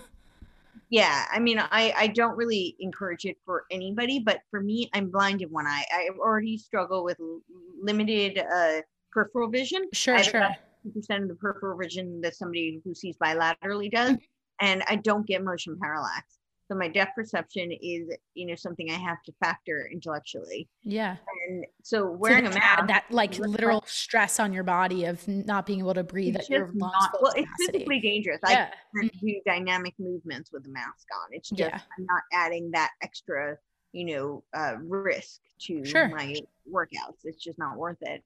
yeah, 0.90 1.26
I 1.32 1.40
mean, 1.40 1.60
I 1.60 1.94
I 1.96 2.08
don't 2.08 2.36
really 2.36 2.76
encourage 2.80 3.26
it 3.26 3.38
for 3.46 3.66
anybody, 3.70 4.20
but 4.20 4.40
for 4.50 4.62
me, 4.62 4.90
I'm 4.94 5.12
blind 5.12 5.44
in 5.44 5.50
one 5.50 5.68
eye. 5.68 5.86
I 5.92 6.10
already 6.18 6.58
struggle 6.58 7.04
with 7.04 7.18
limited. 7.80 8.40
uh 8.40 8.82
peripheral 9.18 9.50
vision. 9.50 9.88
Sure, 9.94 10.22
sure. 10.22 10.48
Percent 10.94 11.24
of 11.24 11.30
the 11.30 11.36
peripheral 11.36 11.78
vision 11.78 12.22
that 12.22 12.36
somebody 12.36 12.80
who 12.86 12.94
sees 12.94 13.18
bilaterally 13.18 13.92
does, 13.92 14.12
mm-hmm. 14.12 14.66
and 14.66 14.84
I 14.88 14.98
don't 14.98 15.26
get 15.26 15.44
motion 15.44 15.78
parallax. 15.82 16.38
So 16.68 16.76
my 16.76 16.88
depth 16.90 17.16
perception 17.16 17.72
is, 17.72 18.10
you 18.36 18.46
know, 18.46 18.56
something 18.56 18.92
I 18.92 18.96
have 18.96 19.24
to 19.24 19.34
factor 19.44 19.90
intellectually. 19.92 20.68
Yeah. 20.84 21.16
And 21.48 21.66
so 21.82 22.12
wearing 22.12 22.46
so 22.46 22.52
a 22.52 22.56
mask, 22.56 22.88
that 22.88 23.06
like 23.10 23.40
literal 23.40 23.84
stress 23.88 24.40
on 24.40 24.52
your 24.52 24.64
body 24.64 25.06
of 25.06 25.26
not 25.28 25.66
being 25.66 25.80
able 25.80 25.94
to 25.94 26.04
breathe 26.04 26.36
at 26.36 26.50
your 26.50 26.68
lungs. 26.76 26.94
Not, 26.94 27.22
well, 27.22 27.34
it's 27.38 27.50
physically 27.58 28.02
dangerous. 28.02 28.40
Yeah. 28.48 28.70
I 28.96 29.00
can't 29.00 29.20
do 29.22 29.42
dynamic 29.46 29.94
movements 29.98 30.52
with 30.52 30.66
a 30.66 30.70
mask 30.70 31.08
on. 31.16 31.30
It's 31.32 31.50
just 31.50 31.60
yeah. 31.60 31.80
I'm 31.98 32.06
not 32.06 32.24
adding 32.34 32.70
that 32.72 32.92
extra, 33.02 33.58
you 33.94 34.06
know, 34.06 34.44
uh, 34.54 34.76
risk 34.82 35.40
to 35.62 35.86
sure. 35.86 36.10
my 36.10 36.36
workouts. 36.72 37.24
It's 37.24 37.42
just 37.42 37.58
not 37.58 37.78
worth 37.78 38.02
it 38.02 38.24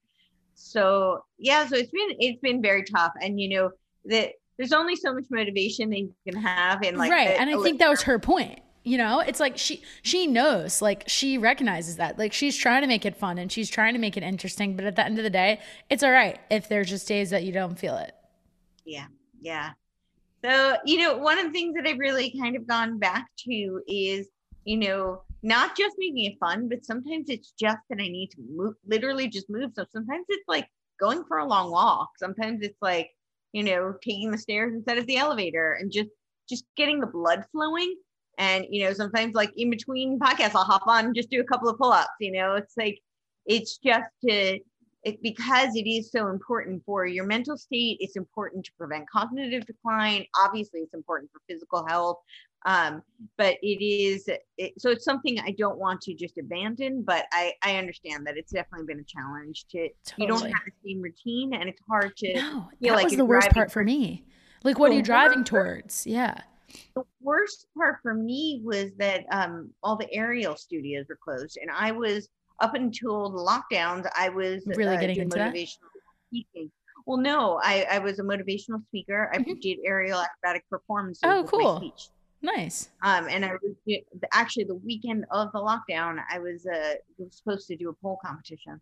so 0.61 1.23
yeah 1.37 1.65
so 1.65 1.75
it's 1.75 1.91
been 1.91 2.09
it's 2.19 2.39
been 2.41 2.61
very 2.61 2.83
tough. 2.83 3.13
And 3.21 3.39
you 3.39 3.49
know 3.49 3.71
that 4.05 4.33
there's 4.57 4.73
only 4.73 4.95
so 4.95 5.13
much 5.13 5.25
motivation 5.29 5.89
that 5.89 5.99
you 5.99 6.13
can 6.27 6.41
have 6.41 6.83
in 6.83 6.95
like 6.95 7.11
right 7.11 7.39
and 7.39 7.49
i 7.49 7.61
think 7.61 7.79
that 7.79 7.89
was 7.89 8.03
her 8.03 8.19
point 8.19 8.59
you 8.83 8.97
know? 8.97 9.19
It's 9.19 9.39
like 9.39 9.57
she 9.57 9.83
she 10.01 10.27
knows 10.27 10.81
like 10.81 11.03
she 11.07 11.37
recognizes 11.37 11.97
that. 11.97 12.17
Like 12.17 12.33
she's 12.33 12.57
trying 12.57 12.81
to 12.81 12.87
make 12.87 13.05
it 13.05 13.15
fun 13.15 13.37
and 13.37 13.51
she's 13.51 13.69
trying 13.69 13.93
to 13.93 13.99
make 13.99 14.17
it 14.17 14.23
interesting 14.23 14.75
but 14.75 14.85
at 14.85 14.95
the 14.95 15.05
end 15.05 15.17
of 15.17 15.23
the 15.23 15.29
day 15.29 15.59
it's 15.89 16.03
all 16.03 16.11
right 16.11 16.39
if 16.49 16.67
there's 16.67 16.89
just 16.89 17.07
days 17.07 17.29
that 17.29 17.43
you 17.43 17.51
don't 17.51 17.77
feel 17.77 17.95
it. 17.97 18.13
Yeah 18.85 19.05
yeah. 19.41 19.71
So 20.43 20.77
you 20.85 20.97
know 20.99 21.17
one 21.17 21.37
of 21.37 21.45
the 21.45 21.51
things 21.51 21.75
that 21.75 21.87
i've 21.87 21.99
really 21.99 22.33
kind 22.39 22.55
of 22.55 22.65
gone 22.67 22.97
back 22.97 23.27
to 23.39 23.81
is 23.87 24.27
you 24.63 24.77
know 24.77 25.21
not 25.43 25.75
just 25.77 25.95
making 25.97 26.25
it 26.25 26.39
fun, 26.39 26.69
but 26.69 26.85
sometimes 26.85 27.29
it's 27.29 27.53
just 27.59 27.79
that 27.89 27.99
I 27.99 28.07
need 28.07 28.29
to 28.31 28.41
move, 28.49 28.75
literally 28.85 29.27
just 29.27 29.49
move. 29.49 29.71
So 29.75 29.85
sometimes 29.91 30.25
it's 30.29 30.47
like 30.47 30.67
going 30.99 31.23
for 31.27 31.39
a 31.39 31.45
long 31.45 31.71
walk. 31.71 32.09
Sometimes 32.17 32.61
it's 32.61 32.81
like, 32.81 33.09
you 33.51 33.63
know, 33.63 33.95
taking 34.03 34.31
the 34.31 34.37
stairs 34.37 34.73
instead 34.73 34.97
of 34.97 35.07
the 35.07 35.17
elevator 35.17 35.73
and 35.73 35.91
just 35.91 36.09
just 36.49 36.65
getting 36.75 36.99
the 36.99 37.07
blood 37.07 37.45
flowing. 37.51 37.95
And 38.37 38.65
you 38.69 38.83
know, 38.85 38.93
sometimes 38.93 39.33
like 39.33 39.51
in 39.57 39.69
between 39.69 40.19
podcasts, 40.19 40.55
I'll 40.55 40.63
hop 40.63 40.87
on 40.87 41.05
and 41.05 41.15
just 41.15 41.29
do 41.29 41.41
a 41.41 41.45
couple 41.45 41.69
of 41.69 41.77
pull-ups. 41.77 42.09
You 42.19 42.31
know, 42.33 42.55
it's 42.55 42.75
like 42.77 42.99
it's 43.45 43.77
just 43.77 44.09
to 44.27 44.59
it, 45.03 45.21
because 45.23 45.75
it 45.75 45.89
is 45.89 46.11
so 46.11 46.27
important 46.27 46.83
for 46.85 47.05
your 47.05 47.25
mental 47.25 47.57
state. 47.57 47.97
It's 47.99 48.15
important 48.15 48.65
to 48.65 48.71
prevent 48.77 49.09
cognitive 49.09 49.65
decline. 49.65 50.25
Obviously, 50.39 50.81
it's 50.81 50.93
important 50.93 51.31
for 51.31 51.41
physical 51.49 51.85
health, 51.87 52.17
um, 52.65 53.01
but 53.37 53.57
it 53.61 53.83
is 53.83 54.29
it, 54.57 54.73
so 54.77 54.89
it's 54.89 55.03
something 55.03 55.39
i 55.39 55.53
don't 55.57 55.77
want 55.77 55.99
to 56.01 56.13
just 56.13 56.37
abandon 56.37 57.01
but 57.01 57.25
i 57.31 57.53
i 57.63 57.77
understand 57.77 58.25
that 58.25 58.37
it's 58.37 58.51
definitely 58.51 58.85
been 58.85 58.99
a 58.99 59.03
challenge 59.03 59.65
to 59.69 59.89
totally. 60.05 60.15
you 60.17 60.27
don't 60.27 60.51
have 60.51 60.61
the 60.65 60.89
same 60.89 61.01
routine 61.01 61.53
and 61.53 61.67
it's 61.69 61.81
hard 61.87 62.15
to 62.17 62.33
no, 62.33 62.67
that 62.81 62.93
like 62.93 63.05
was 63.05 63.15
the 63.15 63.25
worst 63.25 63.49
part 63.51 63.71
for 63.71 63.83
me. 63.83 64.25
Like 64.63 64.77
what 64.77 64.91
are 64.91 64.95
you 64.95 65.01
driving 65.01 65.43
towards? 65.43 66.05
Yeah. 66.05 66.39
The 66.95 67.03
worst 67.19 67.65
part 67.75 67.97
for 68.01 68.13
me 68.13 68.61
was 68.63 68.91
that 68.97 69.25
um, 69.31 69.71
all 69.83 69.97
the 69.97 70.11
aerial 70.13 70.55
studios 70.55 71.05
were 71.09 71.17
closed 71.21 71.57
and 71.61 71.71
i 71.71 71.91
was 71.91 72.29
up 72.59 72.75
until 72.75 73.29
the 73.29 73.39
lockdowns 73.39 74.07
i 74.15 74.29
was 74.29 74.63
really 74.67 74.95
uh, 74.95 74.99
getting 74.99 75.17
into 75.17 75.37
motivational 75.37 75.89
speaking. 76.27 76.71
Well 77.07 77.17
no 77.17 77.59
I, 77.63 77.87
I 77.91 77.99
was 77.99 78.19
a 78.19 78.23
motivational 78.23 78.85
speaker. 78.85 79.31
I 79.33 79.39
mm-hmm. 79.39 79.53
did 79.59 79.79
aerial 79.83 80.19
acrobatic 80.19 80.63
performances 80.69 81.23
oh 81.23 81.43
cool 81.43 81.93
Nice. 82.41 82.89
Um, 83.03 83.27
and 83.29 83.45
I 83.45 83.51
was 83.61 83.75
actually 84.33 84.63
the 84.63 84.75
weekend 84.75 85.25
of 85.31 85.51
the 85.51 85.59
lockdown, 85.59 86.19
I 86.29 86.39
was 86.39 86.65
uh 86.65 86.95
was 87.17 87.35
supposed 87.37 87.67
to 87.67 87.75
do 87.75 87.89
a 87.89 87.93
pole 87.93 88.19
competition. 88.23 88.81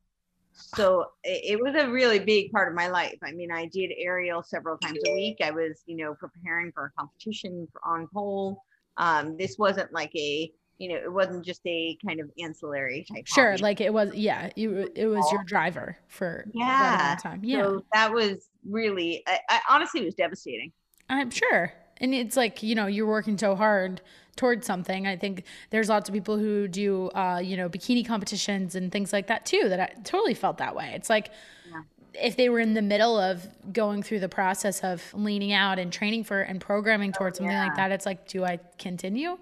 So 0.54 1.06
it, 1.24 1.54
it 1.54 1.62
was 1.62 1.76
a 1.76 1.90
really 1.90 2.20
big 2.20 2.52
part 2.52 2.68
of 2.68 2.76
my 2.76 2.88
life. 2.88 3.18
I 3.24 3.32
mean, 3.32 3.52
I 3.52 3.66
did 3.68 3.92
aerial 3.98 4.44
several 4.44 4.78
times 4.78 5.00
a 5.08 5.14
week. 5.14 5.38
I 5.44 5.52
was, 5.52 5.84
you 5.86 5.96
know, 5.98 6.16
preparing 6.16 6.72
for 6.72 6.86
a 6.86 6.92
competition 7.00 7.68
on 7.84 8.08
pole. 8.14 8.64
Um, 8.98 9.38
this 9.38 9.58
wasn't 9.58 9.94
like 9.94 10.12
a, 10.16 10.52
you 10.78 10.90
know, 10.90 10.96
it 10.96 11.12
wasn't 11.12 11.46
just 11.46 11.62
a 11.66 11.98
kind 12.06 12.20
of 12.20 12.30
ancillary 12.42 13.06
type. 13.12 13.28
Sure, 13.28 13.52
hobby. 13.52 13.62
like 13.62 13.82
it 13.82 13.94
was. 13.94 14.14
Yeah, 14.16 14.50
you. 14.56 14.90
It 14.96 15.08
was 15.08 15.30
your 15.32 15.44
driver 15.44 15.98
for 16.08 16.46
yeah 16.54 17.18
time. 17.22 17.42
Yeah, 17.44 17.64
so 17.64 17.86
that 17.94 18.12
was 18.14 18.50
really. 18.68 19.24
I, 19.28 19.40
I 19.50 19.60
honestly 19.70 20.04
was 20.04 20.16
devastating. 20.16 20.72
I'm 21.10 21.30
sure 21.30 21.74
and 22.00 22.14
it's 22.14 22.38
like 22.38 22.64
you 22.64 22.76
know 22.76 22.88
you're 22.88 23.08
working 23.08 23.38
so 23.38 23.56
hard 23.56 24.02
towards 24.40 24.66
something. 24.66 25.06
I 25.06 25.18
think 25.18 25.44
there's 25.70 25.90
lots 25.90 26.08
of 26.08 26.16
people 26.16 26.38
who 26.38 26.68
do 26.68 27.10
uh, 27.10 27.42
you 27.44 27.58
know 27.58 27.70
bikini 27.70 28.06
competitions 28.08 28.74
and 28.74 28.92
things 28.92 29.12
like 29.12 29.28
that 29.28 29.46
too 29.46 29.68
that 29.68 29.80
i 29.80 29.94
totally 30.04 30.34
felt 30.34 30.58
that 30.58 30.76
way. 30.76 30.94
It's 30.96 31.10
like 31.10 31.32
yeah. 31.70 31.82
if 32.14 32.38
they 32.38 32.50
were 32.50 32.60
in 32.60 32.74
the 32.74 32.82
middle 32.82 33.20
of 33.20 33.48
going 33.74 34.02
through 34.02 34.22
the 34.22 34.30
process 34.30 34.82
of 34.82 35.04
leaning 35.14 35.52
out 35.52 35.78
and 35.78 35.92
training 35.92 36.24
for 36.24 36.42
and 36.42 36.62
programming 36.62 37.12
towards 37.12 37.38
oh, 37.38 37.44
something 37.44 37.56
yeah. 37.56 37.66
like 37.66 37.76
that 37.76 37.92
it's 37.92 38.06
like 38.06 38.28
do 38.28 38.44
i 38.44 38.60
continue? 38.78 39.38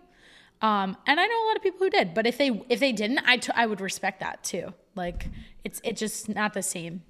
Um, 0.60 0.98
and 1.06 1.20
i 1.20 1.26
know 1.28 1.46
a 1.46 1.48
lot 1.48 1.56
of 1.56 1.62
people 1.62 1.80
who 1.80 1.92
did 1.92 2.16
but 2.16 2.26
if 2.26 2.40
they 2.40 2.50
if 2.68 2.80
they 2.80 2.92
didn't 2.92 3.20
I, 3.20 3.38
t- 3.38 3.52
I 3.56 3.68
would 3.68 3.80
respect 3.80 4.20
that 4.22 4.44
too. 4.44 4.74
Like 4.96 5.28
it's 5.64 5.80
it's 5.84 6.00
just 6.00 6.28
not 6.28 6.56
the 6.56 6.64
same. 6.64 7.04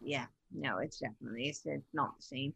Yeah. 0.00 0.26
No 0.50 0.78
it's 0.78 0.98
definitely 0.98 1.48
it's, 1.48 1.60
it's 1.66 1.84
not 1.92 2.16
the 2.16 2.22
same 2.22 2.54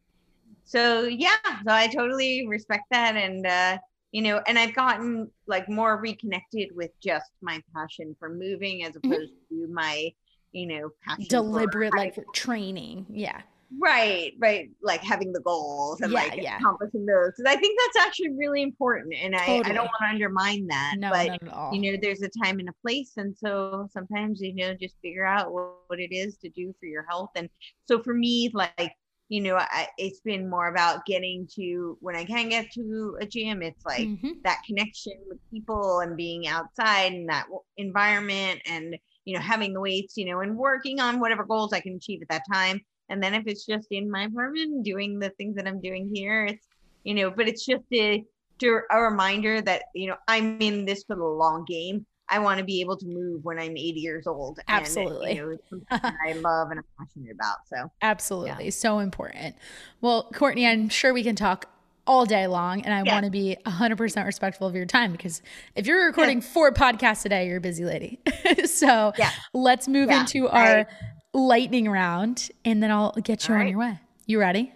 so 0.64 1.04
yeah 1.04 1.36
so 1.44 1.72
i 1.72 1.86
totally 1.86 2.46
respect 2.46 2.84
that. 2.90 3.16
And 3.16 3.46
uh 3.46 3.78
you 4.12 4.22
know 4.22 4.40
and 4.46 4.58
i've 4.58 4.74
gotten 4.74 5.30
like 5.46 5.68
more 5.68 5.98
reconnected 6.00 6.68
with 6.74 6.90
just 7.02 7.30
my 7.42 7.60
passion 7.74 8.16
for 8.18 8.28
moving 8.28 8.84
as 8.84 8.92
mm-hmm. 8.92 9.12
opposed 9.12 9.32
mm-hmm. 9.52 9.66
to 9.66 9.72
my 9.72 10.12
you 10.56 10.66
know 10.66 10.90
deliberate 11.28 11.92
for, 11.92 11.98
like 11.98 12.14
for 12.14 12.24
training. 12.34 13.06
Yeah. 13.10 13.40
Right 13.80 14.32
right. 14.38 14.70
Like 14.82 15.02
having 15.02 15.32
the 15.32 15.40
goals 15.40 16.00
and 16.00 16.12
yeah, 16.12 16.18
like 16.18 16.40
yeah. 16.40 16.56
accomplishing 16.56 17.04
those. 17.04 17.32
Because 17.36 17.52
i 17.52 17.56
think 17.56 17.78
that's 17.84 18.06
actually 18.06 18.30
really 18.30 18.62
important. 18.62 19.14
And 19.20 19.34
totally. 19.34 19.64
I, 19.64 19.70
I 19.70 19.72
don't 19.72 19.84
want 19.84 20.02
to 20.02 20.08
undermine 20.08 20.66
that. 20.68 20.94
No, 20.98 21.10
but 21.10 21.74
you 21.74 21.80
know 21.80 21.98
there's 22.00 22.22
a 22.22 22.30
time 22.42 22.58
and 22.58 22.68
a 22.68 22.74
place. 22.82 23.12
And 23.16 23.36
so 23.36 23.88
sometimes 23.92 24.40
you 24.40 24.54
know 24.54 24.74
just 24.74 24.94
figure 25.02 25.26
out 25.26 25.52
what, 25.52 25.74
what 25.88 26.00
it 26.00 26.12
is 26.12 26.36
to 26.38 26.48
do 26.48 26.74
for 26.80 26.86
your 26.86 27.04
health. 27.08 27.30
And 27.36 27.48
so 27.86 28.02
for 28.02 28.14
me 28.14 28.50
like 28.54 28.92
you 29.28 29.40
know 29.40 29.56
I, 29.56 29.88
it's 29.98 30.20
been 30.20 30.48
more 30.48 30.68
about 30.68 31.04
getting 31.04 31.48
to 31.56 31.98
when 32.00 32.16
i 32.16 32.24
can 32.24 32.48
get 32.48 32.70
to 32.72 33.16
a 33.20 33.26
gym 33.26 33.62
it's 33.62 33.84
like 33.84 34.06
mm-hmm. 34.06 34.32
that 34.44 34.62
connection 34.66 35.14
with 35.28 35.38
people 35.50 36.00
and 36.00 36.16
being 36.16 36.46
outside 36.46 37.12
and 37.12 37.28
that 37.28 37.46
environment 37.76 38.60
and 38.66 38.96
you 39.24 39.34
know 39.34 39.40
having 39.40 39.72
the 39.72 39.80
weights 39.80 40.16
you 40.16 40.26
know 40.26 40.40
and 40.40 40.56
working 40.56 41.00
on 41.00 41.20
whatever 41.20 41.44
goals 41.44 41.72
i 41.72 41.80
can 41.80 41.96
achieve 41.96 42.22
at 42.22 42.28
that 42.28 42.42
time 42.52 42.80
and 43.08 43.22
then 43.22 43.34
if 43.34 43.44
it's 43.46 43.66
just 43.66 43.88
in 43.90 44.10
my 44.10 44.24
apartment 44.24 44.84
doing 44.84 45.18
the 45.18 45.30
things 45.30 45.56
that 45.56 45.66
i'm 45.66 45.80
doing 45.80 46.10
here 46.14 46.46
it's 46.46 46.68
you 47.04 47.14
know 47.14 47.30
but 47.30 47.48
it's 47.48 47.64
just 47.64 47.84
a, 47.92 48.24
a 48.62 49.00
reminder 49.00 49.60
that 49.60 49.84
you 49.94 50.08
know 50.08 50.16
i'm 50.28 50.60
in 50.60 50.84
this 50.84 51.04
for 51.04 51.16
the 51.16 51.24
long 51.24 51.64
game 51.64 52.06
I 52.28 52.38
want 52.40 52.58
to 52.58 52.64
be 52.64 52.80
able 52.80 52.96
to 52.96 53.06
move 53.06 53.44
when 53.44 53.58
I'm 53.58 53.76
80 53.76 54.00
years 54.00 54.26
old. 54.26 54.58
Absolutely. 54.68 55.38
And, 55.38 55.58
you 55.70 55.84
know, 55.90 55.98
I 56.26 56.32
love 56.32 56.70
and 56.70 56.80
I'm 56.80 56.84
passionate 56.98 57.32
about. 57.32 57.58
So, 57.66 57.90
absolutely. 58.02 58.64
Yeah. 58.64 58.70
So 58.70 58.98
important. 58.98 59.56
Well, 60.00 60.30
Courtenay, 60.32 60.66
I'm 60.66 60.88
sure 60.88 61.12
we 61.14 61.22
can 61.22 61.36
talk 61.36 61.70
all 62.06 62.24
day 62.24 62.46
long 62.46 62.82
and 62.82 62.94
I 62.94 63.02
yeah. 63.02 63.12
want 63.12 63.24
to 63.24 63.30
be 63.30 63.56
100% 63.66 64.26
respectful 64.26 64.66
of 64.66 64.74
your 64.74 64.86
time 64.86 65.12
because 65.12 65.42
if 65.74 65.86
you're 65.86 66.06
recording 66.06 66.38
yeah. 66.38 66.46
four 66.46 66.72
podcasts 66.72 67.24
a 67.24 67.28
day, 67.28 67.46
you're 67.46 67.58
a 67.58 67.60
busy 67.60 67.84
lady. 67.84 68.20
so, 68.64 69.12
let's 69.52 69.88
move 69.88 70.10
into 70.10 70.48
our 70.48 70.86
lightning 71.32 71.88
round, 71.88 72.48
and 72.64 72.82
then 72.82 72.90
I'll 72.90 73.12
get 73.12 73.46
you 73.46 73.54
All 73.54 73.60
on 73.60 73.64
right. 73.66 73.70
your 73.70 73.78
way. 73.78 74.00
You 74.26 74.40
ready? 74.40 74.72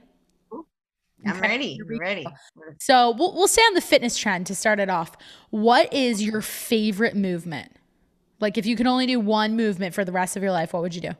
I'm 1.27 1.33
Okay, 1.33 1.41
ready. 1.41 1.81
I'm 1.91 1.99
ready. 1.99 2.27
So 2.79 3.11
we'll 3.13 3.35
we'll 3.35 3.49
stay 3.49 3.63
on 3.63 3.75
the 3.75 3.81
fitness 3.81 4.17
trend 4.17 4.47
to 4.47 4.55
start 4.55 4.81
it 4.81 4.89
off. 4.89 5.13
What 5.51 5.93
is 5.93 6.23
your 6.23 6.41
favorite 6.41 7.15
movement? 7.17 7.73
Like 8.41 8.57
if 8.57 8.67
you 8.67 8.77
could 8.77 8.87
only 8.87 9.07
do 9.07 9.21
one 9.21 9.57
movement 9.57 9.95
for 9.95 10.05
the 10.05 10.13
rest 10.13 10.37
of 10.37 10.43
your 10.43 10.53
life, 10.53 10.73
what 10.73 10.83
would 10.83 10.95
you 10.95 11.01
do? 11.03 11.11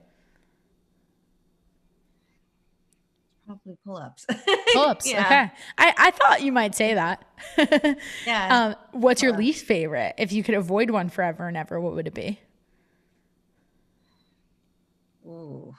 Probably 3.47 3.77
pull-ups. 3.85 4.27
Pull-ups. 4.73 5.11
Yeah. 5.11 5.25
Okay. 5.27 5.51
I, 5.79 5.95
I 5.99 6.11
thought 6.13 6.43
you 6.43 6.53
might 6.53 6.75
say 6.75 6.95
that. 6.95 7.25
Yeah. 8.27 8.75
um, 8.93 9.01
what's 9.01 9.23
your 9.23 9.37
least 9.37 9.65
favorite? 9.67 10.15
If 10.19 10.33
you 10.33 10.43
could 10.45 10.55
avoid 10.55 10.91
one 10.91 11.09
forever 11.09 11.49
and 11.49 11.57
ever, 11.57 11.81
what 11.81 11.95
would 11.95 12.07
it 12.07 12.15
be? 12.15 12.39
Ooh. 15.27 15.75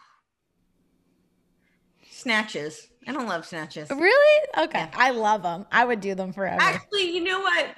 Snatches. 2.11 2.90
I 3.07 3.11
don't 3.13 3.27
love 3.27 3.45
snatches. 3.45 3.89
Really? 3.89 4.47
Okay. 4.57 4.79
Yeah. 4.79 4.89
I 4.93 5.11
love 5.11 5.43
them. 5.43 5.65
I 5.71 5.85
would 5.85 6.01
do 6.01 6.13
them 6.15 6.31
forever. 6.33 6.61
Actually, 6.61 7.11
you 7.15 7.23
know 7.23 7.39
what? 7.39 7.69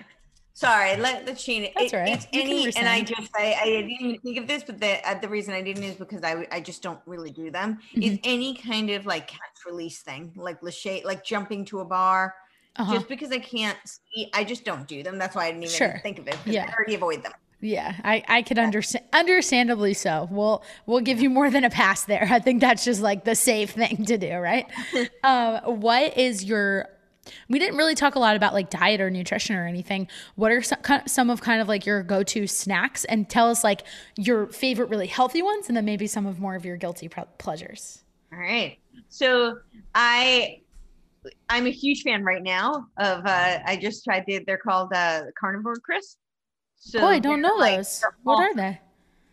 Sorry, 0.55 0.95
let 0.97 1.25
let's 1.25 1.43
change. 1.43 1.73
That's 1.75 1.91
It- 1.93 1.95
right. 1.97 2.09
It's 2.09 2.27
You 2.31 2.41
any, 2.41 2.75
and 2.75 2.87
I 2.87 3.01
just 3.01 3.31
I, 3.35 3.55
I 3.59 3.65
didn't 3.65 3.89
even 3.91 4.19
think 4.21 4.37
of 4.37 4.47
this, 4.47 4.63
but 4.63 4.79
the 4.79 5.07
uh, 5.09 5.19
the 5.19 5.27
reason 5.27 5.53
I 5.53 5.61
didn't 5.61 5.83
is 5.83 5.95
because 5.95 6.23
I 6.23 6.45
I 6.51 6.59
just 6.61 6.83
don't 6.83 6.99
really 7.07 7.31
do 7.31 7.49
them. 7.49 7.79
Mm-hmm. 7.95 8.01
Is 8.03 8.19
any 8.23 8.55
kind 8.55 8.91
of 8.91 9.05
like 9.07 9.27
catch 9.27 9.39
release 9.65 10.01
thing, 10.01 10.31
like 10.35 10.61
lache, 10.61 11.03
like 11.05 11.23
jumping 11.23 11.65
to 11.65 11.79
a 11.79 11.85
bar. 11.85 12.35
Uh-huh. 12.75 12.93
Just 12.93 13.07
because 13.07 13.31
I 13.31 13.37
can't 13.39 13.77
see, 13.85 14.29
I 14.33 14.43
just 14.43 14.65
don't 14.65 14.87
do 14.87 15.03
them. 15.03 15.19
That's 15.19 15.35
why 15.35 15.45
I 15.45 15.51
didn't 15.51 15.63
even 15.65 15.75
Sure. 15.75 15.99
think 16.01 16.17
of 16.19 16.27
it. 16.27 16.37
Yeah. 16.45 16.67
I 16.69 16.73
already 16.73 16.95
avoid 16.95 17.23
them. 17.23 17.33
Yeah, 17.63 17.95
I, 18.03 18.23
I 18.27 18.41
could 18.41 18.59
understand 18.59 19.05
understandably 19.13 19.93
so. 19.93 20.27
We'll 20.29 20.63
we'll 20.85 20.99
give 20.99 21.21
you 21.21 21.29
more 21.29 21.49
than 21.49 21.63
a 21.63 21.69
pass 21.69 22.03
there. 22.03 22.27
I 22.29 22.39
think 22.39 22.59
that's 22.59 22.83
just 22.83 23.01
like 23.01 23.23
the 23.23 23.35
safe 23.35 23.71
thing 23.71 24.03
to 24.05 24.17
do, 24.17 24.35
right? 24.35 24.69
um, 25.23 25.79
what 25.79 26.17
is 26.17 26.43
your 26.43 26.89
we 27.47 27.59
didn't 27.59 27.77
really 27.77 27.95
talk 27.95 28.15
a 28.15 28.19
lot 28.19 28.35
about 28.35 28.53
like 28.53 28.69
diet 28.69 28.99
or 28.99 29.09
nutrition 29.09 29.55
or 29.55 29.65
anything. 29.65 30.09
What 30.35 30.51
are 30.51 30.61
some, 30.61 30.79
some 31.07 31.29
of 31.29 31.39
kind 31.39 31.61
of 31.61 31.69
like 31.69 31.85
your 31.85 32.03
go-to 32.03 32.47
snacks 32.47 33.05
and 33.05 33.29
tell 33.29 33.49
us 33.49 33.63
like 33.63 33.83
your 34.17 34.47
favorite 34.47 34.89
really 34.89 35.07
healthy 35.07 35.41
ones 35.41 35.69
and 35.69 35.77
then 35.77 35.85
maybe 35.85 36.05
some 36.05 36.25
of 36.25 36.41
more 36.41 36.55
of 36.55 36.65
your 36.65 36.75
guilty 36.75 37.09
pleasures. 37.37 38.03
All 38.33 38.39
right. 38.39 38.77
So 39.07 39.59
I 39.95 40.59
I'm 41.47 41.65
a 41.65 41.71
huge 41.71 42.01
fan 42.01 42.25
right 42.25 42.43
now 42.43 42.87
of 42.97 43.25
uh 43.25 43.59
I 43.65 43.77
just 43.81 44.03
tried 44.03 44.25
the 44.27 44.43
they're 44.45 44.57
called 44.57 44.91
uh 44.93 45.21
carnivore 45.39 45.77
crisp. 45.77 46.17
So 46.85 46.99
oh, 46.99 47.07
I 47.07 47.19
don't 47.19 47.41
know 47.41 47.55
like- 47.55 47.77
those. 47.77 48.03
What 48.23 48.41
are 48.43 48.53
they? 48.53 48.79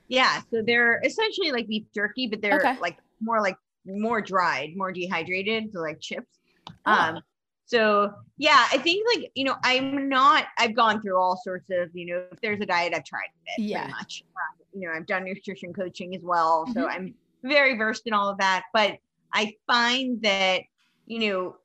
Yeah, 0.06 0.40
so 0.50 0.62
they're 0.64 1.00
essentially 1.04 1.50
like 1.52 1.66
beef 1.68 1.84
jerky, 1.94 2.26
but 2.28 2.40
they're 2.40 2.58
Okay. 2.58 2.76
like 2.80 2.98
more 3.20 3.40
like 3.40 3.56
more 3.84 4.20
dried, 4.20 4.76
more 4.76 4.92
dehydrated, 4.92 5.72
so 5.72 5.80
like 5.80 6.00
chips. 6.00 6.38
Oh. 6.86 6.92
Um 6.92 7.20
so 7.66 8.12
yeah, 8.38 8.66
I 8.72 8.78
think 8.78 9.04
like 9.14 9.30
you 9.34 9.44
know, 9.44 9.56
I'm 9.64 10.08
not 10.08 10.46
I've 10.58 10.74
gone 10.76 11.00
through 11.02 11.18
all 11.18 11.36
sorts 11.42 11.68
of, 11.70 11.90
you 11.92 12.06
know, 12.06 12.24
if 12.30 12.40
there's 12.40 12.60
a 12.60 12.66
diet, 12.66 12.94
I've 12.94 13.04
tried 13.04 13.28
it 13.46 13.62
Yeah. 13.62 13.80
pretty 13.82 13.92
much. 13.94 14.24
Um, 14.36 14.80
you 14.80 14.88
know, 14.88 14.94
I've 14.94 15.06
done 15.06 15.24
nutrition 15.24 15.72
coaching 15.72 16.14
as 16.14 16.22
well. 16.22 16.66
So 16.72 16.82
Mhm. 16.86 16.90
I'm 16.90 17.14
very 17.42 17.76
versed 17.76 18.06
in 18.06 18.12
all 18.12 18.28
of 18.28 18.38
that. 18.38 18.64
But 18.72 18.98
I 19.32 19.54
find 19.66 20.20
that, 20.22 20.62
you 21.06 21.18
know, 21.28 21.56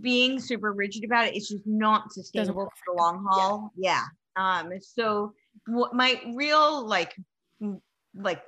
being 0.00 0.38
super 0.40 0.72
rigid 0.72 1.04
about 1.04 1.26
it, 1.26 1.34
it's 1.36 1.48
just 1.48 1.66
not 1.66 2.12
sustainable 2.12 2.66
for 2.84 2.92
the 2.94 3.00
long 3.02 3.24
haul. 3.28 3.72
Yeah. 3.76 4.04
Um, 4.36 4.72
so 4.80 5.34
what 5.66 5.94
my 5.94 6.20
real 6.34 6.86
like 6.86 7.14
like 8.14 8.42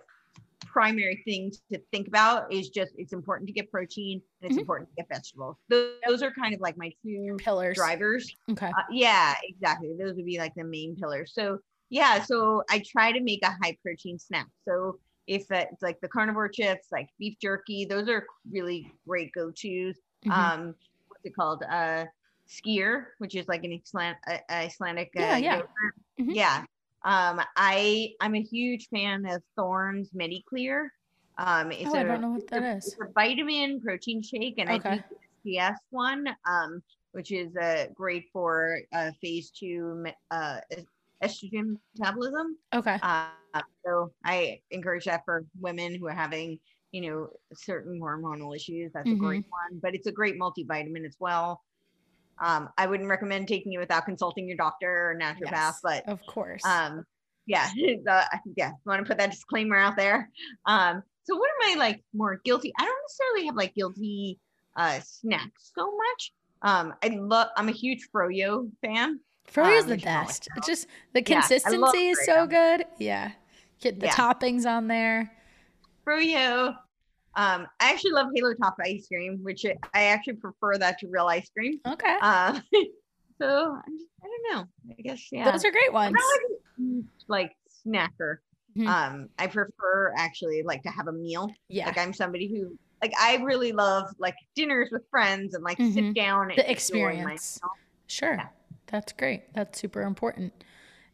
primary 0.66 1.23
thing 1.24 1.52
to 1.70 1.78
think 1.93 2.09
about 2.09 2.52
is 2.52 2.70
just 2.70 2.93
it's 2.97 3.12
important 3.12 3.47
to 3.47 3.52
get 3.52 3.70
protein 3.70 4.20
and 4.40 4.51
it's 4.51 4.56
Mhm. 4.56 4.62
important 4.62 4.89
to 4.90 4.94
get 4.97 5.09
vegetables. 5.09 5.56
Those, 5.69 5.93
those 6.06 6.23
are 6.23 6.31
kind 6.32 6.55
of 6.55 6.61
like 6.61 6.77
my 6.77 6.93
two 7.05 7.36
Pillars. 7.39 7.77
drivers. 7.77 8.36
Okay. 8.51 8.69
Uh, 8.69 8.82
yeah, 8.90 9.35
exactly. 9.44 9.94
Those 9.98 10.15
would 10.16 10.27
be 10.27 10.39
like 10.39 10.55
the 10.55 10.65
main 10.65 10.97
pillars. 10.97 11.32
So 11.35 11.59
yeah, 11.90 12.23
so 12.24 12.62
I 12.70 12.82
try 12.85 13.12
to 13.12 13.20
make 13.20 13.40
a 13.44 13.51
high 13.62 13.77
protein 13.82 14.19
snack. 14.19 14.48
So 14.66 14.98
if 15.27 15.43
uh, 15.52 15.66
it's 15.70 15.82
like 15.82 16.01
the 16.01 16.09
carnivore 16.09 16.48
chips, 16.48 16.89
like 16.90 17.09
beef 17.19 17.36
jerky, 17.40 17.85
those 17.85 18.09
are 18.09 18.27
really 18.51 18.90
great 19.06 19.32
go 19.32 19.51
tos. 19.51 19.97
Mhm. 20.24 20.31
Um, 20.32 20.74
what's 21.09 21.24
it 21.24 21.36
called? 21.36 21.62
Uh, 21.62 22.06
Skyr, 22.49 23.07
which 23.19 23.35
is 23.35 23.49
like 23.49 23.65
an 23.65 23.81
uh, 23.97 24.12
Icelandic. 24.51 25.11
Uh, 25.16 25.21
Yeah, 25.21 25.37
yeah. 25.39 25.57
yogurt. 25.57 25.95
Mhm. 26.21 26.35
Yeah. 26.35 26.65
Um, 27.05 27.41
I 27.57 28.12
I'm 28.21 28.35
a 28.35 28.43
huge 28.43 28.89
fan 28.89 29.27
of 29.27 29.43
Thorne's 29.57 30.11
MediClear. 30.12 30.89
Um, 31.39 31.73
it's 31.73 31.91
Oh, 31.93 31.99
I 31.99 32.01
a- 32.01 32.05
don't 32.07 32.21
know 32.21 32.31
what 32.31 32.47
that 32.49 32.62
a- 32.62 32.77
is. 32.77 32.87
It's 32.87 32.97
a 33.01 33.12
vitamin 33.12 33.81
protein 33.81 34.23
shake, 34.23 34.55
and 34.59 34.71
Okay. 34.71 34.89
I 34.89 34.93
think 34.99 35.05
the 35.45 35.59
SGS 35.59 35.77
one, 35.91 36.29
um, 36.47 36.83
which 37.12 37.33
is 37.33 37.55
uh, 37.57 37.87
great 37.95 38.27
for 38.33 38.79
uh, 38.93 39.11
phase 39.21 39.51
two 39.51 40.05
uh, 40.31 40.61
estrogen 41.23 41.77
metabolism. 41.99 42.57
Okay. 42.75 42.99
Uh, 43.03 43.29
so 43.85 44.12
I 44.25 44.61
encourage 44.71 45.05
that 45.05 45.23
for 45.25 45.45
women 45.61 45.95
who 45.95 46.07
are 46.07 46.12
having, 46.15 46.59
you 46.93 47.01
know, 47.03 47.29
certain 47.55 48.01
hormonal 48.01 48.55
issues. 48.57 48.93
That's 48.95 49.09
a 49.11 49.15
great 49.15 49.45
one, 49.51 49.81
but 49.83 49.95
it's 49.95 50.07
a 50.07 50.12
great 50.12 50.37
multivitamin 50.39 51.05
as 51.07 51.16
well. 51.21 51.62
Um, 52.40 52.69
I 52.77 52.86
wouldn't 52.86 53.09
recommend 53.09 53.48
taking 53.48 53.73
it 53.73 53.78
without 53.78 54.05
consulting 54.05 54.48
your 54.48 54.56
doctor 54.56 55.11
or 55.11 55.19
naturopath, 55.20 55.52
Yes, 55.52 55.81
but 55.82 56.09
of 56.09 56.24
course. 56.27 56.65
um, 56.65 57.05
yeah, 57.47 57.69
the, 57.74 58.24
yeah, 58.56 58.73
want 58.85 59.05
to 59.05 59.09
put 59.09 59.19
that 59.19 59.31
disclaimer 59.31 59.77
out 59.77 59.97
there. 59.97 60.31
Um, 60.66 61.02
so 61.24 61.36
what 61.36 61.51
am 61.62 61.73
I 61.73 61.78
like 61.78 62.05
more 62.12 62.40
guilty? 62.44 62.73
I 62.78 62.85
don't 62.85 62.98
necessarily 63.09 63.47
have 63.47 63.56
like 63.56 63.74
guilty 63.74 64.39
uh 64.77 64.98
snacks 65.05 65.70
so 65.77 65.97
much. 65.97 66.32
Um, 66.62 66.94
I 67.02 67.09
love. 67.09 67.48
I'm 67.56 67.69
a 67.69 67.73
huge 67.73 68.09
froyo 68.15 68.70
fan. 68.82 69.20
Um, 69.56 69.86
the 69.86 69.93
which 69.93 70.01
is 70.01 70.05
not 70.06 70.20
like 70.20 70.27
best. 70.27 70.48
It's 70.56 70.66
just 70.66 70.86
the 71.12 71.20
Yeah, 71.20 71.40
consistency 71.40 72.09
is 72.09 72.24
so 72.24 72.47
good. 72.47 72.86
Yeah. 72.98 73.32
Get 73.81 74.01
the 74.01 74.06
Yeah. 74.06 74.15
toppings 74.15 74.65
on 74.66 74.89
there. 74.89 75.31
Froyo. 76.06 76.74
Um, 77.36 77.66
I 77.81 77.90
actually 77.93 78.12
love 78.12 78.28
Halo 78.35 78.55
Top 78.55 78.77
ice 78.85 79.06
cream, 79.09 79.40
which 79.43 79.65
I 79.93 80.05
actually 80.05 80.35
prefer 80.35 80.78
that 80.78 80.98
to 81.01 81.09
real 81.09 81.27
ice 81.27 81.48
cream. 81.51 81.81
Okay. 81.86 82.16
Uh, 82.20 82.61
so 83.40 83.77
I 84.23 84.27
don't 84.27 84.55
know. 84.56 84.65
I 84.97 85.02
guess 85.02 85.20
yeah. 85.32 85.51
Those 85.51 85.65
are 85.65 85.70
great 85.73 85.89
I'm 85.89 85.94
ones. 85.94 86.16
like, 86.78 87.05
like 87.28 87.56
snacker. 87.86 88.36
Mhm. 88.77 88.86
Um, 88.89 89.28
I 89.39 89.47
prefer 89.47 90.12
actually 90.16 90.62
like 90.65 90.82
to 90.82 90.90
have 90.90 91.09
a 91.09 91.12
meal. 91.12 91.52
Yeah. 91.69 91.86
Like 91.86 91.98
I'm 91.98 92.12
somebody 92.12 92.48
who 92.48 92.77
like 93.02 93.12
I 93.20 93.36
really 93.36 93.73
love 93.73 94.09
like 94.19 94.35
dinners 94.56 94.89
with 94.90 95.02
friends 95.11 95.55
and 95.55 95.62
like 95.62 95.78
Mhm. 95.78 95.94
sit 95.94 96.15
down 96.15 96.51
and 96.51 96.59
The 96.59 96.70
experience. 96.70 97.61
Sure. 98.06 98.35
Yeah. 98.35 98.48
That's 98.86 99.12
great. 99.12 99.52
That's 99.55 99.78
super 99.81 100.02
important. 100.02 100.52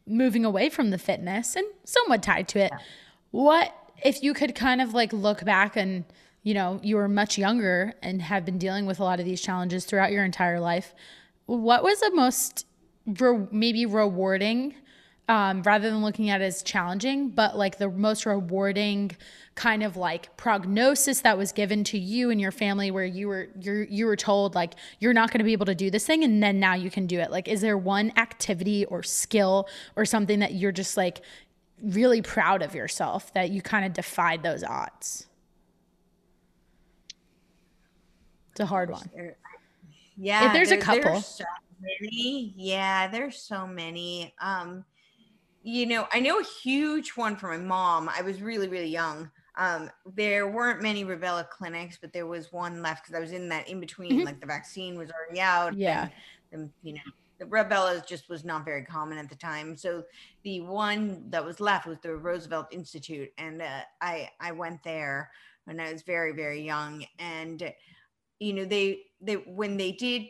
Moving 0.07 0.43
away 0.45 0.69
from 0.69 0.89
the 0.89 0.97
fitness 0.97 1.55
and 1.55 1.65
somewhat 1.83 2.23
tied 2.23 2.47
to 2.49 2.59
it, 2.59 2.71
Yeah. 2.71 2.79
what 3.31 3.73
if 4.03 4.23
you 4.23 4.33
could 4.33 4.55
kind 4.55 4.81
of 4.81 4.93
like 4.93 5.13
look 5.13 5.43
back 5.45 5.75
and, 5.75 6.05
you 6.43 6.53
know, 6.53 6.79
you 6.83 6.95
were 6.95 7.07
much 7.07 7.37
younger 7.37 7.93
and 8.01 8.21
have 8.21 8.45
been 8.45 8.57
dealing 8.57 8.85
with 8.85 8.99
a 8.99 9.03
lot 9.03 9.19
of 9.19 9.25
these 9.25 9.41
challenges 9.41 9.85
throughout 9.85 10.11
your 10.11 10.25
entire 10.25 10.59
life? 10.59 10.93
What 11.45 11.83
was 11.83 11.99
the 11.99 12.11
most 12.13 12.65
re- 13.05 13.47
maybe 13.51 13.85
rewarding 13.85 14.75
um, 15.31 15.63
rather 15.63 15.89
than 15.89 16.01
looking 16.01 16.29
at 16.29 16.41
it 16.41 16.45
as 16.45 16.61
challenging, 16.61 17.29
but 17.29 17.57
like 17.57 17.77
the 17.77 17.89
most 17.89 18.25
rewarding 18.25 19.11
kind 19.55 19.81
of 19.81 19.95
like 19.95 20.35
prognosis 20.35 21.21
that 21.21 21.37
was 21.37 21.53
given 21.53 21.83
to 21.85 21.97
you 21.97 22.31
and 22.31 22.41
your 22.41 22.51
family 22.51 22.91
where 22.91 23.05
you 23.05 23.27
were 23.27 23.47
you 23.59 23.85
you 23.89 24.05
were 24.05 24.15
told 24.15 24.55
like 24.55 24.73
you're 24.99 25.13
not 25.13 25.29
going 25.29 25.39
to 25.39 25.45
be 25.45 25.53
able 25.53 25.65
to 25.65 25.75
do 25.75 25.89
this 25.89 26.05
thing 26.05 26.23
and 26.23 26.41
then 26.41 26.59
now 26.59 26.73
you 26.73 26.89
can 26.89 27.05
do 27.07 27.19
it. 27.19 27.31
Like 27.31 27.47
is 27.47 27.61
there 27.61 27.77
one 27.77 28.11
activity 28.17 28.85
or 28.85 29.03
skill 29.03 29.69
or 29.95 30.03
something 30.03 30.39
that 30.39 30.55
you're 30.55 30.71
just 30.71 30.97
like 30.97 31.21
really 31.81 32.21
proud 32.21 32.61
of 32.61 32.75
yourself 32.75 33.33
that 33.33 33.49
you 33.51 33.61
kind 33.61 33.85
of 33.85 33.93
defied 33.93 34.43
those 34.43 34.63
odds? 34.63 35.27
It's 38.51 38.59
a 38.59 38.65
hard 38.65 38.89
one. 38.89 39.09
There- 39.15 39.37
Yeah, 40.17 40.53
there's 40.53 40.71
a 40.71 40.77
couple. 40.77 41.01
There's 41.03 41.25
so 41.25 41.43
many. 41.81 42.53
Yeah, 42.55 43.07
there's 43.07 43.37
so 43.41 43.65
many. 43.65 44.33
Um, 44.39 44.85
you 45.63 45.85
know, 45.85 46.07
I 46.11 46.19
know 46.19 46.39
a 46.39 46.43
huge 46.43 47.11
one 47.11 47.35
for 47.35 47.47
my 47.49 47.57
mom. 47.57 48.09
I 48.09 48.21
was 48.21 48.41
really, 48.41 48.67
really 48.67 48.89
young. 48.89 49.31
Um, 49.57 49.89
there 50.05 50.47
weren't 50.47 50.81
many 50.81 51.05
rubella 51.05 51.47
clinics, 51.49 51.97
but 51.99 52.13
there 52.13 52.25
was 52.27 52.51
one 52.51 52.81
left 52.81 53.03
because 53.03 53.15
I 53.15 53.19
was 53.19 53.31
in 53.31 53.49
that 53.49 53.67
in 53.67 53.79
between. 53.79 54.21
Mhm. 54.21 54.25
Like 54.25 54.39
the 54.39 54.45
vaccine 54.47 54.97
was 54.97 55.11
already 55.11 55.39
out. 55.41 55.75
Yeah. 55.75 56.09
And, 56.51 56.65
um, 56.65 56.73
you 56.83 56.93
know, 56.93 57.01
the 57.41 57.47
rubella 57.47 58.05
just 58.05 58.29
was 58.29 58.45
not 58.45 58.63
very 58.63 58.85
common 58.85 59.17
at 59.17 59.27
the 59.27 59.35
time. 59.35 59.75
So 59.75 60.03
the 60.43 60.61
one 60.61 61.25
that 61.31 61.43
was 61.43 61.59
left 61.59 61.87
was 61.87 61.97
the 61.99 62.15
Roosevelt 62.15 62.67
Institute, 62.71 63.29
and 63.39 63.63
uh, 63.63 63.81
I 63.99 64.29
I 64.39 64.51
went 64.51 64.83
there 64.83 65.31
when 65.65 65.79
I 65.79 65.91
was 65.91 66.03
very, 66.03 66.33
very 66.33 66.61
young, 66.61 67.03
and 67.17 67.73
you 68.39 68.53
know 68.53 68.63
they 68.63 69.01
they 69.21 69.35
when 69.35 69.75
they 69.75 69.91
did 69.91 70.27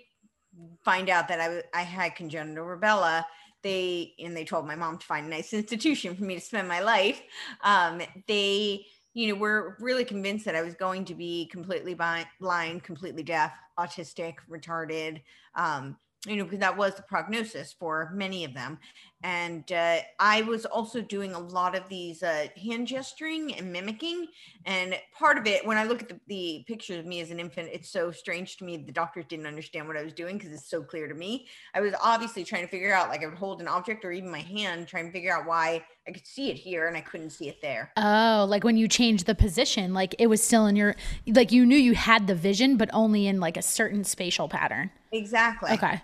find 0.85 1.09
out 1.09 1.27
that 1.27 1.41
I 1.41 1.61
I 1.77 1.83
had 1.83 2.15
congenital 2.15 2.65
rubella, 2.65 3.25
they 3.61 4.13
and 4.17 4.35
they 4.35 4.45
told 4.45 4.65
my 4.65 4.75
mom 4.75 4.97
to 4.97 5.05
find 5.05 5.27
a 5.27 5.29
nice 5.29 5.51
institution 5.61 6.15
for 6.15 6.23
me 6.23 6.35
to 6.35 6.41
spend 6.41 6.69
my 6.69 6.79
life. 6.79 7.21
Um, 7.61 8.01
they 8.29 8.85
you 9.13 9.27
know, 9.27 9.35
were 9.35 9.75
really 9.81 10.05
convinced 10.05 10.45
that 10.45 10.55
I 10.55 10.61
was 10.61 10.73
going 10.75 11.03
to 11.03 11.13
be 11.13 11.47
completely 11.51 11.93
blind, 12.39 12.83
completely 12.83 13.23
deaf, 13.23 13.51
autistic, 13.77 14.35
retarded, 14.49 15.21
um, 15.55 15.97
you 16.27 16.35
know, 16.35 16.43
because 16.43 16.59
that 16.59 16.77
was 16.77 16.95
the 16.95 17.01
prognosis 17.03 17.73
for 17.73 18.11
many 18.13 18.43
of 18.45 18.53
them. 18.53 18.77
And 19.23 19.71
uh, 19.71 19.97
I 20.19 20.41
was 20.41 20.65
also 20.65 21.01
doing 21.01 21.33
a 21.33 21.39
lot 21.39 21.75
of 21.75 21.87
these 21.89 22.23
uh, 22.23 22.47
hand 22.61 22.87
gesturing 22.87 23.53
and 23.55 23.71
mimicking. 23.71 24.27
And 24.65 24.95
part 25.17 25.37
of 25.37 25.45
it, 25.45 25.65
when 25.65 25.77
I 25.77 25.83
look 25.83 26.01
at 26.01 26.09
the, 26.09 26.19
the 26.27 26.65
pictures 26.67 26.97
of 26.97 27.05
me 27.05 27.21
as 27.21 27.29
an 27.29 27.39
infant, 27.39 27.69
it's 27.71 27.89
so 27.89 28.11
strange 28.11 28.57
to 28.57 28.63
me. 28.63 28.77
The 28.77 28.91
doctors 28.91 29.25
didn't 29.29 29.45
understand 29.45 29.87
what 29.87 29.97
I 29.97 30.03
was 30.03 30.13
doing 30.13 30.37
because 30.37 30.51
it's 30.51 30.69
so 30.69 30.81
clear 30.81 31.07
to 31.07 31.13
me. 31.13 31.47
I 31.73 31.81
was 31.81 31.93
obviously 32.01 32.43
trying 32.43 32.63
to 32.63 32.67
figure 32.67 32.93
out, 32.93 33.09
like, 33.09 33.23
I 33.23 33.27
would 33.27 33.37
hold 33.37 33.61
an 33.61 33.67
object 33.67 34.03
or 34.05 34.11
even 34.11 34.31
my 34.31 34.39
hand, 34.39 34.87
trying 34.87 35.05
to 35.05 35.11
figure 35.11 35.35
out 35.35 35.45
why 35.45 35.85
I 36.07 36.11
could 36.11 36.25
see 36.25 36.49
it 36.49 36.57
here 36.57 36.87
and 36.87 36.97
I 36.97 37.01
couldn't 37.01 37.29
see 37.29 37.47
it 37.47 37.61
there. 37.61 37.91
Oh, 37.97 38.45
like 38.49 38.63
when 38.63 38.77
you 38.77 38.87
changed 38.87 39.27
the 39.27 39.35
position, 39.35 39.93
like 39.93 40.15
it 40.17 40.27
was 40.27 40.43
still 40.43 40.65
in 40.65 40.75
your, 40.75 40.95
like 41.27 41.51
you 41.51 41.65
knew 41.65 41.77
you 41.77 41.93
had 41.93 42.25
the 42.25 42.35
vision, 42.35 42.75
but 42.77 42.89
only 42.91 43.27
in 43.27 43.39
like 43.39 43.57
a 43.57 43.61
certain 43.61 44.03
spatial 44.03 44.49
pattern. 44.49 44.89
Exactly. 45.11 45.71
Okay. 45.71 46.01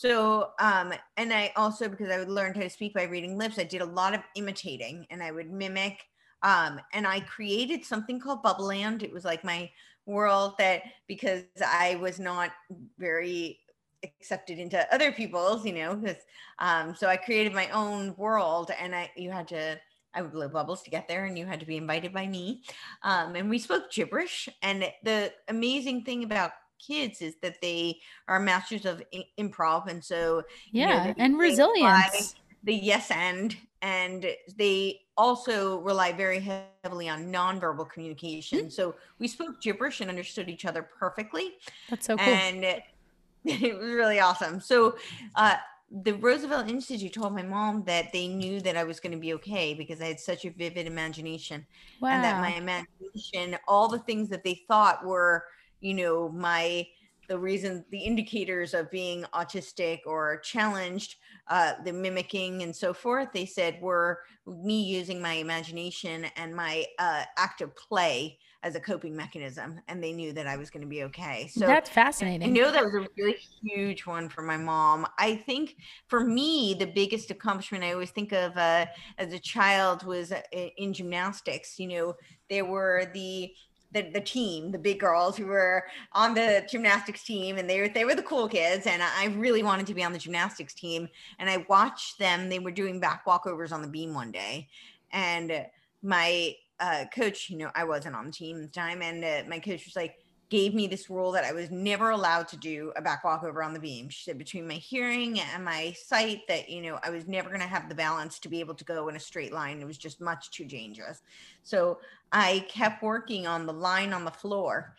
So, 0.00 0.52
um, 0.58 0.94
and 1.18 1.30
I 1.30 1.52
also, 1.56 1.86
because 1.86 2.10
I 2.10 2.16
would 2.16 2.30
learn 2.30 2.54
how 2.54 2.62
to 2.62 2.70
speak 2.70 2.94
by 2.94 3.02
reading 3.02 3.36
lips, 3.36 3.58
I 3.58 3.64
did 3.64 3.82
a 3.82 3.84
lot 3.84 4.14
of 4.14 4.22
imitating 4.34 5.06
and 5.10 5.22
I 5.22 5.30
would 5.30 5.52
mimic. 5.52 5.98
Um, 6.42 6.80
and 6.94 7.06
I 7.06 7.20
created 7.20 7.84
something 7.84 8.18
called 8.18 8.42
Bubble 8.42 8.64
Land. 8.64 9.02
It 9.02 9.12
was 9.12 9.26
like 9.26 9.44
my 9.44 9.70
world 10.06 10.54
that 10.56 10.84
because 11.06 11.42
I 11.62 11.96
was 11.96 12.18
not 12.18 12.52
very 12.98 13.58
accepted 14.02 14.58
into 14.58 14.90
other 14.90 15.12
people's, 15.12 15.66
you 15.66 15.74
know, 15.74 15.94
because 15.96 16.22
um, 16.60 16.94
so 16.94 17.06
I 17.06 17.18
created 17.18 17.52
my 17.52 17.68
own 17.68 18.14
world 18.16 18.70
and 18.80 18.94
I 18.94 19.10
you 19.18 19.30
had 19.30 19.48
to 19.48 19.78
I 20.14 20.22
would 20.22 20.32
blow 20.32 20.48
bubbles 20.48 20.82
to 20.82 20.90
get 20.90 21.06
there, 21.08 21.26
and 21.26 21.38
you 21.38 21.46
had 21.46 21.60
to 21.60 21.66
be 21.66 21.76
invited 21.76 22.12
by 22.12 22.26
me. 22.26 22.62
Um, 23.02 23.36
and 23.36 23.48
we 23.48 23.58
spoke 23.58 23.92
gibberish. 23.92 24.48
And 24.62 24.90
the 25.04 25.32
amazing 25.48 26.02
thing 26.02 26.24
about 26.24 26.50
kids 26.84 27.22
is 27.22 27.36
that 27.42 27.60
they 27.60 27.98
are 28.28 28.40
masters 28.40 28.84
of 28.84 29.02
improv 29.38 29.88
and 29.88 30.02
so 30.02 30.42
yeah 30.72 31.02
you 31.02 31.08
know, 31.08 31.14
and 31.18 31.38
resilience 31.38 32.34
the 32.64 32.74
yes 32.74 33.10
and 33.10 33.56
and 33.82 34.26
they 34.56 35.00
also 35.16 35.78
rely 35.80 36.12
very 36.12 36.40
heavily 36.40 37.08
on 37.08 37.32
nonverbal 37.32 37.88
communication 37.88 38.60
mm-hmm. 38.60 38.68
so 38.68 38.94
we 39.18 39.28
spoke 39.28 39.60
gibberish 39.60 40.00
and 40.00 40.10
understood 40.10 40.48
each 40.48 40.64
other 40.64 40.88
perfectly 40.98 41.52
that's 41.88 42.06
so 42.06 42.16
cool 42.16 42.26
and 42.26 42.64
it, 42.64 42.82
it 43.44 43.78
was 43.78 43.88
really 43.88 44.20
awesome 44.20 44.60
so 44.60 44.96
uh 45.36 45.54
the 45.90 46.12
Roosevelt 46.12 46.68
Institute 46.68 47.12
told 47.12 47.34
my 47.34 47.42
mom 47.42 47.82
that 47.84 48.12
they 48.12 48.28
knew 48.28 48.60
that 48.60 48.76
I 48.76 48.84
was 48.84 49.00
going 49.00 49.12
to 49.12 49.18
be 49.18 49.34
okay 49.34 49.74
because 49.74 50.00
I 50.00 50.06
had 50.06 50.20
such 50.20 50.44
a 50.44 50.50
vivid 50.50 50.86
imagination. 50.86 51.66
Wow. 52.00 52.10
And 52.10 52.24
that 52.24 52.40
my 52.40 52.52
imagination, 52.52 53.58
all 53.66 53.88
the 53.88 53.98
things 53.98 54.28
that 54.28 54.44
they 54.44 54.62
thought 54.68 55.04
were 55.04 55.44
you 55.80 55.94
know 55.94 56.28
my 56.28 56.86
the 57.28 57.38
reason 57.38 57.84
the 57.90 57.98
indicators 57.98 58.74
of 58.74 58.90
being 58.90 59.24
autistic 59.34 60.00
or 60.04 60.40
challenged 60.40 61.14
uh, 61.48 61.74
the 61.84 61.92
mimicking 61.92 62.62
and 62.62 62.74
so 62.74 62.92
forth 62.92 63.28
they 63.32 63.46
said 63.46 63.80
were 63.80 64.18
me 64.46 64.82
using 64.82 65.22
my 65.22 65.34
imagination 65.34 66.26
and 66.36 66.54
my 66.54 66.84
uh, 66.98 67.22
active 67.38 67.74
play 67.76 68.36
as 68.62 68.74
a 68.74 68.80
coping 68.80 69.16
mechanism 69.16 69.80
and 69.86 70.02
they 70.02 70.12
knew 70.12 70.32
that 70.32 70.46
i 70.46 70.56
was 70.56 70.70
going 70.70 70.82
to 70.82 70.88
be 70.88 71.04
okay. 71.04 71.48
So 71.54 71.66
that's 71.66 71.88
fascinating. 71.88 72.48
I 72.48 72.50
know 72.50 72.70
that 72.70 72.84
was 72.84 72.94
a 72.94 73.06
really 73.16 73.38
huge 73.62 74.04
one 74.06 74.28
for 74.28 74.42
my 74.42 74.56
mom. 74.56 75.06
I 75.18 75.36
think 75.36 75.76
for 76.08 76.24
me 76.24 76.74
the 76.78 76.86
biggest 76.86 77.30
accomplishment 77.30 77.84
i 77.84 77.92
always 77.92 78.10
think 78.10 78.32
of 78.32 78.56
uh, 78.56 78.86
as 79.18 79.32
a 79.32 79.38
child 79.38 80.04
was 80.04 80.32
uh, 80.32 80.40
in 80.52 80.92
gymnastics 80.92 81.78
you 81.78 81.86
know 81.86 82.14
there 82.48 82.64
were 82.64 83.10
the 83.14 83.52
the, 83.92 84.10
the 84.10 84.20
team, 84.20 84.70
the 84.70 84.78
big 84.78 85.00
girls 85.00 85.36
who 85.36 85.46
were 85.46 85.84
on 86.12 86.34
the 86.34 86.64
gymnastics 86.70 87.24
team, 87.24 87.58
and 87.58 87.68
they 87.68 87.80
were 87.80 87.88
they 87.88 88.04
were 88.04 88.14
the 88.14 88.22
cool 88.22 88.48
kids. 88.48 88.86
And 88.86 89.02
I 89.02 89.26
really 89.36 89.62
wanted 89.62 89.86
to 89.88 89.94
be 89.94 90.04
on 90.04 90.12
the 90.12 90.18
gymnastics 90.18 90.74
team. 90.74 91.08
And 91.38 91.50
I 91.50 91.64
watched 91.68 92.18
them. 92.18 92.48
They 92.48 92.58
were 92.58 92.70
doing 92.70 93.00
back 93.00 93.24
walkovers 93.26 93.72
on 93.72 93.82
the 93.82 93.88
beam 93.88 94.14
one 94.14 94.32
day, 94.32 94.68
and 95.12 95.66
my 96.02 96.54
uh, 96.80 97.04
coach, 97.14 97.50
you 97.50 97.58
know, 97.58 97.70
I 97.74 97.84
wasn't 97.84 98.16
on 98.16 98.26
the 98.26 98.32
team 98.32 98.56
at 98.56 98.62
the 98.62 98.80
time, 98.80 99.02
and 99.02 99.24
uh, 99.24 99.48
my 99.48 99.58
coach 99.58 99.84
was 99.84 99.96
like, 99.96 100.16
gave 100.50 100.74
me 100.74 100.88
this 100.88 101.08
rule 101.08 101.30
that 101.30 101.44
I 101.44 101.52
was 101.52 101.70
never 101.70 102.10
allowed 102.10 102.48
to 102.48 102.56
do 102.56 102.92
a 102.96 103.02
back 103.02 103.22
walkover 103.22 103.62
on 103.62 103.72
the 103.72 103.78
beam. 103.78 104.08
She 104.08 104.24
said 104.24 104.36
between 104.36 104.66
my 104.66 104.74
hearing 104.74 105.38
and 105.38 105.64
my 105.64 105.92
sight 105.92 106.40
that, 106.48 106.68
you 106.68 106.82
know, 106.82 106.98
I 107.04 107.10
was 107.10 107.28
never 107.28 107.48
going 107.48 107.60
to 107.60 107.66
have 107.66 107.88
the 107.88 107.94
balance 107.94 108.40
to 108.40 108.48
be 108.48 108.58
able 108.58 108.74
to 108.74 108.84
go 108.84 109.08
in 109.08 109.14
a 109.14 109.20
straight 109.20 109.52
line. 109.52 109.80
It 109.80 109.86
was 109.86 109.96
just 109.96 110.20
much 110.20 110.50
too 110.50 110.64
dangerous. 110.64 111.22
So 111.62 112.00
I 112.32 112.64
kept 112.68 113.02
working 113.02 113.46
on 113.46 113.66
the 113.66 113.72
line 113.72 114.12
on 114.12 114.24
the 114.24 114.30
floor 114.30 114.94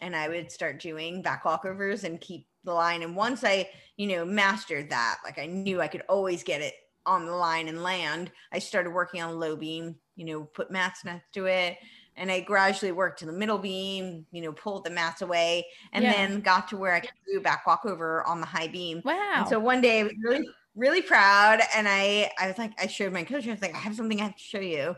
and 0.00 0.14
I 0.14 0.28
would 0.28 0.50
start 0.50 0.80
doing 0.80 1.22
back 1.22 1.44
walkovers 1.44 2.04
and 2.04 2.20
keep 2.20 2.46
the 2.64 2.72
line. 2.72 3.02
And 3.02 3.16
once 3.16 3.44
I, 3.44 3.68
you 3.96 4.06
know, 4.08 4.24
mastered 4.24 4.90
that, 4.90 5.18
like 5.24 5.38
I 5.38 5.46
knew 5.46 5.80
I 5.80 5.88
could 5.88 6.02
always 6.08 6.42
get 6.42 6.60
it 6.60 6.74
on 7.06 7.26
the 7.26 7.32
line 7.32 7.68
and 7.68 7.82
land, 7.82 8.30
I 8.52 8.58
started 8.58 8.90
working 8.90 9.22
on 9.22 9.40
low 9.40 9.56
beam, 9.56 9.96
you 10.16 10.24
know, 10.24 10.44
put 10.44 10.70
mats 10.70 11.04
next 11.04 11.32
to 11.34 11.46
it 11.46 11.78
and 12.16 12.30
I 12.30 12.40
gradually 12.40 12.92
worked 12.92 13.18
to 13.20 13.26
the 13.26 13.32
middle 13.32 13.58
beam, 13.58 14.26
you 14.32 14.42
know, 14.42 14.52
pulled 14.52 14.84
the 14.84 14.90
mats 14.90 15.22
away, 15.22 15.66
and 15.92 16.04
yeah. 16.04 16.12
then 16.12 16.40
got 16.40 16.68
to 16.68 16.76
where 16.76 16.94
I 16.94 17.00
could 17.00 17.10
do 17.30 17.40
back 17.40 17.66
walkover 17.66 18.22
on 18.26 18.40
the 18.40 18.46
high 18.46 18.68
beam. 18.68 19.00
Wow. 19.04 19.34
And 19.38 19.48
so 19.48 19.58
one 19.58 19.80
day 19.80 20.00
I 20.00 20.02
was 20.04 20.12
really, 20.22 20.46
really 20.76 21.02
proud. 21.02 21.60
And 21.74 21.88
I 21.88 22.30
I 22.38 22.48
was 22.48 22.58
like, 22.58 22.72
I 22.78 22.86
showed 22.86 23.12
my 23.12 23.24
coach, 23.24 23.46
I 23.46 23.52
was 23.52 23.62
like, 23.62 23.74
I 23.74 23.78
have 23.78 23.96
something 23.96 24.20
I 24.20 24.24
have 24.24 24.36
to 24.36 24.42
show 24.42 24.60
you. 24.60 24.94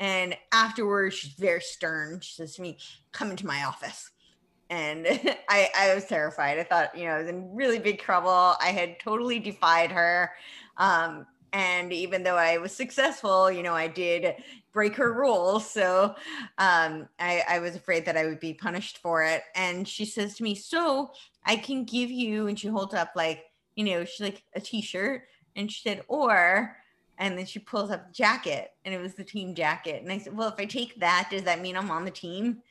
And 0.00 0.36
afterwards, 0.52 1.16
she's 1.16 1.32
very 1.32 1.60
stern. 1.60 2.20
She 2.20 2.34
says 2.34 2.54
to 2.56 2.62
me, 2.62 2.78
come 3.12 3.30
into 3.30 3.46
my 3.46 3.64
office. 3.64 4.10
And 4.70 5.06
I, 5.48 5.70
I 5.76 5.94
was 5.94 6.04
terrified. 6.04 6.58
I 6.58 6.64
thought, 6.64 6.96
you 6.96 7.04
know, 7.04 7.12
I 7.12 7.18
was 7.20 7.28
in 7.28 7.54
really 7.54 7.78
big 7.78 8.00
trouble. 8.00 8.54
I 8.60 8.70
had 8.72 9.00
totally 9.00 9.38
defied 9.38 9.90
her. 9.92 10.32
Um, 10.76 11.26
and 11.52 11.92
even 11.92 12.22
though 12.22 12.36
I 12.36 12.58
was 12.58 12.72
successful, 12.72 13.50
you 13.50 13.62
know, 13.62 13.74
I 13.74 13.88
did 13.88 14.34
break 14.72 14.94
her 14.96 15.12
rules. 15.12 15.68
So 15.68 16.14
um, 16.58 17.08
I, 17.18 17.42
I 17.48 17.58
was 17.60 17.74
afraid 17.74 18.04
that 18.04 18.16
I 18.16 18.26
would 18.26 18.40
be 18.40 18.54
punished 18.54 18.98
for 18.98 19.22
it. 19.22 19.42
And 19.54 19.88
she 19.88 20.04
says 20.04 20.36
to 20.36 20.42
me, 20.42 20.54
So 20.54 21.12
I 21.44 21.56
can 21.56 21.84
give 21.84 22.10
you, 22.10 22.46
and 22.46 22.58
she 22.58 22.68
holds 22.68 22.94
up 22.94 23.12
like, 23.16 23.44
you 23.76 23.84
know, 23.84 24.04
she's 24.04 24.20
like 24.20 24.42
a 24.54 24.60
t 24.60 24.82
shirt. 24.82 25.22
And 25.56 25.72
she 25.72 25.80
said, 25.88 26.02
Or, 26.08 26.76
and 27.18 27.36
then 27.36 27.46
she 27.46 27.58
pulls 27.58 27.90
up 27.90 28.12
jacket, 28.12 28.72
and 28.84 28.94
it 28.94 29.00
was 29.00 29.14
the 29.14 29.24
team 29.24 29.54
jacket. 29.54 30.02
And 30.02 30.10
I 30.10 30.18
said, 30.18 30.36
Well, 30.36 30.48
if 30.48 30.54
I 30.58 30.64
take 30.64 31.00
that, 31.00 31.28
does 31.30 31.42
that 31.42 31.60
mean 31.60 31.76
I'm 31.76 31.90
on 31.90 32.04
the 32.04 32.10
team? 32.10 32.62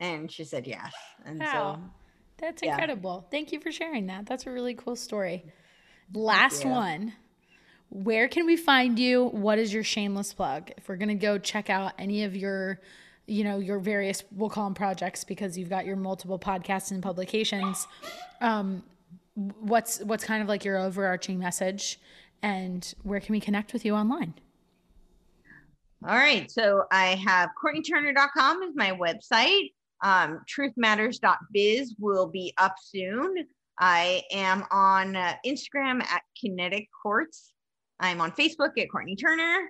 And 0.00 0.30
she 0.30 0.44
said, 0.44 0.66
Yes. 0.66 0.92
And 1.24 1.40
wow. 1.40 1.74
so 1.74 1.90
that's 2.38 2.62
incredible. 2.62 3.24
Yeah. 3.24 3.30
Thank 3.30 3.52
you 3.52 3.60
for 3.60 3.70
sharing 3.70 4.06
that. 4.06 4.26
That's 4.26 4.46
a 4.46 4.50
really 4.50 4.74
cool 4.74 4.96
story. 4.96 5.44
Last 6.12 6.64
one 6.64 7.12
where 7.92 8.26
can 8.26 8.46
we 8.46 8.56
find 8.56 8.98
you? 8.98 9.24
What 9.26 9.58
is 9.58 9.72
your 9.72 9.84
shameless 9.84 10.32
plug? 10.32 10.70
If 10.78 10.88
we're 10.88 10.96
going 10.96 11.10
to 11.10 11.14
go 11.14 11.36
check 11.36 11.68
out 11.68 11.92
any 11.98 12.24
of 12.24 12.34
your, 12.34 12.80
you 13.26 13.44
know, 13.44 13.58
your 13.58 13.78
various, 13.78 14.24
we'll 14.34 14.48
call 14.48 14.64
them 14.64 14.74
projects 14.74 15.24
because 15.24 15.58
you've 15.58 15.68
got 15.68 15.84
your 15.84 15.96
multiple 15.96 16.38
podcasts 16.38 16.90
and 16.90 17.02
publications. 17.02 17.86
Um, 18.40 18.82
what's, 19.34 20.00
what's 20.00 20.24
kind 20.24 20.42
of 20.42 20.48
like 20.48 20.64
your 20.64 20.78
overarching 20.78 21.38
message 21.38 22.00
and 22.42 22.94
where 23.02 23.20
can 23.20 23.32
we 23.32 23.40
connect 23.40 23.72
with 23.72 23.84
you 23.84 23.94
online? 23.94 24.34
All 26.06 26.16
right. 26.16 26.50
So 26.50 26.84
I 26.90 27.14
have 27.26 27.50
CourtenayTurner.com 27.62 28.62
is 28.62 28.74
my 28.74 28.90
website. 28.92 29.70
Um, 30.02 30.40
truthmatters.biz 30.50 31.94
will 31.98 32.26
be 32.26 32.52
up 32.58 32.74
soon. 32.82 33.34
I 33.78 34.22
am 34.32 34.64
on 34.70 35.14
uh, 35.14 35.34
Instagram 35.46 36.02
at 36.02 36.22
Kinetic 36.40 36.88
Courts 37.02 37.52
I'm 38.02 38.20
on 38.20 38.32
Facebook 38.32 38.78
at 38.78 38.90
Courtenay 38.90 39.14
Turner. 39.14 39.68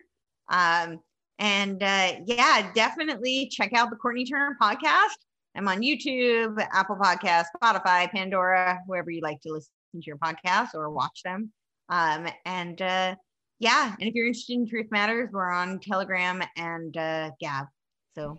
Um, 0.48 1.00
and 1.38 1.82
uh, 1.82 2.14
yeah, 2.24 2.72
definitely 2.74 3.48
check 3.52 3.74
out 3.74 3.90
the 3.90 3.96
Courtenay 3.96 4.24
Turner 4.24 4.56
podcast. 4.60 5.16
I'm 5.54 5.68
on 5.68 5.82
YouTube, 5.82 6.56
Apple 6.72 6.96
Podcast, 6.96 7.46
Spotify, 7.62 8.10
Pandora, 8.10 8.80
wherever 8.86 9.10
you 9.10 9.20
like 9.20 9.40
to 9.42 9.52
listen 9.52 9.70
to 9.94 10.02
your 10.06 10.16
podcasts 10.16 10.74
or 10.74 10.88
watch 10.88 11.20
them. 11.24 11.52
Um, 11.92 12.26
and 12.46 12.80
uh, 12.80 13.14
yeah, 13.58 13.94
and 14.00 14.08
if 14.08 14.14
you're 14.14 14.26
interested 14.26 14.54
in 14.54 14.66
Truth 14.66 14.86
Matters, 14.90 15.28
we're 15.30 15.50
on 15.50 15.78
Telegram 15.78 16.42
and 16.56 16.96
uh, 16.96 17.30
Gab. 17.38 17.66
So 18.14 18.38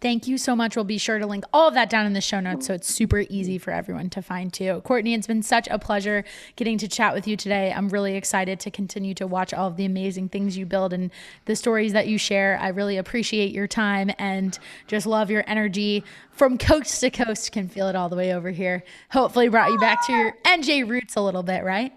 Thank 0.00 0.26
you 0.26 0.36
so 0.36 0.54
much. 0.54 0.76
We'll 0.76 0.84
be 0.84 0.98
sure 0.98 1.18
to 1.18 1.26
link 1.26 1.44
all 1.54 1.68
of 1.68 1.74
that 1.74 1.88
down 1.88 2.04
in 2.04 2.12
the 2.12 2.20
show 2.20 2.38
notes 2.38 2.66
so 2.66 2.74
it's 2.74 2.92
super 2.92 3.24
easy 3.30 3.56
for 3.56 3.70
everyone 3.70 4.10
to 4.10 4.20
find 4.20 4.52
too. 4.52 4.82
Courtenay, 4.84 5.14
it's 5.14 5.26
been 5.26 5.42
such 5.42 5.68
a 5.68 5.78
pleasure 5.78 6.22
getting 6.56 6.76
to 6.78 6.88
chat 6.88 7.14
with 7.14 7.26
you 7.26 7.34
today. 7.34 7.72
I'm 7.74 7.88
really 7.88 8.14
excited 8.14 8.60
to 8.60 8.70
continue 8.70 9.14
to 9.14 9.26
watch 9.26 9.54
all 9.54 9.68
of 9.68 9.76
the 9.76 9.86
amazing 9.86 10.28
things 10.28 10.56
you 10.56 10.66
build 10.66 10.92
and 10.92 11.10
the 11.46 11.56
stories 11.56 11.94
that 11.94 12.08
you 12.08 12.18
share. 12.18 12.58
I 12.60 12.68
really 12.68 12.98
appreciate 12.98 13.52
your 13.52 13.66
time 13.66 14.10
and 14.18 14.58
just 14.86 15.06
love 15.06 15.30
your 15.30 15.44
energy 15.46 16.04
from 16.30 16.58
coast 16.58 17.00
to 17.00 17.10
coast. 17.10 17.52
Can 17.52 17.68
feel 17.68 17.88
it 17.88 17.96
all 17.96 18.10
the 18.10 18.16
way 18.16 18.34
over 18.34 18.50
here. 18.50 18.84
Hopefully, 19.10 19.48
brought 19.48 19.70
you 19.70 19.78
back 19.78 20.06
to 20.06 20.12
your 20.12 20.34
NJ 20.44 20.86
roots 20.86 21.16
a 21.16 21.22
little 21.22 21.42
bit, 21.42 21.64
right? 21.64 21.92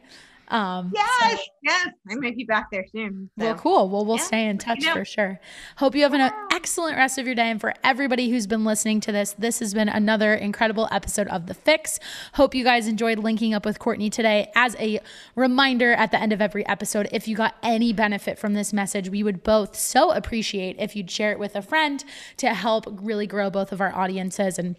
Um, 0.49 0.91
yes, 0.93 1.37
so. 1.37 1.43
yes, 1.63 1.87
I 2.09 2.15
might 2.15 2.35
be 2.35 2.43
back 2.43 2.67
there 2.71 2.85
soon. 2.91 3.29
So. 3.37 3.45
Well, 3.45 3.55
cool. 3.55 3.89
Well, 3.89 4.05
we'll 4.05 4.17
yeah, 4.17 4.23
stay 4.23 4.47
in 4.47 4.57
touch 4.57 4.83
for 4.85 5.05
sure. 5.05 5.39
Hope 5.77 5.95
you 5.95 6.03
have 6.03 6.13
an 6.13 6.31
excellent 6.51 6.97
rest 6.97 7.17
of 7.17 7.25
your 7.25 7.35
day. 7.35 7.49
And 7.49 7.61
for 7.61 7.73
everybody 7.83 8.29
who's 8.29 8.47
been 8.47 8.65
listening 8.65 8.99
to 9.01 9.11
this, 9.11 9.33
this 9.33 9.59
has 9.59 9.73
been 9.73 9.89
another 9.89 10.33
incredible 10.33 10.87
episode 10.91 11.27
of 11.27 11.47
The 11.47 11.55
Fyx. 11.55 11.99
Hope 12.33 12.55
you 12.55 12.63
guys 12.63 12.87
enjoyed 12.87 13.19
linking 13.19 13.53
up 13.53 13.65
with 13.65 13.79
Courtenay 13.79 14.09
today. 14.09 14.51
As 14.55 14.75
a 14.79 14.99
reminder 15.35 15.93
at 15.93 16.11
the 16.11 16.19
end 16.19 16.33
of 16.33 16.41
every 16.41 16.65
episode, 16.67 17.07
if 17.11 17.27
you 17.27 17.35
got 17.35 17.55
any 17.61 17.93
benefit 17.93 18.39
from 18.39 18.53
this 18.53 18.73
message, 18.73 19.09
we 19.09 19.23
would 19.23 19.43
both 19.43 19.75
so 19.75 20.11
appreciate 20.11 20.75
if 20.79 20.95
you'd 20.95 21.11
share 21.11 21.31
it 21.31 21.39
with 21.39 21.55
a 21.55 21.61
friend 21.61 22.03
to 22.37 22.53
help 22.53 22.85
really 23.01 23.27
grow 23.27 23.49
both 23.49 23.71
of 23.71 23.81
our 23.81 23.95
audiences 23.95 24.57
and 24.57 24.75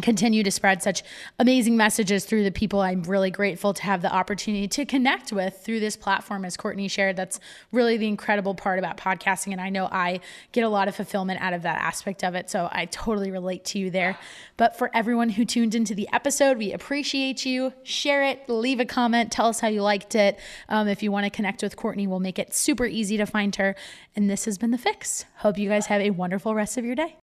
continue 0.00 0.42
to 0.42 0.50
spread 0.50 0.82
such 0.82 1.02
amazing 1.38 1.76
messages 1.76 2.24
through 2.24 2.44
the 2.44 2.50
people. 2.50 2.80
I'm 2.80 3.02
really 3.02 3.30
grateful 3.30 3.74
to 3.74 3.82
have 3.82 4.00
the 4.00 4.10
opportunity 4.10 4.66
to 4.68 4.86
connect 4.86 5.32
with 5.32 5.58
through 5.62 5.80
this 5.80 5.96
platform 5.96 6.46
as 6.46 6.56
Courtenay 6.56 6.88
shared. 6.88 7.16
That's 7.16 7.38
really 7.72 7.98
the 7.98 8.08
incredible 8.08 8.54
part 8.54 8.78
about 8.78 8.96
podcasting 8.96 9.52
and 9.52 9.60
I 9.60 9.68
know 9.68 9.88
I 9.92 10.20
get 10.52 10.64
a 10.64 10.68
lot 10.70 10.88
of 10.88 10.96
fulfillment 10.96 11.42
out 11.42 11.52
of 11.52 11.62
that 11.62 11.78
aspect 11.82 12.24
of 12.24 12.34
it 12.34 12.48
so 12.48 12.70
I 12.72 12.86
totally 12.86 13.30
relate 13.30 13.66
to 13.66 13.78
you 13.78 13.90
there. 13.90 14.16
But 14.56 14.78
for 14.78 14.90
everyone 14.94 15.28
who 15.28 15.44
tuned 15.44 15.74
into 15.74 15.94
the 15.94 16.08
episode 16.10 16.56
we 16.56 16.72
appreciate 16.72 17.44
you. 17.44 17.74
Share 17.82 18.24
it 18.24 18.48
leave 18.48 18.80
a 18.80 18.86
comment 18.86 19.30
tell 19.30 19.46
us 19.46 19.60
how 19.60 19.68
you 19.68 19.82
liked 19.82 20.14
it. 20.14 20.38
Um, 20.70 20.88
if 20.88 21.02
you 21.02 21.12
want 21.12 21.24
to 21.24 21.30
connect 21.30 21.62
with 21.62 21.76
Courtenay 21.76 22.06
we'll 22.06 22.18
make 22.18 22.38
it 22.38 22.54
super 22.54 22.86
easy 22.86 23.18
to 23.18 23.26
find 23.26 23.54
her. 23.56 23.76
And 24.16 24.30
this 24.30 24.46
has 24.46 24.56
been 24.56 24.70
the 24.70 24.78
Fyx. 24.78 25.26
Hope 25.36 25.58
you 25.58 25.68
guys 25.68 25.86
have 25.86 26.00
a 26.00 26.10
wonderful 26.10 26.54
rest 26.54 26.78
of 26.78 26.86
your 26.86 26.94
day 26.94 27.10